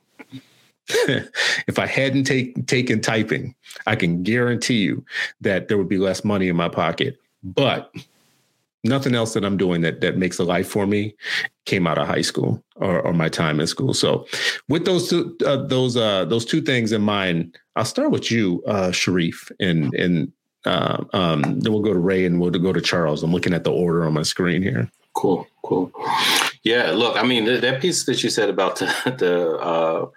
if 0.89 1.79
I 1.79 1.85
hadn't 1.85 2.23
take, 2.23 2.65
taken 2.67 3.01
typing, 3.01 3.55
I 3.85 3.95
can 3.95 4.23
guarantee 4.23 4.77
you 4.77 5.05
that 5.41 5.67
there 5.67 5.77
would 5.77 5.89
be 5.89 5.97
less 5.97 6.23
money 6.23 6.47
in 6.47 6.55
my 6.55 6.69
pocket. 6.69 7.17
But 7.43 7.93
nothing 8.83 9.15
else 9.15 9.33
that 9.33 9.43
I'm 9.43 9.57
doing 9.57 9.81
that 9.81 10.01
that 10.01 10.17
makes 10.17 10.39
a 10.39 10.43
life 10.43 10.67
for 10.67 10.87
me 10.87 11.15
came 11.65 11.87
out 11.87 11.97
of 11.97 12.07
high 12.07 12.21
school 12.21 12.63
or, 12.77 13.01
or 13.01 13.13
my 13.13 13.29
time 13.29 13.59
in 13.59 13.67
school. 13.67 13.93
So, 13.93 14.25
with 14.69 14.85
those 14.85 15.09
two 15.09 15.35
uh, 15.45 15.67
those 15.67 15.97
uh, 15.97 16.25
those 16.25 16.45
two 16.45 16.61
things 16.61 16.91
in 16.91 17.01
mind, 17.01 17.57
I'll 17.75 17.85
start 17.85 18.11
with 18.11 18.31
you, 18.31 18.63
uh, 18.67 18.91
Sharif, 18.91 19.51
and 19.59 19.93
and 19.93 20.31
uh, 20.65 21.03
um, 21.13 21.59
then 21.59 21.71
we'll 21.71 21.81
go 21.81 21.93
to 21.93 21.99
Ray 21.99 22.25
and 22.25 22.39
we'll 22.39 22.51
go 22.51 22.73
to 22.73 22.81
Charles. 22.81 23.23
I'm 23.23 23.31
looking 23.31 23.53
at 23.53 23.63
the 23.63 23.71
order 23.71 24.05
on 24.05 24.13
my 24.13 24.23
screen 24.23 24.61
here. 24.61 24.89
Cool, 25.13 25.47
cool. 25.63 25.91
Yeah, 26.63 26.91
look, 26.91 27.17
I 27.17 27.23
mean 27.23 27.45
that 27.45 27.81
piece 27.81 28.05
that 28.05 28.23
you 28.23 28.29
said 28.29 28.49
about 28.49 28.75
the, 28.79 29.15
the 29.17 29.57
uh, 29.57 30.09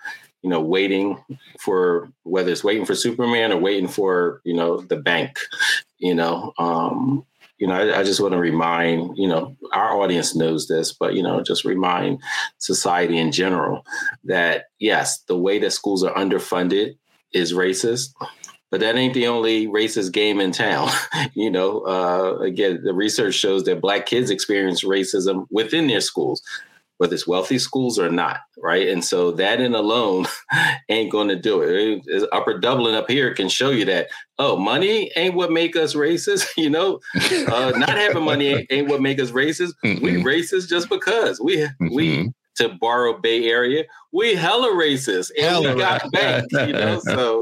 you 0.42 0.50
know 0.50 0.60
waiting 0.60 1.22
for 1.60 2.10
whether 2.24 2.50
it's 2.50 2.64
waiting 2.64 2.84
for 2.84 2.94
Superman 2.94 3.52
or 3.52 3.58
waiting 3.58 3.88
for 3.88 4.40
you 4.44 4.54
know 4.54 4.80
the 4.80 4.96
bank, 4.96 5.38
you 5.98 6.14
know. 6.14 6.52
Um, 6.58 7.24
you 7.60 7.66
know, 7.66 7.74
I, 7.74 8.00
I 8.00 8.02
just 8.04 8.20
want 8.20 8.32
to 8.32 8.38
remind, 8.38 9.18
you 9.18 9.28
know, 9.28 9.54
our 9.74 10.00
audience 10.00 10.34
knows 10.34 10.66
this, 10.66 10.94
but, 10.94 11.14
you 11.14 11.22
know, 11.22 11.42
just 11.42 11.66
remind 11.66 12.22
society 12.56 13.18
in 13.18 13.32
general 13.32 13.84
that, 14.24 14.68
yes, 14.78 15.18
the 15.28 15.36
way 15.36 15.58
that 15.58 15.72
schools 15.72 16.02
are 16.02 16.14
underfunded 16.14 16.96
is 17.34 17.52
racist 17.52 18.14
but 18.70 18.80
that 18.80 18.96
ain't 18.96 19.14
the 19.14 19.26
only 19.26 19.66
racist 19.66 20.12
game 20.12 20.40
in 20.40 20.52
town. 20.52 20.88
you 21.34 21.50
know, 21.50 21.80
uh, 21.80 22.38
again, 22.38 22.80
the 22.82 22.94
research 22.94 23.34
shows 23.34 23.64
that 23.64 23.80
black 23.80 24.06
kids 24.06 24.30
experience 24.30 24.84
racism 24.84 25.46
within 25.50 25.86
their 25.86 26.00
schools 26.00 26.42
whether 27.00 27.14
it's 27.14 27.26
wealthy 27.26 27.58
schools 27.58 27.98
or 27.98 28.10
not, 28.10 28.40
right? 28.58 28.86
And 28.88 29.02
so 29.02 29.30
that 29.30 29.58
in 29.58 29.74
alone 29.74 30.26
ain't 30.90 31.10
going 31.10 31.28
to 31.28 31.34
do 31.34 31.62
it. 31.62 32.28
Upper 32.30 32.58
Dublin 32.58 32.94
up 32.94 33.10
here 33.10 33.32
can 33.32 33.48
show 33.48 33.70
you 33.70 33.86
that. 33.86 34.08
Oh, 34.38 34.58
money 34.58 35.10
ain't 35.16 35.34
what 35.34 35.50
make 35.50 35.76
us 35.76 35.94
racist. 35.94 36.46
You 36.60 36.68
know, 36.68 37.00
uh, 37.14 37.72
not 37.76 37.96
having 37.96 38.22
money 38.22 38.48
ain't, 38.48 38.66
ain't, 38.68 38.88
what 38.88 39.00
make 39.00 39.18
us 39.18 39.30
racist. 39.30 39.72
Mm-hmm. 39.82 40.04
We 40.04 40.22
racist 40.22 40.68
just 40.68 40.90
because 40.90 41.40
we 41.40 41.56
mm-hmm. 41.56 41.94
we 41.94 42.32
to 42.56 42.68
borrow 42.68 43.18
Bay 43.18 43.48
Area, 43.48 43.84
we 44.12 44.34
hella 44.34 44.68
racist 44.68 45.30
and 45.36 45.46
hella 45.46 45.74
we 45.74 45.80
got 45.80 46.10
banked. 46.12 46.52
You 46.52 46.72
know, 46.72 47.00
so 47.04 47.40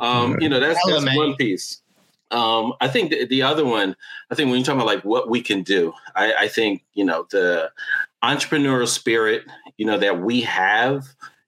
um, 0.00 0.36
you 0.40 0.48
know 0.48 0.60
that's, 0.60 0.80
that's 0.86 1.16
one 1.16 1.34
piece. 1.36 1.80
Um, 2.32 2.74
I 2.80 2.88
think 2.88 3.10
the, 3.10 3.24
the, 3.26 3.42
other 3.42 3.64
one, 3.64 3.94
I 4.32 4.34
think 4.34 4.48
when 4.48 4.58
you're 4.58 4.64
talking 4.64 4.80
about 4.80 4.92
like 4.92 5.04
what 5.04 5.30
we 5.30 5.40
can 5.40 5.62
do, 5.62 5.92
I, 6.16 6.32
I 6.40 6.48
think 6.48 6.84
you 6.94 7.04
know 7.04 7.26
the 7.30 7.70
entrepreneurial 8.22 8.88
spirit, 8.88 9.44
you 9.76 9.86
know, 9.86 9.98
that 9.98 10.20
we 10.20 10.40
have 10.42 11.06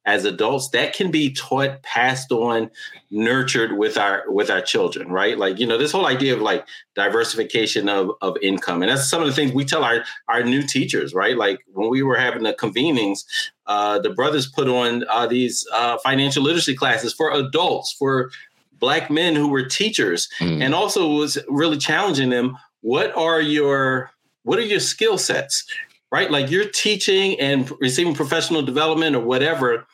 as 0.08 0.24
adults 0.24 0.70
that 0.70 0.94
can 0.94 1.10
be 1.10 1.30
taught 1.30 1.82
passed 1.82 2.32
on 2.32 2.70
nurtured 3.10 3.76
with 3.76 3.98
our 3.98 4.24
with 4.28 4.48
our 4.50 4.62
children 4.62 5.12
right? 5.12 5.36
Like 5.36 5.58
you 5.58 5.66
know 5.66 5.76
this 5.76 5.92
whole 5.92 6.06
idea 6.06 6.32
of 6.34 6.40
like 6.40 6.66
diversification 6.96 7.90
of 7.90 8.12
of 8.22 8.38
income. 8.40 8.82
And 8.82 8.90
that's 8.90 9.06
some 9.06 9.20
of 9.20 9.28
the 9.28 9.34
things 9.34 9.52
we 9.52 9.66
tell 9.66 9.84
our 9.84 10.04
our 10.26 10.42
new 10.42 10.62
teachers 10.62 11.12
right? 11.12 11.36
Like 11.36 11.60
when 11.74 11.90
we 11.90 12.02
were 12.02 12.16
having 12.16 12.42
the 12.42 12.54
convenings 12.54 13.24
uh, 13.66 13.98
the 13.98 14.08
brothers 14.08 14.46
put 14.46 14.66
on 14.66 15.04
uh, 15.10 15.26
these 15.26 15.66
uh, 15.74 15.98
financial 15.98 16.42
literacy 16.42 16.74
classes 16.74 17.12
for 17.12 17.30
adults 17.30 17.92
for 17.92 18.30
black 18.78 19.10
men 19.10 19.36
who 19.36 19.48
were 19.48 19.64
teachers. 19.64 20.26
Mm. 20.38 20.62
and 20.62 20.74
also 20.74 21.06
was 21.06 21.36
really 21.48 21.76
challenging 21.76 22.30
them 22.30 22.56
what 22.80 23.14
are 23.14 23.42
your 23.42 24.10
what 24.44 24.58
are 24.58 24.62
your 24.62 24.80
skill 24.80 25.18
sets 25.18 25.66
right? 26.10 26.30
Like 26.30 26.50
you're 26.50 26.68
teaching 26.68 27.38
and 27.40 27.70
receiving 27.80 28.14
professional 28.14 28.62
development 28.62 29.16
or 29.16 29.20
whatever 29.20 29.86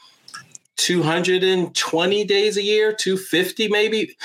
220 0.76 2.24
days 2.24 2.56
a 2.56 2.62
year, 2.62 2.92
250 2.92 3.68
maybe 3.68 4.16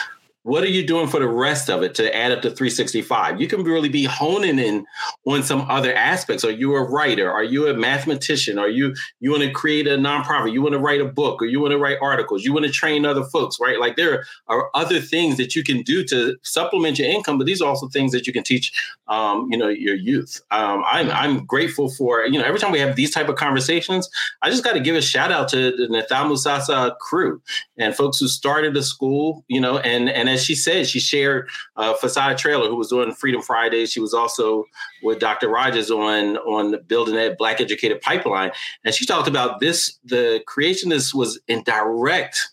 what 0.50 0.64
are 0.64 0.70
you 0.70 0.86
doing 0.86 1.08
for 1.08 1.20
the 1.20 1.28
rest 1.28 1.70
of 1.70 1.84
it 1.84 1.96
to 1.96 2.16
add 2.16 2.32
up 2.32 2.42
to 2.42 2.50
365 2.50 3.40
you 3.40 3.48
can 3.48 3.64
really 3.64 3.90
be 3.90 4.04
honing 4.04 4.60
in 4.60 4.86
on 5.26 5.44
some 5.44 5.62
other 5.70 5.94
aspects. 5.94 6.44
Are 6.44 6.52
you 6.52 6.76
a 6.76 6.82
writer? 6.82 7.32
Are 7.32 7.44
you 7.44 7.68
a 7.68 7.74
mathematician? 7.74 8.58
Are 8.58 8.70
you 8.70 8.96
you 9.20 9.32
want 9.32 9.44
to 9.44 9.52
create 9.52 9.88
a 9.88 9.98
nonprofit? 9.98 10.54
You 10.54 10.62
want 10.62 10.74
to 10.74 10.80
write 10.80 11.02
a 11.02 11.06
book? 11.06 11.42
Or 11.42 11.46
you 11.46 11.60
want 11.60 11.72
to 11.72 11.78
write 11.78 11.98
articles? 12.02 12.44
You 12.44 12.54
want 12.54 12.66
to 12.66 12.72
train 12.72 13.06
other 13.06 13.24
folks 13.24 13.58
right? 13.60 13.80
Like 13.80 13.96
there 13.96 14.26
are 14.48 14.70
other 14.74 15.00
things 15.00 15.38
that 15.38 15.56
you 15.56 15.64
can 15.64 15.82
do 15.84 16.04
to 16.06 16.36
supplement 16.44 17.00
your 17.00 17.10
income 17.10 17.38
but 17.38 17.46
these 17.46 17.62
are 17.62 17.70
also 17.70 17.88
things 17.88 18.12
that 18.12 18.28
you 18.28 18.34
can 18.34 18.44
teach 18.44 18.74
um, 19.08 19.48
you 19.52 19.58
know 19.58 19.68
your 19.68 19.96
youth. 19.96 20.42
Um, 20.52 20.84
I'm, 20.86 21.10
I'm 21.12 21.46
grateful 21.46 21.90
for 21.90 22.26
you 22.26 22.40
know 22.40 22.46
every 22.46 22.60
time 22.60 22.72
we 22.72 22.80
have 22.80 22.96
these 22.96 23.12
type 23.12 23.30
of 23.30 23.36
conversations 23.36 24.10
i 24.42 24.50
just 24.50 24.64
got 24.64 24.74
to 24.74 24.80
give 24.80 24.96
a 24.96 25.02
shout 25.02 25.32
out 25.32 25.48
to 25.50 25.72
the 25.76 25.88
Nidhamu 25.88 26.38
Sasa 26.38 26.96
crew 27.00 27.42
and 27.78 27.96
folks 27.96 28.20
who 28.20 28.28
started 28.28 28.74
the 28.74 28.84
school 28.84 29.44
you 29.48 29.60
know 29.60 29.78
and 29.80 30.10
and 30.10 30.30
as 30.30 30.39
she 30.40 30.56
said, 30.56 30.88
she 30.88 31.00
shared 31.00 31.50
uh, 31.76 31.94
Fasada 31.96 32.38
Trailer, 32.38 32.68
who 32.68 32.76
was 32.76 32.90
doing 32.90 33.14
Freedom 33.14 33.42
Fridays. 33.42 33.92
She 33.92 34.00
was 34.00 34.14
also 34.14 34.66
with 35.04 35.20
Dr. 35.20 35.50
Rogers 35.50 35.92
on 35.92 36.38
on 36.38 36.82
building 36.88 37.16
that 37.16 37.38
Black 37.38 37.62
Educated 37.62 38.02
Pipeline, 38.02 38.52
and 38.84 38.94
she 38.94 39.06
talked 39.06 39.28
about 39.28 39.60
this. 39.60 40.00
The 40.04 40.42
creationist 40.48 41.14
was 41.14 41.40
in 41.48 41.64
direct 41.64 42.50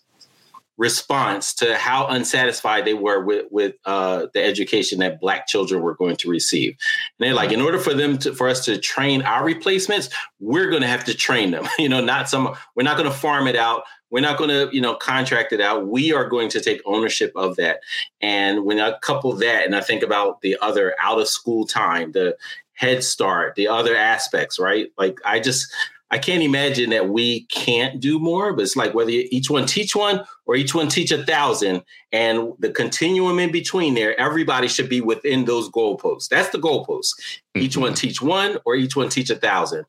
response 0.77 1.55
to 1.55 1.75
how 1.75 2.07
unsatisfied 2.07 2.85
they 2.85 2.93
were 2.93 3.23
with 3.23 3.47
with 3.51 3.75
uh, 3.85 4.27
the 4.33 4.43
education 4.43 4.99
that 4.99 5.19
black 5.19 5.47
children 5.47 5.81
were 5.81 5.95
going 5.95 6.15
to 6.15 6.29
receive. 6.29 6.69
And 6.69 7.27
they're 7.27 7.33
like, 7.33 7.51
in 7.51 7.61
order 7.61 7.79
for 7.79 7.93
them 7.93 8.17
to 8.19 8.33
for 8.33 8.47
us 8.47 8.63
to 8.65 8.77
train 8.77 9.23
our 9.23 9.43
replacements, 9.43 10.09
we're 10.39 10.69
going 10.69 10.83
to 10.83 10.87
have 10.87 11.03
to 11.05 11.13
train 11.13 11.51
them. 11.51 11.67
You 11.79 11.89
know, 11.89 12.01
not 12.01 12.27
some. 12.27 12.55
We're 12.75 12.83
not 12.83 12.97
going 12.97 13.09
to 13.09 13.15
farm 13.15 13.47
it 13.47 13.55
out. 13.55 13.83
We're 14.09 14.21
not 14.21 14.37
going 14.37 14.49
to, 14.49 14.73
you 14.73 14.81
know, 14.81 14.95
contract 14.95 15.51
it 15.51 15.61
out. 15.61 15.87
We 15.87 16.13
are 16.13 16.27
going 16.27 16.49
to 16.49 16.61
take 16.61 16.81
ownership 16.85 17.31
of 17.35 17.55
that. 17.57 17.81
And 18.21 18.65
when 18.65 18.79
I 18.79 18.97
couple 18.99 19.33
that, 19.33 19.65
and 19.65 19.75
I 19.75 19.81
think 19.81 20.03
about 20.03 20.41
the 20.41 20.57
other 20.61 20.95
out 20.99 21.19
of 21.19 21.27
school 21.27 21.65
time, 21.65 22.13
the 22.13 22.37
Head 22.73 23.03
Start, 23.03 23.55
the 23.55 23.67
other 23.67 23.95
aspects, 23.95 24.59
right? 24.59 24.91
Like 24.97 25.19
I 25.25 25.39
just 25.39 25.71
I 26.09 26.17
can't 26.19 26.41
imagine 26.41 26.91
that 26.91 27.09
we 27.09 27.41
can't 27.45 27.99
do 27.99 28.17
more, 28.17 28.53
but 28.53 28.61
it's 28.61 28.77
like 28.77 28.93
whether 28.93 29.09
each 29.11 29.49
one 29.49 29.65
teach 29.65 29.93
one 29.93 30.23
or 30.45 30.55
each 30.55 30.73
one 30.73 30.87
teach 30.87 31.11
a 31.11 31.25
thousand, 31.25 31.83
and 32.13 32.53
the 32.59 32.69
continuum 32.69 33.39
in 33.39 33.51
between 33.51 33.93
there, 33.93 34.17
everybody 34.19 34.69
should 34.69 34.87
be 34.87 35.01
within 35.01 35.45
those 35.45 35.69
goalposts. 35.69 36.29
That's 36.29 36.49
the 36.49 36.59
goalposts. 36.59 37.13
Mm-hmm. 37.17 37.61
Each 37.61 37.75
one 37.75 37.93
teach 37.93 38.21
one 38.21 38.57
or 38.63 38.75
each 38.75 38.95
one 38.95 39.09
teach 39.09 39.29
a 39.29 39.35
thousand. 39.35 39.85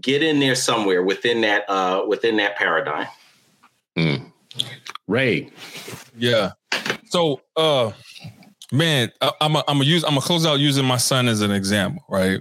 Get 0.00 0.22
in 0.22 0.40
there 0.40 0.54
somewhere 0.54 1.02
within 1.02 1.42
that 1.42 1.68
uh, 1.68 2.04
within 2.08 2.36
that 2.38 2.56
paradigm. 2.56 3.08
Ray. 5.10 5.50
Yeah. 6.16 6.52
So, 7.06 7.40
uh, 7.56 7.90
man, 8.72 9.10
I, 9.20 9.32
am 9.40 9.56
a, 9.56 9.64
I'm 9.66 9.78
gonna 9.78 9.84
use 9.84 10.04
I'm 10.04 10.10
gonna 10.10 10.20
close 10.20 10.46
out 10.46 10.60
using 10.60 10.84
my 10.84 10.96
son 10.96 11.28
as 11.28 11.40
an 11.40 11.50
example, 11.50 12.04
right? 12.08 12.40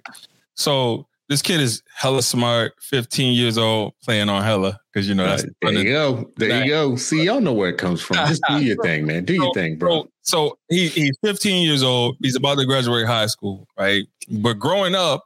So 0.54 1.08
this 1.30 1.42
kid 1.42 1.60
is 1.60 1.82
hella 1.96 2.22
smart, 2.22 2.74
15 2.82 3.34
years 3.34 3.58
old, 3.58 3.94
playing 4.04 4.30
on 4.30 4.44
hella 4.44 4.80
because 4.94 5.10
you 5.10 5.16
know 5.16 5.26
that's 5.26 5.46
there 5.62 5.72
you 5.72 5.84
go, 5.86 6.32
there 6.38 6.64
you 6.64 6.70
go. 6.70 6.96
See, 6.96 7.24
y'all 7.24 7.42
know 7.42 7.54
where 7.54 7.70
it 7.70 7.78
comes 7.78 8.02
from. 8.02 8.18
Just 8.28 8.44
do 8.48 8.64
your 8.64 8.78
thing, 8.84 9.06
man. 9.06 9.26
Do 9.26 9.36
so, 9.36 9.44
your 9.44 9.54
thing, 9.54 9.78
bro. 9.78 10.04
So, 10.04 10.10
so 10.22 10.60
he, 10.70 10.90
he's 10.90 11.18
15 11.24 11.66
years 11.66 11.82
old. 11.82 12.18
He's 12.22 12.36
about 12.36 12.60
to 12.60 12.66
graduate 12.66 13.08
high 13.08 13.26
school, 13.26 13.68
right? 13.78 14.06
But 14.30 14.54
growing 14.60 14.94
up, 14.94 15.24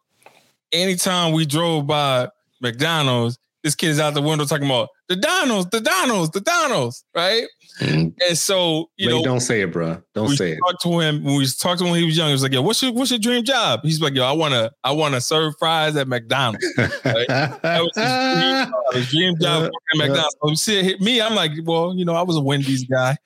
anytime 0.71 1.33
we 1.33 1.45
drove 1.45 1.87
by 1.87 2.29
McDonald's, 2.61 3.37
this 3.63 3.75
kid 3.75 3.89
is 3.89 3.99
out 3.99 4.13
the 4.13 4.21
window 4.21 4.45
talking 4.45 4.65
about 4.65 4.89
the 5.07 5.15
Donalds, 5.15 5.69
the 5.71 5.79
Donalds, 5.79 6.31
the 6.31 6.41
Donalds, 6.41 7.03
right? 7.15 7.45
Mm-hmm. 7.79 8.09
And 8.27 8.37
so, 8.37 8.89
you 8.97 9.09
Ray, 9.09 9.15
know, 9.15 9.23
don't 9.23 9.39
say 9.39 9.61
it, 9.61 9.71
bro. 9.71 10.01
Don't 10.13 10.29
say 10.29 10.51
it. 10.51 10.59
Talked 10.63 10.83
to 10.83 10.99
him 10.99 11.23
when 11.23 11.37
we 11.37 11.47
talked 11.47 11.79
to 11.79 11.85
him 11.85 11.91
when 11.91 11.99
he 11.99 12.05
was 12.05 12.15
young. 12.15 12.27
He 12.27 12.33
was 12.33 12.43
like, 12.43 12.53
"Yo, 12.53 12.61
what's 12.61 12.81
your 12.83 12.93
what's 12.93 13.09
your 13.09 13.19
dream 13.19 13.43
job?" 13.43 13.79
He's 13.83 13.99
like, 13.99 14.13
"Yo, 14.13 14.23
I 14.23 14.31
wanna 14.31 14.71
I 14.83 14.91
wanna 14.91 15.19
serve 15.19 15.55
fries 15.57 15.95
at 15.95 16.07
McDonald's." 16.07 16.65
Right? 17.03 17.27
that 17.27 17.81
was 17.81 17.91
his 17.95 18.05
dream 18.39 18.65
job. 18.65 18.93
His 18.93 19.09
dream 19.09 19.35
job 19.39 19.63
at 19.65 19.97
McDonald's. 19.97 20.35
So 20.43 20.53
see, 20.53 20.95
me, 20.99 21.21
I'm 21.21 21.35
like, 21.35 21.51
well, 21.63 21.93
you 21.95 22.05
know, 22.05 22.15
I 22.15 22.21
was 22.21 22.35
a 22.35 22.41
Wendy's 22.41 22.85
guy, 22.85 23.17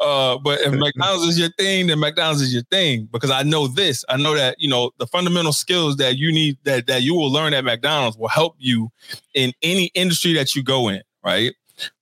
uh, 0.00 0.38
but 0.38 0.60
if 0.60 0.72
McDonald's 0.72 1.24
is 1.24 1.38
your 1.38 1.50
thing, 1.58 1.86
then 1.86 1.98
McDonald's 1.98 2.42
is 2.42 2.52
your 2.52 2.62
thing 2.70 3.08
because 3.10 3.30
I 3.30 3.42
know 3.42 3.66
this. 3.66 4.04
I 4.08 4.16
know 4.16 4.34
that 4.34 4.56
you 4.58 4.68
know 4.68 4.90
the 4.98 5.06
fundamental 5.06 5.52
skills 5.52 5.96
that 5.96 6.16
you 6.16 6.30
need 6.30 6.58
that 6.64 6.86
that 6.86 7.02
you 7.02 7.14
will 7.14 7.30
learn 7.30 7.54
at 7.54 7.64
McDonald's 7.64 8.16
will 8.16 8.28
help 8.28 8.54
you 8.58 8.90
in 9.32 9.52
any 9.62 9.86
industry 9.94 10.34
that 10.34 10.54
you 10.54 10.62
go 10.62 10.88
in 10.88 11.02
right? 11.24 11.54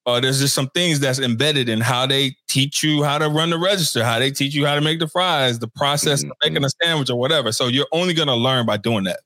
Uh, 0.04 0.20
there's 0.20 0.40
just 0.40 0.54
some 0.54 0.68
things 0.70 1.00
that's 1.00 1.18
embedded 1.18 1.68
in 1.68 1.80
how 1.80 2.06
they 2.06 2.36
teach 2.48 2.82
you 2.82 3.02
how 3.02 3.18
to 3.18 3.28
run 3.28 3.50
the 3.50 3.58
register, 3.58 4.04
how 4.04 4.18
they 4.18 4.30
teach 4.30 4.54
you 4.54 4.66
how 4.66 4.74
to 4.74 4.80
make 4.80 4.98
the 4.98 5.08
fries, 5.08 5.58
the 5.58 5.68
process 5.68 6.22
mm-hmm. 6.22 6.32
of 6.32 6.36
making 6.44 6.64
a 6.64 6.70
sandwich 6.82 7.08
or 7.08 7.18
whatever. 7.18 7.52
So 7.52 7.68
you're 7.68 7.86
only 7.92 8.14
going 8.14 8.28
to 8.28 8.34
learn 8.34 8.66
by 8.66 8.76
doing 8.76 9.04
that. 9.04 9.20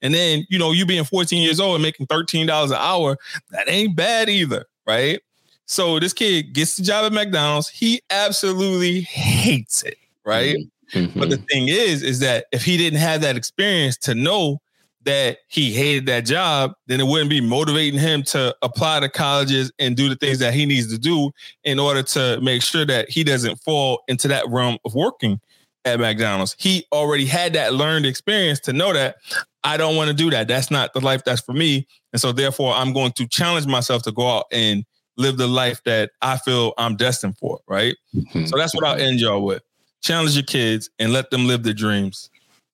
And 0.00 0.14
then, 0.14 0.46
you 0.48 0.58
know, 0.58 0.72
you 0.72 0.86
being 0.86 1.04
14 1.04 1.42
years 1.42 1.60
old 1.60 1.76
and 1.76 1.82
making 1.82 2.06
$13 2.06 2.66
an 2.66 2.72
hour, 2.72 3.16
that 3.50 3.68
ain't 3.68 3.96
bad 3.96 4.28
either, 4.28 4.66
right? 4.86 5.20
So 5.66 5.98
this 5.98 6.12
kid 6.12 6.52
gets 6.52 6.76
the 6.76 6.82
job 6.82 7.04
at 7.04 7.12
McDonald's. 7.12 7.68
He 7.68 8.02
absolutely 8.10 9.02
hates 9.02 9.82
it, 9.82 9.96
right? 10.24 10.56
Mm-hmm. 10.92 11.18
But 11.18 11.30
the 11.30 11.38
thing 11.38 11.68
is, 11.68 12.02
is 12.02 12.20
that 12.20 12.46
if 12.52 12.64
he 12.64 12.76
didn't 12.76 12.98
have 12.98 13.22
that 13.22 13.36
experience 13.36 13.96
to 13.98 14.14
know 14.14 14.60
that 15.04 15.38
he 15.48 15.72
hated 15.72 16.06
that 16.06 16.24
job, 16.24 16.72
then 16.86 17.00
it 17.00 17.06
wouldn't 17.06 17.30
be 17.30 17.40
motivating 17.40 17.98
him 17.98 18.22
to 18.22 18.54
apply 18.62 19.00
to 19.00 19.08
colleges 19.08 19.72
and 19.78 19.96
do 19.96 20.08
the 20.08 20.16
things 20.16 20.38
that 20.38 20.54
he 20.54 20.66
needs 20.66 20.92
to 20.92 20.98
do 20.98 21.30
in 21.64 21.78
order 21.78 22.02
to 22.02 22.40
make 22.40 22.62
sure 22.62 22.84
that 22.84 23.08
he 23.10 23.24
doesn't 23.24 23.56
fall 23.56 24.02
into 24.08 24.28
that 24.28 24.48
realm 24.48 24.78
of 24.84 24.94
working 24.94 25.40
at 25.84 25.98
McDonald's. 25.98 26.54
He 26.58 26.86
already 26.92 27.26
had 27.26 27.54
that 27.54 27.74
learned 27.74 28.06
experience 28.06 28.60
to 28.60 28.72
know 28.72 28.92
that 28.92 29.16
I 29.64 29.76
don't 29.76 29.96
want 29.96 30.08
to 30.08 30.14
do 30.14 30.30
that. 30.30 30.48
That's 30.48 30.70
not 30.70 30.92
the 30.92 31.00
life 31.00 31.24
that's 31.24 31.40
for 31.40 31.52
me. 31.52 31.86
And 32.12 32.20
so 32.20 32.32
therefore 32.32 32.74
I'm 32.74 32.92
going 32.92 33.12
to 33.12 33.26
challenge 33.26 33.66
myself 33.66 34.02
to 34.04 34.12
go 34.12 34.28
out 34.28 34.46
and 34.52 34.84
live 35.16 35.36
the 35.36 35.46
life 35.46 35.82
that 35.84 36.10
I 36.22 36.38
feel 36.38 36.72
I'm 36.78 36.96
destined 36.96 37.38
for. 37.38 37.60
Right. 37.66 37.96
Mm-hmm. 38.14 38.46
So 38.46 38.56
that's 38.56 38.74
what 38.74 38.84
I'll 38.84 39.00
end 39.00 39.20
y'all 39.20 39.44
with. 39.44 39.62
Challenge 40.02 40.34
your 40.34 40.44
kids 40.44 40.90
and 40.98 41.12
let 41.12 41.30
them 41.30 41.46
live 41.46 41.62
their 41.62 41.74
dreams. 41.74 42.30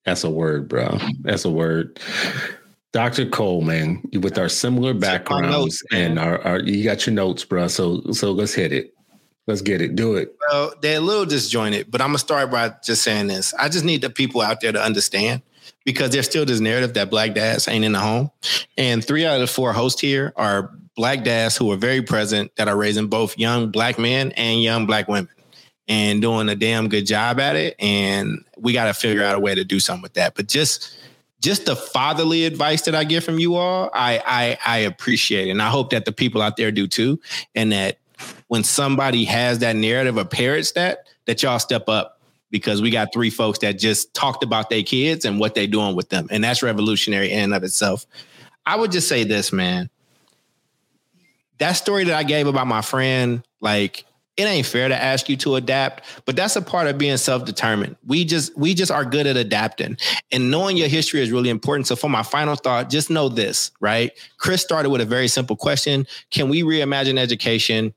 That's 0.09 0.23
a 0.23 0.29
word, 0.31 0.67
bro. 0.67 0.97
That's 1.21 1.45
a 1.45 1.51
word. 1.51 1.99
Dr. 2.93 3.27
Cole, 3.27 3.61
man, 3.61 4.01
with 4.11 4.39
our 4.39 4.49
similar 4.49 4.95
backgrounds 4.95 5.51
notes, 5.51 5.83
and 5.91 6.17
our, 6.17 6.41
our, 6.41 6.59
you 6.61 6.83
got 6.83 7.05
your 7.05 7.13
notes, 7.13 7.45
bro. 7.45 7.67
So 7.67 8.01
so 8.11 8.31
let's 8.31 8.55
hit 8.55 8.73
it. 8.73 8.95
Let's 9.45 9.61
get 9.61 9.81
it. 9.81 9.95
Do 9.95 10.15
it. 10.15 10.35
Well, 10.49 10.73
they're 10.81 10.97
a 10.97 10.99
little 10.99 11.27
disjointed, 11.27 11.91
but 11.91 12.01
I'm 12.01 12.07
gonna 12.07 12.17
start 12.17 12.49
by 12.49 12.73
just 12.83 13.03
saying 13.03 13.27
this. 13.27 13.53
I 13.53 13.69
just 13.69 13.85
need 13.85 14.01
the 14.01 14.09
people 14.09 14.41
out 14.41 14.61
there 14.61 14.71
to 14.71 14.81
understand 14.81 15.43
because 15.85 16.09
there's 16.09 16.25
still 16.25 16.43
this 16.43 16.59
narrative 16.59 16.95
that 16.95 17.11
black 17.11 17.35
dads 17.35 17.67
ain't 17.67 17.85
in 17.85 17.91
the 17.91 17.99
home. 17.99 18.31
And 18.79 19.05
three 19.05 19.27
out 19.27 19.35
of 19.35 19.41
the 19.41 19.47
four 19.47 19.73
hosts 19.73 20.01
here 20.01 20.33
are 20.37 20.71
black 20.95 21.23
dads 21.23 21.55
who 21.55 21.71
are 21.71 21.77
very 21.77 22.01
present 22.01 22.51
that 22.55 22.67
are 22.67 22.75
raising 22.75 23.09
both 23.09 23.37
young 23.37 23.69
black 23.69 23.99
men 23.99 24.31
and 24.31 24.63
young 24.63 24.87
black 24.87 25.07
women 25.07 25.29
and 25.89 26.21
doing 26.21 26.47
a 26.47 26.55
damn 26.55 26.87
good 26.87 27.07
job 27.07 27.39
at 27.39 27.55
it. 27.55 27.75
And 27.79 28.45
we 28.57 28.71
got 28.71 28.85
to 28.85 28.93
figure 28.93 29.23
out 29.23 29.35
a 29.35 29.39
way 29.39 29.55
to 29.55 29.65
do 29.65 29.79
something 29.79 30.03
with 30.03 30.13
that. 30.13 30.35
But 30.35 30.47
just 30.47 30.95
just 31.41 31.65
the 31.65 31.75
fatherly 31.75 32.45
advice 32.45 32.81
that 32.83 32.93
I 32.93 33.05
get 33.05 33.23
from 33.23 33.39
you 33.39 33.55
all, 33.55 33.89
I, 33.93 34.21
I 34.25 34.57
I 34.65 34.77
appreciate 34.79 35.47
it. 35.47 35.51
And 35.51 35.61
I 35.61 35.69
hope 35.69 35.89
that 35.89 36.05
the 36.05 36.11
people 36.11 36.41
out 36.41 36.55
there 36.57 36.71
do 36.71 36.87
too. 36.87 37.19
And 37.55 37.71
that 37.71 37.97
when 38.47 38.63
somebody 38.63 39.25
has 39.25 39.59
that 39.59 39.75
narrative 39.75 40.17
or 40.17 40.25
parrots 40.25 40.73
that, 40.73 41.07
that 41.25 41.41
y'all 41.41 41.59
step 41.59 41.89
up 41.89 42.19
because 42.51 42.81
we 42.81 42.89
got 42.89 43.13
three 43.13 43.29
folks 43.29 43.59
that 43.59 43.79
just 43.79 44.13
talked 44.13 44.43
about 44.43 44.69
their 44.69 44.83
kids 44.83 45.25
and 45.25 45.39
what 45.39 45.55
they're 45.55 45.67
doing 45.67 45.95
with 45.95 46.09
them. 46.09 46.27
And 46.29 46.43
that's 46.43 46.61
revolutionary 46.61 47.31
in 47.31 47.45
and 47.45 47.53
of 47.53 47.63
itself. 47.63 48.05
I 48.65 48.75
would 48.75 48.91
just 48.91 49.07
say 49.07 49.23
this, 49.23 49.51
man. 49.53 49.89
That 51.59 51.73
story 51.73 52.05
that 52.05 52.15
I 52.15 52.23
gave 52.23 52.47
about 52.47 52.67
my 52.67 52.81
friend, 52.81 53.43
like 53.61 54.05
it 54.39 54.43
ain't 54.43 54.65
fair 54.65 54.87
to 54.87 54.95
ask 54.95 55.27
you 55.27 55.35
to 55.35 55.55
adapt, 55.55 56.05
but 56.23 56.37
that's 56.37 56.55
a 56.55 56.61
part 56.61 56.87
of 56.87 56.97
being 56.97 57.17
self-determined. 57.17 57.97
We 58.07 58.23
just 58.23 58.57
we 58.57 58.73
just 58.73 58.89
are 58.89 59.03
good 59.03 59.27
at 59.27 59.35
adapting. 59.35 59.97
And 60.31 60.49
knowing 60.49 60.77
your 60.77 60.87
history 60.87 61.21
is 61.21 61.29
really 61.29 61.49
important. 61.49 61.87
So 61.87 61.97
for 61.97 62.09
my 62.09 62.23
final 62.23 62.55
thought, 62.55 62.89
just 62.89 63.09
know 63.09 63.27
this, 63.27 63.71
right? 63.81 64.13
Chris 64.37 64.61
started 64.61 64.91
with 64.91 65.01
a 65.01 65.05
very 65.05 65.27
simple 65.27 65.57
question. 65.57 66.07
Can 66.31 66.47
we 66.47 66.63
reimagine 66.63 67.19
education 67.19 67.93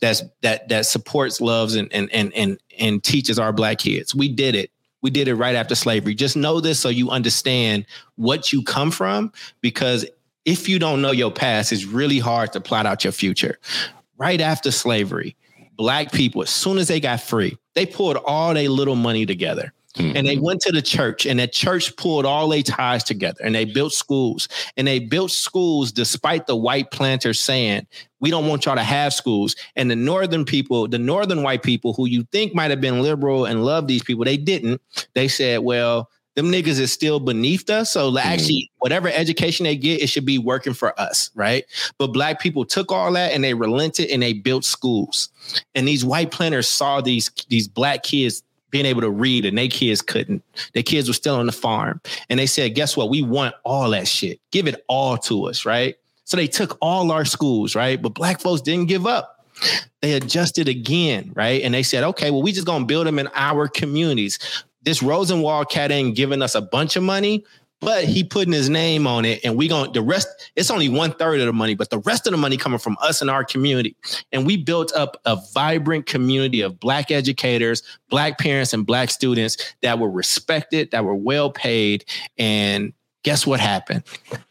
that's 0.00 0.22
that 0.42 0.68
that 0.68 0.86
supports, 0.86 1.40
loves, 1.40 1.74
and 1.74 1.92
and 1.92 2.08
and 2.12 2.32
and 2.34 2.60
and 2.78 3.02
teaches 3.02 3.40
our 3.40 3.52
black 3.52 3.78
kids? 3.78 4.14
We 4.14 4.28
did 4.28 4.54
it. 4.54 4.70
We 5.00 5.10
did 5.10 5.26
it 5.26 5.34
right 5.34 5.56
after 5.56 5.74
slavery. 5.74 6.14
Just 6.14 6.36
know 6.36 6.60
this 6.60 6.78
so 6.78 6.90
you 6.90 7.10
understand 7.10 7.86
what 8.14 8.52
you 8.52 8.62
come 8.62 8.92
from 8.92 9.32
because 9.60 10.06
if 10.44 10.68
you 10.68 10.78
don't 10.78 11.02
know 11.02 11.10
your 11.10 11.32
past, 11.32 11.72
it's 11.72 11.86
really 11.86 12.20
hard 12.20 12.52
to 12.52 12.60
plot 12.60 12.86
out 12.86 13.02
your 13.02 13.12
future. 13.12 13.58
Right 14.16 14.40
after 14.40 14.70
slavery, 14.70 15.34
black 15.82 16.12
people, 16.12 16.42
as 16.42 16.50
soon 16.50 16.78
as 16.78 16.86
they 16.86 17.00
got 17.00 17.20
free, 17.20 17.58
they 17.74 17.84
pulled 17.84 18.16
all 18.18 18.54
their 18.54 18.68
little 18.68 18.94
money 18.94 19.26
together. 19.26 19.72
Mm-hmm. 19.96 20.16
And 20.16 20.26
they 20.28 20.38
went 20.38 20.60
to 20.60 20.70
the 20.70 20.80
church, 20.80 21.26
and 21.26 21.40
that 21.40 21.52
church 21.52 21.94
pulled 21.96 22.24
all 22.24 22.48
their 22.48 22.62
ties 22.62 23.02
together, 23.02 23.40
and 23.42 23.52
they 23.52 23.64
built 23.64 23.92
schools. 23.92 24.48
And 24.76 24.86
they 24.86 25.00
built 25.00 25.32
schools 25.32 25.90
despite 25.90 26.46
the 26.46 26.54
white 26.54 26.92
planters 26.92 27.40
saying, 27.40 27.88
"We 28.20 28.30
don't 28.30 28.46
want 28.46 28.64
y'all 28.64 28.76
to 28.76 28.84
have 28.84 29.12
schools." 29.12 29.56
And 29.74 29.90
the 29.90 29.96
northern 29.96 30.44
people, 30.44 30.86
the 30.86 30.98
northern 30.98 31.42
white 31.42 31.64
people, 31.64 31.94
who 31.94 32.06
you 32.06 32.22
think 32.30 32.54
might 32.54 32.70
have 32.70 32.80
been 32.80 33.02
liberal 33.02 33.44
and 33.44 33.64
love 33.64 33.88
these 33.88 34.04
people, 34.04 34.24
they 34.24 34.36
didn't. 34.38 34.80
They 35.14 35.26
said, 35.26 35.58
"Well, 35.58 36.08
them 36.34 36.46
niggas 36.46 36.80
is 36.80 36.92
still 36.92 37.20
beneath 37.20 37.68
us. 37.68 37.92
So 37.92 38.08
mm-hmm. 38.08 38.18
actually, 38.18 38.70
whatever 38.78 39.08
education 39.08 39.64
they 39.64 39.76
get, 39.76 40.02
it 40.02 40.08
should 40.08 40.24
be 40.24 40.38
working 40.38 40.74
for 40.74 40.98
us, 40.98 41.30
right? 41.34 41.64
But 41.98 42.08
black 42.08 42.40
people 42.40 42.64
took 42.64 42.90
all 42.90 43.12
that 43.12 43.32
and 43.32 43.44
they 43.44 43.54
relented 43.54 44.10
and 44.10 44.22
they 44.22 44.32
built 44.32 44.64
schools. 44.64 45.28
And 45.74 45.86
these 45.86 46.04
white 46.04 46.30
planters 46.30 46.68
saw 46.68 47.00
these 47.00 47.30
these 47.48 47.68
black 47.68 48.02
kids 48.02 48.42
being 48.70 48.86
able 48.86 49.02
to 49.02 49.10
read 49.10 49.44
and 49.44 49.56
they 49.56 49.68
kids 49.68 50.00
couldn't. 50.00 50.42
Their 50.72 50.82
kids 50.82 51.06
were 51.06 51.14
still 51.14 51.36
on 51.36 51.46
the 51.46 51.52
farm. 51.52 52.00
And 52.30 52.40
they 52.40 52.46
said, 52.46 52.74
guess 52.74 52.96
what? 52.96 53.10
We 53.10 53.20
want 53.22 53.54
all 53.64 53.90
that 53.90 54.08
shit. 54.08 54.40
Give 54.50 54.66
it 54.66 54.82
all 54.88 55.18
to 55.18 55.44
us, 55.44 55.66
right? 55.66 55.96
So 56.24 56.38
they 56.38 56.46
took 56.46 56.78
all 56.80 57.12
our 57.12 57.26
schools, 57.26 57.74
right? 57.74 58.00
But 58.00 58.14
black 58.14 58.40
folks 58.40 58.62
didn't 58.62 58.88
give 58.88 59.06
up. 59.06 59.44
They 60.00 60.14
adjusted 60.14 60.66
again, 60.66 61.32
right? 61.34 61.62
And 61.62 61.74
they 61.74 61.82
said, 61.82 62.02
okay, 62.02 62.30
well, 62.30 62.42
we 62.42 62.52
just 62.52 62.66
gonna 62.66 62.86
build 62.86 63.06
them 63.06 63.18
in 63.18 63.28
our 63.34 63.68
communities 63.68 64.38
this 64.82 65.02
Rosenwald 65.02 65.70
cat 65.70 65.90
ain't 65.90 66.16
giving 66.16 66.42
us 66.42 66.54
a 66.54 66.60
bunch 66.60 66.96
of 66.96 67.02
money, 67.02 67.44
but 67.82 68.04
he 68.04 68.22
putting 68.22 68.52
his 68.52 68.70
name 68.70 69.06
on 69.06 69.24
it 69.24 69.40
and 69.44 69.56
we 69.56 69.66
going 69.66 69.92
the 69.92 70.00
rest 70.00 70.28
it's 70.54 70.70
only 70.70 70.88
one 70.88 71.12
third 71.12 71.40
of 71.40 71.46
the 71.46 71.52
money 71.52 71.74
but 71.74 71.90
the 71.90 71.98
rest 71.98 72.28
of 72.28 72.30
the 72.30 72.36
money 72.36 72.56
coming 72.56 72.78
from 72.78 72.96
us 73.02 73.20
and 73.20 73.28
our 73.28 73.44
community. 73.44 73.96
And 74.30 74.46
we 74.46 74.56
built 74.56 74.92
up 74.94 75.20
a 75.24 75.36
vibrant 75.52 76.06
community 76.06 76.60
of 76.60 76.78
black 76.78 77.10
educators 77.10 77.82
black 78.08 78.38
parents 78.38 78.72
and 78.72 78.86
black 78.86 79.10
students 79.10 79.74
that 79.82 79.98
were 79.98 80.10
respected 80.10 80.92
that 80.92 81.04
were 81.04 81.14
well 81.14 81.50
paid 81.50 82.04
and 82.38 82.92
guess 83.22 83.46
what 83.46 83.60
happened? 83.60 84.02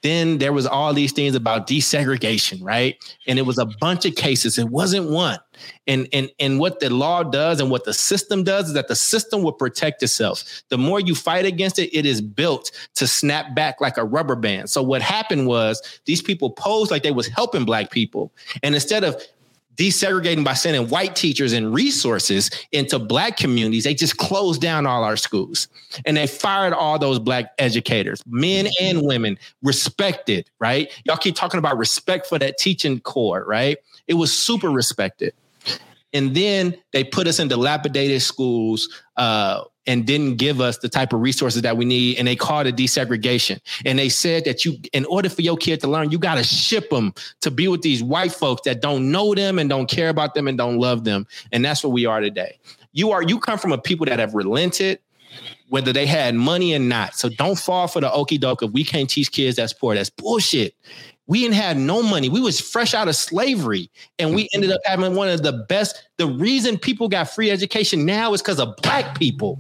Then 0.02 0.38
there 0.38 0.54
was 0.54 0.66
all 0.66 0.94
these 0.94 1.12
things 1.12 1.36
about 1.36 1.68
desegregation, 1.68 2.60
right? 2.62 2.96
And 3.28 3.38
it 3.38 3.44
was 3.44 3.58
a 3.58 3.66
bunch 3.66 4.06
of 4.06 4.16
cases. 4.16 4.58
It 4.58 4.70
wasn't 4.70 5.10
one. 5.10 5.40
And 5.88 6.08
and 6.12 6.32
and 6.40 6.60
what 6.60 6.80
the 6.80 6.90
law 6.90 7.24
does 7.24 7.60
and 7.60 7.70
what 7.70 7.84
the 7.84 7.94
system 7.94 8.44
does 8.44 8.70
is 8.70 8.74
that 8.74 8.88
the 8.88 8.96
system 8.96 9.44
will 9.44 9.54
protect 9.54 10.02
itself. 10.02 10.64
The 10.70 10.78
more 10.78 11.00
you 11.00 11.14
fight 11.14 11.46
against 11.46 11.78
it, 11.78 11.96
it 11.96 12.06
is 12.06 12.22
built 12.22 12.72
to 12.96 13.06
snap 13.06 13.54
back 13.54 13.80
like 13.80 13.98
a 13.98 14.06
rubber 14.06 14.36
band. 14.36 14.70
So 14.70 14.82
what 14.82 15.02
happened 15.02 15.48
was 15.48 15.82
these 16.06 16.22
people 16.22 16.52
posed 16.52 16.90
like 16.90 17.04
they 17.04 17.12
was 17.12 17.28
helping 17.28 17.66
black 17.66 17.92
people. 17.92 18.34
And 18.64 18.74
instead 18.74 19.04
of 19.04 19.22
desegregating 19.82 20.44
by 20.44 20.54
sending 20.54 20.88
white 20.90 21.16
teachers 21.16 21.54
and 21.54 21.74
resources 21.74 22.52
into 22.72 23.00
black 23.00 23.36
communities, 23.36 23.84
they 23.84 23.96
just 23.96 24.18
closed 24.18 24.62
down 24.62 24.86
all 24.86 25.04
our 25.04 25.18
schools 25.18 25.68
and 26.06 26.16
they 26.16 26.28
fired 26.28 26.72
all 26.72 27.00
those 27.00 27.18
black 27.18 27.54
educators, 27.58 28.22
men 28.28 28.68
and 28.80 29.02
women, 29.02 29.40
respected, 29.64 30.48
right? 30.60 30.92
Y'all 31.06 31.18
keep 31.18 31.36
talking 31.36 31.58
about 31.58 31.80
respect 31.80 32.28
for 32.28 32.38
that 32.38 32.60
teaching 32.60 33.00
core, 33.00 33.44
right? 33.48 33.80
It 34.08 34.14
was 34.14 34.32
super 34.32 34.70
respected. 34.70 35.34
And 36.14 36.36
then 36.36 36.76
they 36.92 37.04
put 37.04 37.26
us 37.26 37.40
in 37.40 37.48
dilapidated 37.48 38.22
schools 38.22 38.88
uh, 39.18 39.64
and 39.88 40.06
didn't 40.06 40.36
give 40.36 40.62
us 40.62 40.78
the 40.78 40.90
type 40.90 41.14
of 41.14 41.22
resources 41.22 41.62
that 41.64 41.78
we 41.78 41.86
need. 41.86 42.18
And 42.18 42.28
they 42.28 42.36
called 42.36 42.68
it 42.68 42.76
desegregation. 42.76 43.60
And 43.86 43.98
they 43.98 44.10
said 44.10 44.46
that 44.46 44.64
you, 44.64 44.78
in 44.94 45.06
order 45.06 45.30
for 45.30 45.42
your 45.42 45.58
kid 45.58 45.82
to 45.82 45.88
learn, 45.88 46.12
you 46.12 46.20
got 46.20 46.36
to 46.36 46.44
ship 46.44 46.90
them 46.90 47.14
to 47.42 47.52
be 47.52 47.68
with 47.68 47.82
these 47.82 48.04
white 48.04 48.32
folks 48.32 48.62
that 48.66 48.82
don't 48.82 49.12
know 49.12 49.34
them 49.34 49.60
and 49.60 49.70
don't 49.70 49.90
care 49.90 50.10
about 50.10 50.34
them 50.36 50.48
and 50.48 50.58
don't 50.58 50.78
love 50.78 51.04
them. 51.04 51.26
And 51.52 51.66
that's 51.66 51.84
what 51.84 51.94
we 51.94 52.06
are 52.06 52.20
today. 52.20 52.60
You 52.94 53.12
are, 53.12 53.24
you 53.24 53.40
come 53.40 53.58
from 53.58 53.72
a 53.72 53.78
people 53.78 54.06
that 54.06 54.20
have 54.20 54.36
relented, 54.36 55.00
whether 55.70 55.94
they 55.94 56.06
had 56.06 56.36
money 56.36 56.76
or 56.76 56.80
not. 56.80 57.16
So 57.16 57.30
don't 57.30 57.58
fall 57.58 57.88
for 57.88 58.02
the 58.02 58.12
okey 58.12 58.38
doke 58.38 58.64
if 58.64 58.72
we 58.72 58.84
can't 58.84 59.10
teach 59.10 59.32
kids 59.32 59.56
that's 59.56 59.74
poor. 59.74 59.96
That's 59.96 60.10
bullshit 60.10 60.76
we 61.32 61.44
didn't 61.44 61.56
have 61.56 61.78
no 61.78 62.04
money. 62.04 62.28
We 62.28 62.42
was 62.42 62.60
fresh 62.60 62.94
out 62.94 63.08
of 63.08 63.16
slavery, 63.16 63.90
and 64.20 64.36
we 64.36 64.50
ended 64.54 64.70
up 64.70 64.82
having 64.84 65.16
one 65.16 65.30
of 65.30 65.44
the 65.44 65.66
best. 65.70 66.10
The 66.18 66.28
reason 66.28 66.78
people 66.78 67.08
got 67.08 67.30
free 67.30 67.50
education 67.50 68.06
now 68.06 68.34
is 68.34 68.42
because 68.42 68.60
of 68.60 68.76
black 68.84 69.18
people. 69.18 69.58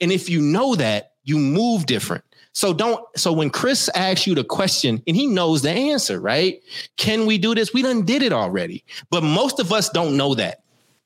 And 0.00 0.12
if 0.12 0.28
you 0.28 0.40
know 0.40 0.74
that, 0.76 1.12
you 1.24 1.38
move 1.38 1.86
different. 1.86 2.24
So 2.52 2.72
don't. 2.72 3.04
So 3.16 3.32
when 3.32 3.50
Chris 3.50 3.88
asks 3.94 4.26
you 4.26 4.34
the 4.34 4.44
question, 4.44 5.02
and 5.06 5.16
he 5.16 5.26
knows 5.26 5.62
the 5.62 5.70
answer, 5.70 6.20
right? 6.20 6.60
Can 6.96 7.26
we 7.26 7.38
do 7.38 7.54
this? 7.54 7.72
We 7.72 7.82
done 7.82 8.04
did 8.04 8.22
it 8.22 8.32
already, 8.32 8.84
but 9.10 9.22
most 9.22 9.60
of 9.60 9.72
us 9.72 9.88
don't 9.90 10.16
know 10.16 10.34
that. 10.34 10.62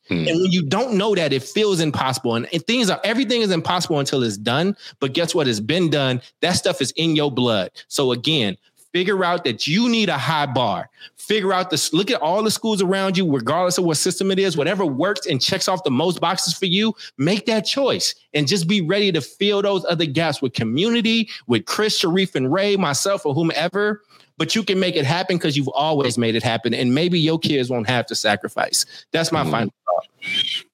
Hmm. 0.08 0.26
And 0.28 0.42
when 0.42 0.50
you 0.50 0.62
don't 0.62 0.94
know 0.94 1.14
that, 1.14 1.32
it 1.32 1.42
feels 1.42 1.80
impossible. 1.80 2.34
And, 2.34 2.46
and, 2.52 2.66
things 2.66 2.90
are 2.90 3.00
everything 3.04 3.40
is 3.40 3.50
impossible 3.50 3.98
until 3.98 4.22
it's 4.22 4.36
done. 4.36 4.76
But 5.00 5.14
guess 5.14 5.34
what? 5.34 5.48
It's 5.48 5.60
been 5.60 5.90
done. 5.90 6.20
That 6.40 6.52
stuff 6.52 6.80
is 6.82 6.92
in 6.92 7.16
your 7.16 7.30
blood. 7.30 7.70
So 7.88 8.12
again, 8.12 8.56
figure 8.92 9.24
out 9.24 9.44
that 9.44 9.66
you 9.66 9.88
need 9.88 10.08
a 10.08 10.18
high 10.18 10.46
bar. 10.46 10.90
Figure 11.26 11.54
out 11.54 11.70
this, 11.70 11.94
look 11.94 12.10
at 12.10 12.20
all 12.20 12.42
the 12.42 12.50
schools 12.50 12.82
around 12.82 13.16
you, 13.16 13.30
regardless 13.30 13.78
of 13.78 13.84
what 13.84 13.96
system 13.96 14.30
it 14.30 14.38
is, 14.38 14.58
whatever 14.58 14.84
works 14.84 15.26
and 15.26 15.40
checks 15.40 15.68
off 15.68 15.82
the 15.82 15.90
most 15.90 16.20
boxes 16.20 16.52
for 16.52 16.66
you, 16.66 16.94
make 17.16 17.46
that 17.46 17.62
choice 17.62 18.14
and 18.34 18.46
just 18.46 18.68
be 18.68 18.82
ready 18.82 19.10
to 19.10 19.22
fill 19.22 19.62
those 19.62 19.86
other 19.86 20.04
gaps 20.04 20.42
with 20.42 20.52
community, 20.52 21.30
with 21.46 21.64
Chris, 21.64 21.98
Sharif, 21.98 22.34
and 22.34 22.52
Ray, 22.52 22.76
myself, 22.76 23.24
or 23.24 23.32
whomever. 23.32 24.02
But 24.36 24.54
you 24.54 24.62
can 24.62 24.78
make 24.78 24.96
it 24.96 25.06
happen 25.06 25.36
because 25.36 25.56
you've 25.56 25.68
always 25.68 26.18
made 26.18 26.34
it 26.34 26.42
happen. 26.42 26.74
And 26.74 26.94
maybe 26.94 27.18
your 27.18 27.38
kids 27.38 27.70
won't 27.70 27.88
have 27.88 28.04
to 28.06 28.14
sacrifice. 28.14 28.84
That's 29.12 29.32
my 29.32 29.44
mm. 29.44 29.50
final 29.50 29.74
thought. 29.86 30.08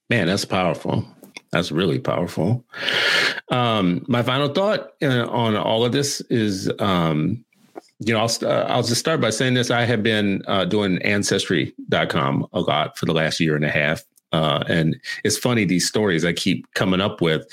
Man, 0.09 0.27
that's 0.27 0.44
powerful. 0.44 1.06
That's 1.52 1.70
really 1.70 2.01
powerful. 2.01 2.64
Um, 3.51 4.05
my 4.09 4.22
final 4.22 4.48
thought 4.48 4.94
uh, 5.01 5.27
on 5.28 5.56
all 5.56 5.85
of 5.85 5.93
this 5.93 6.20
is 6.22 6.70
um, 6.81 7.44
you 8.01 8.14
know, 8.14 8.20
I'll, 8.20 8.48
uh, 8.48 8.64
I'll 8.64 8.82
just 8.82 8.98
start 8.98 9.20
by 9.20 9.31
saying 9.31 9.55
this. 9.55 9.70
I 9.70 9.85
have 9.85 10.02
been 10.02 10.43
uh, 10.47 10.64
doing 10.64 10.98
ancestry.com 11.02 12.47
a 12.52 12.60
lot 12.60 12.97
for 12.97 13.06
the 13.06 13.12
last 13.12 13.40
year 13.40 13.55
and 13.55 13.64
a 13.64 13.70
half. 13.70 14.02
Uh, 14.32 14.64
and 14.68 14.98
it's 15.24 15.36
funny 15.36 15.64
these 15.64 15.86
stories 15.86 16.24
I 16.24 16.32
keep 16.32 16.72
coming 16.74 17.01
up 17.01 17.20
with, 17.20 17.47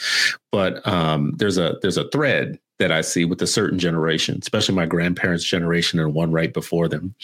but 0.52 0.86
um, 0.88 1.34
there's 1.38 1.58
a 1.58 1.78
there's 1.82 1.98
a 1.98 2.08
thread 2.10 2.60
that 2.80 2.92
I 2.92 3.02
see 3.02 3.26
with 3.26 3.42
a 3.42 3.48
certain 3.48 3.80
generation, 3.80 4.38
especially 4.42 4.76
my 4.76 4.86
grandparents' 4.86 5.44
generation 5.44 6.00
and 6.00 6.14
one 6.14 6.32
right 6.32 6.54
before 6.54 6.88
them, 6.88 7.16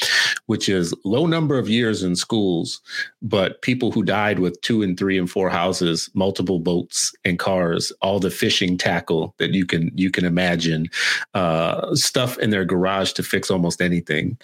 which 0.47 0.67
is 0.67 0.93
low 1.03 1.25
number 1.25 1.57
of 1.57 1.69
years 1.69 2.03
in 2.03 2.15
schools, 2.15 2.81
but 3.21 3.61
people 3.61 3.91
who 3.91 4.03
died 4.03 4.39
with 4.39 4.59
two 4.61 4.81
and 4.81 4.97
three 4.97 5.17
and 5.17 5.29
four 5.29 5.49
houses, 5.49 6.09
multiple 6.13 6.59
boats 6.59 7.13
and 7.23 7.39
cars, 7.39 7.91
all 8.01 8.19
the 8.19 8.31
fishing 8.31 8.77
tackle 8.77 9.35
that 9.37 9.51
you 9.51 9.65
can 9.65 9.91
you 9.95 10.09
can 10.09 10.25
imagine, 10.25 10.89
uh, 11.33 11.93
stuff 11.95 12.37
in 12.39 12.49
their 12.49 12.65
garage 12.65 13.13
to 13.13 13.23
fix 13.23 13.51
almost 13.51 13.81
anything, 13.81 14.37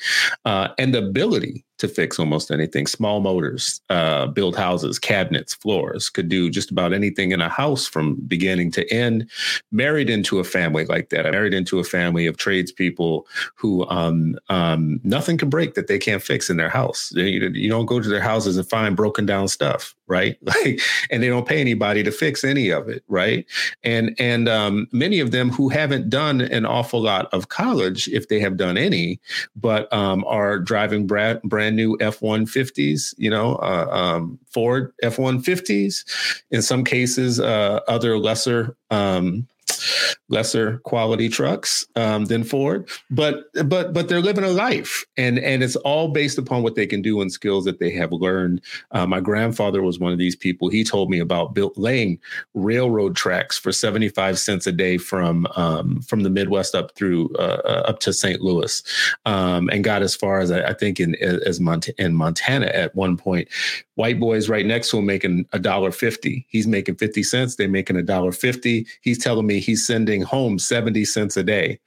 uh, 0.45 0.69
and 0.77 0.93
the 0.93 0.99
ability 0.99 1.65
to 1.79 1.87
fix 1.87 2.19
almost 2.19 2.51
anything. 2.51 2.85
Small 2.85 3.19
motors, 3.19 3.81
uh, 3.89 4.27
build 4.27 4.55
houses, 4.55 4.99
cabinets, 4.99 5.53
floors, 5.53 6.09
could 6.09 6.29
do 6.29 6.49
just 6.49 6.71
about 6.71 6.93
anything 6.93 7.31
in 7.31 7.41
a 7.41 7.49
house 7.49 7.87
from 7.87 8.15
beginning 8.27 8.71
to 8.71 8.93
end. 8.93 9.29
Married 9.71 10.09
into 10.09 10.39
a 10.39 10.43
family 10.43 10.85
like 10.85 11.09
that. 11.09 11.25
I 11.25 11.31
married 11.31 11.53
into 11.53 11.79
a 11.79 11.83
family 11.83 12.25
of 12.25 12.37
tradespeople 12.37 13.25
who 13.55 13.87
um, 13.89 14.37
um, 14.49 14.99
nothing 15.03 15.37
can 15.37 15.49
break 15.49 15.73
that 15.73 15.87
they 15.87 15.97
can't 15.97 16.21
fix 16.21 16.49
in 16.49 16.57
their 16.57 16.69
house. 16.69 17.11
You, 17.13 17.69
don't 17.69 17.85
go 17.85 17.99
to 17.99 18.09
their 18.09 18.21
houses 18.21 18.57
and 18.57 18.67
find 18.67 18.95
broken 18.95 19.25
down 19.25 19.47
stuff 19.47 19.95
right? 20.09 20.37
Like, 20.49 20.81
and 21.11 21.21
they 21.21 21.27
don't 21.27 21.47
pay 21.47 21.61
anybody 21.61 22.01
to 22.01 22.11
fix 22.11 22.43
any 22.43 22.71
of 22.71 22.89
it, 22.89 23.03
right? 23.07 23.45
And 23.83 24.15
and 24.17 24.49
um, 24.49 24.87
many 24.91 25.19
of 25.19 25.29
them 25.29 25.51
who 25.51 25.69
haven't 25.69 26.09
done 26.09 26.41
an 26.41 26.65
awful 26.65 26.99
lot 26.99 27.31
of 27.31 27.49
college, 27.49 28.07
if 28.07 28.29
they 28.29 28.39
have 28.39 28.57
done 28.57 28.75
any, 28.75 29.19
but 29.55 29.91
um, 29.93 30.25
are 30.25 30.57
driving 30.57 31.05
brand 31.05 31.39
brand 31.43 31.68
new 31.71 31.97
F 31.99 32.21
one 32.21 32.45
fifties, 32.45 33.13
you 33.17 33.29
know, 33.29 33.55
uh, 33.55 33.87
um, 33.89 34.39
Ford 34.49 34.93
F 35.01 35.17
one 35.19 35.41
fifties. 35.41 36.05
In 36.51 36.61
some 36.61 36.83
cases, 36.83 37.39
uh, 37.39 37.79
other 37.87 38.17
lesser 38.17 38.75
um, 38.89 39.47
lesser 40.29 40.77
quality 40.79 41.27
trucks 41.27 41.85
um, 41.95 42.25
than 42.25 42.43
Ford, 42.43 42.89
but 43.09 43.45
but 43.65 43.93
but 43.93 44.07
they're 44.07 44.21
living 44.21 44.43
a 44.43 44.49
life, 44.49 45.05
and 45.17 45.39
and 45.39 45.63
it's 45.63 45.75
all 45.77 46.09
based 46.09 46.37
upon 46.37 46.63
what 46.63 46.75
they 46.75 46.85
can 46.85 47.01
do 47.01 47.21
and 47.21 47.31
skills 47.31 47.65
that 47.65 47.79
they 47.79 47.91
have 47.91 48.11
learned. 48.11 48.61
Uh, 48.91 49.05
my 49.05 49.19
grandfather 49.19 49.81
was 49.81 49.99
one 49.99 50.11
of 50.11 50.19
these 50.19 50.35
people. 50.35 50.69
He 50.69 50.83
told 50.83 51.09
me 51.09 51.19
about 51.19 51.53
built 51.53 51.77
laying 51.77 52.19
railroad 52.53 53.15
tracks 53.15 53.57
for 53.57 53.71
seventy 53.71 54.09
five 54.09 54.39
cents 54.39 54.67
a 54.67 54.71
day 54.71 54.97
from 54.97 55.47
um, 55.55 56.01
from 56.01 56.23
the 56.23 56.29
Midwest 56.29 56.75
up 56.75 56.95
through 56.95 57.29
uh, 57.35 57.61
uh 57.65 57.83
up 57.87 57.99
to 57.99 58.13
St. 58.13 58.41
Louis, 58.41 58.81
um, 59.25 59.69
and 59.69 59.83
got 59.83 60.01
as 60.01 60.15
far 60.15 60.39
as 60.39 60.51
I, 60.51 60.61
I 60.61 60.73
think 60.73 60.99
in 60.99 61.15
as 61.15 61.59
Mont- 61.59 61.89
in 61.97 62.13
Montana 62.13 62.67
at 62.67 62.95
one 62.95 63.17
point. 63.17 63.47
White 63.95 64.17
boys 64.17 64.47
right 64.47 64.65
next 64.65 64.91
to 64.91 64.97
him 64.97 65.05
making 65.05 65.45
a 65.51 65.59
dollar 65.59 65.91
fifty. 65.91 66.45
He's 66.47 66.67
making 66.67 66.95
fifty 66.95 67.21
cents. 67.21 67.55
They're 67.55 67.67
making 67.67 67.97
a 67.97 68.01
dollar 68.01 68.31
fifty. 68.31 68.87
He's 69.01 69.17
telling 69.17 69.45
me 69.45 69.59
he's 69.59 69.85
sending 69.85 70.18
home 70.21 70.59
70 70.59 71.05
cents 71.05 71.37
a 71.37 71.43
day 71.43 71.79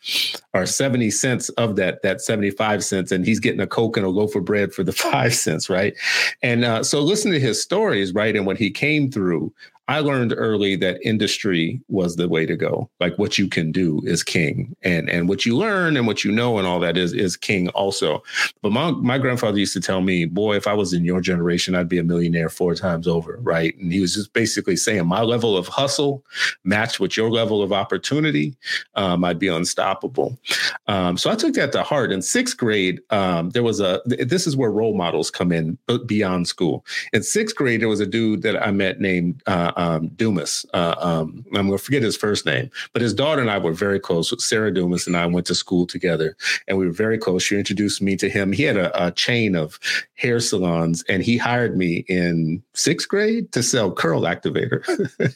or 0.54 0.66
70 0.66 1.10
cents 1.10 1.48
of 1.50 1.76
that 1.76 2.02
that 2.02 2.20
75 2.20 2.84
cents 2.84 3.12
and 3.12 3.24
he's 3.24 3.40
getting 3.40 3.60
a 3.60 3.66
coke 3.66 3.96
and 3.96 4.06
a 4.06 4.10
loaf 4.10 4.34
of 4.34 4.44
bread 4.44 4.72
for 4.72 4.82
the 4.82 4.92
five 4.92 5.34
cents 5.34 5.68
right? 5.68 5.94
And 6.42 6.64
uh, 6.64 6.82
so 6.82 7.00
listen 7.00 7.30
to 7.32 7.40
his 7.40 7.60
stories 7.60 8.14
right? 8.14 8.36
And 8.36 8.46
when 8.46 8.56
he 8.56 8.70
came 8.70 9.10
through 9.10 9.52
I 9.88 9.98
learned 9.98 10.32
early 10.36 10.76
that 10.76 11.00
industry 11.04 11.80
was 11.88 12.16
the 12.16 12.28
way 12.28 12.46
to 12.46 12.56
go. 12.56 12.88
Like 13.00 13.18
what 13.18 13.36
you 13.36 13.48
can 13.48 13.72
do 13.72 14.00
is 14.04 14.22
king, 14.22 14.74
and 14.82 15.10
and 15.10 15.28
what 15.28 15.44
you 15.44 15.56
learn 15.56 15.96
and 15.96 16.06
what 16.06 16.24
you 16.24 16.30
know 16.30 16.58
and 16.58 16.66
all 16.66 16.80
that 16.80 16.96
is 16.96 17.12
is 17.12 17.36
king 17.36 17.68
also. 17.70 18.22
But 18.62 18.72
my 18.72 18.92
my 18.92 19.18
grandfather 19.18 19.58
used 19.58 19.72
to 19.74 19.80
tell 19.80 20.00
me, 20.00 20.24
boy, 20.24 20.56
if 20.56 20.66
I 20.66 20.74
was 20.74 20.92
in 20.92 21.04
your 21.04 21.20
generation, 21.20 21.74
I'd 21.74 21.88
be 21.88 21.98
a 21.98 22.04
millionaire 22.04 22.48
four 22.48 22.74
times 22.74 23.08
over, 23.08 23.38
right? 23.42 23.76
And 23.78 23.92
he 23.92 24.00
was 24.00 24.14
just 24.14 24.32
basically 24.32 24.76
saying 24.76 25.06
my 25.06 25.22
level 25.22 25.56
of 25.56 25.66
hustle 25.68 26.24
matched 26.64 27.00
with 27.00 27.16
your 27.16 27.30
level 27.30 27.62
of 27.62 27.72
opportunity, 27.72 28.56
um, 28.94 29.24
I'd 29.24 29.38
be 29.38 29.48
unstoppable. 29.48 30.38
Um, 30.86 31.16
so 31.16 31.30
I 31.30 31.34
took 31.34 31.54
that 31.54 31.72
to 31.72 31.82
heart. 31.82 32.12
In 32.12 32.22
sixth 32.22 32.56
grade, 32.56 33.00
um, 33.10 33.50
there 33.50 33.62
was 33.62 33.80
a. 33.80 34.00
This 34.06 34.46
is 34.46 34.56
where 34.56 34.70
role 34.70 34.96
models 34.96 35.30
come 35.30 35.52
in 35.52 35.78
beyond 36.06 36.46
school. 36.46 36.84
In 37.12 37.22
sixth 37.22 37.56
grade, 37.56 37.80
there 37.80 37.88
was 37.88 38.00
a 38.00 38.06
dude 38.06 38.42
that 38.42 38.64
I 38.64 38.70
met 38.70 39.00
named. 39.00 39.42
Uh, 39.46 39.71
um, 39.76 40.08
Dumas. 40.08 40.66
Uh, 40.74 40.94
um, 40.98 41.44
I'm 41.54 41.66
going 41.66 41.78
to 41.78 41.84
forget 41.84 42.02
his 42.02 42.16
first 42.16 42.46
name, 42.46 42.70
but 42.92 43.02
his 43.02 43.14
daughter 43.14 43.40
and 43.40 43.50
I 43.50 43.58
were 43.58 43.72
very 43.72 44.00
close. 44.00 44.32
Sarah 44.44 44.72
Dumas 44.72 45.06
and 45.06 45.16
I 45.16 45.26
went 45.26 45.46
to 45.46 45.54
school 45.54 45.86
together, 45.86 46.36
and 46.66 46.78
we 46.78 46.86
were 46.86 46.92
very 46.92 47.18
close. 47.18 47.42
She 47.42 47.56
introduced 47.56 48.02
me 48.02 48.16
to 48.16 48.28
him. 48.28 48.52
He 48.52 48.62
had 48.62 48.76
a, 48.76 49.06
a 49.06 49.10
chain 49.10 49.54
of 49.56 49.78
hair 50.14 50.40
salons, 50.40 51.04
and 51.08 51.22
he 51.22 51.36
hired 51.36 51.76
me 51.76 52.04
in 52.08 52.62
sixth 52.74 53.08
grade 53.08 53.52
to 53.52 53.62
sell 53.62 53.92
curl 53.92 54.22
activator, 54.22 54.82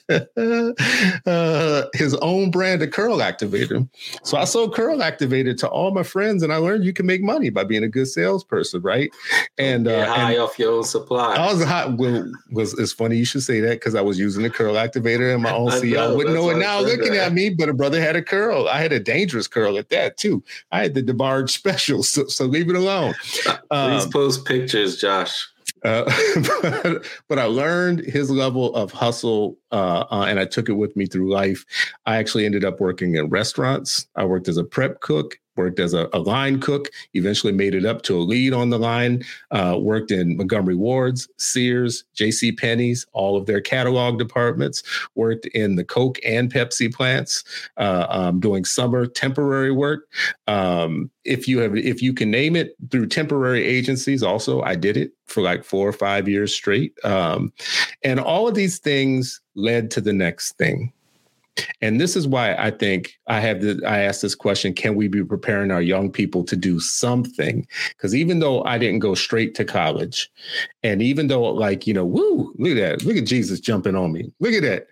uh, 1.27 1.89
his 1.95 2.15
own 2.17 2.51
brand 2.51 2.83
of 2.83 2.91
curl 2.91 3.19
activator. 3.19 3.89
So 4.23 4.37
I 4.37 4.45
sold 4.45 4.75
curl 4.75 4.99
activator 4.99 5.57
to 5.59 5.69
all 5.69 5.91
my 5.93 6.03
friends, 6.03 6.43
and 6.43 6.53
I 6.53 6.57
learned 6.57 6.85
you 6.85 6.93
can 6.93 7.07
make 7.07 7.23
money 7.23 7.51
by 7.51 7.65
being 7.65 7.83
a 7.83 7.89
good 7.89 8.09
salesperson, 8.09 8.83
right? 8.83 9.11
And 9.59 9.89
uh, 9.89 10.07
high 10.07 10.33
and 10.33 10.41
off 10.41 10.59
your 10.59 10.73
own 10.73 10.85
supply. 10.85 11.35
I 11.35 11.53
was 11.53 11.65
high. 11.65 11.87
Well, 11.87 12.31
was 12.51 12.79
it's 12.79 12.93
funny 12.93 13.17
you 13.17 13.25
should 13.25 13.43
say 13.43 13.61
that 13.61 13.73
because 13.81 13.95
I 13.95 14.01
was 14.01 14.19
using 14.27 14.43
the 14.43 14.51
curl 14.51 14.75
activator 14.75 15.33
in 15.33 15.43
my 15.43 15.55
own. 15.55 15.71
I 15.97 16.13
wouldn't 16.13 16.35
know 16.35 16.51
it 16.51 16.59
now 16.59 16.81
looking 16.81 17.13
that. 17.13 17.29
at 17.29 17.33
me, 17.33 17.51
but 17.51 17.69
a 17.69 17.75
brother 17.75 18.01
had 18.01 18.17
a 18.17 18.23
curl. 18.23 18.69
I 18.69 18.81
had 18.81 18.93
a 18.93 18.99
dangerous 18.99 19.47
curl 19.47 19.79
at 19.79 19.89
that 19.91 20.17
too. 20.17 20.43
I 20.73 20.83
had 20.83 20.95
the 20.95 21.03
DeBarge 21.03 21.51
special, 21.51 22.03
so, 22.13 22.27
so 22.27 22.45
leave 22.45 22.69
it 22.69 22.77
alone. 22.77 23.15
Please 23.23 24.05
um, 24.05 24.11
post 24.11 24.45
pictures, 24.45 24.97
Josh. 24.97 25.47
Uh, 25.85 26.05
but, 26.63 27.05
but, 27.29 27.39
I 27.39 27.45
learned 27.45 28.01
his 28.01 28.31
level 28.31 28.75
of 28.75 28.91
hustle, 28.91 29.57
uh, 29.71 30.05
uh, 30.11 30.25
and 30.29 30.41
I 30.41 30.45
took 30.45 30.69
it 30.69 30.73
with 30.73 30.97
me 30.97 31.07
through 31.07 31.31
life. 31.31 31.65
I 32.07 32.17
actually 32.17 32.45
ended 32.45 32.65
up 32.65 32.81
working 32.81 33.15
in 33.15 33.29
restaurants. 33.29 34.09
I 34.17 34.25
worked 34.25 34.49
as 34.49 34.57
a 34.57 34.65
prep 34.65 35.01
cook 35.01 35.39
worked 35.57 35.79
as 35.81 35.95
a, 35.95 36.09
a, 36.13 36.19
line 36.19 36.61
cook, 36.61 36.89
eventually 37.15 37.53
made 37.53 37.75
it 37.75 37.85
up 37.85 38.03
to 38.03 38.17
a 38.17 38.21
lead 38.21 38.53
on 38.53 38.71
the 38.71 38.79
line, 38.79 39.25
uh, 39.51 39.77
worked 39.81 40.11
in 40.11 40.37
Montgomery 40.37 40.75
Wards, 40.75 41.29
Sears, 41.39 42.05
J.C. 42.15 42.53
Penney's, 42.53 43.07
all 43.13 43.37
of 43.37 43.47
their 43.47 43.61
catalog 43.61 44.19
departments, 44.19 44.83
worked 45.15 45.47
in 45.47 45.77
the 45.77 45.85
Coke 45.85 46.19
and 46.25 46.53
Pepsi 46.53 46.93
plants, 46.93 47.45
uh, 47.77 48.07
um, 48.09 48.41
doing 48.41 48.65
summer 48.65 49.07
temporary 49.07 49.73
work. 49.73 50.09
Um, 50.47 51.11
if 51.25 51.49
you 51.49 51.59
have, 51.59 51.77
if 51.77 52.03
you 52.03 52.13
can 52.13 52.31
name 52.31 52.57
it 52.57 52.77
through 52.91 53.07
temporary 53.07 53.65
agencies, 53.65 54.23
also, 54.23 54.63
I 54.63 54.75
did 54.75 54.97
it 54.97 55.13
for 55.27 55.43
like 55.43 55.65
four 55.65 55.89
or 55.89 55.93
five 55.93 56.29
years 56.29 56.55
straight. 56.55 56.93
Um, 57.05 57.53
and 58.03 58.21
all 58.21 58.49
of 58.49 58.55
these 58.55 58.79
things 58.79 59.41
led 59.55 59.91
to 59.93 60.01
the 60.01 60.13
next 60.13 60.53
thing. 60.53 60.93
And 61.81 62.01
this 62.01 62.17
is 62.17 62.27
why 62.27 62.55
I 62.55 62.71
think 62.71 63.19
I 63.27 63.41
have 63.41 63.61
the, 63.61 63.81
I 63.87 64.01
asked 64.01 64.23
this 64.23 64.35
question, 64.35 64.75
can 64.75 64.95
we 64.95 65.09
be 65.09 65.25
preparing 65.25 65.71
our 65.71 65.81
young 65.81 66.11
people 66.11 66.45
to 66.45 66.57
do 66.57 66.81
something? 66.81 67.67
Because 67.91 68.15
even 68.15 68.41
though 68.41 68.63
I 68.65 68.79
didn't 68.79 69.01
go 69.01 69.15
straight 69.15 69.55
to 69.57 69.65
college, 69.65 70.31
and 70.83 71.03
even 71.03 71.29
though 71.29 71.43
like, 71.43 71.87
you 71.87 71.95
know, 71.95 72.05
woo, 72.05 72.55
look 72.59 72.77
at 72.77 72.99
that. 72.99 73.05
Look 73.05 73.17
at 73.17 73.25
Jesus 73.25 73.61
jumping 73.61 73.97
on 73.97 74.13
me. 74.13 74.31
Look 74.41 74.53
at 74.53 74.63
that. 74.63 74.87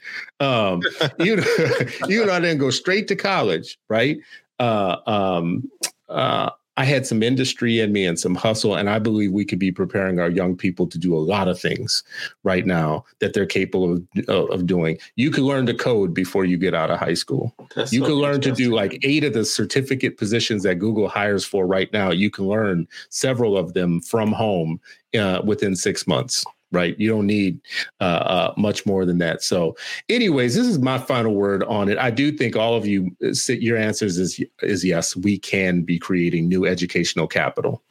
Um, 0.45 0.83
you 1.19 1.37
know, 1.37 1.45
even 2.09 2.29
though 2.29 2.35
I 2.35 2.41
didn't 2.41 2.59
go 2.59 2.71
straight 2.71 3.09
to 3.09 3.17
college, 3.17 3.79
right? 3.89 4.19
Uh, 4.59 4.97
um, 5.07 5.71
uh, 6.09 6.51
I 6.77 6.85
had 6.85 7.07
some 7.07 7.23
industry 7.23 7.79
in 7.81 7.93
me 7.93 8.05
and 8.05 8.19
some 8.19 8.35
hustle, 8.35 8.75
and 8.75 8.91
I 8.91 8.99
believe 8.99 9.31
we 9.31 9.45
could 9.45 9.59
be 9.59 9.71
preparing 9.71 10.19
our 10.19 10.29
young 10.29 10.57
people 10.57 10.87
to 10.89 10.99
do 10.99 11.15
a 11.15 11.19
lot 11.19 11.47
of 11.47 11.61
things 11.61 12.03
right 12.43 12.67
now 12.67 13.05
that 13.21 13.33
they're 13.33 13.47
capable 13.47 14.01
of, 14.29 14.51
of 14.51 14.67
doing. 14.67 14.99
You 15.15 15.31
can 15.31 15.45
learn 15.45 15.67
to 15.67 15.75
code 15.75 16.13
before 16.15 16.45
you 16.45 16.57
get 16.57 16.75
out 16.75 16.91
of 16.91 16.99
high 16.99 17.15
school. 17.15 17.55
That's 17.77 17.93
you 17.93 18.01
so 18.01 18.07
can 18.07 18.15
learn 18.15 18.41
to 18.41 18.53
do 18.53 18.75
like 18.75 18.99
eight 19.03 19.23
of 19.23 19.35
the 19.35 19.45
certificate 19.45 20.19
positions 20.19 20.65
that 20.65 20.77
Google 20.77 21.09
hires 21.09 21.45
for 21.45 21.67
right 21.67 21.93
now. 21.93 22.11
You 22.11 22.31
can 22.31 22.49
learn 22.49 22.89
several 23.09 23.57
of 23.57 23.75
them 23.75 24.01
from 24.01 24.33
home 24.33 24.81
uh, 25.17 25.43
within 25.45 25.77
six 25.77 26.07
months 26.07 26.45
right? 26.75 26.99
You 26.99 27.09
don't 27.09 27.27
need 27.27 27.61
uh, 28.01 28.05
uh, 28.05 28.55
much 28.57 28.85
more 28.85 29.05
than 29.05 29.19
that. 29.19 29.43
So, 29.43 29.77
anyways, 30.09 30.55
this 30.55 30.67
is 30.67 30.79
my 30.79 30.99
final 30.99 31.35
word 31.35 31.63
on 31.65 31.89
it. 31.89 31.99
I 31.99 32.11
do 32.11 32.33
think 32.33 32.57
all 32.57 32.75
of 32.75 32.87
you, 32.87 33.17
uh, 33.25 33.53
your 33.53 33.77
answers 33.77 34.19
is 34.19 34.43
is 34.63 34.85
yes. 34.85 35.17
We 35.17 35.39
can 35.39 35.83
be 35.83 35.99
creating 35.99 36.49
new 36.49 36.67
educational 36.67 37.27
capital 37.27 37.83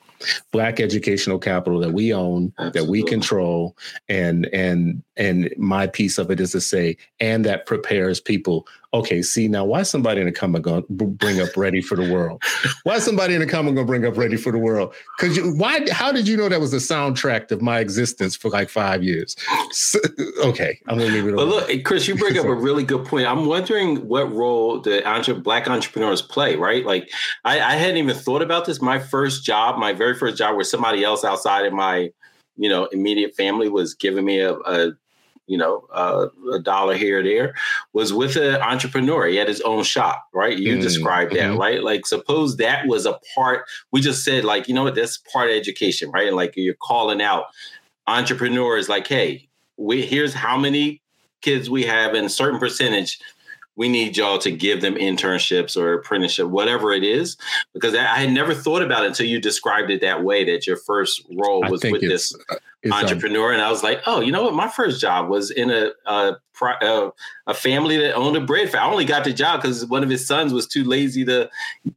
black 0.52 0.80
educational 0.80 1.40
capital 1.40 1.80
that 1.80 1.92
we 1.92 2.14
own 2.14 2.54
Absolutely. 2.58 2.82
that 2.82 2.90
we 2.90 3.04
control 3.04 3.78
and 4.10 4.46
and 4.48 5.04
and 5.18 5.54
my 5.58 5.88
piece 5.88 6.18
of 6.18 6.32
it 6.32 6.40
is 6.40 6.52
to 6.52 6.62
say 6.62 6.98
and 7.20 7.46
that 7.46 7.66
prepares 7.66 8.20
people. 8.20 8.68
Okay 8.94 9.22
see 9.24 9.48
now 9.48 9.66
why 9.66 9.84
somebody 9.84 10.22
in 10.22 10.28
the 10.28 10.32
comment 10.32 10.64
going 10.64 10.84
to 10.84 11.06
bring 11.06 11.42
up 11.42 11.56
ready 11.58 11.82
for 11.82 11.96
the 11.96 12.12
world? 12.12 12.42
Why 12.84 13.00
somebody 13.00 13.34
in 13.34 13.40
the 13.40 13.48
comment 13.48 13.76
going 13.76 13.88
to 13.88 13.92
bring 13.92 14.06
up 14.06 14.18
ready 14.18 14.38
for 14.38 14.52
the 14.52 14.60
world? 14.60 14.94
Because 15.18 15.40
why 15.58 15.90
how 15.92 16.12
did 16.12 16.28
you 16.28 16.38
know 16.38 16.48
that 16.50 16.60
was 16.60 16.72
the 16.72 16.78
soundtrack 16.78 17.52
of 17.52 17.62
my 17.62 17.80
existence 17.80 18.36
for 18.36 18.50
like 18.50 18.70
five 18.70 19.04
years? 19.04 19.36
So, 19.72 20.00
okay 20.44 20.80
i'm 20.88 21.00
gonna 21.00 21.10
leave 21.10 21.28
it 21.28 21.36
but 21.36 21.48
look 21.48 21.84
chris 21.84 22.08
you 22.08 22.16
bring 22.16 22.38
up 22.38 22.46
a 22.46 22.54
really 22.54 22.84
good 22.84 23.06
point. 23.06 23.26
I'm 23.26 23.46
wondering 23.46 24.08
what 24.08 24.32
role 24.32 24.80
the 24.80 25.06
entre- 25.08 25.36
black 25.36 25.68
entrepreneurs 25.68 26.22
play 26.22 26.56
right? 26.56 26.86
Like 26.86 27.10
I, 27.44 27.60
I 27.60 27.76
hadn't 27.76 27.98
even 27.98 28.16
thought 28.16 28.42
about 28.42 28.66
this. 28.66 28.82
My 28.82 29.00
first 29.00 29.44
job 29.44 29.78
my 29.78 29.94
very 29.94 30.16
first 30.16 30.38
job 30.38 30.56
was 30.56 30.70
somebody 30.70 31.04
else 31.04 31.24
outside 31.24 31.66
of 31.66 31.74
my 31.74 32.12
you 32.56 32.70
know 32.70 32.86
immediate 32.86 33.36
family 33.36 33.70
was 33.70 33.94
giving 33.94 34.26
me 34.26 34.40
a, 34.40 34.54
a 34.54 34.92
you 35.48 35.58
know, 35.58 35.88
uh, 35.92 36.28
a 36.54 36.60
dollar 36.60 36.96
here 36.96 37.20
or 37.20 37.24
there, 37.24 37.56
was 37.94 38.14
with 38.14 38.36
an 38.36 38.56
entrepreneur. 38.62 39.28
He 39.28 39.36
had 39.36 39.48
his 39.48 39.62
own 39.62 39.84
shop, 39.84 40.28
right? 40.34 40.58
You 40.58 40.74
mm-hmm. 40.74 40.82
described 40.82 41.34
that, 41.34 41.52
mm-hmm. 41.52 41.60
right? 41.60 41.84
Like, 41.84 42.06
suppose 42.06 42.58
that 42.58 42.88
was 42.88 43.06
a 43.06 43.20
part. 43.36 43.66
We 43.92 44.02
just 44.02 44.24
said, 44.24 44.46
like, 44.46 44.68
you 44.68 44.74
know 44.74 44.84
what? 44.84 44.96
That's 44.96 45.18
part 45.18 45.50
of 45.50 45.56
education, 45.56 46.12
right? 46.12 46.28
And 46.28 46.36
like, 46.36 46.54
you're 46.56 46.76
calling 46.76 47.22
out 47.22 47.46
entrepreneurs, 48.08 48.90
like, 48.90 49.08
hey, 49.08 49.48
we 49.78 50.06
here's 50.06 50.34
how 50.34 50.58
many 50.58 51.02
kids 51.42 51.70
we 51.70 51.84
have 51.84 52.16
in 52.16 52.26
a 52.26 52.30
certain 52.30 52.60
percentage 52.60 53.20
we 53.76 53.90
need 53.90 54.16
y'all 54.18 54.38
to 54.40 54.52
give 54.52 54.82
them 54.82 54.96
internships 54.96 55.76
or 55.76 55.94
apprenticeship, 55.94 56.48
whatever 56.48 56.92
it 56.92 57.04
is, 57.04 57.38
because 57.74 57.96
I 57.96 58.20
had 58.20 58.32
never 58.32 58.54
thought 58.54 58.84
about 58.84 59.04
it 59.04 59.08
until 59.08 59.26
you 59.26 59.40
described 59.40 59.90
it 59.90 60.02
that 60.02 60.24
way. 60.24 60.44
That 60.44 60.68
your 60.68 60.78
first 60.78 61.24
role 61.32 61.64
was 61.68 61.84
with 61.84 62.02
this 62.02 62.36
uh, 62.86 62.88
um, 62.88 62.94
entrepreneur, 62.94 63.50
um, 63.50 63.54
and 63.54 63.62
I 63.62 63.70
was 63.70 63.84
like, 63.84 64.02
oh, 64.06 64.20
you 64.20 64.32
know 64.32 64.44
what? 64.44 64.54
My 64.54 64.68
first 64.68 65.00
job 65.00 65.30
was 65.30 65.52
in 65.52 65.70
a 65.70 65.92
a, 66.06 66.36
a, 66.62 67.12
a 67.48 67.54
family 67.54 67.98
that 67.98 68.14
owned 68.14 68.36
a 68.36 68.42
bread 68.42 68.70
factory. 68.70 68.80
I 68.80 68.92
only 68.92 69.06
got 69.06 69.24
the 69.24 69.34
job 69.34 69.62
because 69.62 69.86
one 69.86 70.04
of 70.04 70.10
his 70.10 70.26
sons 70.26 70.54
was 70.54 70.68
too 70.68 70.84
lazy 70.84 71.24
to 71.26 71.50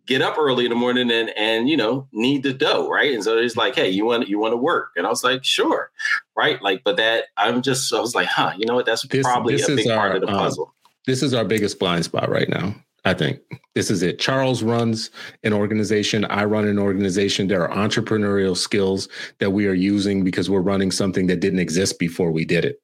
get 0.06 0.22
up 0.22 0.38
early 0.38 0.64
in 0.64 0.70
the 0.70 0.76
morning 0.76 1.10
and 1.10 1.30
and 1.36 1.68
you 1.68 1.76
know 1.76 2.06
need 2.12 2.42
the 2.42 2.52
dough, 2.52 2.88
right? 2.88 3.12
And 3.12 3.24
so 3.24 3.40
he's 3.40 3.56
like, 3.56 3.74
hey, 3.74 3.90
you 3.90 4.04
want 4.04 4.28
you 4.28 4.38
want 4.38 4.52
to 4.52 4.58
work? 4.58 4.92
And 4.96 5.06
I 5.06 5.10
was 5.10 5.24
like, 5.24 5.44
sure, 5.44 5.90
right? 6.36 6.60
Like, 6.62 6.82
but 6.84 6.96
that 6.96 7.24
I'm 7.36 7.62
just 7.62 7.92
I 7.92 8.00
was 8.00 8.14
like, 8.14 8.28
huh, 8.28 8.52
you 8.56 8.66
know 8.66 8.74
what? 8.74 8.86
That's 8.86 9.06
this, 9.06 9.22
probably 9.22 9.56
this 9.56 9.68
a 9.68 9.76
big 9.76 9.88
our, 9.88 9.96
part 9.96 10.16
of 10.16 10.22
the 10.22 10.28
um, 10.28 10.38
puzzle. 10.38 10.74
This 11.06 11.22
is 11.22 11.34
our 11.34 11.44
biggest 11.44 11.78
blind 11.78 12.04
spot 12.04 12.28
right 12.28 12.48
now. 12.48 12.74
I 13.06 13.14
think 13.14 13.38
this 13.76 13.88
is 13.88 14.02
it. 14.02 14.18
Charles 14.18 14.64
runs 14.64 15.10
an 15.44 15.52
organization. 15.52 16.24
I 16.24 16.44
run 16.44 16.66
an 16.66 16.76
organization. 16.76 17.46
There 17.46 17.66
are 17.66 17.88
entrepreneurial 17.88 18.56
skills 18.56 19.08
that 19.38 19.52
we 19.52 19.68
are 19.68 19.74
using 19.74 20.24
because 20.24 20.50
we're 20.50 20.60
running 20.60 20.90
something 20.90 21.28
that 21.28 21.38
didn't 21.38 21.60
exist 21.60 22.00
before 22.00 22.32
we 22.32 22.44
did 22.44 22.64
it. 22.64 22.82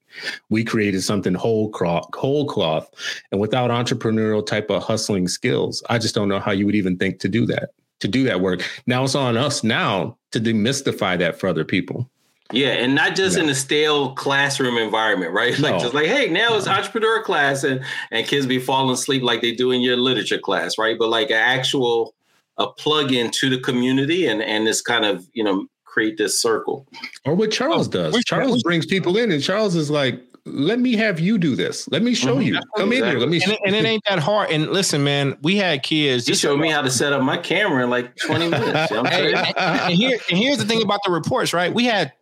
We 0.48 0.62
created 0.62 1.02
something 1.02 1.34
whole 1.34 1.70
cloth, 1.70 2.08
whole 2.14 2.46
cloth, 2.46 2.88
and 3.32 3.40
without 3.40 3.72
entrepreneurial 3.72 4.46
type 4.46 4.70
of 4.70 4.84
hustling 4.84 5.26
skills, 5.26 5.82
I 5.90 5.98
just 5.98 6.14
don't 6.14 6.28
know 6.28 6.38
how 6.38 6.52
you 6.52 6.66
would 6.66 6.76
even 6.76 6.98
think 6.98 7.18
to 7.18 7.28
do 7.28 7.44
that. 7.46 7.70
To 7.98 8.06
do 8.06 8.22
that 8.22 8.40
work. 8.40 8.62
Now 8.86 9.02
it's 9.02 9.16
on 9.16 9.36
us 9.36 9.64
now 9.64 10.18
to 10.30 10.38
demystify 10.38 11.18
that 11.18 11.40
for 11.40 11.48
other 11.48 11.64
people. 11.64 12.08
Yeah, 12.52 12.68
and 12.68 12.94
not 12.94 13.16
just 13.16 13.36
yeah. 13.36 13.44
in 13.44 13.48
a 13.48 13.54
stale 13.54 14.14
classroom 14.14 14.76
environment, 14.76 15.32
right? 15.32 15.58
Like 15.62 15.74
no. 15.74 15.78
just 15.78 15.94
like, 15.94 16.06
hey, 16.06 16.28
now 16.28 16.56
it's 16.56 16.66
entrepreneur 16.66 17.22
class, 17.22 17.62
and 17.62 17.84
and 18.10 18.26
kids 18.26 18.46
be 18.46 18.58
falling 18.58 18.92
asleep 18.92 19.22
like 19.22 19.40
they 19.40 19.52
do 19.52 19.70
in 19.70 19.80
your 19.80 19.96
literature 19.96 20.38
class, 20.38 20.76
right? 20.76 20.98
But 20.98 21.08
like 21.08 21.30
an 21.30 21.36
actual 21.36 22.14
a 22.58 22.66
plug 22.66 23.12
in 23.12 23.30
to 23.30 23.48
the 23.48 23.58
community 23.58 24.26
and 24.26 24.42
and 24.42 24.66
this 24.66 24.82
kind 24.82 25.04
of 25.04 25.26
you 25.34 25.44
know 25.44 25.66
create 25.84 26.16
this 26.16 26.40
circle. 26.40 26.86
Or 27.24 27.34
what 27.34 27.52
Charles 27.52 27.86
oh, 27.88 28.10
does. 28.10 28.24
Charles 28.24 28.62
brings 28.62 28.86
people 28.86 29.16
in, 29.16 29.30
and 29.30 29.42
Charles 29.42 29.76
is 29.76 29.90
like, 29.90 30.20
let 30.44 30.78
me 30.78 30.96
have 30.96 31.20
you 31.20 31.38
do 31.38 31.54
this. 31.54 31.88
Let 31.90 32.02
me 32.02 32.14
show 32.14 32.36
mm-hmm. 32.36 32.54
you. 32.54 32.60
Come 32.76 32.92
exactly. 32.92 32.96
in 32.96 33.04
here. 33.04 33.18
Let 33.20 33.28
me. 33.28 33.42
And, 33.44 33.58
and, 33.66 33.76
it 33.76 33.88
ain't 33.88 34.02
that 34.08 34.18
hard. 34.18 34.50
And 34.50 34.70
listen, 34.70 35.04
man, 35.04 35.36
we 35.42 35.56
had 35.56 35.82
kids. 35.82 36.26
He 36.26 36.34
showed 36.34 36.58
me 36.58 36.70
how 36.70 36.82
to 36.82 36.90
set 36.90 37.12
up 37.12 37.22
my 37.22 37.36
camera 37.36 37.84
in 37.84 37.90
like 37.90 38.16
20 38.16 38.48
minutes. 38.48 38.92
and, 38.92 39.06
and, 39.06 39.94
here, 39.94 40.18
and 40.28 40.38
here's 40.38 40.58
the 40.58 40.64
thing 40.64 40.82
about 40.82 41.00
the 41.04 41.12
reports, 41.12 41.52
right? 41.52 41.72
We 41.72 41.84
had 41.84 42.12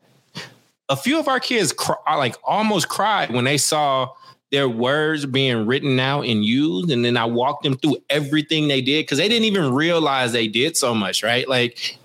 a 0.91 0.97
few 0.97 1.19
of 1.19 1.29
our 1.29 1.41
kids 1.41 1.73
cry, 1.73 1.97
uh, 2.07 2.19
like 2.19 2.37
almost 2.45 2.89
cried 2.89 3.31
when 3.31 3.45
they 3.45 3.57
saw 3.57 4.11
their 4.51 4.69
words 4.69 5.25
being 5.25 5.65
written 5.65 5.99
out 6.01 6.27
and 6.27 6.45
used. 6.45 6.91
And 6.91 7.05
then 7.05 7.17
I 7.17 7.25
walked 7.25 7.63
them 7.63 7.77
through 7.77 7.99
everything 8.11 8.67
they 8.69 8.83
did 8.83 9.05
because 9.05 9.19
they 9.19 9.29
didn't 9.29 9.45
even 9.45 9.73
realize 9.73 10.33
they 10.33 10.49
did 10.49 10.77
so 10.77 10.93
much, 10.93 11.23
right? 11.23 11.49
Like 11.49 11.97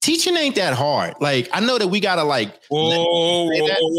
teaching 0.00 0.36
ain't 0.36 0.54
that 0.54 0.74
hard. 0.74 1.14
Like 1.20 1.48
I 1.52 1.58
know 1.58 1.76
that 1.78 1.88
we 1.88 1.98
gotta 1.98 2.22
like 2.22 2.62
whoa, 2.70 3.50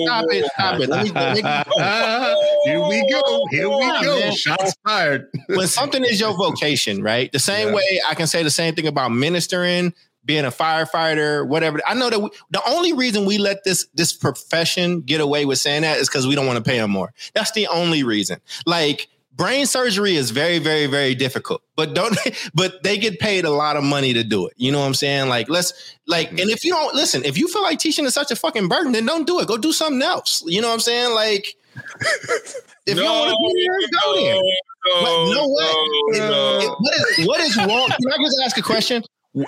stop 0.05 0.23
it, 0.29 0.45
stop 0.53 0.79
it. 0.79 0.89
Let 0.89 1.03
me, 1.03 1.11
let 1.11 1.35
me 1.35 1.41
Here 2.63 2.79
we 2.79 3.11
go. 3.11 3.47
Here 3.51 3.69
we 3.69 3.85
go. 4.01 4.19
Man. 4.19 4.33
Shots 4.33 4.73
fired. 4.85 5.27
when 5.49 5.67
something 5.67 6.05
is 6.05 6.21
your 6.21 6.33
vocation, 6.33 7.03
right? 7.03 7.29
The 7.33 7.39
same 7.39 7.67
yeah. 7.67 7.75
way 7.75 8.01
I 8.09 8.15
can 8.15 8.27
say 8.27 8.43
the 8.43 8.49
same 8.49 8.73
thing 8.73 8.87
about 8.87 9.09
ministering, 9.09 9.93
being 10.27 10.45
a 10.45 10.51
firefighter, 10.51 11.47
whatever. 11.47 11.79
I 11.87 11.95
know 11.95 12.09
that 12.09 12.19
we, 12.19 12.29
the 12.51 12.61
only 12.69 12.93
reason 12.93 13.25
we 13.25 13.39
let 13.39 13.63
this 13.63 13.87
this 13.95 14.13
profession 14.13 15.01
get 15.01 15.21
away 15.21 15.45
with 15.45 15.57
saying 15.57 15.81
that 15.81 15.97
is 15.97 16.07
because 16.07 16.27
we 16.27 16.35
don't 16.35 16.45
want 16.45 16.63
to 16.63 16.69
pay 16.69 16.77
them 16.77 16.91
more. 16.91 17.13
That's 17.33 17.51
the 17.53 17.67
only 17.67 18.03
reason. 18.03 18.39
Like 18.65 19.07
brain 19.35 19.65
surgery 19.65 20.15
is 20.15 20.31
very, 20.31 20.59
very, 20.59 20.85
very 20.85 21.15
difficult, 21.15 21.63
but 21.75 21.95
don't 21.95 22.17
but 22.53 22.83
they 22.83 22.97
get 22.97 23.19
paid 23.19 23.45
a 23.45 23.49
lot 23.49 23.77
of 23.77 23.83
money 23.83 24.13
to 24.13 24.23
do 24.23 24.45
it. 24.45 24.53
You 24.57 24.71
know 24.71 24.79
what 24.79 24.85
I'm 24.85 24.93
saying? 24.93 25.29
Like 25.29 25.49
let's 25.49 25.95
like, 26.05 26.29
and 26.31 26.51
if 26.51 26.63
you 26.63 26.71
don't 26.71 26.93
listen, 26.93 27.23
if 27.25 27.37
you 27.37 27.47
feel 27.47 27.63
like 27.63 27.79
teaching 27.79 28.05
is 28.05 28.13
such 28.13 28.29
a 28.29 28.35
fucking 28.35 28.67
burden, 28.67 28.91
then 28.91 29.05
don't 29.05 29.25
do 29.25 29.39
it. 29.39 29.47
Go 29.47 29.57
do 29.57 29.71
something 29.71 30.01
else. 30.01 30.43
You 30.45 30.61
know 30.61 30.67
what 30.67 30.75
I'm 30.75 30.79
saying? 30.81 31.15
Like. 31.15 31.55
If 32.87 32.95
no, 32.95 33.01
you 33.01 33.07
don't 33.09 33.17
want 33.17 33.31
to 33.31 33.53
be 33.53 33.67
there, 33.67 33.89
go 34.01 34.15
there. 34.15 34.35
No, 34.87 35.01
but 35.01 35.33
know 35.35 35.47
what? 35.47 36.19
No, 36.19 36.57
it, 36.57 36.63
it, 36.63 36.69
what, 36.79 36.95
is, 36.95 37.27
what 37.27 37.39
is 37.41 37.57
wrong? 37.57 37.89
Can 37.89 38.13
I 38.13 38.23
just 38.23 38.41
ask 38.45 38.57
a 38.57 38.61
question? 38.61 39.03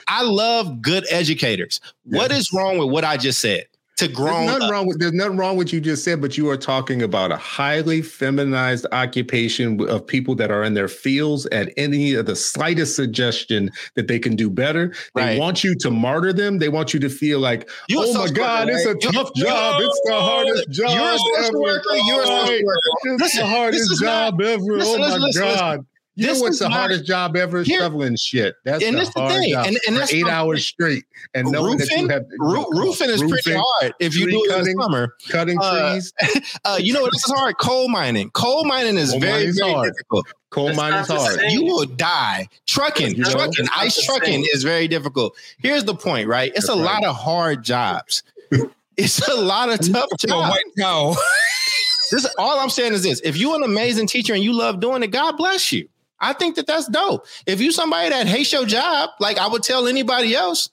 I 0.08 0.24
love 0.24 0.82
good 0.82 1.06
educators. 1.10 1.82
What 2.04 2.32
is 2.32 2.52
wrong 2.54 2.78
with 2.78 2.90
what 2.90 3.04
I 3.04 3.18
just 3.18 3.40
said? 3.40 3.66
To 3.98 4.08
grown 4.08 4.46
there's 4.46 4.60
nothing 4.60 4.72
wrong 4.72 4.88
with 4.88 5.00
there's 5.02 5.12
nothing 5.12 5.36
wrong 5.36 5.58
with 5.58 5.68
what 5.68 5.74
you 5.74 5.82
just 5.82 6.06
said, 6.06 6.22
but 6.22 6.38
you 6.38 6.50
are 6.50 6.56
talking 6.56 7.02
about 7.02 7.34
a 7.34 7.36
highly 7.36 8.02
feminized 8.02 8.86
occupation 8.94 9.90
of 9.90 10.08
people 10.08 10.36
that 10.36 10.52
are 10.52 10.64
in 10.64 10.74
their 10.74 10.88
fields 10.88 11.46
at 11.48 11.74
any 11.76 12.14
of 12.14 12.26
the 12.26 12.36
slightest 12.38 12.96
suggestion 12.96 13.70
that 13.96 14.08
they 14.08 14.18
can 14.18 14.38
do 14.38 14.50
better. 14.50 14.94
They 15.16 15.22
right. 15.22 15.38
want 15.38 15.66
you 15.66 15.76
to 15.76 15.92
martyr 15.92 16.32
them. 16.32 16.60
They 16.60 16.70
want 16.70 16.94
you 16.94 17.02
to 17.02 17.10
feel 17.10 17.40
like, 17.40 17.70
you're 17.90 18.06
oh 18.06 18.14
my 18.14 18.30
God, 18.30 18.70
it's 18.70 18.86
a 18.86 18.96
you're, 19.02 19.12
tough 19.12 19.34
job. 19.36 19.82
It's 19.82 20.02
the 20.06 20.14
hardest 20.14 20.72
job. 20.72 20.92
You're 20.92 21.14
a 21.14 21.44
social 21.44 21.62
worker. 21.62 21.96
You're 22.06 22.22
a 22.22 22.26
social 22.26 22.66
worker. 22.66 22.80
It's 23.04 23.22
listen, 23.22 23.42
the 23.42 23.48
hardest 23.48 24.02
job 24.02 24.40
not, 24.40 24.48
ever. 24.48 24.78
Listen, 24.78 25.02
oh 25.02 25.10
my 25.10 25.18
listen, 25.18 25.44
God. 25.44 25.86
You 26.20 26.28
this 26.28 26.40
know 26.40 26.44
what's 26.44 26.60
the 26.60 26.68
not, 26.68 26.78
hardest 26.78 27.06
job 27.06 27.38
ever? 27.38 27.64
Here, 27.64 27.80
shoveling 27.80 28.18
shit. 28.18 28.56
That's 28.66 28.84
and 28.84 28.98
the 28.98 29.06
hardest 29.06 29.14
the 29.16 29.28
thing. 29.30 29.54
job. 29.54 29.68
And, 29.68 29.80
and 29.88 29.96
that's 29.96 30.14
eight 30.14 30.28
hours 30.28 30.66
straight. 30.66 31.06
And 31.34 31.50
knowing 31.50 31.78
roofing, 31.78 31.88
that 31.88 32.02
you 32.02 32.08
have 32.10 32.26
roo- 32.40 32.78
roofing 32.78 33.10
is 33.10 33.22
roofing, 33.22 33.40
pretty 33.42 33.62
hard 33.64 33.94
if 34.02 34.18
you 34.18 34.30
do 34.30 34.44
it 34.44 34.50
cutting, 34.50 34.72
in 34.72 34.78
the 34.78 34.84
summer. 34.84 35.16
Cutting 35.30 35.58
uh, 35.62 35.92
trees. 35.92 36.14
Uh, 36.66 36.78
you 36.80 36.92
know 36.92 37.02
what 37.02 37.14
else 37.14 37.26
is 37.26 37.34
hard? 37.34 37.58
Coal 37.58 37.88
mining. 37.88 38.30
Coal 38.32 38.66
mining 38.66 38.98
is 38.98 39.12
Coal 39.12 39.20
very, 39.22 39.52
very 39.52 39.72
hard. 39.72 39.94
difficult. 39.94 40.28
Coal 40.50 40.74
mining 40.74 41.00
is 41.00 41.08
hard. 41.08 41.40
You 41.50 41.64
will 41.64 41.86
die. 41.86 42.50
Trucking, 42.68 43.16
you 43.16 43.24
trucking, 43.24 43.68
ice 43.74 44.04
trucking 44.06 44.46
is 44.54 44.64
very 44.64 44.90
difficult. 44.90 45.38
Here's 45.60 45.86
the 45.86 45.96
point, 45.96 46.28
right? 46.28 46.52
It's 46.54 46.68
that's 46.68 46.78
a 46.78 46.84
right. 46.84 47.02
lot 47.02 47.06
of 47.06 47.16
hard 47.16 47.64
jobs. 47.64 48.24
it's 48.98 49.26
a 49.26 49.36
lot 49.36 49.70
of 49.70 49.80
tough 49.90 50.10
jobs. 50.18 50.60
White 50.78 51.16
this 52.12 52.28
all 52.38 52.60
I'm 52.60 52.70
saying 52.70 52.94
is 52.94 53.04
this: 53.04 53.22
if 53.24 53.38
you're 53.38 53.56
an 53.56 53.64
amazing 53.64 54.08
teacher 54.08 54.34
and 54.34 54.44
you 54.44 54.52
love 54.52 54.82
doing 54.82 55.02
it, 55.04 55.08
God 55.12 55.38
bless 55.38 55.72
you. 55.72 55.88
I 56.22 56.34
think 56.34 56.56
that 56.56 56.68
that's 56.68 56.88
dope. 56.88 57.26
If 57.46 57.62
you 57.62 57.72
somebody 57.72 58.10
that 58.10 58.28
hates 58.28 58.52
your 58.52 58.66
job, 58.66 59.12
like 59.20 59.38
I 59.38 59.48
would 59.48 59.64
tell 59.64 59.88
anybody 59.88 60.36
else, 60.36 60.70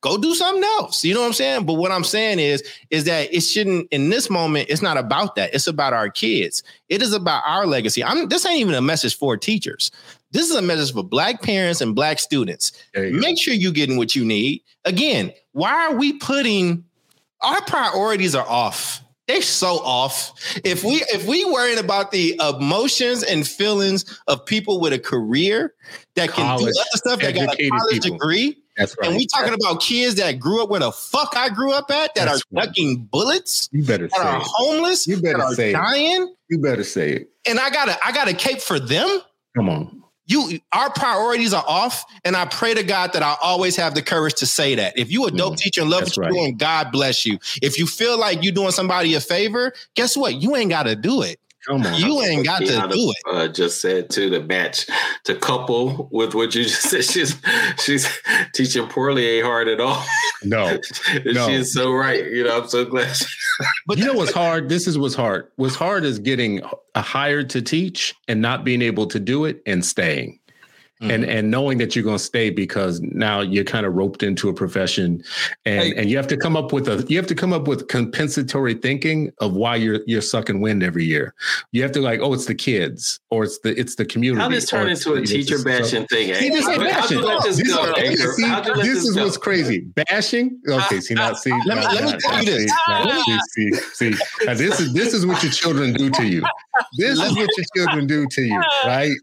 go 0.00 0.16
do 0.16 0.34
something 0.34 0.64
else. 0.64 1.04
You 1.04 1.14
know 1.14 1.20
what 1.20 1.28
I'm 1.28 1.32
saying? 1.32 1.66
But 1.66 1.74
what 1.74 1.92
I'm 1.92 2.04
saying 2.04 2.38
is, 2.38 2.62
is 2.90 3.04
that 3.04 3.32
it 3.32 3.40
shouldn't 3.40 3.88
in 3.90 4.10
this 4.10 4.30
moment, 4.30 4.68
it's 4.68 4.82
not 4.82 4.96
about 4.96 5.36
that. 5.36 5.54
It's 5.54 5.66
about 5.66 5.92
our 5.92 6.10
kids. 6.10 6.62
It 6.88 7.02
is 7.02 7.12
about 7.12 7.42
our 7.46 7.66
legacy. 7.66 8.02
I'm 8.02 8.28
this 8.28 8.46
ain't 8.46 8.60
even 8.60 8.74
a 8.74 8.82
message 8.82 9.16
for 9.16 9.36
teachers. 9.36 9.90
This 10.30 10.50
is 10.50 10.56
a 10.56 10.62
message 10.62 10.92
for 10.92 11.02
black 11.02 11.42
parents 11.42 11.80
and 11.80 11.94
black 11.94 12.18
students. 12.18 12.72
Make 12.94 13.22
go. 13.22 13.34
sure 13.36 13.54
you're 13.54 13.72
getting 13.72 13.96
what 13.96 14.14
you 14.14 14.24
need. 14.24 14.62
Again, 14.84 15.32
why 15.52 15.86
are 15.86 15.94
we 15.94 16.18
putting 16.18 16.84
our 17.40 17.62
priorities 17.62 18.34
are 18.34 18.46
off? 18.46 19.02
They're 19.28 19.42
so 19.42 19.78
off. 19.84 20.32
If 20.64 20.82
we 20.82 20.94
if 21.12 21.26
we 21.26 21.44
worrying 21.44 21.78
about 21.78 22.10
the 22.10 22.40
emotions 22.40 23.22
and 23.22 23.46
feelings 23.46 24.20
of 24.26 24.44
people 24.44 24.80
with 24.80 24.92
a 24.94 24.98
career 24.98 25.74
that 26.14 26.30
can 26.30 26.46
college, 26.46 26.74
do 26.74 26.80
other 26.80 26.88
stuff, 26.94 27.20
that 27.20 27.34
got 27.34 27.60
a 27.60 27.68
college 27.68 28.02
people. 28.02 28.16
degree. 28.18 28.58
That's 28.76 28.96
right. 28.98 29.08
And 29.08 29.16
we 29.16 29.26
talking 29.26 29.54
about 29.54 29.80
kids 29.80 30.14
that 30.16 30.40
grew 30.40 30.62
up 30.62 30.70
where 30.70 30.80
the 30.80 30.92
fuck 30.92 31.34
I 31.36 31.50
grew 31.50 31.72
up 31.72 31.90
at, 31.90 32.14
that 32.14 32.24
That's 32.24 32.40
are 32.40 32.44
right. 32.52 32.66
ducking 32.66 33.08
bullets, 33.10 33.68
you 33.70 33.84
better 33.84 34.08
that 34.08 34.18
are 34.18 34.40
it. 34.40 34.46
homeless, 34.46 35.06
you 35.06 35.20
better 35.20 35.38
that 35.38 35.54
say 35.54 35.72
dying. 35.72 36.22
It. 36.22 36.28
You 36.48 36.58
better 36.58 36.84
say 36.84 37.12
it. 37.12 37.30
And 37.46 37.60
I 37.60 37.70
got 37.70 37.88
a 37.88 37.98
I 38.04 38.12
got 38.12 38.28
a 38.28 38.34
cape 38.34 38.60
for 38.60 38.80
them. 38.80 39.20
Come 39.54 39.68
on 39.68 40.02
you 40.28 40.60
our 40.72 40.90
priorities 40.92 41.52
are 41.52 41.64
off 41.66 42.04
and 42.24 42.36
i 42.36 42.44
pray 42.44 42.74
to 42.74 42.84
god 42.84 43.12
that 43.12 43.22
i 43.22 43.34
always 43.42 43.74
have 43.74 43.94
the 43.94 44.02
courage 44.02 44.34
to 44.34 44.46
say 44.46 44.74
that. 44.76 44.96
If 44.96 45.10
you 45.10 45.26
a 45.26 45.30
dope 45.30 45.54
mm, 45.54 45.58
teacher 45.58 45.80
and 45.80 45.90
love 45.90 46.04
what 46.04 46.16
you're 46.16 46.26
right. 46.26 46.32
doing 46.32 46.56
god 46.56 46.92
bless 46.92 47.26
you. 47.26 47.38
If 47.62 47.78
you 47.78 47.86
feel 47.86 48.18
like 48.18 48.44
you're 48.44 48.54
doing 48.54 48.70
somebody 48.70 49.14
a 49.14 49.20
favor 49.20 49.72
guess 49.96 50.16
what? 50.16 50.34
You 50.36 50.54
ain't 50.54 50.70
got 50.70 50.84
to 50.84 50.94
do 50.94 51.22
it 51.22 51.40
Come 51.68 51.84
on. 51.84 51.94
You 52.00 52.22
ain't 52.22 52.46
got 52.46 52.60
to 52.60 52.66
do 52.66 53.12
it. 53.12 53.16
Uh, 53.30 53.46
just 53.46 53.82
said 53.82 54.08
to 54.10 54.30
the 54.30 54.42
match 54.42 54.86
to 55.24 55.34
couple 55.34 56.08
with 56.10 56.34
what 56.34 56.54
you 56.54 56.62
just 56.64 56.80
said. 56.82 57.04
She's 57.04 57.36
she's 57.78 58.08
teaching 58.54 58.88
poorly 58.88 59.26
ain't 59.26 59.44
hard 59.44 59.68
at 59.68 59.78
all. 59.78 60.02
No, 60.42 60.78
no. 61.26 61.46
she 61.46 61.54
is 61.54 61.74
so 61.74 61.92
right. 61.92 62.24
You 62.24 62.44
know, 62.44 62.62
I'm 62.62 62.68
so 62.68 62.86
glad. 62.86 63.14
but 63.86 63.98
you 63.98 64.06
know 64.06 64.14
what's 64.14 64.32
hard? 64.32 64.70
This 64.70 64.86
is 64.86 64.96
what's 64.96 65.14
hard. 65.14 65.50
What's 65.56 65.74
hard 65.74 66.04
is 66.06 66.18
getting 66.18 66.62
hired 66.96 67.50
to 67.50 67.60
teach 67.60 68.14
and 68.28 68.40
not 68.40 68.64
being 68.64 68.80
able 68.80 69.06
to 69.08 69.20
do 69.20 69.44
it 69.44 69.60
and 69.66 69.84
staying. 69.84 70.37
Mm-hmm. 71.00 71.10
and 71.10 71.24
and 71.24 71.50
knowing 71.50 71.78
that 71.78 71.94
you're 71.94 72.04
going 72.04 72.18
to 72.18 72.22
stay 72.22 72.50
because 72.50 73.00
now 73.00 73.40
you're 73.40 73.64
kind 73.64 73.86
of 73.86 73.94
roped 73.94 74.22
into 74.22 74.48
a 74.48 74.54
profession, 74.54 75.22
and 75.64 75.82
hey. 75.82 75.94
and 75.96 76.10
you 76.10 76.16
have 76.16 76.26
to 76.28 76.36
come 76.36 76.56
up 76.56 76.72
with 76.72 76.88
a 76.88 77.04
you 77.08 77.16
have 77.16 77.26
to 77.26 77.34
come 77.34 77.52
up 77.52 77.68
with 77.68 77.88
compensatory 77.88 78.74
thinking 78.74 79.32
of 79.40 79.54
why 79.54 79.76
you're 79.76 80.00
you're 80.06 80.22
sucking 80.22 80.60
wind 80.60 80.82
every 80.82 81.04
year. 81.04 81.34
You 81.72 81.82
have 81.82 81.92
to 81.92 82.00
like, 82.00 82.20
oh, 82.20 82.32
it's 82.32 82.46
the 82.46 82.54
kids 82.54 83.20
or 83.30 83.44
it's 83.44 83.58
the 83.60 83.78
it's 83.78 83.94
the 83.94 84.04
community. 84.04 84.42
How 84.42 84.48
this 84.48 84.68
turn 84.68 84.88
into 84.88 85.14
a 85.14 85.24
teacher 85.24 85.62
bashing 85.62 86.06
thing? 86.06 86.34
See, 86.34 86.50
this 86.50 86.66
is 86.66 86.78
bashing. 86.78 87.20
This, 88.82 89.04
is 89.04 89.16
what's 89.16 89.36
crazy. 89.36 89.80
Bashing. 89.80 90.60
Okay, 90.68 91.00
see 91.00 91.14
now, 91.14 91.32
see. 91.34 91.52
Let 91.66 91.78
me, 91.78 92.18
tell 92.20 92.44
you 92.44 92.46
this. 92.46 92.72
See, 93.54 93.72
see, 93.72 94.12
see. 94.12 94.54
This 94.54 94.80
is 94.80 94.92
this 94.92 95.14
is 95.14 95.26
what 95.26 95.42
your 95.42 95.52
children 95.52 95.92
do 95.92 96.10
to 96.10 96.26
you. 96.26 96.44
This 96.96 97.20
is 97.20 97.36
what 97.36 97.48
your 97.56 97.66
children 97.76 98.06
do 98.06 98.26
to 98.26 98.42
you, 98.42 98.58
right? 98.84 99.14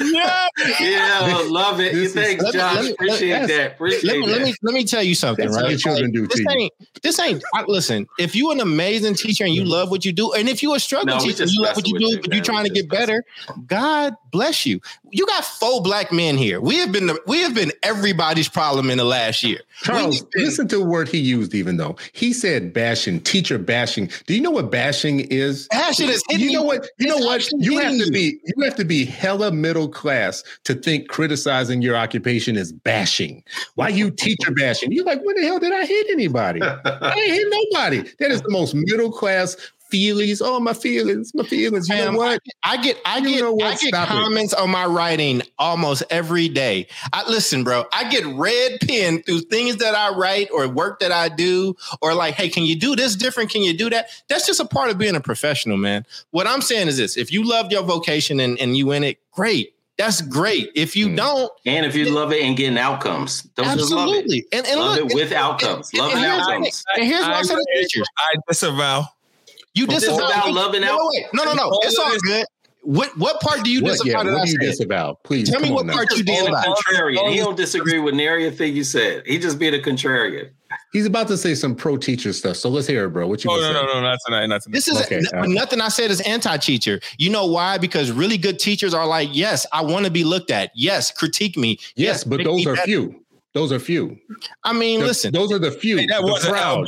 Yeah, 0.00 0.48
yeah, 0.80 1.42
love 1.46 1.80
it. 1.80 1.92
This 1.92 2.14
Thanks, 2.14 2.44
is, 2.44 2.52
Josh. 2.52 2.82
Me, 2.82 2.90
Appreciate 2.92 3.40
let, 3.40 3.48
that. 3.48 3.72
Appreciate 3.72 4.04
let 4.04 4.18
me, 4.18 4.26
that. 4.26 4.32
Let 4.32 4.42
me 4.42 4.54
let 4.62 4.74
me 4.74 4.84
tell 4.84 5.02
you 5.02 5.14
something, 5.14 5.44
That's 5.46 5.56
right? 5.56 5.64
What 5.64 5.70
your 5.70 5.78
children 5.78 6.10
do 6.12 6.26
this 6.26 6.38
to 6.38 6.50
ain't, 6.50 6.72
you. 6.78 6.86
This 7.02 7.18
ain't. 7.20 7.42
I, 7.54 7.64
listen, 7.66 8.06
if 8.18 8.34
you're 8.34 8.52
an 8.52 8.60
amazing 8.60 9.14
teacher 9.14 9.44
and 9.44 9.54
you 9.54 9.62
mm-hmm. 9.62 9.70
love 9.70 9.90
what 9.90 10.04
you 10.04 10.12
do, 10.12 10.32
and 10.32 10.48
if 10.48 10.62
you're 10.62 10.76
a 10.76 10.80
struggling 10.80 11.16
no, 11.16 11.22
teacher 11.22 11.44
and 11.44 11.52
you 11.52 11.62
love 11.62 11.76
what 11.76 11.86
you 11.86 11.98
do, 11.98 12.06
you, 12.06 12.20
but 12.20 12.32
you're 12.34 12.44
trying 12.44 12.64
to 12.64 12.70
get 12.70 12.88
better, 12.88 13.24
God 13.66 14.14
bless 14.30 14.66
you. 14.66 14.80
You 15.10 15.26
got 15.26 15.44
four 15.44 15.82
black 15.82 16.12
men 16.12 16.36
here. 16.36 16.60
We 16.60 16.78
have 16.78 16.92
been 16.92 17.06
the, 17.06 17.20
we 17.26 17.40
have 17.42 17.54
been 17.54 17.72
everybody's 17.82 18.48
problem 18.48 18.90
in 18.90 18.98
the 18.98 19.04
last 19.04 19.42
year. 19.42 19.60
Charles, 19.82 20.22
been, 20.22 20.44
listen 20.44 20.68
to 20.68 20.78
the 20.78 20.84
word 20.84 21.08
he 21.08 21.18
used. 21.18 21.54
Even 21.54 21.76
though 21.76 21.96
he 22.12 22.32
said 22.32 22.72
bashing, 22.72 23.20
teacher 23.20 23.58
bashing. 23.58 24.10
Do 24.26 24.34
you 24.34 24.40
know 24.40 24.50
what 24.50 24.70
bashing 24.70 25.20
is? 25.20 25.68
Bashing 25.68 26.08
is. 26.08 26.22
You 26.30 26.52
know 26.52 26.62
what? 26.62 26.88
You 26.98 27.06
know 27.06 27.18
what? 27.18 27.46
You 27.52 27.78
have 27.78 27.98
to 27.98 28.10
be. 28.10 28.38
You 28.44 28.64
have 28.64 28.76
to 28.76 28.84
be 28.84 29.04
hella 29.04 29.50
middle 29.50 29.88
class 29.88 30.42
to 30.64 30.74
think 30.74 31.08
criticizing 31.08 31.82
your 31.82 31.96
occupation 31.96 32.56
is 32.56 32.72
bashing. 32.72 33.42
Why 33.74 33.88
you 33.88 34.10
teacher 34.10 34.52
bashing? 34.52 34.92
You're 34.92 35.04
like, 35.04 35.24
when 35.24 35.36
the 35.36 35.46
hell 35.46 35.58
did 35.58 35.72
I 35.72 35.86
hit 35.86 36.06
anybody? 36.10 36.60
I 36.62 37.14
ain't 37.16 37.32
hit 37.32 37.46
nobody. 37.50 38.02
That 38.18 38.30
is 38.30 38.42
the 38.42 38.50
most 38.50 38.74
middle 38.74 39.10
class 39.10 39.56
feelings. 39.90 40.40
Oh, 40.40 40.60
my 40.60 40.72
feelings, 40.72 41.34
my 41.34 41.44
feelings. 41.44 41.88
You 41.88 41.96
know 41.96 42.12
what? 42.12 42.40
I 42.62 42.76
get, 42.76 42.98
I 43.04 43.20
get, 43.20 43.42
I 43.42 43.52
get 43.52 43.78
Stop 43.78 44.08
comments 44.08 44.52
it. 44.52 44.58
on 44.58 44.70
my 44.70 44.86
writing 44.86 45.42
almost 45.58 46.02
every 46.10 46.48
day. 46.48 46.86
I 47.12 47.28
listen, 47.28 47.64
bro. 47.64 47.84
I 47.92 48.08
get 48.08 48.24
red 48.26 48.80
pen 48.80 49.22
through 49.22 49.40
things 49.42 49.76
that 49.76 49.94
I 49.94 50.14
write 50.14 50.48
or 50.52 50.68
work 50.68 51.00
that 51.00 51.12
I 51.12 51.28
do, 51.28 51.76
or 52.02 52.14
like, 52.14 52.34
hey, 52.34 52.48
can 52.48 52.64
you 52.64 52.76
do 52.76 52.96
this 52.96 53.16
different? 53.16 53.50
Can 53.50 53.62
you 53.62 53.76
do 53.76 53.90
that? 53.90 54.10
That's 54.28 54.46
just 54.46 54.60
a 54.60 54.66
part 54.66 54.90
of 54.90 54.98
being 54.98 55.16
a 55.16 55.20
professional, 55.20 55.76
man. 55.76 56.04
What 56.30 56.46
I'm 56.46 56.62
saying 56.62 56.88
is 56.88 56.96
this: 56.96 57.16
if 57.16 57.32
you 57.32 57.44
love 57.44 57.72
your 57.72 57.82
vocation 57.82 58.40
and, 58.40 58.58
and 58.58 58.76
you 58.76 58.92
in 58.92 59.04
it, 59.04 59.18
great. 59.32 59.74
That's 59.96 60.22
great. 60.22 60.70
If 60.76 60.94
you 60.94 61.08
mm. 61.08 61.16
don't, 61.16 61.50
and 61.66 61.84
if 61.84 61.96
you 61.96 62.06
it, 62.06 62.12
love 62.12 62.32
it 62.32 62.42
and 62.42 62.56
getting 62.56 62.78
outcomes, 62.78 63.42
don't 63.42 63.66
absolutely. 63.66 64.46
And, 64.52 64.64
and 64.64 64.78
love 64.78 64.96
look, 64.96 65.10
it 65.10 65.14
with 65.14 65.32
outcomes. 65.32 65.92
love 65.92 66.12
and, 66.12 66.24
outcomes. 66.24 66.84
And 66.94 67.04
here's 67.04 67.22
what 67.22 67.32
I, 67.32 67.38
I 67.38 67.42
say 67.42 68.02
I 68.16 68.34
disavow 68.46 69.06
you 69.78 69.86
disavow 69.86 70.16
about 70.16 70.50
loving 70.50 70.84
out. 70.84 70.98
No, 71.32 71.44
no, 71.44 71.44
no, 71.44 71.54
no. 71.54 71.80
It's 71.82 71.98
all 71.98 72.16
good. 72.24 72.46
What 72.82 73.16
what 73.18 73.40
part 73.40 73.64
do 73.64 73.70
you 73.70 73.82
what, 73.82 73.92
disavow? 73.92 74.22
Yeah, 74.22 74.32
what 74.32 74.46
do 74.46 74.50
you 74.50 74.58
disavow? 74.58 75.18
Please 75.24 75.50
tell 75.50 75.60
me 75.60 75.70
what 75.70 75.86
part 75.88 76.10
you 76.16 76.22
disavow. 76.22 76.62
Contrarian. 76.62 77.30
He 77.30 77.36
don't 77.36 77.56
disagree 77.56 77.98
with 77.98 78.14
nary 78.14 78.46
a 78.46 78.50
thing 78.50 78.74
you 78.74 78.84
said. 78.84 79.26
He 79.26 79.38
just 79.38 79.58
being 79.58 79.74
a 79.74 79.78
contrarian. 79.78 80.50
He's 80.92 81.04
about 81.04 81.28
to 81.28 81.36
say 81.36 81.54
some 81.54 81.74
pro 81.74 81.98
teacher 81.98 82.32
stuff. 82.32 82.56
So 82.56 82.70
let's 82.70 82.86
hear 82.86 83.04
it, 83.04 83.10
bro. 83.10 83.26
What 83.26 83.44
you? 83.44 83.50
Oh 83.50 83.56
no, 83.60 83.72
no, 83.72 83.84
no, 83.84 84.00
not 84.00 84.18
tonight. 84.24 84.46
Not 84.46 84.62
tonight. 84.62 84.74
This 84.74 84.88
is 84.88 85.00
okay, 85.02 85.20
n- 85.34 85.52
nothing 85.52 85.82
I 85.82 85.88
said 85.88 86.10
is 86.10 86.20
anti-teacher. 86.22 87.00
You 87.18 87.30
know 87.30 87.44
why? 87.46 87.76
Because 87.76 88.10
really 88.10 88.38
good 88.38 88.58
teachers 88.58 88.94
are 88.94 89.06
like, 89.06 89.28
yes, 89.32 89.66
I 89.72 89.82
want 89.82 90.06
to 90.06 90.10
be 90.10 90.24
looked 90.24 90.50
at. 90.50 90.70
Yes, 90.74 91.10
critique 91.10 91.58
me. 91.58 91.78
Yes, 91.94 91.94
yes 91.96 92.24
but 92.24 92.42
those 92.42 92.66
are 92.66 92.74
better. 92.74 92.86
few. 92.86 93.24
Those 93.54 93.72
are 93.72 93.78
few. 93.78 94.18
I 94.64 94.72
mean, 94.72 95.00
the, 95.00 95.06
listen, 95.06 95.32
those 95.32 95.52
are 95.52 95.58
the 95.58 95.70
few. 95.72 95.98
Hey, 95.98 96.06
that 96.06 96.22
was 96.22 96.44
an 96.44 96.54
Al 96.54 96.84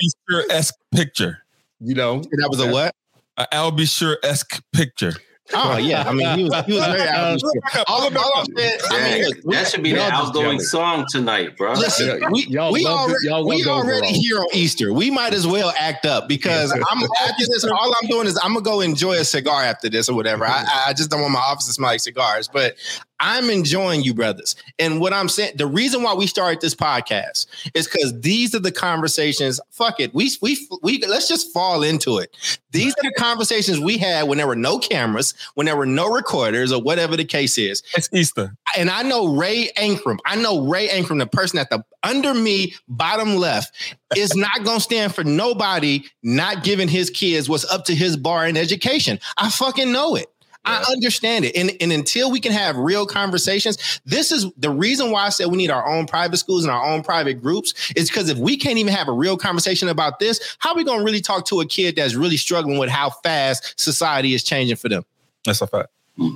esque 0.51 0.77
picture. 0.95 1.45
You 1.81 1.95
know, 1.95 2.21
that 2.21 2.49
was 2.51 2.61
a 2.61 2.71
what? 2.71 2.95
An 3.37 3.47
Al 3.53 3.75
esque 4.23 4.63
picture. 4.73 5.15
Oh 5.53 5.77
yeah, 5.79 6.09
I 6.09 6.13
mean 6.13 6.39
he 6.39 6.45
was 6.45 6.65
he 6.67 6.73
was 6.75 6.87
very 6.87 7.01
out. 7.09 7.41
all, 7.89 8.07
of, 8.07 8.17
all 8.17 8.33
I 8.37 8.45
mean, 8.49 9.25
look, 9.25 9.43
that 9.53 9.69
should 9.69 9.83
be 9.83 9.93
the 9.93 10.03
outgoing 10.03 10.61
song 10.61 11.07
tonight, 11.11 11.57
bro. 11.57 11.73
Listen, 11.73 12.21
we, 12.31 12.47
y'all 12.47 12.73
we 12.73 12.87
already, 12.87 13.27
y'all 13.27 13.47
we 13.47 13.65
already 13.65 14.09
here 14.09 14.39
on 14.39 14.47
Easter. 14.53 14.93
We 14.93 15.11
might 15.11 15.35
as 15.35 15.47
well 15.47 15.73
act 15.77 16.07
up 16.07 16.29
because 16.29 16.73
I'm 16.73 17.03
after 17.21 17.47
this. 17.47 17.65
All 17.65 17.93
I'm 18.03 18.09
doing 18.09 18.27
is 18.27 18.39
I'm 18.43 18.53
gonna 18.55 18.65
go 18.65 18.81
enjoy 18.81 19.15
a 19.15 19.25
cigar 19.25 19.63
after 19.63 19.89
this 19.89 20.09
or 20.09 20.15
whatever. 20.15 20.47
I, 20.47 20.85
I 20.89 20.93
just 20.93 21.11
don't 21.11 21.21
want 21.21 21.33
my 21.33 21.41
office 21.41 21.67
to 21.67 21.73
smell 21.73 21.91
like 21.91 22.01
cigars, 22.01 22.49
but 22.49 22.77
I'm 23.21 23.51
enjoying 23.51 24.03
you, 24.03 24.15
brothers. 24.15 24.57
And 24.79 24.99
what 24.99 25.13
I'm 25.13 25.29
saying, 25.29 25.53
the 25.57 25.67
reason 25.67 26.03
why 26.03 26.15
we 26.15 26.27
started 26.27 26.61
this 26.61 26.75
podcast 26.75 27.47
is 27.75 27.87
because 27.87 28.19
these 28.21 28.55
are 28.55 28.61
the 28.61 28.73
conversations. 28.73 29.61
Fuck 29.71 30.01
it, 30.01 30.15
we 30.15 30.31
we 30.41 30.59
we 30.83 30.99
let's 31.07 31.29
just 31.29 31.53
fall 31.53 31.83
into 31.83 32.19
it. 32.19 32.35
These 32.73 32.95
are 32.95 33.03
the 33.03 33.15
conversations 33.19 33.79
we 33.79 33.99
had 33.99 34.27
when 34.27 34.39
there 34.39 34.47
were 34.47 34.57
no 34.57 34.79
cameras, 34.79 35.35
when 35.55 35.67
there 35.67 35.77
were 35.77 35.87
no 35.87 36.09
recorders, 36.09 36.73
or 36.73 36.81
whatever 36.81 37.17
the 37.17 37.25
case 37.25 37.59
is. 37.59 37.83
It's 37.95 38.09
Easter, 38.13 38.57
and 38.77 38.89
I 38.91 39.03
know 39.03 39.37
Ray 39.37 39.69
Ankrum. 39.77 40.19
I 40.25 40.37
know 40.37 40.67
Ray 40.67 40.89
Ankrum, 40.89 41.19
the 41.19 41.27
person 41.27 41.59
at 41.59 41.69
the 41.69 41.85
under 42.03 42.33
me, 42.33 42.75
bottom 42.89 43.37
left, 43.37 43.97
is 44.17 44.35
not 44.35 44.65
gonna 44.65 44.81
stand 44.81 45.15
for 45.15 45.25
nobody 45.25 46.05
not 46.23 46.65
giving 46.65 46.89
his 46.89 47.11
kids 47.11 47.49
what's 47.49 47.71
up 47.71 47.85
to 47.87 47.95
his 47.95 48.17
bar 48.17 48.47
in 48.47 48.57
education. 48.57 49.21
I 49.37 49.51
fucking 49.51 49.93
know 49.93 50.17
it. 50.17 50.33
I 50.65 50.85
understand 50.93 51.45
it. 51.45 51.57
And, 51.57 51.73
and 51.81 51.91
until 51.91 52.31
we 52.31 52.39
can 52.39 52.53
have 52.53 52.77
real 52.77 53.07
conversations, 53.07 54.01
this 54.05 54.31
is 54.31 54.47
the 54.57 54.71
reason 54.71 55.11
why 55.11 55.27
I 55.27 55.31
said 55.31 55.47
we 55.47 55.57
need 55.57 55.71
our 55.71 55.87
own 55.87 56.07
private 56.07 56.37
schools 56.37 56.65
and 56.65 56.73
our 56.73 56.85
own 56.85 57.03
private 57.03 57.41
groups 57.41 57.93
is 57.97 58.11
because 58.11 58.29
if 58.29 58.39
we 58.39 58.57
can't 58.57 58.79
even 58.79 58.93
have 58.93 59.09
a 59.09 59.13
real 59.13 59.37
conversation 59.37 59.89
about 59.89 60.19
this, 60.19 60.57
how 60.59 60.73
are 60.73 60.77
we 60.77 60.85
going 60.85 60.99
to 60.99 61.05
really 61.05 61.23
talk 61.23 61.47
to 61.47 61.61
a 61.61 61.67
kid 61.67 61.97
that's 61.97 62.15
really 62.15 62.37
struggling 62.37 62.79
with 62.79 62.91
how 62.91 63.11
fast 63.11 63.81
society 63.81 64.35
is 64.35 64.43
changing 64.43 64.77
for 64.77 64.89
them? 64.89 65.05
That's 65.47 65.63
a 65.63 65.67
fact. 65.67 65.89
Yeah, 66.17 66.31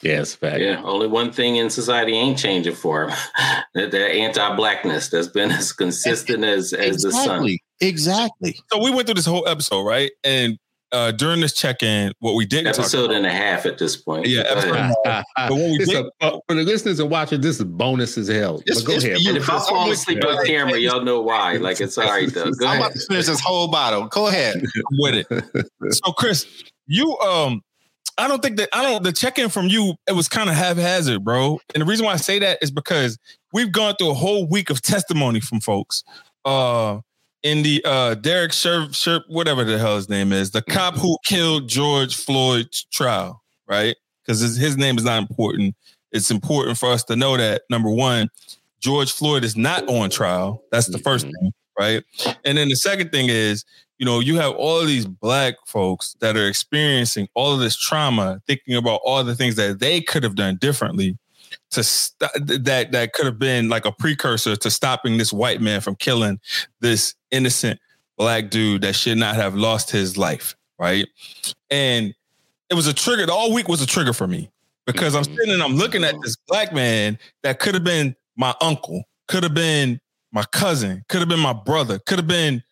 Yes, 0.00 0.34
fact. 0.34 0.60
Yeah, 0.60 0.80
only 0.84 1.06
one 1.06 1.32
thing 1.32 1.56
in 1.56 1.68
society 1.68 2.12
ain't 2.12 2.38
changing 2.38 2.74
for 2.74 3.06
them. 3.08 3.16
that, 3.74 3.90
that 3.90 4.10
anti-blackness 4.10 5.10
that's 5.10 5.28
been 5.28 5.50
as 5.50 5.72
consistent 5.72 6.44
as, 6.44 6.72
as 6.72 7.04
exactly. 7.04 7.10
the 7.10 7.12
sun. 7.12 7.58
Exactly. 7.88 8.60
So 8.72 8.82
we 8.82 8.90
went 8.90 9.06
through 9.06 9.16
this 9.16 9.26
whole 9.26 9.46
episode, 9.46 9.82
right? 9.82 10.10
And 10.24 10.58
uh, 10.92 11.10
during 11.10 11.40
this 11.40 11.54
check-in, 11.54 12.12
what 12.20 12.34
we 12.34 12.44
didn't 12.44 12.66
episode 12.66 13.10
and 13.10 13.24
a 13.24 13.30
half 13.30 13.64
at 13.64 13.78
this 13.78 13.96
point. 13.96 14.26
Yeah, 14.26 14.42
episode 14.42 14.92
but 15.04 15.24
what 15.50 15.70
we 15.70 15.78
did, 15.78 16.06
a, 16.20 16.32
for 16.46 16.54
the 16.54 16.62
listeners 16.62 17.00
and 17.00 17.10
watching, 17.10 17.40
this 17.40 17.58
is 17.58 17.64
bonus 17.64 18.18
as 18.18 18.28
hell. 18.28 18.62
But 18.66 18.84
go 18.84 18.96
ahead. 18.96 19.16
And 19.26 19.36
if 19.36 19.48
I 19.48 19.58
fall 19.60 19.90
asleep 19.90 20.24
on 20.24 20.44
camera, 20.46 20.78
y'all 20.78 21.02
know 21.02 21.20
why. 21.20 21.56
Like 21.62 21.80
it's 21.80 21.96
all 21.96 22.06
right 22.06 22.32
though. 22.32 22.50
Go 22.50 22.66
I'm 22.66 22.72
ahead. 22.72 22.80
about 22.80 22.92
to 22.94 23.06
finish 23.06 23.26
this 23.26 23.40
whole 23.40 23.68
bottle. 23.68 24.08
Go 24.08 24.26
ahead 24.26 24.62
with 24.98 25.26
it. 25.30 25.66
So, 25.92 26.12
Chris, 26.12 26.46
you 26.86 27.16
um, 27.18 27.62
I 28.18 28.26
don't 28.26 28.42
think 28.42 28.56
that 28.56 28.68
I 28.72 28.82
don't 28.82 29.02
the 29.02 29.12
check-in 29.12 29.48
from 29.48 29.68
you. 29.68 29.94
It 30.08 30.12
was 30.12 30.28
kind 30.28 30.50
of 30.50 30.56
haphazard, 30.56 31.24
bro. 31.24 31.60
And 31.74 31.82
the 31.82 31.84
reason 31.86 32.04
why 32.04 32.14
I 32.14 32.16
say 32.16 32.40
that 32.40 32.58
is 32.62 32.70
because 32.72 33.16
we've 33.52 33.70
gone 33.70 33.94
through 33.96 34.10
a 34.10 34.14
whole 34.14 34.48
week 34.48 34.70
of 34.70 34.82
testimony 34.82 35.40
from 35.40 35.60
folks. 35.60 36.02
Uh 36.44 37.00
in 37.42 37.62
the 37.62 37.82
uh 37.84 38.14
Derek 38.14 38.52
Sher, 38.52 38.88
Sher 38.92 39.22
whatever 39.28 39.64
the 39.64 39.78
hell 39.78 39.96
his 39.96 40.08
name 40.08 40.32
is, 40.32 40.50
the 40.50 40.62
cop 40.62 40.96
who 40.96 41.16
killed 41.24 41.68
George 41.68 42.16
Floyd's 42.16 42.84
trial, 42.92 43.42
right? 43.66 43.96
Because 44.24 44.40
his, 44.40 44.56
his 44.56 44.76
name 44.76 44.98
is 44.98 45.04
not 45.04 45.20
important. 45.20 45.74
It's 46.12 46.30
important 46.30 46.78
for 46.78 46.90
us 46.90 47.02
to 47.04 47.16
know 47.16 47.36
that 47.36 47.62
number 47.70 47.90
one, 47.90 48.28
George 48.80 49.12
Floyd 49.12 49.44
is 49.44 49.56
not 49.56 49.88
on 49.88 50.10
trial. 50.10 50.62
That's 50.70 50.88
the 50.88 50.98
first 50.98 51.26
mm-hmm. 51.26 51.44
thing, 51.44 51.52
right? 51.78 52.04
And 52.44 52.58
then 52.58 52.68
the 52.68 52.76
second 52.76 53.10
thing 53.10 53.28
is, 53.28 53.64
you 53.98 54.06
know, 54.06 54.20
you 54.20 54.36
have 54.36 54.52
all 54.54 54.84
these 54.84 55.06
black 55.06 55.54
folks 55.66 56.16
that 56.20 56.36
are 56.36 56.46
experiencing 56.46 57.28
all 57.34 57.54
of 57.54 57.60
this 57.60 57.76
trauma, 57.76 58.42
thinking 58.46 58.74
about 58.74 59.00
all 59.04 59.22
the 59.24 59.36
things 59.36 59.56
that 59.56 59.78
they 59.78 60.00
could 60.00 60.22
have 60.22 60.34
done 60.34 60.58
differently 60.60 61.16
to 61.70 61.82
st- 61.82 62.64
that 62.64 62.92
that 62.92 63.12
could 63.12 63.26
have 63.26 63.38
been 63.38 63.68
like 63.68 63.84
a 63.84 63.92
precursor 63.92 64.56
to 64.56 64.70
stopping 64.70 65.18
this 65.18 65.32
white 65.32 65.60
man 65.60 65.80
from 65.80 65.96
killing 65.96 66.38
this 66.80 67.14
innocent 67.30 67.80
black 68.16 68.50
dude 68.50 68.82
that 68.82 68.94
should 68.94 69.18
not 69.18 69.34
have 69.34 69.54
lost 69.54 69.90
his 69.90 70.16
life, 70.16 70.54
right? 70.78 71.06
And 71.70 72.14
it 72.70 72.74
was 72.74 72.86
a 72.86 72.94
trigger. 72.94 73.26
The 73.26 73.32
all 73.32 73.52
week 73.52 73.68
was 73.68 73.82
a 73.82 73.86
trigger 73.86 74.12
for 74.12 74.26
me 74.26 74.50
because 74.86 75.14
I'm 75.14 75.22
mm-hmm. 75.22 75.34
sitting 75.34 75.54
and 75.54 75.62
I'm 75.62 75.76
looking 75.76 76.04
at 76.04 76.14
this 76.22 76.36
black 76.48 76.72
man 76.72 77.18
that 77.42 77.58
could 77.58 77.74
have 77.74 77.84
been 77.84 78.14
my 78.36 78.54
uncle, 78.60 79.04
could 79.28 79.42
have 79.42 79.54
been 79.54 80.00
my 80.32 80.44
cousin, 80.52 81.04
could 81.08 81.20
have 81.20 81.28
been 81.28 81.40
my 81.40 81.52
brother, 81.52 81.98
could 82.06 82.18
have 82.18 82.28
been 82.28 82.62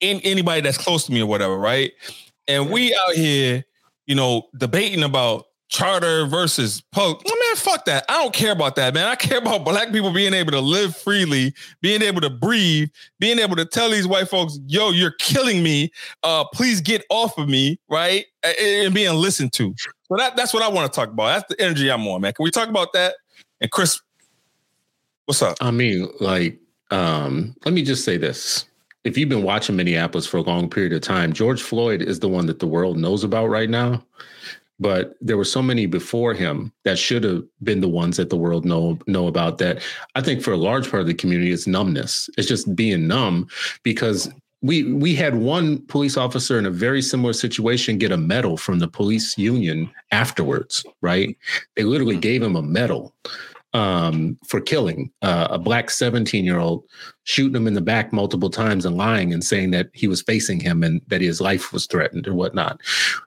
in, 0.00 0.20
anybody 0.20 0.60
that's 0.60 0.78
close 0.78 1.06
to 1.06 1.12
me 1.12 1.20
or 1.20 1.26
whatever, 1.26 1.58
right? 1.58 1.92
And 2.48 2.70
we 2.70 2.94
out 2.94 3.14
here, 3.14 3.64
you 4.06 4.14
know, 4.14 4.48
debating 4.56 5.02
about 5.02 5.46
charter 5.70 6.26
versus 6.26 6.82
public. 6.92 7.22
Oh, 7.26 7.46
man, 7.48 7.56
fuck 7.56 7.84
that. 7.86 8.04
I 8.08 8.22
don't 8.22 8.34
care 8.34 8.52
about 8.52 8.76
that, 8.76 8.92
man. 8.92 9.06
I 9.06 9.14
care 9.14 9.38
about 9.38 9.64
black 9.64 9.92
people 9.92 10.12
being 10.12 10.34
able 10.34 10.52
to 10.52 10.60
live 10.60 10.96
freely, 10.96 11.54
being 11.80 12.02
able 12.02 12.20
to 12.20 12.28
breathe, 12.28 12.90
being 13.18 13.38
able 13.38 13.56
to 13.56 13.64
tell 13.64 13.88
these 13.88 14.06
white 14.06 14.28
folks, 14.28 14.58
yo, 14.66 14.90
you're 14.90 15.12
killing 15.12 15.62
me. 15.62 15.90
Uh, 16.22 16.44
please 16.52 16.80
get 16.80 17.04
off 17.08 17.38
of 17.38 17.48
me, 17.48 17.78
right? 17.88 18.26
And 18.42 18.92
being 18.92 19.14
listened 19.14 19.52
to. 19.54 19.74
So 19.78 20.16
that, 20.16 20.36
that's 20.36 20.52
what 20.52 20.62
I 20.62 20.68
want 20.68 20.92
to 20.92 20.94
talk 20.94 21.08
about. 21.08 21.26
That's 21.26 21.54
the 21.54 21.64
energy 21.64 21.90
I'm 21.90 22.06
on, 22.08 22.20
man. 22.20 22.32
Can 22.32 22.42
we 22.42 22.50
talk 22.50 22.68
about 22.68 22.92
that? 22.92 23.14
And 23.60 23.70
Chris, 23.70 24.00
what's 25.26 25.40
up? 25.40 25.56
I 25.60 25.70
mean, 25.70 26.08
like, 26.18 26.58
um, 26.90 27.54
let 27.64 27.72
me 27.72 27.82
just 27.82 28.04
say 28.04 28.16
this. 28.16 28.66
If 29.04 29.16
you've 29.16 29.28
been 29.28 29.44
watching 29.44 29.76
Minneapolis 29.76 30.26
for 30.26 30.38
a 30.38 30.42
long 30.42 30.68
period 30.68 30.92
of 30.92 31.00
time, 31.00 31.32
George 31.32 31.62
Floyd 31.62 32.02
is 32.02 32.18
the 32.18 32.28
one 32.28 32.46
that 32.46 32.58
the 32.58 32.66
world 32.66 32.98
knows 32.98 33.24
about 33.24 33.46
right 33.46 33.70
now. 33.70 34.04
But 34.80 35.14
there 35.20 35.36
were 35.36 35.44
so 35.44 35.62
many 35.62 35.86
before 35.86 36.34
him 36.34 36.72
that 36.84 36.98
should 36.98 37.22
have 37.24 37.42
been 37.62 37.80
the 37.80 37.88
ones 37.88 38.16
that 38.16 38.30
the 38.30 38.36
world 38.36 38.64
know 38.64 38.98
know 39.06 39.26
about. 39.26 39.58
That 39.58 39.82
I 40.14 40.22
think 40.22 40.42
for 40.42 40.52
a 40.52 40.56
large 40.56 40.90
part 40.90 41.02
of 41.02 41.06
the 41.06 41.14
community, 41.14 41.52
it's 41.52 41.66
numbness. 41.66 42.30
It's 42.38 42.48
just 42.48 42.74
being 42.74 43.06
numb 43.06 43.46
because 43.82 44.30
we 44.62 44.92
we 44.92 45.14
had 45.14 45.36
one 45.36 45.84
police 45.86 46.16
officer 46.16 46.58
in 46.58 46.66
a 46.66 46.70
very 46.70 47.00
similar 47.00 47.32
situation 47.32 47.98
get 47.98 48.12
a 48.12 48.16
medal 48.16 48.56
from 48.56 48.78
the 48.78 48.88
police 48.88 49.38
union 49.38 49.90
afterwards 50.10 50.84
right 51.00 51.36
they 51.76 51.84
literally 51.84 52.16
hmm. 52.16 52.20
gave 52.20 52.42
him 52.42 52.56
a 52.56 52.62
medal 52.62 53.14
um, 53.72 54.36
for 54.46 54.60
killing 54.60 55.10
uh, 55.22 55.48
a 55.50 55.58
black 55.58 55.90
17 55.90 56.44
year 56.44 56.58
old, 56.58 56.84
shooting 57.24 57.54
him 57.54 57.66
in 57.66 57.74
the 57.74 57.80
back 57.80 58.12
multiple 58.12 58.50
times 58.50 58.84
and 58.84 58.96
lying 58.96 59.32
and 59.32 59.44
saying 59.44 59.70
that 59.70 59.90
he 59.92 60.08
was 60.08 60.22
facing 60.22 60.58
him 60.58 60.82
and 60.82 61.00
that 61.06 61.20
his 61.20 61.40
life 61.40 61.72
was 61.72 61.86
threatened 61.86 62.26
or 62.26 62.34
whatnot. 62.34 62.80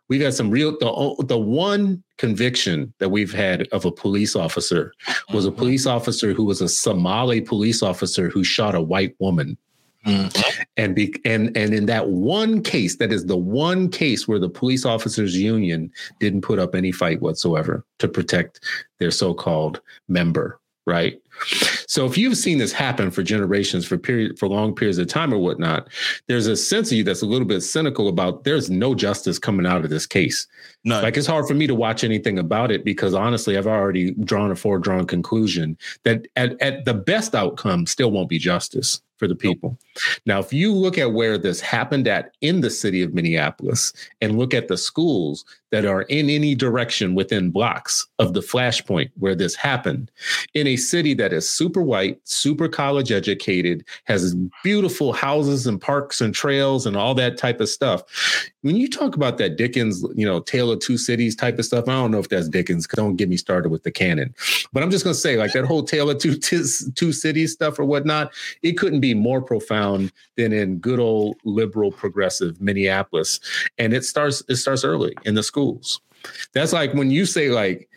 We 0.09 0.19
got 0.19 0.33
some 0.33 0.49
real, 0.49 0.77
the, 0.77 1.25
the 1.27 1.37
one 1.37 2.03
conviction 2.17 2.93
that 2.99 3.09
we've 3.09 3.33
had 3.33 3.67
of 3.69 3.85
a 3.85 3.91
police 3.91 4.35
officer 4.35 4.93
was 5.33 5.45
a 5.45 5.49
mm-hmm. 5.49 5.59
police 5.59 5.85
officer 5.85 6.33
who 6.33 6.45
was 6.45 6.61
a 6.61 6.69
Somali 6.69 7.41
police 7.41 7.81
officer 7.81 8.29
who 8.29 8.43
shot 8.43 8.75
a 8.75 8.81
white 8.81 9.15
woman 9.19 9.57
Mm-hmm. 10.05 10.61
And 10.75 10.95
be, 10.95 11.15
and 11.23 11.55
and 11.55 11.73
in 11.73 11.85
that 11.85 12.09
one 12.09 12.61
case, 12.61 12.97
that 12.97 13.13
is 13.13 13.25
the 13.25 13.37
one 13.37 13.89
case 13.89 14.27
where 14.27 14.39
the 14.39 14.49
police 14.49 14.85
officers 14.85 15.37
union 15.37 15.91
didn't 16.19 16.41
put 16.41 16.59
up 16.59 16.75
any 16.75 16.91
fight 16.91 17.21
whatsoever 17.21 17.85
to 17.99 18.07
protect 18.07 18.59
their 18.99 19.11
so-called 19.11 19.79
member, 20.09 20.59
right? 20.85 21.21
So 21.93 22.07
if 22.07 22.17
you've 22.17 22.37
seen 22.37 22.57
this 22.57 22.73
happen 22.73 23.11
for 23.11 23.21
generations, 23.21 23.85
for 23.85 23.99
period, 23.99 24.39
for 24.39 24.47
long 24.47 24.73
periods 24.73 24.97
of 24.97 25.05
time 25.05 25.31
or 25.31 25.37
whatnot, 25.37 25.89
there's 26.25 26.47
a 26.47 26.57
sense 26.57 26.91
of 26.91 26.97
you 26.97 27.03
that's 27.03 27.21
a 27.21 27.27
little 27.27 27.47
bit 27.47 27.61
cynical 27.61 28.07
about 28.07 28.45
there's 28.45 28.67
no 28.67 28.95
justice 28.95 29.37
coming 29.37 29.67
out 29.67 29.83
of 29.83 29.91
this 29.91 30.07
case. 30.07 30.47
No, 30.83 31.03
like 31.03 31.17
it's 31.17 31.27
hard 31.27 31.47
for 31.47 31.53
me 31.53 31.67
to 31.67 31.75
watch 31.75 32.03
anything 32.03 32.39
about 32.39 32.71
it 32.71 32.83
because 32.83 33.13
honestly, 33.13 33.59
I've 33.59 33.67
already 33.67 34.15
drawn 34.15 34.49
a 34.49 34.55
foredrawn 34.55 35.05
conclusion 35.05 35.77
that 36.01 36.27
at, 36.35 36.59
at 36.63 36.85
the 36.85 36.95
best 36.95 37.35
outcome 37.35 37.85
still 37.85 38.09
won't 38.09 38.27
be 38.27 38.39
justice 38.39 38.99
for 39.23 39.27
the 39.27 39.35
people. 39.35 39.77
Now, 40.25 40.39
if 40.39 40.51
you 40.51 40.73
look 40.73 40.97
at 40.97 41.13
where 41.13 41.37
this 41.37 41.61
happened 41.61 42.07
at 42.07 42.35
in 42.41 42.61
the 42.61 42.69
city 42.69 43.01
of 43.01 43.13
Minneapolis 43.13 43.93
and 44.21 44.37
look 44.37 44.53
at 44.53 44.67
the 44.67 44.77
schools 44.77 45.45
that 45.71 45.85
are 45.85 46.01
in 46.03 46.29
any 46.29 46.55
direction 46.55 47.15
within 47.15 47.51
blocks 47.51 48.05
of 48.19 48.33
the 48.33 48.41
flashpoint 48.41 49.11
where 49.17 49.35
this 49.35 49.55
happened, 49.55 50.11
in 50.53 50.67
a 50.67 50.75
city 50.75 51.13
that 51.13 51.31
is 51.31 51.49
super 51.49 51.82
white, 51.83 52.19
super 52.23 52.67
college 52.67 53.11
educated, 53.11 53.85
has 54.05 54.35
beautiful 54.63 55.13
houses 55.13 55.67
and 55.67 55.79
parks 55.79 56.21
and 56.21 56.33
trails 56.33 56.85
and 56.85 56.97
all 56.97 57.13
that 57.15 57.37
type 57.37 57.59
of 57.59 57.69
stuff. 57.69 58.03
When 58.61 58.75
you 58.75 58.89
talk 58.89 59.15
about 59.15 59.37
that 59.37 59.57
Dickens, 59.57 60.03
you 60.15 60.25
know, 60.25 60.39
Tale 60.39 60.71
of 60.71 60.79
Two 60.79 60.97
Cities 60.97 61.35
type 61.35 61.59
of 61.59 61.65
stuff, 61.65 61.87
I 61.87 61.91
don't 61.91 62.11
know 62.11 62.19
if 62.19 62.29
that's 62.29 62.47
Dickens, 62.47 62.87
don't 62.87 63.15
get 63.15 63.29
me 63.29 63.37
started 63.37 63.69
with 63.69 63.83
the 63.83 63.91
canon. 63.91 64.33
But 64.71 64.83
I'm 64.83 64.89
just 64.89 65.03
going 65.03 65.13
to 65.13 65.19
say, 65.19 65.37
like 65.37 65.51
that 65.53 65.65
whole 65.65 65.83
Tale 65.83 66.09
of 66.09 66.17
Two, 66.19 66.35
two 66.37 67.11
Cities 67.11 67.53
stuff 67.53 67.77
or 67.77 67.85
whatnot, 67.85 68.31
it 68.61 68.73
couldn't 68.73 69.01
be 69.01 69.13
more 69.13 69.41
profound 69.41 70.11
than 70.37 70.53
in 70.53 70.77
good 70.77 70.99
old 70.99 71.37
liberal 71.43 71.91
progressive 71.91 72.59
Minneapolis. 72.61 73.39
And 73.77 73.93
it 73.93 74.05
starts 74.05 74.43
it 74.47 74.55
starts 74.55 74.83
early 74.83 75.13
in 75.25 75.35
the 75.35 75.43
schools. 75.43 76.01
That's 76.53 76.73
like 76.73 76.93
when 76.93 77.11
you 77.11 77.25
say 77.25 77.49
like 77.49 77.89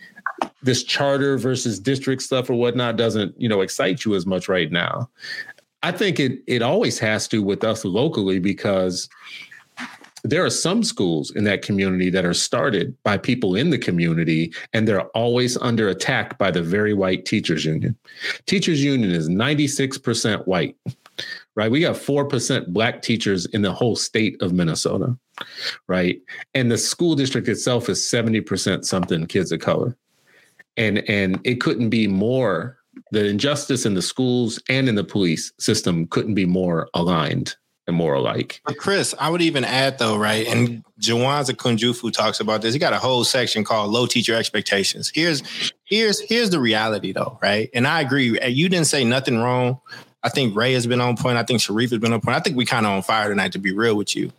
this 0.66 0.82
charter 0.82 1.38
versus 1.38 1.80
district 1.80 2.20
stuff 2.20 2.51
or 2.51 2.55
whatnot 2.55 2.97
doesn't 2.97 3.40
you 3.40 3.48
know 3.48 3.62
excite 3.62 4.05
you 4.05 4.14
as 4.14 4.26
much 4.26 4.48
right 4.48 4.70
now. 4.70 5.09
I 5.82 5.93
think 5.93 6.20
it 6.20 6.43
it 6.47 6.60
always 6.60 6.98
has 6.98 7.26
to 7.28 7.43
with 7.43 7.64
us 7.64 7.84
locally 7.84 8.38
because 8.38 9.09
there 10.24 10.44
are 10.44 10.51
some 10.51 10.82
schools 10.82 11.30
in 11.36 11.44
that 11.44 11.62
community 11.62 12.10
that 12.10 12.24
are 12.24 12.34
started 12.34 12.97
by 13.05 13.16
people 13.16 13.55
in 13.55 13.70
the 13.70 13.78
community 13.78 14.52
and 14.72 14.86
they're 14.86 15.06
always 15.09 15.56
under 15.59 15.88
attack 15.88 16.36
by 16.36 16.51
the 16.51 16.62
very 16.62 16.93
white 16.94 17.24
teachers 17.24 17.64
union. 17.64 17.97
Teachers 18.47 18.82
union 18.82 19.12
is 19.12 19.28
96% 19.28 20.47
white. 20.47 20.76
Right? 21.55 21.70
We 21.70 21.80
got 21.80 21.94
4% 21.94 22.66
black 22.68 23.02
teachers 23.02 23.47
in 23.47 23.62
the 23.62 23.72
whole 23.72 23.94
state 23.94 24.36
of 24.43 24.52
Minnesota. 24.52 25.16
Right? 25.86 26.20
And 26.55 26.72
the 26.72 26.78
school 26.78 27.14
district 27.14 27.47
itself 27.47 27.88
is 27.88 28.01
70% 28.01 28.84
something 28.84 29.26
kids 29.26 29.52
of 29.52 29.60
color. 29.60 29.97
And 30.77 31.09
and 31.09 31.40
it 31.44 31.61
couldn't 31.61 31.90
be 31.90 32.07
more 32.07 32.78
the 33.11 33.27
injustice 33.27 33.86
in 33.86 33.94
the 33.94 34.03
schools 34.03 34.61
and 34.69 34.89
in 34.89 34.94
the 34.94 35.05
police 35.05 35.53
system 35.59 36.07
couldn't 36.07 36.35
be 36.35 36.47
more 36.47 36.89
aligned 36.94 37.57
and 37.86 37.97
more 37.97 38.15
alike. 38.15 38.61
But 38.65 38.78
Chris, 38.78 39.15
I 39.19 39.31
would 39.31 39.43
even 39.43 39.65
add 39.65 39.98
though, 39.98 40.16
right? 40.16 40.47
And 40.47 40.85
Jawanza 41.01 41.55
Kunjufu 41.55 42.12
talks 42.12 42.40
about 42.40 42.62
this. 42.62 42.73
He 42.73 42.81
got 42.81 42.93
a 42.93 42.98
whole 42.98 43.24
section 43.24 43.65
called 43.65 43.90
"Low 43.90 44.07
Teacher 44.07 44.35
Expectations." 44.35 45.11
Here's 45.15 45.73
here's 45.85 46.20
here's 46.20 46.51
the 46.51 46.61
reality 46.61 47.12
though, 47.12 47.39
right? 47.43 47.70
And 47.74 47.86
I 47.86 48.01
agree. 48.01 48.39
Eh, 48.40 48.48
you 48.48 48.69
didn't 48.69 48.86
say 48.86 49.05
nothing 49.05 49.39
wrong. 49.39 49.81
I 50.23 50.28
think 50.28 50.57
Ray 50.57 50.73
has 50.73 50.86
been 50.86 51.01
on 51.01 51.16
point. 51.16 51.39
I 51.39 51.44
think 51.44 51.61
Sharif 51.61 51.90
has 51.90 52.01
been 52.01 52.12
on 52.12 52.20
point. 52.20 52.36
I 52.36 52.40
think 52.40 52.57
we 52.57 52.65
kind 52.65 52.85
of 52.85 52.93
on 52.93 53.03
fire 53.03 53.28
tonight. 53.28 53.53
To 53.53 53.59
be 53.59 53.73
real 53.73 53.94
with 53.94 54.16
you, 54.16 54.32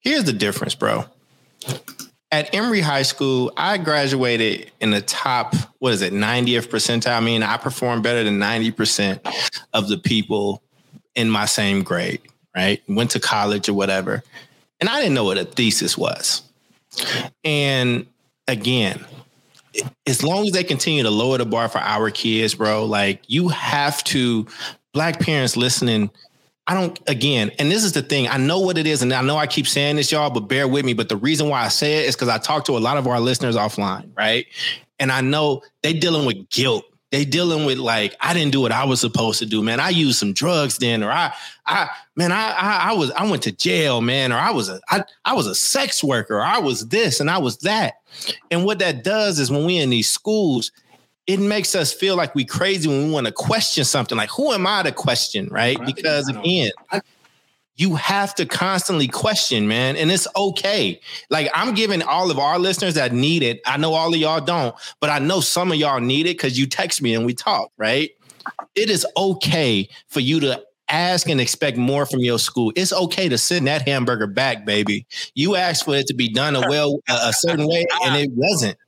here's 0.00 0.24
the 0.24 0.32
difference, 0.32 0.74
bro. 0.74 1.04
At 2.30 2.54
Emory 2.54 2.80
High 2.80 3.02
School, 3.02 3.52
I 3.56 3.78
graduated 3.78 4.70
in 4.80 4.90
the 4.90 5.00
top, 5.00 5.54
what 5.78 5.94
is 5.94 6.02
it, 6.02 6.12
90th 6.12 6.68
percentile? 6.68 7.16
I 7.16 7.20
mean, 7.20 7.42
I 7.42 7.56
performed 7.56 8.02
better 8.02 8.22
than 8.22 8.38
90% 8.38 9.20
of 9.72 9.88
the 9.88 9.96
people 9.96 10.62
in 11.14 11.30
my 11.30 11.46
same 11.46 11.82
grade, 11.82 12.20
right? 12.54 12.82
Went 12.86 13.12
to 13.12 13.20
college 13.20 13.68
or 13.68 13.74
whatever. 13.74 14.22
And 14.78 14.90
I 14.90 15.00
didn't 15.00 15.14
know 15.14 15.24
what 15.24 15.38
a 15.38 15.44
thesis 15.44 15.96
was. 15.96 16.42
And 17.44 18.06
again, 18.46 19.04
as 20.06 20.22
long 20.22 20.46
as 20.46 20.52
they 20.52 20.64
continue 20.64 21.02
to 21.04 21.10
lower 21.10 21.38
the 21.38 21.46
bar 21.46 21.68
for 21.68 21.78
our 21.78 22.10
kids, 22.10 22.54
bro, 22.54 22.84
like 22.84 23.22
you 23.26 23.48
have 23.48 24.04
to, 24.04 24.46
black 24.92 25.20
parents 25.20 25.56
listening, 25.56 26.10
I 26.68 26.74
don't, 26.74 27.00
again, 27.08 27.50
and 27.58 27.70
this 27.70 27.82
is 27.82 27.92
the 27.92 28.02
thing. 28.02 28.28
I 28.28 28.36
know 28.36 28.60
what 28.60 28.78
it 28.78 28.86
is, 28.86 29.02
and 29.02 29.12
I 29.12 29.22
know 29.22 29.36
I 29.36 29.46
keep 29.46 29.66
saying 29.66 29.96
this, 29.96 30.12
y'all, 30.12 30.30
but 30.30 30.40
bear 30.40 30.68
with 30.68 30.84
me. 30.84 30.92
But 30.92 31.08
the 31.08 31.16
reason 31.16 31.48
why 31.48 31.64
I 31.64 31.68
say 31.68 32.04
it 32.04 32.08
is 32.08 32.14
because 32.14 32.28
I 32.28 32.38
talk 32.38 32.66
to 32.66 32.76
a 32.76 32.78
lot 32.78 32.98
of 32.98 33.06
our 33.06 33.18
listeners 33.18 33.56
offline, 33.56 34.10
right? 34.14 34.46
And 35.00 35.10
I 35.10 35.22
know 35.22 35.62
they 35.82 35.94
dealing 35.94 36.26
with 36.26 36.48
guilt 36.50 36.84
they 37.10 37.24
dealing 37.24 37.64
with 37.64 37.78
like 37.78 38.14
I 38.20 38.34
didn't 38.34 38.52
do 38.52 38.60
what 38.60 38.72
I 38.72 38.84
was 38.84 39.00
supposed 39.00 39.38
to 39.38 39.46
do, 39.46 39.62
man. 39.62 39.80
I 39.80 39.88
used 39.88 40.18
some 40.18 40.32
drugs 40.32 40.78
then, 40.78 41.02
or 41.02 41.10
I, 41.10 41.32
I, 41.66 41.88
man, 42.16 42.32
I, 42.32 42.50
I, 42.50 42.90
I 42.90 42.92
was, 42.92 43.10
I 43.12 43.28
went 43.28 43.42
to 43.44 43.52
jail, 43.52 44.00
man, 44.00 44.32
or 44.32 44.36
I 44.36 44.50
was 44.50 44.68
a, 44.68 44.80
I, 44.90 45.04
I 45.24 45.32
was 45.34 45.46
a 45.46 45.54
sex 45.54 46.04
worker, 46.04 46.36
or 46.36 46.44
I 46.44 46.58
was 46.58 46.88
this 46.88 47.20
and 47.20 47.30
I 47.30 47.38
was 47.38 47.58
that. 47.58 47.94
And 48.50 48.64
what 48.64 48.78
that 48.80 49.04
does 49.04 49.38
is 49.38 49.50
when 49.50 49.64
we 49.64 49.78
in 49.78 49.90
these 49.90 50.10
schools, 50.10 50.70
it 51.28 51.38
makes 51.38 51.74
us 51.74 51.92
feel 51.92 52.16
like 52.16 52.34
we 52.34 52.44
crazy 52.44 52.88
when 52.88 53.04
we 53.04 53.10
want 53.10 53.26
to 53.26 53.32
question 53.32 53.84
something. 53.84 54.16
Like, 54.16 54.30
who 54.30 54.50
am 54.52 54.66
I 54.66 54.82
to 54.82 54.92
question, 54.92 55.46
right? 55.48 55.78
Because 55.84 56.26
again, 56.26 56.70
you 57.76 57.94
have 57.96 58.34
to 58.36 58.46
constantly 58.46 59.06
question, 59.08 59.68
man. 59.68 59.96
And 59.96 60.10
it's 60.10 60.26
okay. 60.34 60.98
Like 61.28 61.50
I'm 61.54 61.74
giving 61.74 62.02
all 62.02 62.30
of 62.30 62.38
our 62.38 62.58
listeners 62.58 62.94
that 62.94 63.12
need 63.12 63.42
it. 63.42 63.60
I 63.66 63.76
know 63.76 63.92
all 63.92 64.12
of 64.12 64.18
y'all 64.18 64.40
don't, 64.40 64.74
but 65.00 65.10
I 65.10 65.18
know 65.18 65.40
some 65.40 65.70
of 65.70 65.76
y'all 65.76 66.00
need 66.00 66.22
it 66.26 66.38
because 66.38 66.58
you 66.58 66.66
text 66.66 67.02
me 67.02 67.14
and 67.14 67.26
we 67.26 67.34
talk, 67.34 67.70
right? 67.76 68.10
It 68.74 68.88
is 68.88 69.06
okay 69.14 69.86
for 70.06 70.20
you 70.20 70.40
to 70.40 70.62
ask 70.88 71.28
and 71.28 71.42
expect 71.42 71.76
more 71.76 72.06
from 72.06 72.20
your 72.20 72.38
school. 72.38 72.72
It's 72.74 72.94
okay 72.94 73.28
to 73.28 73.36
send 73.36 73.66
that 73.66 73.86
hamburger 73.86 74.26
back, 74.26 74.64
baby. 74.64 75.06
You 75.34 75.56
asked 75.56 75.84
for 75.84 75.94
it 75.94 76.06
to 76.06 76.14
be 76.14 76.30
done 76.30 76.56
a 76.56 76.66
well 76.70 77.00
a 77.06 77.34
certain 77.34 77.68
way, 77.68 77.84
and 78.02 78.16
it 78.16 78.30
wasn't. 78.32 78.78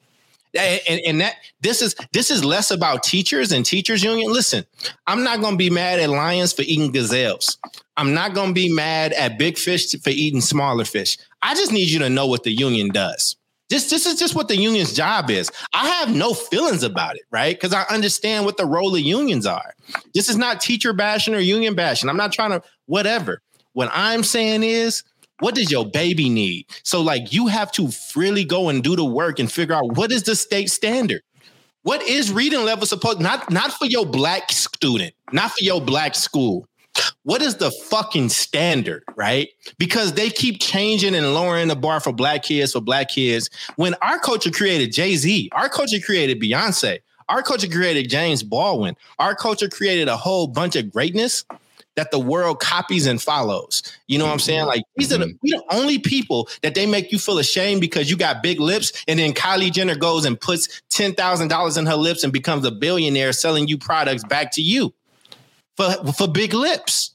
And, 0.59 1.01
and 1.07 1.21
that 1.21 1.37
this 1.61 1.81
is 1.81 1.95
this 2.13 2.31
is 2.31 2.45
less 2.45 2.71
about 2.71 3.03
teachers 3.03 3.53
and 3.53 3.65
teachers 3.65 4.03
union. 4.03 4.33
Listen, 4.33 4.65
I'm 5.07 5.23
not 5.23 5.41
gonna 5.41 5.57
be 5.57 5.71
mad 5.71 6.01
at 6.01 6.11
lions 6.11 6.53
for 6.53 6.63
eating 6.63 6.91
gazelles. 6.93 7.57
I'm 8.01 8.15
not 8.15 8.33
going 8.33 8.49
to 8.49 8.55
be 8.55 8.73
mad 8.73 9.13
at 9.13 9.39
big 9.39 9.59
fish 9.59 9.95
for 10.01 10.09
eating 10.09 10.41
smaller 10.41 10.87
fish. 10.87 11.19
I 11.43 11.55
just 11.55 11.71
need 11.71 11.91
you 11.91 11.99
to 11.99 12.09
know 12.09 12.27
what 12.27 12.45
the 12.45 12.51
union 12.51 12.89
does. 12.89 13.37
This, 13.69 13.91
this 13.91 14.07
is 14.07 14.19
just 14.19 14.35
what 14.35 14.49
the 14.49 14.57
union's 14.57 14.95
job 14.95 15.29
is. 15.31 15.51
I 15.75 15.87
have 15.87 16.15
no 16.15 16.33
feelings 16.33 16.83
about 16.83 17.17
it, 17.17 17.23
right? 17.31 17.55
Because 17.55 17.75
I 17.75 17.83
understand 17.91 18.47
what 18.47 18.57
the 18.57 18.65
role 18.65 18.95
of 18.95 19.01
unions 19.03 19.45
are. 19.45 19.75
This 20.15 20.31
is 20.31 20.39
not 20.39 20.63
teacher 20.63 20.95
bashing 20.95 21.35
or 21.35 21.41
union 21.41 21.75
bashing. 21.75 22.09
I'm 22.09 22.17
not 22.17 22.33
trying 22.33 22.53
to, 22.53 22.63
whatever. 22.87 23.43
What 23.75 23.91
I'm 23.93 24.25
saying 24.25 24.63
is, 24.63 25.05
what 25.41 25.55
does 25.55 25.71
your 25.71 25.87
baby 25.87 26.29
need? 26.29 26.67
So, 26.83 27.01
like, 27.01 27.33
you 27.33 27.49
have 27.49 27.73
to 27.73 27.91
really 28.15 28.45
go 28.45 28.69
and 28.69 28.83
do 28.83 28.97
the 28.97 29.05
work 29.05 29.39
and 29.39 29.51
figure 29.51 29.75
out 29.75 29.97
what 29.97 30.13
is 30.13 30.23
the 30.23 30.37
state 30.37 30.71
standard. 30.71 31.23
What 31.83 32.03
is 32.03 32.31
reading 32.31 32.65
level 32.65 32.87
supposed 32.87 33.21
not 33.21 33.51
not 33.51 33.73
for 33.73 33.87
your 33.87 34.05
black 34.07 34.53
student, 34.53 35.15
not 35.33 35.53
for 35.53 35.65
your 35.65 35.81
black 35.81 36.15
school, 36.15 36.69
what 37.23 37.43
is 37.43 37.57
the 37.57 37.71
fucking 37.71 38.29
standard, 38.29 39.05
right? 39.17 39.49
Because 39.79 40.15
they 40.15 40.31
keep 40.31 40.61
changing 40.61 41.15
and 41.15 41.35
lowering 41.35 41.69
the 41.69 41.77
bar 41.77 42.01
for 42.01 42.13
black 42.13 42.43
kids, 42.43 42.73
for 42.73 42.81
black 42.81 43.09
kids. 43.09 43.51
When 43.77 43.95
our 44.03 44.19
culture 44.19 44.51
created 44.51 44.93
Jay 44.93 45.17
Z, 45.17 45.51
our 45.53 45.69
culture 45.69 46.01
created 46.01 46.41
Beyonce, 46.41 47.01
Our 47.29 47.43
culture 47.43 47.69
created 47.69 48.11
James 48.11 48.43
Baldwin. 48.43 48.97
Our 49.19 49.35
culture 49.35 49.69
created 49.69 50.09
a 50.09 50.17
whole 50.17 50.49
bunch 50.49 50.77
of 50.77 50.91
greatness 50.93 51.45
that 51.97 52.11
the 52.11 52.19
world 52.19 52.61
copies 52.61 53.07
and 53.07 53.21
follows. 53.21 53.83
You 54.07 54.19
know 54.19 54.27
what 54.27 54.33
I'm 54.33 54.39
saying? 54.39 54.61
Mm-hmm. 54.61 54.69
Like 54.69 54.83
these 54.97 55.13
are 55.13 55.19
the, 55.19 55.27
mm-hmm. 55.27 55.37
we 55.43 55.51
the 55.51 55.65
only 55.71 55.99
people 55.99 56.49
that 56.63 56.75
they 56.75 56.87
make 56.87 57.13
you 57.13 57.19
feel 57.19 57.39
ashamed 57.39 57.81
because 57.81 58.11
you 58.11 58.17
got 58.17 58.43
big 58.43 58.61
lips, 58.61 58.93
and 59.09 59.19
then 59.19 59.33
Kylie 59.33 59.73
Jenner 59.73 59.97
goes 59.97 60.25
and 60.25 60.41
puts 60.41 60.83
ten 60.89 61.15
thousand 61.15 61.49
dollars 61.49 61.77
in 61.77 61.87
her 61.87 61.97
lips 61.97 62.25
and 62.25 62.33
becomes 62.33 62.65
a 62.65 62.71
billionaire 62.71 63.33
selling 63.33 63.69
you 63.69 63.79
products 63.79 64.25
back 64.25 64.53
to 64.53 64.63
you 64.63 64.93
for 65.77 65.93
for 66.13 66.29
big 66.29 66.55
lips. 66.55 67.13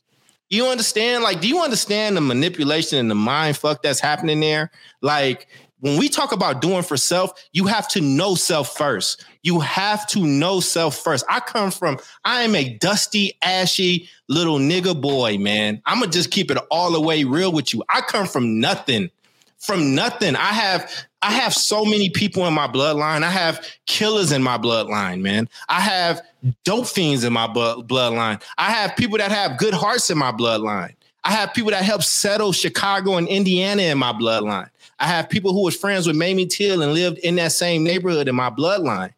You 0.49 0.67
understand? 0.67 1.23
Like, 1.23 1.41
do 1.41 1.47
you 1.47 1.61
understand 1.61 2.15
the 2.15 2.21
manipulation 2.21 2.99
and 2.99 3.09
the 3.09 3.15
mind 3.15 3.57
fuck 3.57 3.81
that's 3.81 3.99
happening 3.99 4.39
there? 4.39 4.69
Like, 5.01 5.47
when 5.79 5.97
we 5.97 6.09
talk 6.09 6.31
about 6.31 6.61
doing 6.61 6.83
for 6.83 6.97
self, 6.97 7.31
you 7.51 7.65
have 7.65 7.87
to 7.89 8.01
know 8.01 8.35
self 8.35 8.75
first. 8.75 9.25
You 9.43 9.59
have 9.59 10.07
to 10.07 10.25
know 10.25 10.59
self 10.59 10.97
first. 10.97 11.25
I 11.29 11.39
come 11.39 11.69
from, 11.71 11.99
I 12.23 12.43
am 12.43 12.55
a 12.55 12.73
dusty, 12.77 13.37
ashy 13.41 14.09
little 14.27 14.57
nigga 14.57 14.99
boy, 14.99 15.37
man. 15.37 15.81
I'm 15.85 15.99
gonna 15.99 16.11
just 16.11 16.31
keep 16.31 16.49
it 16.49 16.57
all 16.71 16.91
the 16.91 17.01
way 17.01 17.23
real 17.23 17.51
with 17.51 17.73
you. 17.73 17.83
I 17.89 18.01
come 18.01 18.25
from 18.25 18.59
nothing. 18.59 19.09
From 19.57 19.95
nothing. 19.95 20.35
I 20.35 20.53
have 20.53 20.91
I 21.21 21.31
have 21.31 21.53
so 21.53 21.83
many 21.83 22.09
people 22.09 22.45
in 22.45 22.53
my 22.53 22.67
bloodline. 22.67 23.23
I 23.23 23.31
have 23.31 23.65
killers 23.87 24.31
in 24.31 24.43
my 24.43 24.59
bloodline, 24.59 25.21
man. 25.21 25.49
I 25.69 25.81
have 25.81 26.21
dope 26.63 26.85
fiends 26.85 27.23
in 27.23 27.33
my 27.33 27.47
bloodline. 27.47 28.41
I 28.59 28.69
have 28.69 28.95
people 28.95 29.17
that 29.17 29.31
have 29.31 29.57
good 29.57 29.73
hearts 29.73 30.11
in 30.11 30.19
my 30.19 30.31
bloodline. 30.31 30.93
I 31.23 31.31
have 31.31 31.55
people 31.55 31.71
that 31.71 31.83
help 31.83 32.03
settle 32.03 32.51
Chicago 32.51 33.17
and 33.17 33.27
Indiana 33.27 33.81
in 33.81 33.97
my 33.97 34.13
bloodline. 34.13 34.69
I 34.99 35.07
have 35.07 35.29
people 35.29 35.53
who 35.53 35.63
was 35.63 35.75
friends 35.75 36.07
with 36.07 36.15
Mamie 36.15 36.45
Till 36.45 36.81
and 36.81 36.93
lived 36.93 37.17
in 37.19 37.35
that 37.35 37.51
same 37.51 37.83
neighborhood 37.83 38.27
in 38.27 38.35
my 38.35 38.49
bloodline. 38.49 39.13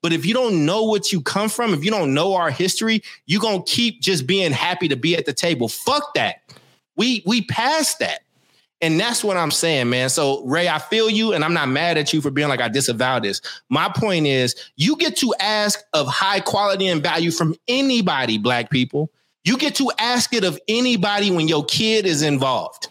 But 0.00 0.12
if 0.12 0.24
you 0.26 0.34
don't 0.34 0.64
know 0.64 0.84
what 0.84 1.12
you 1.12 1.20
come 1.20 1.48
from, 1.48 1.74
if 1.74 1.84
you 1.84 1.90
don't 1.90 2.14
know 2.14 2.34
our 2.34 2.50
history, 2.50 3.02
you're 3.26 3.40
gonna 3.40 3.62
keep 3.64 4.00
just 4.00 4.26
being 4.26 4.52
happy 4.52 4.88
to 4.88 4.96
be 4.96 5.16
at 5.16 5.26
the 5.26 5.32
table. 5.32 5.68
Fuck 5.68 6.14
that. 6.14 6.42
We 6.96 7.22
we 7.26 7.42
passed 7.42 7.98
that. 8.00 8.20
And 8.80 8.98
that's 8.98 9.22
what 9.22 9.36
I'm 9.36 9.52
saying, 9.52 9.90
man. 9.90 10.08
So, 10.08 10.44
Ray, 10.44 10.68
I 10.68 10.80
feel 10.80 11.08
you, 11.08 11.32
and 11.32 11.44
I'm 11.44 11.54
not 11.54 11.68
mad 11.68 11.96
at 11.98 12.12
you 12.12 12.20
for 12.20 12.32
being 12.32 12.48
like, 12.48 12.60
I 12.60 12.68
disavow 12.68 13.20
this. 13.20 13.40
My 13.68 13.88
point 13.88 14.26
is, 14.26 14.56
you 14.74 14.96
get 14.96 15.16
to 15.18 15.32
ask 15.38 15.80
of 15.92 16.08
high 16.08 16.40
quality 16.40 16.88
and 16.88 17.00
value 17.00 17.30
from 17.30 17.54
anybody, 17.68 18.38
Black 18.38 18.70
people. 18.70 19.08
You 19.44 19.56
get 19.56 19.76
to 19.76 19.92
ask 19.98 20.34
it 20.34 20.42
of 20.42 20.58
anybody 20.66 21.30
when 21.30 21.46
your 21.46 21.64
kid 21.64 22.06
is 22.06 22.22
involved. 22.22 22.88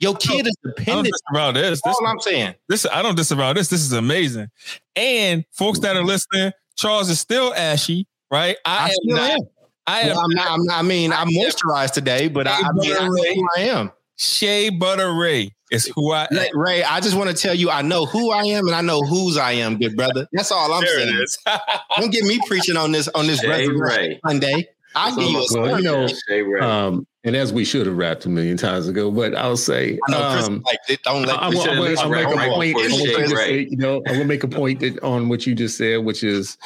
Your 0.00 0.14
kid 0.14 0.46
is 0.46 0.56
dependent. 0.64 1.08
I 1.32 1.36
disavow 1.36 1.52
this. 1.52 1.80
That's 1.84 1.98
all 1.98 2.06
I'm 2.06 2.20
saying. 2.20 2.54
This 2.68 2.86
I 2.86 3.02
don't 3.02 3.16
disavow 3.16 3.52
this. 3.52 3.68
This 3.68 3.80
is 3.80 3.92
amazing. 3.92 4.48
And 4.94 5.44
folks 5.52 5.80
that 5.80 5.96
are 5.96 6.04
listening, 6.04 6.52
Charles 6.76 7.10
is 7.10 7.18
still 7.18 7.52
ashy, 7.54 8.06
right? 8.30 8.56
I, 8.64 8.76
I 8.76 8.88
am 8.88 8.94
not. 9.04 9.30
Am. 9.30 9.38
I 9.86 10.00
am. 10.02 10.08
Well, 10.08 10.20
I'm 10.20 10.30
not, 10.30 10.50
I'm 10.50 10.64
not, 10.64 10.78
i 10.78 10.82
mean, 10.82 11.12
I'm 11.12 11.28
moisturized 11.28 11.92
today, 11.92 12.28
but 12.28 12.46
I, 12.46 12.60
I 12.60 12.72
mean, 12.72 12.92
I, 12.92 13.06
who 13.06 13.48
I 13.56 13.60
am. 13.60 13.90
Shea 14.16 14.68
Butter 14.68 15.14
Ray 15.14 15.52
is 15.70 15.90
who 15.94 16.12
I 16.12 16.28
am. 16.30 16.58
Ray, 16.58 16.82
I 16.82 17.00
just 17.00 17.16
want 17.16 17.30
to 17.30 17.36
tell 17.36 17.54
you, 17.54 17.70
I 17.70 17.82
know 17.82 18.04
who 18.04 18.30
I 18.30 18.42
am 18.42 18.66
and 18.66 18.76
I 18.76 18.80
know 18.80 19.00
whose 19.00 19.36
I 19.36 19.52
am, 19.52 19.78
good 19.78 19.96
brother. 19.96 20.26
That's 20.32 20.52
all 20.52 20.72
I'm 20.72 20.82
there 20.82 21.26
saying. 21.26 21.26
Don't 21.98 22.12
get 22.12 22.24
me 22.24 22.38
preaching 22.46 22.76
on 22.76 22.92
this 22.92 23.08
on 23.08 23.26
this 23.26 23.44
Ray. 23.44 24.20
Sunday. 24.26 24.68
I'll 24.94 25.14
give 25.14 25.30
you 25.30 25.38
a 25.38 25.60
well, 25.60 25.80
you 25.80 25.84
know, 25.84 26.66
um, 26.66 27.06
and 27.28 27.36
as 27.36 27.52
we 27.52 27.62
should 27.62 27.84
have 27.84 27.96
rapped 27.96 28.24
a 28.24 28.30
million 28.30 28.56
times 28.56 28.88
ago, 28.88 29.10
but 29.10 29.34
I'll 29.34 29.58
say, 29.58 29.98
um, 30.14 30.62
like, 30.64 30.78
don't 31.02 31.26
let 31.26 31.36
I, 31.36 31.48
I, 31.48 31.50
I, 31.50 32.04
I 32.04 32.08
make 32.08 32.26
a 32.26 32.48
point. 32.48 33.70
you 33.70 33.76
know, 33.76 34.02
I 34.08 34.16
will 34.16 34.24
make 34.24 34.44
a 34.44 34.48
point 34.48 34.80
that, 34.80 34.98
on 35.02 35.28
what 35.28 35.46
you 35.46 35.54
just 35.54 35.76
said, 35.76 36.06
which 36.06 36.24
is, 36.24 36.56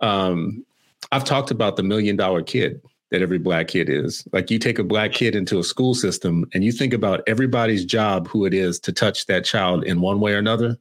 um, 0.00 0.62
I've 1.10 1.24
talked 1.24 1.50
about 1.50 1.76
the 1.76 1.82
million 1.82 2.16
dollar 2.16 2.42
kid 2.42 2.82
that 3.10 3.22
every 3.22 3.38
black 3.38 3.68
kid 3.68 3.88
is. 3.88 4.28
Like 4.30 4.50
you 4.50 4.58
take 4.58 4.78
a 4.78 4.84
black 4.84 5.12
kid 5.12 5.34
into 5.34 5.58
a 5.58 5.64
school 5.64 5.94
system 5.94 6.44
and 6.52 6.62
you 6.62 6.70
think 6.70 6.92
about 6.92 7.22
everybody's 7.26 7.86
job, 7.86 8.28
who 8.28 8.44
it 8.44 8.52
is 8.52 8.78
to 8.80 8.92
touch 8.92 9.24
that 9.24 9.46
child 9.46 9.84
in 9.84 10.02
one 10.02 10.20
way 10.20 10.34
or 10.34 10.38
another, 10.38 10.76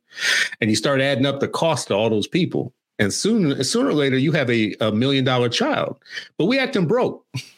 and 0.59 0.69
you 0.69 0.75
start 0.75 0.99
adding 0.99 1.25
up 1.25 1.39
the 1.39 1.47
cost 1.47 1.87
to 1.87 1.93
all 1.93 2.09
those 2.09 2.27
people. 2.27 2.73
And 2.99 3.13
soon, 3.13 3.63
sooner 3.63 3.89
or 3.89 3.93
later, 3.93 4.17
you 4.17 4.33
have 4.33 4.49
a, 4.49 4.75
a 4.81 4.91
million 4.91 5.23
dollar 5.23 5.47
child. 5.47 5.97
But 6.37 6.45
we 6.45 6.59
acting 6.59 6.87
broke. 6.87 7.25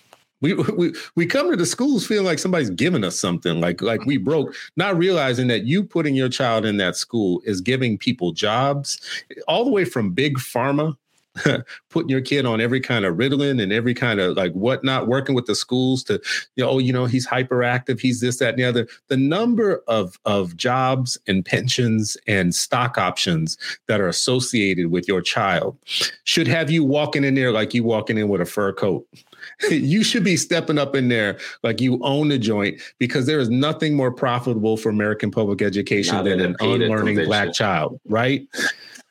We, 0.46 0.54
we 0.54 0.94
we 1.16 1.26
come 1.26 1.50
to 1.50 1.58
the 1.58 1.66
schools 1.66 2.06
feeling 2.06 2.26
like 2.26 2.40
somebody's 2.40 2.70
giving 2.70 3.04
us 3.04 3.20
something, 3.20 3.60
like 3.60 3.82
like 3.82 4.06
we 4.06 4.18
mm-hmm. 4.18 4.26
broke, 4.26 4.56
not 4.76 4.98
realizing 4.98 5.48
that 5.48 5.64
you 5.64 5.84
putting 5.84 6.14
your 6.14 6.30
child 6.30 6.66
in 6.66 6.78
that 6.78 6.96
school 6.96 7.42
is 7.46 7.62
giving 7.62 7.98
people 7.98 8.32
jobs, 8.32 9.00
all 9.48 9.66
the 9.66 9.72
way 9.72 9.86
from 9.86 10.12
big 10.12 10.38
pharma 10.38 10.96
putting 11.90 12.10
your 12.10 12.22
kid 12.22 12.46
on 12.46 12.62
every 12.62 12.80
kind 12.80 13.06
of 13.06 13.16
Ritalin 13.16 13.62
and 13.62 13.74
every 13.74 13.94
kind 13.94 14.20
of 14.20 14.38
like 14.38 14.54
whatnot, 14.54 15.08
working 15.08 15.36
with 15.36 15.46
the 15.46 15.56
schools 15.56 16.04
to, 16.06 16.22
you 16.56 16.64
know, 16.64 16.72
oh, 16.72 16.78
you 16.80 16.94
know, 16.94 17.06
he's 17.06 17.28
hyperactive, 17.28 18.00
he's 18.00 18.22
this, 18.22 18.38
that, 18.38 18.50
and 18.50 18.60
the 18.60 18.64
other. 18.64 18.88
The 19.08 19.18
number 19.18 19.84
of 19.88 20.18
of 20.26 20.56
jobs 20.56 21.18
and 21.28 21.44
pensions 21.44 22.18
and 22.28 22.54
stock 22.56 22.98
options 22.98 23.58
that 23.88 24.00
are 24.00 24.08
associated 24.08 24.92
with 24.92 25.08
your 25.08 25.22
child 25.22 25.78
should 26.24 26.48
have 26.48 26.70
you 26.70 26.84
walking 26.84 27.24
in 27.24 27.36
there 27.36 27.52
like 27.52 27.74
you 27.74 27.84
walking 27.84 28.18
in 28.18 28.30
with 28.30 28.42
a 28.42 28.46
fur 28.46 28.72
coat. 28.74 29.06
you 29.70 30.04
should 30.04 30.24
be 30.24 30.38
stepping 30.38 30.78
up 30.78 30.96
in 30.96 31.08
there 31.08 31.38
like 31.64 31.82
you 31.82 32.00
own 32.04 32.30
the 32.30 32.40
joint 32.40 32.82
because 33.00 33.26
there 33.26 33.40
is 33.40 33.50
nothing 33.50 33.96
more 33.96 34.12
profitable 34.12 34.78
for 34.78 34.90
American 34.90 35.32
public 35.32 35.62
education 35.62 36.16
Not 36.16 36.26
than 36.26 36.40
an 36.40 36.56
unlearning 36.60 37.26
black 37.26 37.54
child, 37.54 38.00
right? 38.06 38.48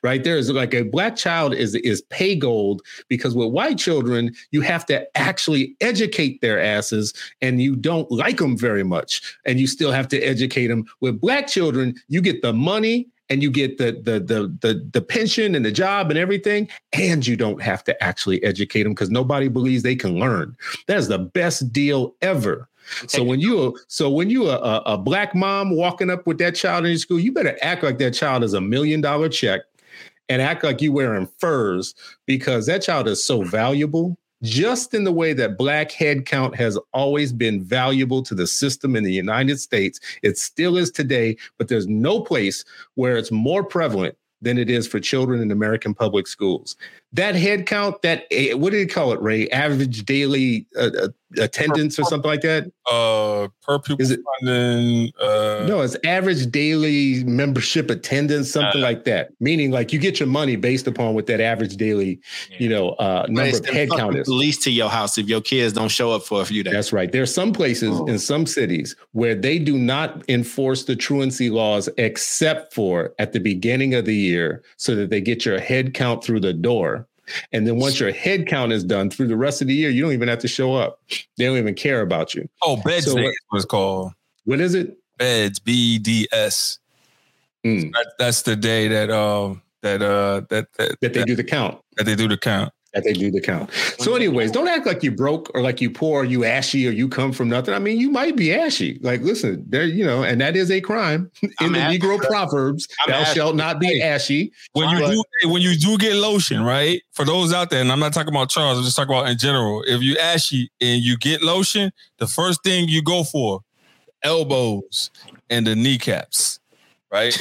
right? 0.04 0.22
There 0.22 0.36
is 0.36 0.50
like 0.50 0.74
a 0.74 0.82
black 0.82 1.16
child 1.16 1.54
is 1.54 1.74
is 1.74 2.02
pay 2.02 2.36
gold 2.36 2.82
because 3.08 3.34
with 3.34 3.50
white 3.50 3.78
children 3.78 4.32
you 4.52 4.60
have 4.60 4.86
to 4.86 5.04
actually 5.16 5.74
educate 5.80 6.40
their 6.42 6.60
asses 6.60 7.14
and 7.40 7.60
you 7.60 7.74
don't 7.74 8.08
like 8.12 8.36
them 8.36 8.56
very 8.56 8.84
much 8.84 9.36
and 9.46 9.58
you 9.58 9.66
still 9.66 9.90
have 9.90 10.06
to 10.08 10.20
educate 10.20 10.68
them 10.68 10.84
with 11.00 11.20
black 11.20 11.48
children 11.48 11.94
you 12.08 12.20
get 12.20 12.42
the 12.42 12.52
money 12.52 13.08
and 13.30 13.42
you 13.42 13.50
get 13.50 13.78
the 13.78 13.92
the 13.92 14.20
the 14.20 14.56
the, 14.60 14.88
the 14.92 15.00
pension 15.00 15.54
and 15.54 15.64
the 15.64 15.72
job 15.72 16.10
and 16.10 16.18
everything 16.18 16.68
and 16.92 17.26
you 17.26 17.36
don't 17.36 17.62
have 17.62 17.84
to 17.84 18.02
actually 18.02 18.42
educate 18.42 18.82
them 18.82 18.92
because 18.92 19.10
nobody 19.10 19.48
believes 19.48 19.82
they 19.82 19.96
can 19.96 20.18
learn. 20.18 20.56
That 20.86 20.98
is 20.98 21.08
the 21.08 21.18
best 21.18 21.72
deal 21.72 22.14
ever. 22.22 22.68
So 23.06 23.24
when 23.24 23.40
you. 23.40 23.78
so 23.88 24.10
when 24.10 24.28
you 24.28 24.50
a, 24.50 24.82
a 24.84 24.98
black 24.98 25.34
mom 25.34 25.74
walking 25.74 26.10
up 26.10 26.26
with 26.26 26.36
that 26.38 26.54
child 26.54 26.84
in 26.84 26.90
your 26.90 26.98
school, 26.98 27.18
you 27.18 27.32
better 27.32 27.56
act 27.62 27.82
like 27.82 27.98
that 27.98 28.12
child 28.12 28.44
is 28.44 28.52
a 28.52 28.60
million 28.60 29.00
dollar 29.00 29.30
check 29.30 29.62
and 30.28 30.42
act 30.42 30.64
like 30.64 30.82
you 30.82 30.92
wearing 30.92 31.28
furs 31.38 31.94
because 32.26 32.66
that 32.66 32.82
child 32.82 33.08
is 33.08 33.24
so 33.24 33.42
valuable 33.42 34.18
just 34.42 34.94
in 34.94 35.04
the 35.04 35.12
way 35.12 35.32
that 35.32 35.56
black 35.56 35.92
head 35.92 36.26
count 36.26 36.54
has 36.56 36.78
always 36.92 37.32
been 37.32 37.62
valuable 37.62 38.22
to 38.22 38.34
the 38.34 38.46
system 38.46 38.96
in 38.96 39.04
the 39.04 39.12
United 39.12 39.58
States. 39.60 40.00
It 40.22 40.38
still 40.38 40.76
is 40.76 40.90
today, 40.90 41.36
but 41.58 41.68
there's 41.68 41.86
no 41.86 42.20
place 42.20 42.64
where 42.94 43.16
it's 43.16 43.30
more 43.30 43.64
prevalent 43.64 44.16
than 44.42 44.58
it 44.58 44.68
is 44.68 44.86
for 44.86 45.00
children 45.00 45.40
in 45.40 45.50
American 45.50 45.94
public 45.94 46.26
schools. 46.26 46.76
That 47.14 47.36
head 47.36 47.66
count, 47.66 48.02
that 48.02 48.26
eh, 48.32 48.54
what 48.54 48.70
do 48.70 48.76
you 48.76 48.88
call 48.88 49.12
it, 49.12 49.20
Ray? 49.20 49.48
Average 49.50 50.04
daily 50.04 50.66
uh, 50.76 50.90
uh 51.00 51.08
attendance 51.38 51.98
or 51.98 52.04
something 52.04 52.30
like 52.30 52.42
that? 52.42 52.70
Uh, 52.90 53.48
per 53.62 53.78
pupil 53.78 54.02
Is 54.02 54.10
it, 54.10 54.20
funding. 54.40 55.12
Uh, 55.20 55.64
no, 55.66 55.80
it's 55.80 55.96
average 56.04 56.50
daily 56.50 57.24
membership 57.24 57.90
attendance, 57.90 58.50
something 58.50 58.80
uh, 58.80 58.84
like 58.84 59.04
that. 59.04 59.30
Meaning, 59.40 59.70
like 59.70 59.92
you 59.92 59.98
get 59.98 60.20
your 60.20 60.28
money 60.28 60.56
based 60.56 60.86
upon 60.86 61.14
what 61.14 61.26
that 61.26 61.40
average 61.40 61.76
daily, 61.76 62.20
yeah. 62.50 62.56
you 62.58 62.68
know, 62.68 62.90
uh, 62.90 63.26
number 63.28 63.56
of 63.56 63.66
head 63.66 63.90
count 63.90 64.16
is. 64.16 64.28
Least 64.28 64.62
to 64.62 64.70
your 64.70 64.90
house 64.90 65.16
if 65.16 65.28
your 65.28 65.40
kids 65.40 65.72
don't 65.72 65.88
show 65.88 66.12
up 66.12 66.22
for 66.22 66.42
a 66.42 66.44
few 66.44 66.62
days. 66.62 66.72
That's 66.72 66.92
right. 66.92 67.10
There 67.10 67.22
are 67.22 67.26
some 67.26 67.52
places 67.52 67.90
oh. 67.92 68.06
in 68.06 68.18
some 68.18 68.46
cities 68.46 68.96
where 69.12 69.34
they 69.34 69.58
do 69.58 69.78
not 69.78 70.22
enforce 70.28 70.84
the 70.84 70.96
truancy 70.96 71.50
laws 71.50 71.88
except 71.96 72.74
for 72.74 73.14
at 73.18 73.32
the 73.32 73.40
beginning 73.40 73.94
of 73.94 74.04
the 74.04 74.14
year, 74.14 74.62
so 74.76 74.94
that 74.96 75.10
they 75.10 75.20
get 75.20 75.44
your 75.44 75.58
head 75.58 75.94
count 75.94 76.24
through 76.24 76.40
the 76.40 76.52
door 76.52 77.03
and 77.52 77.66
then 77.66 77.76
once 77.76 78.00
your 78.00 78.12
head 78.12 78.46
count 78.46 78.72
is 78.72 78.84
done 78.84 79.10
through 79.10 79.28
the 79.28 79.36
rest 79.36 79.62
of 79.62 79.68
the 79.68 79.74
year, 79.74 79.90
you 79.90 80.02
don't 80.02 80.12
even 80.12 80.28
have 80.28 80.40
to 80.40 80.48
show 80.48 80.74
up. 80.74 81.00
They 81.36 81.44
don't 81.44 81.56
even 81.56 81.74
care 81.74 82.00
about 82.00 82.34
you. 82.34 82.48
Oh, 82.62 82.76
beds 82.84 83.06
so, 83.06 83.16
was 83.52 83.64
called. 83.64 84.12
What 84.44 84.60
is 84.60 84.74
it? 84.74 84.98
Beds, 85.18 85.58
B 85.58 85.98
D 85.98 86.28
S. 86.32 86.78
Mm. 87.64 87.92
That, 87.92 88.12
that's 88.18 88.42
the 88.42 88.56
day 88.56 88.88
that 88.88 89.10
um 89.10 89.62
that 89.82 90.02
uh 90.02 90.42
that 90.50 90.66
that, 90.74 91.00
that 91.00 91.00
they 91.00 91.08
that, 91.20 91.26
do 91.26 91.34
the 91.34 91.44
count. 91.44 91.80
That 91.96 92.04
they 92.04 92.14
do 92.14 92.28
the 92.28 92.36
count 92.36 92.73
that 92.94 93.04
they 93.04 93.12
do 93.12 93.30
the 93.30 93.40
count. 93.40 93.70
So, 93.72 94.10
uh-huh. 94.10 94.16
anyways, 94.16 94.52
don't 94.52 94.68
act 94.68 94.86
like 94.86 95.02
you 95.02 95.10
broke 95.10 95.50
or 95.54 95.62
like 95.62 95.80
you 95.80 95.90
poor, 95.90 96.22
or 96.22 96.24
you 96.24 96.44
ashy, 96.44 96.86
or 96.86 96.92
you 96.92 97.08
come 97.08 97.32
from 97.32 97.48
nothing. 97.48 97.74
I 97.74 97.78
mean, 97.78 97.98
you 97.98 98.10
might 98.10 98.36
be 98.36 98.54
ashy. 98.54 98.98
Like, 99.02 99.20
listen, 99.22 99.64
there, 99.68 99.84
you 99.84 100.04
know, 100.04 100.22
and 100.22 100.40
that 100.40 100.56
is 100.56 100.70
a 100.70 100.80
crime 100.80 101.30
in 101.42 101.52
I'm 101.60 101.72
the 101.72 101.80
ashy. 101.80 101.98
Negro 101.98 102.20
proverbs. 102.20 102.88
I'm 103.04 103.10
thou 103.10 103.20
ashy. 103.20 103.34
shalt 103.34 103.56
not 103.56 103.80
be 103.80 104.00
ashy. 104.00 104.52
When 104.72 104.88
you 104.90 105.06
do, 105.06 105.50
when 105.50 105.60
you 105.60 105.76
do 105.76 105.98
get 105.98 106.14
lotion, 106.14 106.62
right? 106.62 107.02
For 107.12 107.24
those 107.24 107.52
out 107.52 107.70
there, 107.70 107.80
and 107.80 107.90
I'm 107.90 108.00
not 108.00 108.12
talking 108.12 108.32
about 108.32 108.48
Charles, 108.48 108.78
I'm 108.78 108.84
just 108.84 108.96
talking 108.96 109.14
about 109.14 109.28
in 109.28 109.38
general. 109.38 109.82
If 109.86 110.00
you 110.02 110.16
ashy 110.16 110.70
and 110.80 111.02
you 111.02 111.18
get 111.18 111.42
lotion, 111.42 111.92
the 112.18 112.26
first 112.26 112.62
thing 112.62 112.88
you 112.88 113.02
go 113.02 113.24
for 113.24 113.60
elbows 114.22 115.10
and 115.50 115.66
the 115.66 115.74
kneecaps 115.74 116.60
right? 117.14 117.38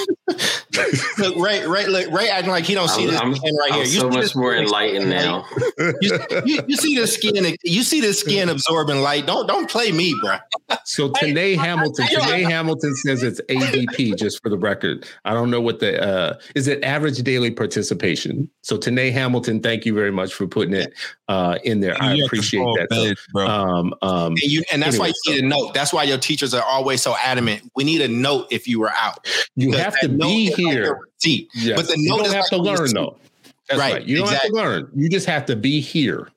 Look, 1.18 1.36
Ray, 1.36 1.68
Ray, 1.68 1.88
look, 1.88 2.12
Ray 2.12 2.30
acting 2.30 2.52
like 2.52 2.64
he 2.64 2.74
don't 2.74 2.88
see 2.88 3.04
I'm, 3.04 3.10
this 3.10 3.22
I'm, 3.22 3.36
skin 3.36 3.56
right 3.56 3.72
I'm 3.72 3.78
here. 3.80 3.86
You 3.86 4.00
so 4.00 4.10
see 4.10 4.16
much 4.16 4.22
this 4.22 4.36
more 4.36 4.54
skin 4.54 4.64
enlightened 4.64 5.12
right 5.12 5.26
now. 5.26 5.46
you, 6.02 6.20
you, 6.46 6.64
you 6.68 6.76
see 6.78 6.98
the 6.98 7.08
skin. 7.08 7.56
You 7.64 7.84
see 7.84 8.02
the 8.02 8.14
skin 8.14 8.50
absorbing 8.50 9.02
light. 9.02 9.26
Don't 9.26 9.48
don't 9.48 9.70
play 9.70 9.92
me, 9.92 10.16
bro. 10.22 10.38
So 10.86 11.10
Tanae 11.10 11.58
Hamilton, 11.58 12.06
Tanae 12.08 12.50
Hamilton 12.50 12.96
says 12.96 13.22
it's 13.24 13.42
ADP 13.50 14.18
just 14.18 14.42
for 14.42 14.50
the 14.50 14.58
record. 14.58 15.06
I 15.26 15.34
don't 15.34 15.52
know 15.52 15.62
what 15.62 15.80
the 15.80 16.02
uh 16.02 16.40
is 16.56 16.68
it 16.68 16.84
average 16.84 17.22
daily 17.24 17.52
participation. 17.52 18.50
So 18.62 18.78
Tanae 18.78 19.12
Hamilton, 19.12 19.62
thank 19.62 19.86
you 19.86 19.94
very 19.94 20.12
much 20.12 20.34
for 20.34 20.48
putting 20.48 20.74
it 20.74 20.94
uh 21.28 21.60
in 21.64 21.82
there. 21.82 22.02
I 22.02 22.16
appreciate 22.16 22.60
control 22.60 22.78
that. 22.90 22.94
So, 22.94 23.14
bro. 23.34 23.48
um 23.48 23.94
um 24.02 24.32
And 24.32 24.44
you 24.44 24.64
and 24.72 24.82
that's 24.82 24.98
why 24.98 25.04
Anyway, 25.08 25.14
you 25.26 25.34
need 25.34 25.44
a 25.44 25.48
note. 25.48 25.74
That's 25.74 25.94
why 25.94 26.04
your 26.04 26.18
teachers 26.18 26.54
are 26.54 26.64
always 26.64 27.02
so 27.02 27.16
adamant. 27.22 27.70
We 27.76 27.84
need 27.84 28.02
a 28.02 28.08
note 28.08 28.48
if 28.52 28.68
you 28.68 28.80
were 28.80 28.92
out. 28.92 29.28
you 29.56 29.74
have 29.74 30.00
to 30.00 30.13
that 30.14 30.24
note 30.24 30.28
be 30.30 30.44
is 30.46 30.50
like 30.52 30.60
here. 30.60 30.84
your. 30.84 31.00
Yes. 31.54 31.76
But 31.76 31.88
the 31.88 32.00
you 32.00 32.10
note 32.10 32.18
don't 32.18 32.26
is 32.28 32.34
have 32.34 32.42
like 32.44 32.50
to 32.52 32.58
learn 32.58 32.80
receipt. 32.80 32.96
though. 32.96 33.18
That's 33.70 33.80
right. 33.80 33.94
Right, 33.94 34.04
You 34.04 34.18
don't 34.18 34.26
exactly. 34.28 34.60
have 34.60 34.66
to 34.68 34.72
learn. 34.72 34.92
You 34.94 35.10
just 35.10 35.26
have 35.26 35.46
to 35.46 35.56
be 35.56 35.80
here. 35.80 36.28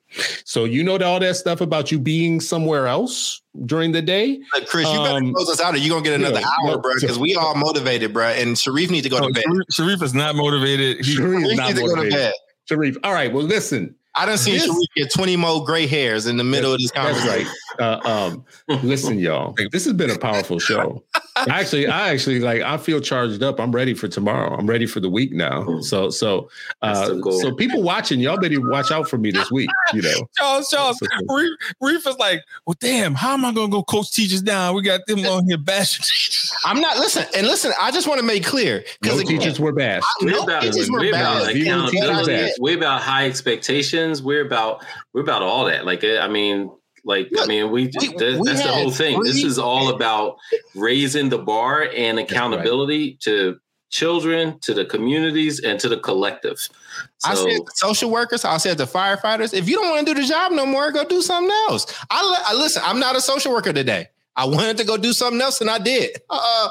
So 0.45 0.63
you 0.63 0.81
know 0.81 0.97
all 0.99 1.19
that 1.19 1.35
stuff 1.35 1.59
about 1.59 1.91
you 1.91 1.99
being 1.99 2.39
somewhere 2.39 2.87
else 2.87 3.41
during 3.65 3.91
the 3.91 4.01
day. 4.01 4.39
Look, 4.53 4.67
Chris, 4.67 4.87
you 4.87 4.97
better 4.99 5.17
Um, 5.17 5.33
close 5.33 5.49
us 5.49 5.59
out, 5.59 5.73
or 5.73 5.77
you're 5.77 5.89
gonna 5.89 6.03
get 6.05 6.13
another 6.13 6.39
yeah, 6.39 6.47
hour, 6.69 6.77
bro. 6.77 6.93
Because 7.01 7.19
we 7.19 7.35
all 7.35 7.53
motivated, 7.55 8.13
bro. 8.13 8.27
And 8.27 8.57
Sharif 8.57 8.89
needs 8.89 9.03
to 9.03 9.09
go 9.09 9.19
No, 9.19 9.27
to 9.27 9.33
bed. 9.33 9.43
Sharif, 9.43 9.65
Sharif 9.71 10.01
is 10.03 10.13
not 10.13 10.35
motivated. 10.37 11.05
He, 11.05 11.15
Sharif 11.15 11.43
is 11.45 11.57
not 11.57 11.67
needs 11.67 11.79
to 11.79 11.85
go 11.85 11.89
to 11.91 11.95
motivated. 11.97 12.13
bed. 12.17 12.33
Sharif. 12.69 12.97
All 13.03 13.13
right. 13.13 13.33
Well, 13.33 13.43
listen. 13.43 13.93
I 14.15 14.25
don't 14.25 14.37
see 14.39 14.57
Sharif 14.57 14.75
get 14.95 15.11
20 15.13 15.35
more 15.35 15.63
gray 15.63 15.85
hairs 15.85 16.25
in 16.25 16.37
the 16.37 16.43
middle 16.43 16.73
of 16.73 16.79
this 16.79 16.89
That's 16.91 17.19
conversation. 17.19 17.45
right. 17.47 17.55
Uh, 17.79 17.99
um, 18.03 18.45
listen, 18.83 19.19
y'all. 19.19 19.55
This 19.71 19.85
has 19.85 19.93
been 19.93 20.09
a 20.09 20.17
powerful 20.17 20.59
show. 20.59 21.03
Actually, 21.35 21.87
I 21.87 22.09
actually 22.09 22.39
like. 22.39 22.61
I 22.61 22.77
feel 22.77 22.99
charged 22.99 23.43
up. 23.43 23.59
I'm 23.59 23.71
ready 23.71 23.93
for 23.93 24.07
tomorrow. 24.07 24.55
I'm 24.55 24.67
ready 24.67 24.85
for 24.85 24.99
the 24.99 25.09
week 25.09 25.31
now. 25.33 25.79
So, 25.81 26.09
so, 26.09 26.49
uh, 26.81 27.19
so 27.39 27.53
people 27.53 27.83
watching, 27.83 28.19
y'all 28.19 28.39
better 28.39 28.59
watch 28.69 28.91
out 28.91 29.07
for 29.09 29.17
me 29.17 29.31
this 29.31 29.51
week. 29.51 29.69
You 29.93 30.01
know. 30.01 30.27
Charles, 30.37 30.69
Charles, 30.69 30.99
Reef, 31.29 31.51
Reef 31.79 32.07
is 32.07 32.17
like, 32.17 32.43
well, 32.65 32.75
damn, 32.79 33.13
how 33.13 33.33
am 33.33 33.45
I 33.45 33.51
gonna 33.51 33.69
go 33.69 33.83
coach 33.83 34.11
teachers 34.11 34.41
down? 34.41 34.75
We 34.75 34.81
got 34.81 35.05
them 35.05 35.19
on 35.25 35.47
here 35.47 35.57
bashing. 35.57 36.03
teachers. 36.03 36.53
I'm 36.65 36.81
not 36.81 36.97
listen 36.97 37.25
and 37.35 37.47
listen. 37.47 37.71
I 37.79 37.91
just 37.91 38.07
want 38.07 38.19
to 38.19 38.25
make 38.25 38.45
clear 38.45 38.79
No 38.79 39.17
because 39.17 39.23
teachers 39.23 39.59
were 39.59 39.71
bashed. 39.71 40.05
We're 40.21 40.31
no 40.31 40.43
about, 40.43 40.63
teachers 40.63 40.89
were 40.89 40.99
we're 40.99 41.11
bad. 41.11 41.21
about 41.21 41.53
Zero 41.53 41.87
teachers 41.87 41.99
accountability. 41.99 42.53
We're 42.59 42.77
about 42.77 43.01
high 43.01 43.27
expectations. 43.27 44.21
We're 44.21 44.45
about 44.45 44.83
we're 45.13 45.21
about 45.21 45.41
all 45.41 45.65
that. 45.65 45.85
Like 45.85 46.03
I 46.03 46.27
mean, 46.27 46.71
like 47.05 47.29
I 47.39 47.45
mean, 47.45 47.71
we, 47.71 47.83
we- 47.83 47.89
that- 48.17 48.39
we 48.39 48.47
that's 48.49 48.61
the 48.61 48.67
whole 48.73 48.91
thing. 48.91 49.21
This 49.23 49.43
is 49.43 49.57
all 49.59 49.89
about 49.95 50.37
raising 50.75 51.29
the 51.29 51.37
bar 51.37 51.89
and 51.95 52.19
accountability 52.19 53.17
to 53.21 53.59
children, 53.89 54.59
to 54.59 54.73
the 54.73 54.83
communities, 54.85 55.61
and 55.61 55.79
to 55.79 55.87
the 55.87 55.97
collective. 55.97 56.59
So 56.59 56.69
I 57.25 57.35
said 57.35 57.59
social 57.75 58.09
workers, 58.11 58.43
I 58.43 58.57
said 58.57 58.77
the 58.77 58.85
firefighters, 58.85 59.53
if 59.53 59.69
you 59.69 59.75
don't 59.75 59.89
want 59.91 60.05
to 60.07 60.13
do 60.13 60.21
the 60.21 60.27
job 60.27 60.51
no 60.51 60.65
more, 60.65 60.91
go 60.91 61.05
do 61.05 61.21
something 61.21 61.51
else. 61.69 61.85
I, 62.11 62.43
I 62.47 62.53
listen. 62.53 62.81
I'm 62.85 62.99
not 62.99 63.15
a 63.15 63.21
social 63.21 63.53
worker 63.53 63.71
today. 63.73 64.07
I 64.35 64.45
wanted 64.45 64.77
to 64.77 64.83
go 64.83 64.97
do 64.97 65.13
something 65.13 65.41
else, 65.41 65.61
and 65.61 65.69
I 65.69 65.77
did. 65.79 66.17
Uh, 66.29 66.69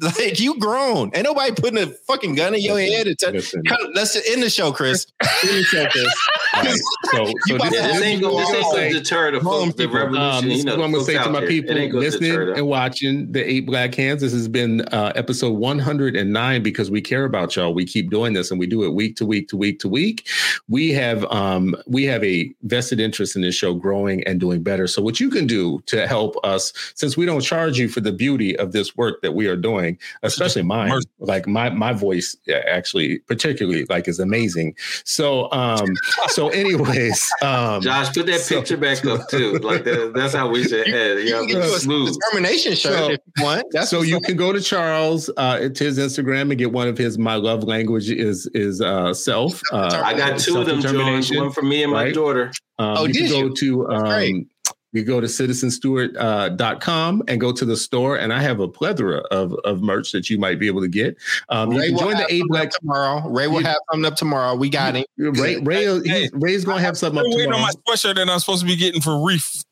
like 0.00 0.40
you 0.40 0.58
grown. 0.58 1.10
Ain't 1.14 1.24
nobody 1.24 1.52
putting 1.52 1.78
a 1.78 1.86
fucking 1.86 2.34
gun 2.34 2.54
in 2.54 2.60
your 2.60 2.78
head. 2.78 3.06
And 3.06 3.18
tell, 3.18 3.32
Listen. 3.32 3.62
Come- 3.64 3.78
let's 3.94 4.16
end 4.30 4.42
the 4.42 4.50
show, 4.50 4.72
Chris. 4.72 5.06
End 5.22 5.58
the 5.58 5.62
show, 5.64 5.86
Chris. 5.90 6.14
All 6.54 6.62
right. 6.62 6.78
So, 7.12 7.24
so 7.48 7.58
this, 7.58 7.70
this 7.70 7.70
this 7.72 8.02
ain't 8.02 8.22
going 8.22 8.34
what 8.34 8.40
this 8.46 8.54
ain't 8.54 8.62
gonna 8.62 8.62
going 8.62 8.72
say. 8.74 8.92
to 8.92 8.98
deter 9.00 9.30
the 9.32 9.40
Grown 9.40 9.64
folks, 9.64 9.76
the 9.76 9.84
people. 9.84 9.98
revolution. 10.00 10.24
Um, 10.24 10.44
this 10.48 10.52
you 10.64 10.70
is 10.70 10.76
what 10.76 10.84
I'm 10.84 10.92
gonna 10.92 11.04
say 11.04 11.14
to 11.18 11.30
my 11.30 11.40
there. 11.40 11.48
people 11.48 11.76
It 11.76 11.80
ain't 11.80 11.92
gonna 11.92 12.04
listening 12.04 12.32
and 12.56 12.66
watching 12.66 13.32
the 13.32 13.48
Eight 13.50 13.66
Black 13.66 13.94
Hands. 13.94 14.20
This 14.20 14.32
has 14.32 14.48
been 14.48 14.82
uh, 14.92 15.12
episode 15.14 15.52
109 15.54 16.62
because 16.62 16.90
we 16.90 17.00
care 17.00 17.24
about 17.24 17.56
y'all. 17.56 17.74
We 17.74 17.84
keep 17.84 18.10
doing 18.10 18.32
this 18.32 18.50
and 18.50 18.58
we 18.60 18.66
do 18.66 18.84
it 18.84 18.92
week 18.94 19.16
to 19.16 19.26
week 19.26 19.48
to 19.48 19.56
week 19.56 19.80
to 19.80 19.88
week. 19.88 20.28
We 20.68 20.92
have 20.92 21.24
um, 21.26 21.74
we 21.86 22.04
have 22.04 22.22
a 22.24 22.52
vested 22.62 23.00
interest 23.00 23.36
in 23.36 23.42
this 23.42 23.54
show 23.54 23.74
growing 23.74 24.22
and 24.24 24.40
doing 24.40 24.62
better. 24.62 24.86
So 24.86 25.02
what 25.02 25.20
you 25.20 25.30
can 25.30 25.46
do 25.46 25.82
to 25.86 26.06
help 26.06 26.36
us, 26.44 26.72
since 26.94 27.16
we 27.16 27.26
don't 27.26 27.40
charge 27.40 27.78
you 27.78 27.88
for 27.88 28.00
the 28.00 28.12
beauty 28.12 28.56
of 28.58 28.72
this 28.72 28.96
work 28.96 29.20
that 29.22 29.32
we 29.32 29.46
are 29.46 29.56
doing, 29.56 29.83
especially 30.22 30.62
mine, 30.62 30.92
like 31.18 31.46
my 31.46 31.70
my 31.70 31.92
voice 31.92 32.36
actually 32.66 33.18
particularly 33.20 33.84
like 33.88 34.08
is 34.08 34.18
amazing. 34.20 34.74
So 35.04 35.50
um, 35.52 35.86
so 36.28 36.48
anyways, 36.62 37.30
um, 37.42 37.80
Josh, 37.82 38.12
put 38.14 38.26
that 38.26 38.40
so- 38.40 38.56
picture 38.60 38.76
back 38.76 39.04
up 39.06 39.28
too. 39.28 39.58
Like 39.58 39.84
that, 39.84 40.12
that's 40.14 40.34
how 40.34 40.48
we 40.48 40.64
should 40.64 40.86
head. 40.86 41.18
You 41.18 41.30
know, 41.30 41.40
You 41.42 41.46
can 41.54 41.62
do 41.62 41.74
a 41.74 41.78
smooth. 41.78 42.14
determination 42.14 42.74
shirt 42.74 42.92
So- 42.98 43.10
if 43.10 43.20
you 43.36 43.44
want. 43.44 43.64
That's 43.72 43.90
so 43.90 44.02
you 44.02 44.20
can 44.20 44.36
go 44.36 44.52
to 44.52 44.60
Charles 44.60 45.30
uh, 45.36 45.68
to 45.68 45.84
his 45.84 45.98
Instagram 45.98 46.50
and 46.50 46.58
get 46.58 46.72
one 46.72 46.88
of 46.88 46.96
his 46.98 47.18
my 47.18 47.34
love 47.36 47.64
language 47.64 48.10
is 48.10 48.46
is 48.54 48.80
uh, 48.80 49.12
self. 49.14 49.60
Uh, 49.72 50.02
I 50.04 50.14
got 50.14 50.38
two 50.38 50.58
of 50.58 50.66
them, 50.66 50.80
Jones. 50.80 50.84
self-determination. 50.84 51.36
One 51.38 51.52
for 51.52 51.62
me 51.62 51.82
and 51.82 51.92
my 51.92 52.04
right? 52.04 52.14
daughter. 52.14 52.52
Um, 52.78 52.96
Oh, 52.98 53.04
you 53.06 53.14
can 53.14 53.28
go 53.28 53.38
you? 53.38 53.54
to 53.54 53.88
um, 53.88 54.46
you 54.94 55.02
go 55.04 55.20
to 55.20 55.26
citizenstewart.com 55.26 56.16
uh, 56.24 56.48
dot 56.50 56.80
com 56.80 57.22
and 57.28 57.40
go 57.40 57.52
to 57.52 57.64
the 57.64 57.76
store, 57.76 58.16
and 58.16 58.32
I 58.32 58.40
have 58.40 58.60
a 58.60 58.68
plethora 58.68 59.18
of, 59.30 59.52
of 59.64 59.82
merch 59.82 60.12
that 60.12 60.30
you 60.30 60.38
might 60.38 60.58
be 60.58 60.66
able 60.66 60.80
to 60.82 60.88
get. 60.88 61.16
Um, 61.48 61.72
you 61.72 61.80
Ray 61.80 61.88
can 61.88 61.98
join 61.98 62.10
the 62.12 62.16
have 62.18 62.26
A 62.30 62.42
Black. 62.48 62.70
tomorrow. 62.70 63.28
Ray 63.28 63.46
will 63.48 63.60
You- 63.60 63.66
have 63.66 63.76
something 63.90 64.04
up 64.10 64.16
tomorrow. 64.16 64.54
We 64.54 64.68
got 64.70 64.94
him. 64.94 65.04
Ray, 65.18 65.56
Ray, 65.58 66.00
Hey, 66.04 66.28
Ray's 66.32 66.64
gonna 66.64 66.80
have 66.80 66.96
something 66.96 67.18
up 67.20 67.26
waiting 67.28 67.52
on 67.52 67.60
my 67.60 67.70
sweatshirt 67.88 68.14
that 68.16 68.28
I'm 68.28 68.38
supposed 68.38 68.60
to 68.60 68.66
be 68.66 68.76
getting 68.76 69.00
for 69.00 69.24
Reef 69.26 69.62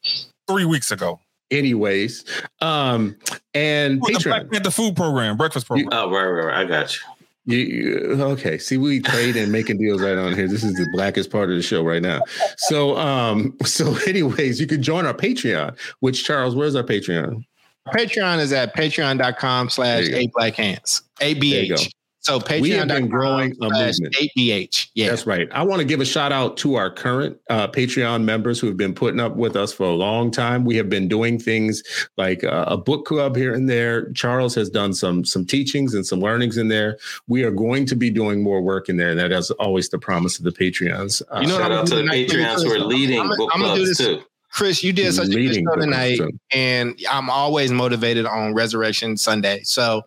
three 0.48 0.64
weeks 0.64 0.90
ago. 0.90 1.20
Anyways, 1.50 2.24
um, 2.62 3.14
and 3.52 4.00
The 4.02 4.12
Patreon. 4.14 4.24
Black 4.24 4.50
Panther 4.50 4.70
food 4.70 4.96
program, 4.96 5.36
breakfast 5.36 5.66
program. 5.66 5.88
Oh, 5.92 6.10
right, 6.10 6.24
right, 6.24 6.44
right. 6.46 6.56
I 6.58 6.64
got 6.64 6.94
you. 6.94 7.00
You, 7.44 8.16
okay. 8.20 8.56
See, 8.58 8.76
we 8.76 9.00
trade 9.00 9.36
and 9.36 9.50
making 9.50 9.78
deals 9.78 10.00
right 10.00 10.16
on 10.16 10.34
here. 10.34 10.46
This 10.46 10.62
is 10.62 10.74
the 10.74 10.86
blackest 10.92 11.30
part 11.30 11.50
of 11.50 11.56
the 11.56 11.62
show 11.62 11.82
right 11.82 12.02
now. 12.02 12.20
So, 12.56 12.96
um, 12.96 13.56
so 13.64 13.96
anyways, 14.06 14.60
you 14.60 14.66
can 14.66 14.82
join 14.82 15.06
our 15.06 15.14
Patreon. 15.14 15.76
Which 16.00 16.24
Charles, 16.24 16.54
where's 16.54 16.76
our 16.76 16.84
Patreon? 16.84 17.44
Patreon 17.88 18.38
is 18.38 18.52
at 18.52 18.76
patreon.com 18.76 19.70
slash 19.70 20.08
a 20.08 20.28
black 20.28 20.54
hands. 20.54 21.02
ABH. 21.20 21.90
So 22.22 22.38
Patreon. 22.38 22.60
We 22.60 22.70
have 22.70 22.86
been 22.88 23.08
growing 23.08 23.50
a 23.50 23.54
slash 23.68 23.94
movement. 24.00 24.14
ABH. 24.36 24.90
Yeah. 24.94 25.10
That's 25.10 25.26
right. 25.26 25.48
I 25.52 25.64
want 25.64 25.80
to 25.80 25.84
give 25.84 26.00
a 26.00 26.04
shout 26.04 26.30
out 26.30 26.56
to 26.58 26.76
our 26.76 26.88
current 26.88 27.36
uh, 27.50 27.66
Patreon 27.66 28.22
members 28.22 28.60
who 28.60 28.68
have 28.68 28.76
been 28.76 28.94
putting 28.94 29.18
up 29.18 29.34
with 29.34 29.56
us 29.56 29.72
for 29.72 29.84
a 29.84 29.92
long 29.92 30.30
time. 30.30 30.64
We 30.64 30.76
have 30.76 30.88
been 30.88 31.08
doing 31.08 31.38
things 31.40 31.82
like 32.16 32.44
uh, 32.44 32.64
a 32.68 32.76
book 32.76 33.06
club 33.06 33.34
here 33.34 33.52
and 33.52 33.68
there. 33.68 34.10
Charles 34.12 34.54
has 34.54 34.70
done 34.70 34.94
some 34.94 35.24
some 35.24 35.44
teachings 35.44 35.94
and 35.94 36.06
some 36.06 36.20
learnings 36.20 36.58
in 36.58 36.68
there. 36.68 36.96
We 37.26 37.42
are 37.42 37.50
going 37.50 37.86
to 37.86 37.96
be 37.96 38.08
doing 38.08 38.40
more 38.40 38.62
work 38.62 38.88
in 38.88 38.96
there, 38.98 39.10
and 39.10 39.18
that 39.18 39.32
is 39.32 39.50
always 39.52 39.88
the 39.88 39.98
promise 39.98 40.38
of 40.38 40.44
the 40.44 40.52
Patreons. 40.52 41.22
Uh, 41.28 41.40
You 41.40 41.48
know 41.48 41.58
Shout 41.58 41.72
I'm 41.72 41.78
out 41.78 41.86
to 41.88 41.96
the 41.96 42.02
gonna 42.04 42.26
do 42.26 42.36
Patreons 42.38 42.62
who 42.64 42.72
are 42.72 42.78
leading 42.78 43.20
I'm 43.20 43.36
book 43.36 43.50
I'm 43.52 43.60
clubs 43.62 43.88
this- 43.88 43.98
too. 43.98 44.22
Chris, 44.52 44.84
you 44.84 44.92
did 44.92 45.14
such 45.14 45.24
a 45.24 45.28
good 45.30 45.36
leading 45.36 45.64
show 45.66 45.80
tonight, 45.80 46.20
and 46.52 47.00
I'm 47.10 47.30
always 47.30 47.72
motivated 47.72 48.26
on 48.26 48.52
Resurrection 48.52 49.16
Sunday. 49.16 49.62
So 49.64 50.02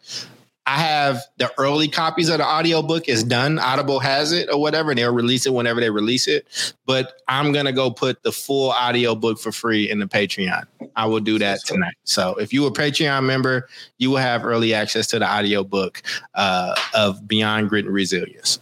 I 0.67 0.77
have 0.77 1.21
the 1.37 1.51
early 1.59 1.87
copies 1.87 2.29
of 2.29 2.39
the 2.39 2.45
audiobook 2.45 3.07
is 3.07 3.23
done. 3.23 3.59
Audible 3.59 3.99
has 3.99 4.31
it 4.31 4.49
or 4.51 4.59
whatever, 4.59 4.91
and 4.91 4.97
they'll 4.97 5.13
release 5.13 5.45
it 5.45 5.53
whenever 5.53 5.79
they 5.79 5.91
release 5.91 6.27
it. 6.27 6.47
But 6.85 7.13
I'm 7.27 7.51
gonna 7.51 7.71
go 7.71 7.91
put 7.91 8.23
the 8.23 8.31
full 8.31 8.71
audiobook 8.71 9.39
for 9.39 9.51
free 9.51 9.89
in 9.89 9.99
the 9.99 10.07
Patreon. 10.07 10.65
I 10.95 11.05
will 11.05 11.19
do 11.19 11.37
that 11.39 11.59
tonight. 11.65 11.95
So 12.03 12.35
if 12.35 12.51
you 12.53 12.65
a 12.65 12.71
Patreon 12.71 13.25
member, 13.25 13.67
you 13.97 14.09
will 14.09 14.17
have 14.17 14.43
early 14.43 14.73
access 14.73 15.07
to 15.07 15.19
the 15.19 15.29
audiobook 15.29 16.01
uh, 16.33 16.75
of 16.95 17.27
Beyond 17.27 17.69
Grit 17.69 17.85
and 17.85 17.93
Resilience. 17.93 18.59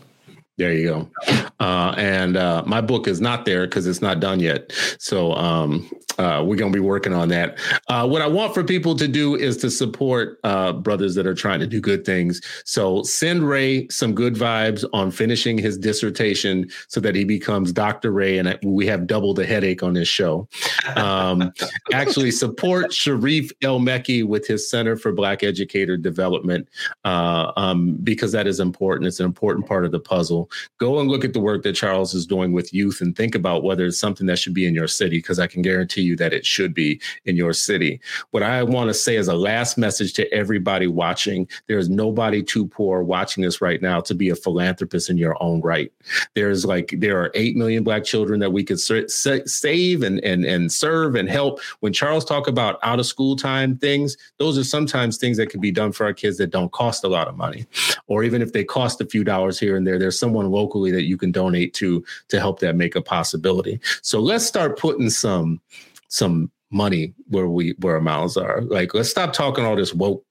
There 0.63 0.71
you 0.71 0.87
go. 0.87 1.43
Uh, 1.59 1.93
and 1.97 2.37
uh, 2.37 2.63
my 2.65 2.79
book 2.79 3.05
is 3.05 3.19
not 3.19 3.43
there 3.43 3.67
because 3.67 3.85
it's 3.85 4.01
not 4.01 4.21
done 4.21 4.39
yet. 4.39 4.71
So 4.97 5.33
um, 5.33 5.89
uh, 6.17 6.43
we're 6.45 6.55
going 6.55 6.71
to 6.71 6.75
be 6.75 6.79
working 6.79 7.13
on 7.13 7.29
that. 7.29 7.57
Uh, 7.87 8.07
what 8.07 8.21
I 8.21 8.27
want 8.27 8.53
for 8.53 8.63
people 8.63 8.95
to 8.95 9.07
do 9.07 9.35
is 9.35 9.57
to 9.57 9.69
support 9.69 10.39
uh, 10.43 10.73
brothers 10.73 11.15
that 11.15 11.25
are 11.25 11.33
trying 11.33 11.59
to 11.59 11.67
do 11.67 11.81
good 11.81 12.05
things. 12.05 12.41
So 12.65 13.03
send 13.03 13.47
Ray 13.47 13.87
some 13.89 14.13
good 14.13 14.35
vibes 14.35 14.85
on 14.93 15.11
finishing 15.11 15.57
his 15.57 15.77
dissertation 15.77 16.69
so 16.87 16.99
that 17.01 17.15
he 17.15 17.25
becomes 17.25 17.71
Dr. 17.71 18.11
Ray 18.11 18.37
and 18.37 18.57
we 18.63 18.85
have 18.87 19.07
double 19.07 19.33
the 19.33 19.45
headache 19.45 19.83
on 19.83 19.93
this 19.93 20.07
show. 20.07 20.47
Um, 20.95 21.51
actually, 21.93 22.31
support 22.31 22.93
Sharif 22.93 23.51
El 23.61 23.79
Mekki 23.79 24.25
with 24.25 24.47
his 24.47 24.69
Center 24.69 24.95
for 24.95 25.11
Black 25.11 25.43
Educator 25.43 25.97
Development 25.97 26.67
uh, 27.03 27.51
um, 27.57 27.95
because 28.03 28.31
that 28.31 28.47
is 28.47 28.59
important. 28.59 29.07
It's 29.07 29.19
an 29.19 29.25
important 29.25 29.67
part 29.67 29.85
of 29.85 29.91
the 29.91 29.99
puzzle. 29.99 30.49
Go 30.79 30.99
and 30.99 31.09
look 31.09 31.25
at 31.25 31.33
the 31.33 31.39
work 31.39 31.63
that 31.63 31.75
Charles 31.75 32.13
is 32.13 32.25
doing 32.25 32.53
with 32.53 32.73
youth 32.73 33.01
and 33.01 33.15
think 33.15 33.35
about 33.35 33.63
whether 33.63 33.85
it's 33.85 33.99
something 33.99 34.27
that 34.27 34.39
should 34.39 34.53
be 34.53 34.65
in 34.65 34.75
your 34.75 34.87
city, 34.87 35.17
because 35.17 35.39
I 35.39 35.47
can 35.47 35.61
guarantee 35.61 36.01
you 36.01 36.15
that 36.17 36.33
it 36.33 36.45
should 36.45 36.73
be 36.73 36.99
in 37.25 37.35
your 37.35 37.53
city. 37.53 37.99
What 38.31 38.43
I 38.43 38.63
want 38.63 38.89
to 38.89 38.93
say 38.93 39.17
as 39.17 39.27
a 39.27 39.35
last 39.35 39.77
message 39.77 40.13
to 40.13 40.31
everybody 40.33 40.87
watching 40.87 41.47
there 41.67 41.77
is 41.77 41.89
nobody 41.89 42.43
too 42.43 42.67
poor 42.67 43.03
watching 43.03 43.43
this 43.43 43.61
right 43.61 43.81
now 43.81 44.01
to 44.01 44.13
be 44.13 44.29
a 44.29 44.35
philanthropist 44.35 45.09
in 45.09 45.17
your 45.17 45.41
own 45.41 45.61
right. 45.61 45.91
There's 46.35 46.65
like, 46.65 46.93
there 46.97 47.19
are 47.19 47.31
8 47.33 47.55
million 47.55 47.83
black 47.83 48.03
children 48.03 48.39
that 48.39 48.51
we 48.51 48.63
could 48.63 48.79
save 48.79 50.03
and, 50.03 50.19
and, 50.23 50.45
and 50.45 50.71
serve 50.71 51.15
and 51.15 51.29
help. 51.29 51.59
When 51.79 51.93
Charles 51.93 52.25
talk 52.25 52.47
about 52.47 52.79
out 52.83 52.99
of 52.99 53.05
school 53.05 53.35
time 53.35 53.77
things, 53.77 54.17
those 54.37 54.57
are 54.57 54.63
sometimes 54.63 55.17
things 55.17 55.37
that 55.37 55.49
can 55.49 55.61
be 55.61 55.71
done 55.71 55.91
for 55.91 56.05
our 56.05 56.13
kids 56.13 56.37
that 56.37 56.51
don't 56.51 56.71
cost 56.71 57.03
a 57.03 57.07
lot 57.07 57.27
of 57.27 57.37
money. 57.37 57.65
Or 58.07 58.23
even 58.23 58.41
if 58.41 58.53
they 58.53 58.63
cost 58.63 59.01
a 59.01 59.05
few 59.05 59.23
dollars 59.23 59.59
here 59.59 59.77
and 59.77 59.85
there, 59.87 59.97
there's 59.97 60.19
someone 60.33 60.51
locally 60.51 60.89
that 60.91 61.03
you 61.03 61.15
can 61.15 61.31
donate 61.31 61.73
to 61.75 62.03
to 62.29 62.39
help 62.39 62.59
that 62.59 62.75
make 62.75 62.95
a 62.95 63.01
possibility. 63.01 63.79
So 64.01 64.19
let's 64.19 64.45
start 64.45 64.79
putting 64.79 65.09
some 65.09 65.61
some 66.07 66.51
money 66.71 67.13
where 67.27 67.47
we 67.47 67.75
where 67.79 67.95
our 67.95 68.01
mouths 68.01 68.35
are. 68.35 68.61
Like 68.61 68.93
let's 68.93 69.09
stop 69.09 69.33
talking 69.33 69.63
all 69.63 69.75
this 69.75 69.93
woke, 69.93 70.25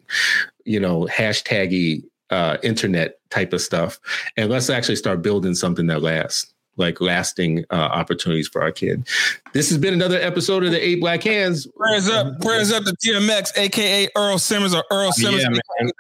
you 0.65 0.81
know, 0.81 1.07
hashtaggy 1.07 2.03
uh, 2.31 2.57
internet 2.63 3.19
type 3.31 3.53
of 3.53 3.61
stuff, 3.61 4.01
and 4.37 4.51
let's 4.51 4.71
actually 4.71 4.97
start 4.97 5.23
building 5.23 5.55
something 5.55 5.87
that 5.87 6.03
lasts 6.03 6.53
like 6.79 7.03
lasting 7.03 7.67
uh, 7.71 7.75
opportunities 7.75 8.49
for 8.49 8.63
our 8.63 8.73
kid. 8.73 9.07
This 9.53 9.69
has 9.69 9.77
been 9.77 9.93
another 9.93 10.19
episode 10.19 10.65
of 10.65 10.71
the 10.71 10.83
Eight 10.83 11.01
Black 11.01 11.23
Hands. 11.23 11.67
Prayers 11.77 12.09
up, 12.09 12.41
prayers 12.41 12.73
up 12.73 12.85
to 12.85 12.97
DMX, 13.05 13.57
aka 13.59 14.09
Earl 14.17 14.39
Simmons 14.39 14.75
or 14.75 14.83
Earl 14.91 15.13
Simmons. 15.13 15.43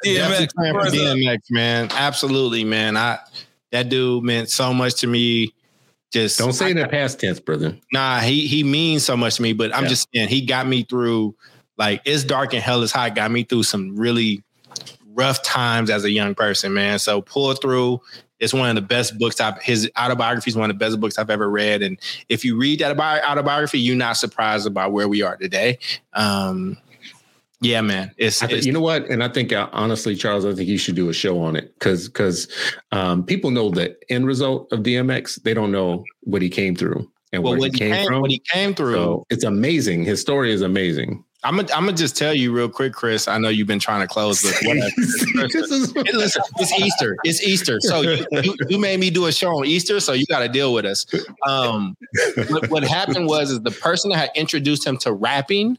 Yeah, 0.03 0.29
man. 0.29 0.49
DMX, 0.49 0.53
DMX, 0.57 1.39
man. 1.51 1.89
Absolutely, 1.93 2.65
man. 2.65 2.97
I 2.97 3.19
that 3.73 3.89
dude 3.89 4.23
meant 4.23 4.49
so 4.49 4.73
much 4.73 4.95
to 5.01 5.07
me. 5.07 5.53
Just 6.13 6.39
don't 6.39 6.53
say 6.53 6.67
I, 6.67 6.69
in 6.71 6.77
the 6.77 6.89
past 6.89 7.19
tense, 7.19 7.41
brother. 7.41 7.77
Nah, 7.93 8.21
he 8.21 8.47
he 8.47 8.63
means 8.63 9.05
so 9.05 9.17
much 9.17 9.37
to 9.37 9.43
me, 9.43 9.53
but 9.53 9.75
I'm 9.75 9.85
yeah. 9.85 9.89
just 9.89 10.09
saying 10.15 10.29
he 10.29 10.45
got 10.45 10.67
me 10.67 10.85
through 10.85 11.35
like 11.79 12.03
it's 12.05 12.23
dark 12.23 12.53
and 12.53 12.63
hell 12.63 12.83
is 12.83 12.93
high, 12.93 13.11
got 13.11 13.31
me 13.31 13.45
through 13.45 13.65
some 13.65 13.97
really 13.97 14.43
rough 15.15 15.43
times 15.43 15.91
as 15.91 16.05
a 16.05 16.11
young 16.11 16.35
person, 16.35 16.73
man. 16.73 16.99
So 16.99 17.23
pull 17.23 17.53
through 17.55 18.01
it's 18.43 18.53
one 18.53 18.69
of 18.69 18.75
the 18.75 18.83
best 18.83 19.17
books 19.19 19.41
I've 19.41 19.63
his 19.63 19.89
autobiography 19.97 20.51
is 20.51 20.57
one 20.57 20.69
of 20.69 20.77
the 20.77 20.85
best 20.85 20.99
books 20.99 21.17
I've 21.17 21.31
ever 21.31 21.49
read. 21.49 21.81
And 21.81 21.97
if 22.29 22.45
you 22.45 22.59
read 22.59 22.81
that 22.81 22.99
autobiography, 22.99 23.79
you're 23.79 23.95
not 23.95 24.17
surprised 24.17 24.67
about 24.67 24.91
where 24.91 25.07
we 25.07 25.23
are 25.23 25.37
today. 25.37 25.79
Um, 26.13 26.77
yeah, 27.63 27.81
man. 27.81 28.13
It's, 28.17 28.43
it's, 28.43 28.67
you 28.67 28.73
know 28.73 28.81
what, 28.81 29.09
and 29.09 29.23
I 29.23 29.29
think 29.29 29.53
uh, 29.53 29.69
honestly, 29.73 30.15
Charles, 30.17 30.45
I 30.45 30.53
think 30.55 30.69
you 30.69 30.79
should 30.79 30.97
do 30.97 31.09
a 31.09 31.13
show 31.13 31.41
on 31.41 31.57
it 31.57 31.73
because 31.79 32.09
because 32.09 32.49
um, 32.91 33.25
people 33.25 33.51
know 33.51 33.71
the 33.71 33.97
end 34.11 34.27
result 34.27 34.73
of 34.73 34.81
DMX. 34.81 35.43
They 35.43 35.55
don't 35.55 35.73
know 35.73 36.05
what 36.23 36.43
he 36.43 36.51
came 36.51 36.75
through 36.75 37.09
and 37.33 37.43
well, 37.43 37.57
where 37.57 37.71
he 37.71 37.79
came, 37.79 37.93
came, 37.93 38.07
from. 38.07 38.21
What 38.21 38.31
he 38.31 38.43
came 38.51 38.75
through. 38.75 38.95
So 38.95 39.27
it's 39.31 39.45
amazing. 39.45 40.05
His 40.05 40.21
story 40.21 40.53
is 40.53 40.61
amazing. 40.63 41.25
I'm 41.45 41.57
gonna 41.57 41.69
I'm 41.75 41.95
just 41.97 42.17
tell 42.17 42.33
you 42.33 42.53
real 42.53 42.69
quick, 42.69 42.93
Chris. 42.93 43.27
I 43.27 43.39
know 43.39 43.49
you've 43.49 43.67
been 43.67 43.81
trying 43.81 44.01
to 44.01 44.07
close, 44.07 44.43
but 44.43 44.55
whatever. 44.63 44.91
Listen, 46.13 46.43
it's 46.59 46.73
Easter. 46.81 47.17
It's 47.25 47.43
Easter. 47.43 47.81
So 47.81 48.03
you, 48.03 48.25
you, 48.31 48.55
you, 48.69 48.79
made 48.79 49.01
me 49.01 49.11
do 49.11 49.27
a 49.27 49.33
show 49.33 49.59
on 49.59 49.67
Easter, 49.67 49.99
so 49.99 50.13
you 50.13 50.25
got 50.27 50.41
to 50.41 50.49
deal 50.49 50.73
with 50.73 50.85
us. 50.85 51.05
Um, 51.45 51.97
what, 52.49 52.71
what, 52.71 52.85
happened 52.85 53.27
was 53.27 53.51
is 53.51 53.61
the 53.61 53.73
person 53.73 54.11
that 54.11 54.19
had 54.19 54.31
introduced 54.37 54.87
him 54.87 54.99
to 54.99 55.13
rapping. 55.13 55.79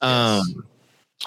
Um, 0.00 0.64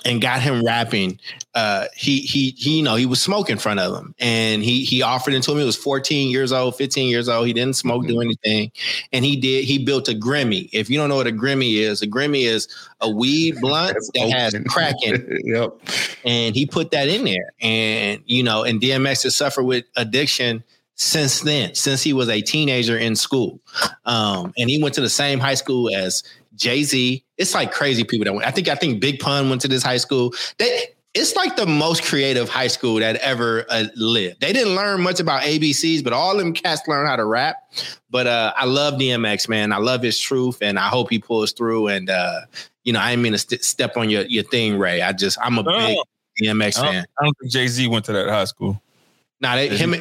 and 0.06 0.22
got 0.22 0.42
him 0.42 0.66
rapping. 0.66 1.20
Uh, 1.54 1.86
he 1.96 2.20
he 2.20 2.56
he, 2.58 2.78
you 2.78 2.84
know, 2.84 2.96
he 2.96 3.06
was 3.06 3.22
smoking 3.22 3.54
in 3.54 3.60
front 3.60 3.80
of 3.80 3.96
him, 3.96 4.16
and 4.20 4.64
he 4.64 4.84
he 4.84 5.02
offered 5.02 5.34
it 5.34 5.44
to 5.44 5.52
him. 5.52 5.60
He 5.60 5.66
was 5.66 5.76
14 5.76 6.30
years 6.30 6.52
old, 6.52 6.76
15 6.76 7.10
years 7.10 7.30
old. 7.30 7.46
He 7.46 7.54
didn't 7.54 7.76
smoke, 7.76 8.02
mm-hmm. 8.02 8.14
do 8.14 8.22
anything, 8.22 8.72
and 9.12 9.24
he 9.24 9.36
did. 9.36 9.66
He 9.66 9.84
built 9.84 10.10
a 10.10 10.14
Grimmy. 10.14 10.70
If 10.74 10.90
you 10.90 10.98
don't 10.98 11.10
know 11.10 11.16
what 11.16 11.28
a 11.28 11.32
Grimmy 11.32 11.78
is, 11.78 12.02
a 12.02 12.08
Grimmy 12.08 12.46
is 12.46 12.68
a 13.02 13.10
weed 13.10 13.56
blunt 13.62 13.98
that 14.16 14.30
has 14.32 14.56
crack 14.68 14.96
in 15.04 15.16
it. 15.16 15.42
yep. 15.46 15.80
And 16.26 16.56
he 16.56 16.66
put 16.66 16.92
that 16.92 17.08
in 17.08 17.26
there, 17.26 17.52
and 17.62 18.22
you 18.26 18.44
know, 18.44 18.64
and 18.64 18.82
DMX 18.82 19.24
has 19.24 19.36
suffered 19.36 19.64
with 19.64 19.86
addiction 19.96 20.64
since 20.96 21.42
then, 21.42 21.74
since 21.76 22.04
he 22.04 22.14
was 22.14 22.30
a 22.30 22.42
teenager 22.42 22.98
in 22.98 23.16
school. 23.16 23.60
Um, 24.06 24.54
and 24.58 24.70
he 24.70 24.82
went 24.82 24.96
to 24.96 25.02
the 25.02 25.10
same 25.10 25.40
high 25.40 25.56
school 25.56 25.94
as 25.94 26.24
Jay 26.56 26.84
Z. 26.84 27.24
It's 27.38 27.54
like 27.54 27.72
crazy 27.72 28.04
people 28.04 28.26
that 28.26 28.34
went. 28.34 28.48
I 28.48 28.52
think 28.52 28.68
I 28.68 28.76
think 28.76 29.00
Big 29.00 29.20
Pun 29.20 29.50
went 29.50 29.62
to 29.62 29.68
this 29.68 29.84
high 29.84 29.98
school. 29.98 30.34
They 30.58 30.88
it's 31.14 31.36
like 31.36 31.56
the 31.56 31.68
most 31.68 32.04
creative 32.04 32.50
high 32.50 32.68
school 32.68 32.96
that 32.96 33.18
ever 33.18 33.66
uh, 33.70 33.86
lived. 33.96 34.42
They 34.42 34.52
didn't 34.52 34.76
learn 34.76 35.02
much 35.02 35.20
about 35.20 35.44
ABCs, 35.44 36.04
but 36.04 36.12
all 36.12 36.36
them 36.36 36.54
cats 36.54 36.88
learned 36.88 37.08
how 37.08 37.16
to 37.16 37.26
rap. 37.26 37.58
But 38.10 38.26
uh, 38.26 38.54
I 38.58 38.66
love 38.66 38.96
DMX, 38.96 39.48
man. 39.48 39.72
I 39.72 39.78
love 39.78 40.02
his 40.02 40.20
truth, 40.20 40.58
and 40.62 40.80
I 40.80 40.88
hope 40.88 41.12
he 41.12 41.20
pulls 41.20 41.52
through. 41.52 41.90
And 41.90 42.10
uh, 42.10 42.42
you 42.84 42.94
know, 42.94 43.00
I 43.00 43.12
didn't 43.12 43.24
mean 43.24 43.32
to 43.34 43.38
st- 43.38 43.64
step 43.64 43.96
on 43.96 44.10
your 44.10 44.24
your 44.24 44.44
thing, 44.44 44.80
Ray. 44.80 45.02
I 45.02 45.14
just 45.14 45.38
I'm 45.42 45.60
a 45.60 45.64
big 45.64 45.98
DMX 46.42 46.82
fan. 46.82 47.06
I 47.20 47.24
don't 47.24 47.38
think 47.40 47.52
Jay 47.52 47.68
Z 47.68 47.88
went 47.88 48.06
to 48.06 48.14
that 48.14 48.30
high 48.30 48.46
school. 48.46 48.82
Now, 49.44 49.58
they, 49.58 49.68
him, 49.68 49.94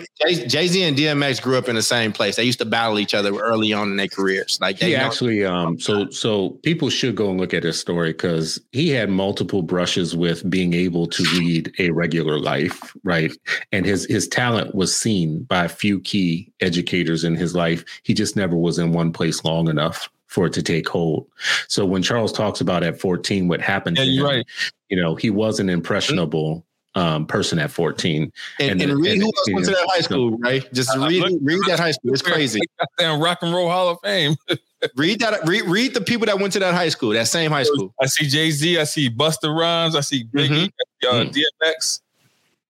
Jay 0.47 0.69
Z 0.69 0.85
and 0.85 0.97
DMX 0.97 1.43
grew 1.43 1.59
up 1.59 1.69
in 1.69 1.75
the 1.75 1.83
same 1.83 2.13
place. 2.13 2.37
They 2.37 2.45
used 2.45 2.61
to 2.61 2.65
battle 2.65 3.01
each 3.01 3.13
other 3.13 3.37
early 3.37 3.73
on 3.73 3.91
in 3.91 3.97
their 3.97 4.07
careers. 4.07 4.57
Like 4.61 4.79
they 4.79 4.91
he 4.91 4.95
actually, 4.95 5.45
um, 5.45 5.81
so 5.81 6.09
so 6.11 6.51
people 6.63 6.91
should 6.91 7.17
go 7.17 7.29
and 7.29 7.41
look 7.41 7.53
at 7.53 7.65
his 7.65 7.77
story 7.77 8.13
because 8.13 8.61
he 8.71 8.91
had 8.91 9.11
multiple 9.11 9.63
brushes 9.63 10.15
with 10.15 10.49
being 10.49 10.75
able 10.75 11.09
to 11.09 11.25
lead 11.41 11.75
a 11.81 11.91
regular 11.91 12.39
life, 12.39 12.97
right? 13.03 13.33
And 13.73 13.85
his 13.85 14.05
his 14.05 14.29
talent 14.29 14.77
was 14.77 14.97
seen 14.97 15.43
by 15.43 15.65
a 15.65 15.69
few 15.69 15.99
key 15.99 16.53
educators 16.61 17.25
in 17.25 17.35
his 17.35 17.53
life. 17.53 17.85
He 18.05 18.15
just 18.15 18.37
never 18.37 18.57
was 18.57 18.79
in 18.79 18.93
one 18.93 19.13
place 19.13 19.45
long 19.45 19.69
enough 19.69 20.09
for 20.29 20.47
it 20.47 20.53
to 20.53 20.63
take 20.63 20.89
hold. 20.89 21.27
So 21.67 21.85
when 21.85 22.05
Charles 22.05 22.33
talks 22.33 22.61
about 22.61 22.85
at 22.85 23.01
14 23.01 23.49
what 23.49 23.61
happened 23.61 23.99
yeah, 23.99 24.05
to 24.05 24.11
him, 24.11 24.25
right. 24.25 24.47
you 24.89 24.97
know, 25.03 25.17
he 25.17 25.31
wasn't 25.31 25.69
impressionable 25.69 26.65
um, 26.95 27.27
person 27.27 27.59
at 27.59 27.71
14. 27.71 28.33
And, 28.61 28.71
and, 28.71 28.83
and 28.83 29.01
read 29.01 29.13
and, 29.13 29.23
who 29.23 29.27
else 29.27 29.51
went 29.51 29.65
to 29.67 29.71
that 29.73 29.87
high 29.89 30.01
school, 30.01 30.39
right? 30.39 30.73
Just 30.73 30.97
read 30.97 31.25
read 31.43 31.61
that 31.67 31.79
high 31.79 31.93
school. 31.93 32.13
It's 32.13 32.23
crazy. 32.23 32.61
Damn 32.99 33.21
Rock 33.21 33.39
and 33.43 33.53
Roll 33.53 33.69
Hall 33.69 33.89
of 33.89 33.99
Fame. 34.03 34.37
read 34.97 35.21
that. 35.21 35.47
Read, 35.47 35.63
read 35.63 35.95
the 35.95 36.01
people 36.01 36.27
that 36.27 36.39
went 36.39 36.53
to 36.55 36.59
that 36.61 36.75
high 36.75 36.89
school, 36.89 37.11
that 37.11 37.29
same 37.29 37.51
high 37.51 37.63
school. 37.63 37.95
I 38.01 38.07
see 38.07 38.27
Jay 38.27 38.51
Z. 38.51 38.79
I 38.79 38.85
see 38.85 39.11
Busta 39.11 39.55
Rhymes. 39.55 39.97
I 39.97 40.01
see 40.01 40.25
Biggie. 40.25 40.71
Mm-hmm. 41.03 41.07
Uh, 41.09 41.25
mm-hmm. 41.25 41.31
DMX. 41.31 42.01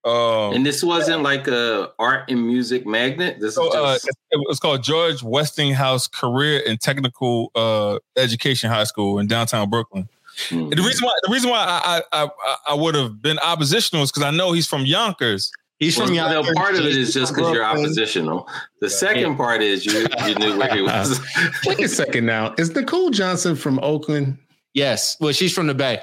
Um, 0.05 0.55
and 0.55 0.67
this 0.67 0.83
wasn't 0.83 1.23
like 1.23 1.47
a 1.47 1.93
art 1.99 2.29
and 2.29 2.45
music 2.45 2.85
magnet. 2.85 3.39
This 3.39 3.55
so, 3.55 3.69
uh, 3.69 3.95
just... 3.95 4.09
uh, 4.09 4.13
it 4.33 4.49
was 4.49 4.59
called 4.59 4.83
George 4.83 5.23
Westinghouse 5.23 6.09
Career 6.09 6.63
and 6.67 6.81
Technical 6.81 7.53
uh, 7.55 7.99
Education 8.17 8.69
High 8.69 8.85
School 8.85 9.21
in 9.21 9.29
downtown 9.29 9.71
Brooklyn. 9.71 10.09
Mm-hmm. 10.49 10.71
The 10.71 10.83
reason 10.83 11.07
why 11.07 11.15
the 11.23 11.33
reason 11.33 11.51
why 11.51 11.59
I 11.59 12.03
I, 12.13 12.25
I, 12.25 12.57
I 12.69 12.75
would 12.75 12.95
have 12.95 13.21
been 13.21 13.39
oppositional 13.41 14.03
is 14.03 14.11
because 14.11 14.25
I 14.25 14.31
know 14.31 14.53
he's 14.53 14.67
from 14.67 14.85
Yonkers. 14.87 15.51
He's 15.79 15.97
well, 15.97 16.07
from 16.07 16.15
Yonkers. 16.15 16.55
part 16.55 16.75
of 16.75 16.87
it 16.87 16.97
is 16.97 17.13
just 17.13 17.35
because 17.35 17.53
you're 17.53 17.65
oppositional. 17.65 18.49
The 18.81 18.89
second 18.89 19.37
part 19.37 19.63
is 19.63 19.85
you 19.85 20.07
you 20.27 20.35
knew 20.37 20.59
where 20.59 20.75
he 20.75 20.83
was. 20.83 21.21
Wait 21.67 21.81
a 21.81 21.89
second 21.89 22.27
now. 22.27 22.55
Is 22.59 22.75
Nicole 22.75 23.11
Johnson 23.11 23.57
from 23.57 23.79
Oakland? 23.81 24.39
Yes. 24.75 25.17
Well, 25.21 25.33
she's 25.33 25.53
from 25.53 25.67
the 25.67 25.75
Bay. 25.75 26.01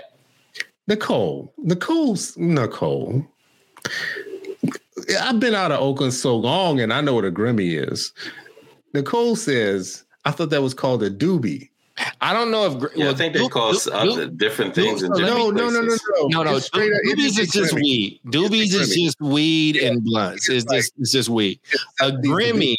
Nicole. 0.88 1.53
Nicole's 1.57 2.35
Nicole. 2.38 3.26
I've 5.22 5.39
been 5.39 5.56
out 5.56 5.72
of 5.72 5.80
Oakland 5.80 6.14
so 6.14 6.35
long 6.35 6.80
and 6.80 6.91
I 6.91 7.01
know 7.01 7.14
what 7.14 7.26
a 7.26 7.31
Grimmy 7.31 7.80
is. 7.89 8.11
Nicole 8.93 9.35
says, 9.35 10.03
I 10.26 10.31
thought 10.31 10.49
that 10.49 10.61
was 10.61 10.73
called 10.73 11.03
a 11.03 11.10
doobie. 11.10 11.69
I 12.21 12.34
don't 12.34 12.51
know 12.51 12.65
if 12.65 12.95
yeah, 12.95 13.05
well, 13.05 13.13
I 13.13 13.17
think 13.17 13.34
they 13.34 13.47
call 13.47 13.73
other 13.93 14.27
different 14.27 14.76
things 14.76 15.03
in 15.03 15.11
different 15.11 15.35
no, 15.35 15.49
no, 15.49 15.69
no, 15.69 15.81
no, 15.81 15.81
no, 15.81 16.27
no, 16.27 16.43
no. 16.43 16.59
Doobies 16.59 17.39
is 17.39 17.49
just 17.51 17.73
weed. 17.73 18.19
Doobies 18.27 18.73
is 18.73 18.95
just 18.95 19.21
weed 19.21 19.77
and 19.77 20.03
blunts. 20.03 20.49
It's 20.49 20.65
just 20.65 20.93
it's 20.97 21.11
just 21.11 21.30
weed. 21.30 21.59
A 22.01 22.11
Grimmy 22.11 22.76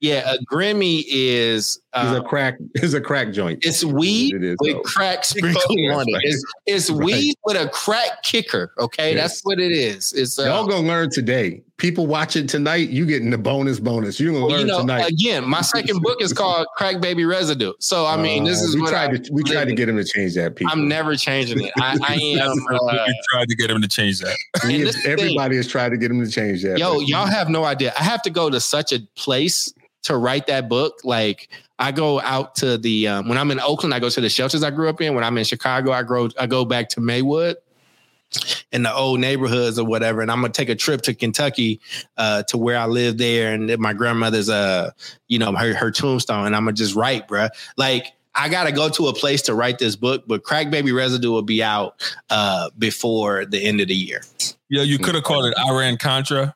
yeah, 0.00 0.34
a 0.34 0.38
Grimmy 0.44 1.04
is 1.08 1.80
uh, 1.96 2.12
is 2.12 2.18
a 2.18 2.22
crack 2.22 2.58
is 2.74 2.94
a 2.94 3.00
crack 3.00 3.32
joint. 3.32 3.64
It's 3.64 3.84
weed 3.84 4.34
it 4.34 4.44
is, 4.44 4.56
with 4.60 4.74
though. 4.74 4.82
crack 4.82 5.24
sprinkled 5.24 5.64
on 5.92 6.08
it. 6.08 6.20
It's, 6.22 6.44
it's 6.66 6.90
right. 6.90 7.04
weed 7.04 7.34
with 7.44 7.56
a 7.56 7.68
crack 7.68 8.22
kicker. 8.22 8.72
Okay, 8.78 9.14
yes. 9.14 9.20
that's 9.20 9.40
what 9.42 9.58
it 9.58 9.72
is. 9.72 10.12
It's 10.12 10.38
uh, 10.38 10.44
y'all 10.44 10.66
gonna 10.66 10.86
learn 10.86 11.10
today. 11.10 11.62
People 11.78 12.06
watching 12.06 12.46
tonight, 12.46 12.88
you 12.88 13.04
getting 13.04 13.28
the 13.28 13.36
bonus 13.36 13.78
bonus. 13.78 14.18
You're 14.18 14.32
gonna 14.32 14.46
well, 14.46 14.56
learn 14.56 14.66
you 14.66 14.72
know, 14.72 14.80
tonight. 14.80 15.08
Again, 15.08 15.46
my 15.48 15.60
second 15.62 16.00
book 16.02 16.22
is 16.22 16.32
called 16.32 16.66
Crack 16.76 17.00
Baby 17.00 17.24
Residue. 17.24 17.72
So 17.80 18.06
I 18.06 18.16
mean, 18.16 18.44
this 18.44 18.60
is 18.60 18.74
uh, 18.74 18.76
we 18.76 18.82
what 18.82 18.90
tried 18.90 19.10
I, 19.10 19.16
to 19.18 19.32
we 19.32 19.42
tried 19.42 19.66
to 19.66 19.74
get 19.74 19.88
him 19.88 19.96
to 19.96 20.04
change 20.04 20.34
that. 20.34 20.56
People, 20.56 20.72
I'm 20.72 20.88
never 20.88 21.16
changing 21.16 21.64
it. 21.64 21.72
I, 21.78 21.98
I 22.02 22.14
am. 22.40 22.64
Uh, 22.70 23.06
tried 23.30 23.48
to 23.48 23.56
get 23.56 23.70
him 23.70 23.82
to 23.82 23.88
change 23.88 24.20
that. 24.20 24.36
everybody 25.04 25.50
thing, 25.50 25.56
has 25.56 25.68
tried 25.68 25.90
to 25.90 25.96
get 25.96 26.10
him 26.10 26.24
to 26.24 26.30
change 26.30 26.62
that. 26.62 26.78
Yo, 26.78 27.00
y'all 27.00 27.26
have 27.26 27.48
no 27.48 27.64
idea. 27.64 27.92
I 27.98 28.04
have 28.04 28.22
to 28.22 28.30
go 28.30 28.48
to 28.50 28.60
such 28.60 28.92
a 28.92 29.00
place 29.14 29.72
to 30.06 30.16
write 30.16 30.46
that 30.46 30.68
book, 30.68 31.00
like 31.04 31.48
I 31.78 31.92
go 31.92 32.20
out 32.20 32.56
to 32.56 32.78
the 32.78 33.08
um, 33.08 33.28
when 33.28 33.38
I'm 33.38 33.50
in 33.50 33.60
Oakland, 33.60 33.92
I 33.92 33.98
go 33.98 34.08
to 34.08 34.20
the 34.20 34.28
shelters 34.28 34.62
I 34.62 34.70
grew 34.70 34.88
up 34.88 35.00
in. 35.00 35.14
When 35.14 35.24
I'm 35.24 35.36
in 35.38 35.44
Chicago, 35.44 35.92
I 35.92 36.02
grow 36.02 36.28
I 36.38 36.46
go 36.46 36.64
back 36.64 36.88
to 36.90 37.00
Maywood. 37.00 37.56
in 38.72 38.82
the 38.82 38.92
old 38.92 39.20
neighborhoods 39.20 39.78
or 39.78 39.86
whatever. 39.86 40.20
And 40.20 40.30
I'm 40.30 40.40
gonna 40.40 40.52
take 40.52 40.68
a 40.68 40.74
trip 40.74 41.02
to 41.02 41.14
Kentucky 41.14 41.80
uh, 42.16 42.42
to 42.44 42.58
where 42.58 42.78
I 42.78 42.86
live 42.86 43.18
there, 43.18 43.52
and 43.52 43.78
my 43.78 43.92
grandmother's 43.92 44.48
uh, 44.48 44.90
you 45.28 45.38
know, 45.38 45.52
her 45.52 45.74
her 45.74 45.90
tombstone, 45.90 46.46
and 46.46 46.56
I'm 46.56 46.64
gonna 46.64 46.72
just 46.72 46.94
write, 46.94 47.28
bruh. 47.28 47.50
Like 47.76 48.12
I 48.34 48.48
gotta 48.48 48.72
go 48.72 48.88
to 48.90 49.08
a 49.08 49.12
place 49.12 49.42
to 49.42 49.54
write 49.54 49.78
this 49.78 49.96
book, 49.96 50.24
but 50.26 50.44
Crack 50.44 50.70
Baby 50.70 50.92
Residue 50.92 51.30
will 51.30 51.42
be 51.42 51.62
out 51.62 52.02
uh, 52.30 52.70
before 52.78 53.44
the 53.44 53.62
end 53.62 53.80
of 53.80 53.88
the 53.88 53.94
year. 53.94 54.22
Yeah, 54.68 54.82
you 54.82 54.98
could 54.98 55.14
have 55.14 55.24
called 55.24 55.46
it 55.46 55.54
Iran 55.58 55.96
Contra. 55.96 56.54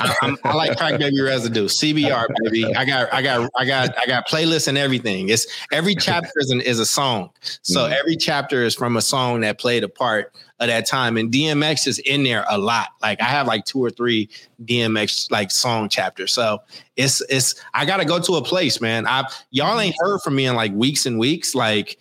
I, 0.00 0.36
I, 0.44 0.54
like 0.54 0.76
crack 0.76 0.98
baby 0.98 1.20
residue, 1.20 1.66
CBR 1.66 2.28
baby. 2.42 2.74
I 2.74 2.84
got, 2.84 3.12
I 3.12 3.22
got, 3.22 3.50
I 3.56 3.64
got, 3.64 3.98
I 3.98 4.06
got 4.06 4.26
playlists 4.28 4.68
and 4.68 4.78
everything. 4.78 5.28
It's 5.28 5.46
every 5.72 5.94
chapter 6.00 6.32
is, 6.36 6.50
an, 6.50 6.60
is 6.60 6.78
a 6.78 6.86
song. 6.86 7.30
So 7.62 7.80
mm. 7.80 7.92
every 7.92 8.16
chapter 8.16 8.62
is 8.62 8.74
from 8.74 8.96
a 8.96 9.02
song 9.02 9.40
that 9.40 9.58
played 9.58 9.84
a 9.84 9.88
part 9.88 10.32
of 10.60 10.68
that 10.68 10.86
time. 10.86 11.16
And 11.16 11.32
DMX 11.32 11.86
is 11.86 11.98
in 12.00 12.22
there 12.22 12.44
a 12.48 12.58
lot. 12.58 12.88
Like 13.02 13.20
I 13.20 13.24
have 13.24 13.46
like 13.46 13.64
two 13.64 13.82
or 13.84 13.90
three 13.90 14.28
DMX 14.64 15.30
like 15.30 15.50
song 15.50 15.88
chapters. 15.88 16.32
So 16.32 16.60
it's 16.96 17.20
it's 17.28 17.54
I 17.74 17.84
gotta 17.84 18.04
go 18.04 18.20
to 18.20 18.34
a 18.34 18.42
place, 18.42 18.80
man. 18.80 19.06
I 19.06 19.24
y'all 19.50 19.78
ain't 19.80 19.96
heard 19.98 20.20
from 20.20 20.36
me 20.36 20.46
in 20.46 20.54
like 20.54 20.72
weeks 20.72 21.06
and 21.06 21.18
weeks. 21.18 21.54
Like 21.54 21.98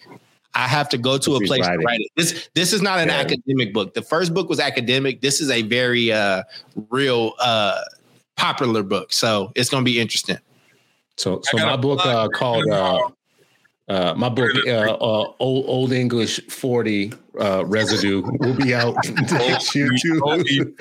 I 0.55 0.67
have 0.67 0.89
to 0.89 0.97
go 0.97 1.17
to 1.17 1.35
a 1.35 1.39
place 1.45 1.65
to 1.65 1.77
write 1.77 2.01
it. 2.01 2.11
This 2.15 2.49
this 2.53 2.73
is 2.73 2.81
not 2.81 2.99
an 2.99 3.09
yeah. 3.09 3.19
academic 3.19 3.73
book. 3.73 3.93
The 3.93 4.01
first 4.01 4.33
book 4.33 4.49
was 4.49 4.59
academic. 4.59 5.21
This 5.21 5.41
is 5.41 5.49
a 5.49 5.63
very 5.63 6.11
uh 6.11 6.43
real 6.89 7.33
uh 7.39 7.81
popular 8.35 8.83
book. 8.83 9.13
So 9.13 9.51
it's 9.55 9.69
gonna 9.69 9.83
be 9.83 9.99
interesting. 9.99 10.37
So 11.17 11.41
so 11.43 11.57
my 11.57 11.75
book 11.75 12.05
uh, 12.05 12.27
called 12.29 12.67
uh 12.69 12.99
uh, 13.89 14.13
my 14.15 14.29
book, 14.29 14.49
uh, 14.65 14.71
uh, 14.71 15.33
old, 15.39 15.65
old 15.67 15.91
English 15.91 16.39
forty 16.49 17.11
uh, 17.37 17.65
residue, 17.65 18.23
will 18.39 18.53
be 18.53 18.73
out 18.73 18.95
next 19.31 19.75
year 19.75 19.89
too. 20.01 20.21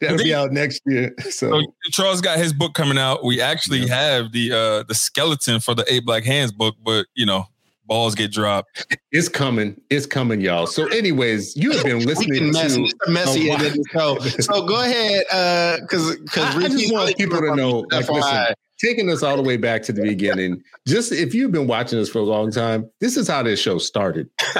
That'll 0.00 0.16
be 0.16 0.34
out 0.34 0.50
next 0.50 0.80
year. 0.86 1.14
So. 1.20 1.30
so. 1.30 1.62
Charles 1.90 2.22
got 2.22 2.38
his 2.38 2.54
book 2.54 2.72
coming 2.72 2.96
out. 2.96 3.22
We 3.22 3.42
actually 3.42 3.80
yeah. 3.80 3.94
have 3.94 4.32
the 4.32 4.52
uh, 4.52 4.82
the 4.84 4.94
skeleton 4.94 5.60
for 5.60 5.74
the 5.74 5.84
Eight 5.92 6.06
Black 6.06 6.24
Hands 6.24 6.50
book, 6.52 6.74
but 6.82 7.06
you 7.14 7.26
know 7.26 7.48
balls 7.86 8.14
get 8.14 8.32
dropped. 8.32 8.86
It's 9.12 9.28
coming. 9.28 9.80
It's 9.90 10.06
coming, 10.06 10.40
y'all. 10.40 10.66
So, 10.66 10.86
anyways, 10.88 11.56
you 11.56 11.72
have 11.72 11.84
been 11.84 12.00
listening 12.06 12.52
messy, 12.52 12.86
to 12.86 13.10
messy 13.10 13.50
oh, 13.50 13.58
the 13.58 13.84
show. 13.92 14.18
So 14.42 14.66
go 14.66 14.82
ahead, 14.82 15.24
because 15.82 16.10
uh, 16.10 16.16
because 16.22 16.56
I, 16.56 16.64
I 16.64 16.68
just 16.68 16.92
want 16.92 17.16
people 17.16 17.40
to 17.40 17.54
know, 17.54 17.86
like, 17.90 18.08
listen, 18.08 18.54
taking 18.78 19.10
us 19.10 19.22
all 19.22 19.36
the 19.36 19.42
way 19.42 19.56
back 19.56 19.82
to 19.84 19.92
the 19.92 20.02
beginning. 20.02 20.62
Just 20.86 21.12
if 21.12 21.34
you've 21.34 21.52
been 21.52 21.66
watching 21.66 21.98
us 21.98 22.08
for 22.08 22.18
a 22.18 22.22
long 22.22 22.50
time, 22.50 22.90
this 23.00 23.16
is 23.16 23.28
how 23.28 23.42
this 23.42 23.60
show 23.60 23.78
started. 23.78 24.28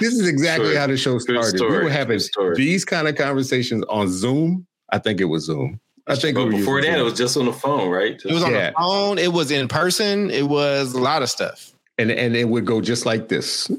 this 0.00 0.14
is 0.14 0.26
exactly 0.26 0.74
how 0.74 0.86
the 0.86 0.96
show 0.96 1.18
started. 1.18 1.60
We 1.60 1.68
were 1.68 1.90
having 1.90 2.20
these 2.56 2.84
kind 2.84 3.08
of 3.08 3.16
conversations 3.16 3.84
on 3.88 4.08
Zoom. 4.08 4.66
I 4.90 4.98
think 4.98 5.20
it 5.20 5.26
was 5.26 5.44
Zoom. 5.44 5.80
I 6.06 6.14
think 6.14 6.36
but 6.36 6.48
before 6.48 6.80
that, 6.80 6.98
it 6.98 7.02
was 7.02 7.12
just 7.12 7.36
on 7.36 7.44
the 7.44 7.52
phone, 7.52 7.90
right? 7.90 8.14
Just, 8.14 8.26
it 8.26 8.32
was 8.32 8.42
on 8.42 8.52
yeah. 8.52 8.70
the 8.70 8.76
phone. 8.78 9.18
It 9.18 9.30
was 9.30 9.50
in 9.50 9.68
person. 9.68 10.30
It 10.30 10.48
was 10.48 10.94
a 10.94 11.00
lot 11.00 11.22
of 11.22 11.28
stuff 11.28 11.74
and 11.98 12.10
and 12.10 12.36
it 12.36 12.48
would 12.48 12.64
go 12.64 12.80
just 12.80 13.06
like 13.06 13.28
this. 13.28 13.70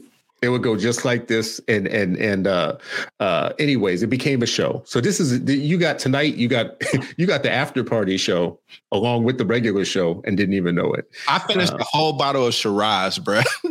It 0.42 0.48
would 0.50 0.64
go 0.64 0.78
just 0.78 1.04
like 1.04 1.28
this 1.28 1.60
and 1.68 1.86
and 1.88 2.16
and 2.16 2.48
uh 2.48 2.78
uh 3.20 3.52
anyways 3.60 4.04
it 4.04 4.08
became 4.08 4.42
a 4.42 4.46
show. 4.46 4.82
So 4.86 5.02
this 5.02 5.20
is 5.20 5.42
you 5.50 5.78
got 5.78 6.00
tonight 6.00 6.36
you 6.36 6.48
got 6.48 6.82
you 7.18 7.28
got 7.28 7.44
the 7.44 7.52
after 7.52 7.84
party 7.84 8.16
show 8.16 8.58
along 8.94 9.26
with 9.26 9.38
the 9.38 9.46
regular 9.46 9.84
show 9.84 10.22
and 10.26 10.38
didn't 10.38 10.56
even 10.56 10.76
know 10.76 10.94
it. 10.94 11.12
I 11.28 11.40
finished 11.40 11.74
uh, 11.74 11.80
a 11.80 11.84
whole 11.84 12.14
bottle 12.14 12.48
of 12.48 12.54
shiraz 12.54 13.20
bro 13.20 13.42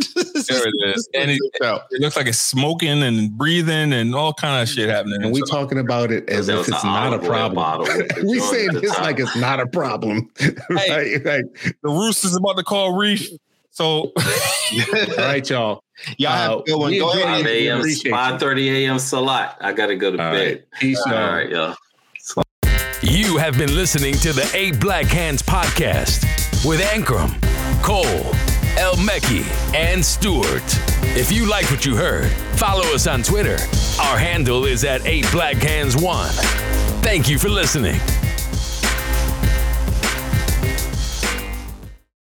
there 0.48 0.68
it 0.68 0.74
is. 0.96 1.08
and 1.14 1.30
it, 1.30 1.40
it, 1.60 2.00
looks 2.00 2.16
like 2.16 2.26
it's 2.26 2.38
smoking 2.38 3.02
and 3.02 3.36
breathing 3.36 3.94
and 3.94 4.14
all 4.14 4.34
kind 4.34 4.62
of 4.62 4.68
shit 4.68 4.90
happening. 4.90 5.22
And 5.22 5.32
we 5.32 5.40
so, 5.40 5.46
talking 5.46 5.78
about 5.78 6.10
it 6.10 6.28
as 6.28 6.50
if 6.50 6.68
it's 6.68 6.84
not 6.84 7.14
a 7.14 7.18
problem. 7.18 7.86
we 8.24 8.40
saying 8.40 8.74
this 8.74 8.98
like 8.98 9.18
it's 9.18 9.36
not 9.36 9.58
a 9.58 9.66
problem. 9.66 10.30
Right 10.68 11.24
like 11.24 11.44
the 11.82 11.88
rooster's 11.88 12.36
about 12.36 12.58
to 12.58 12.62
call 12.62 12.94
reef 12.94 13.30
so, 13.78 13.84
all 13.86 15.16
right, 15.18 15.48
y'all. 15.48 15.84
Y'all 16.18 16.32
have 16.32 16.52
a 16.52 16.62
good 16.64 16.78
one. 16.78 16.94
Uh, 16.94 16.98
go 16.98 17.12
ahead. 17.12 17.44
5 17.44 17.46
a.m. 17.46 17.80
5:30 17.80 18.66
a.m. 18.70 18.98
Salat. 18.98 19.56
I 19.60 19.72
gotta 19.72 19.94
go 19.94 20.10
to 20.10 20.20
all 20.20 20.32
bed. 20.32 20.46
Right. 20.46 20.80
Peace, 20.80 21.00
all 21.06 21.12
right, 21.12 21.48
y'all. 21.48 21.76
You 23.02 23.36
have 23.36 23.56
been 23.56 23.76
listening 23.76 24.14
to 24.14 24.32
the 24.32 24.50
Eight 24.54 24.80
Black 24.80 25.06
Hands 25.06 25.40
podcast 25.42 26.24
with 26.64 26.80
Ankrum, 26.80 27.30
Cole, 27.82 28.04
El 28.76 28.94
Mekki, 28.96 29.44
and 29.74 30.04
Stewart. 30.04 30.62
If 31.16 31.30
you 31.30 31.48
like 31.48 31.70
what 31.70 31.86
you 31.86 31.94
heard, 31.94 32.30
follow 32.58 32.84
us 32.94 33.06
on 33.06 33.22
Twitter. 33.22 33.58
Our 34.00 34.18
handle 34.18 34.64
is 34.64 34.82
at 34.84 35.06
Eight 35.06 35.30
Black 35.30 35.56
Hands 35.56 35.96
One. 35.96 36.30
Thank 37.02 37.28
you 37.28 37.38
for 37.38 37.48
listening. 37.48 38.00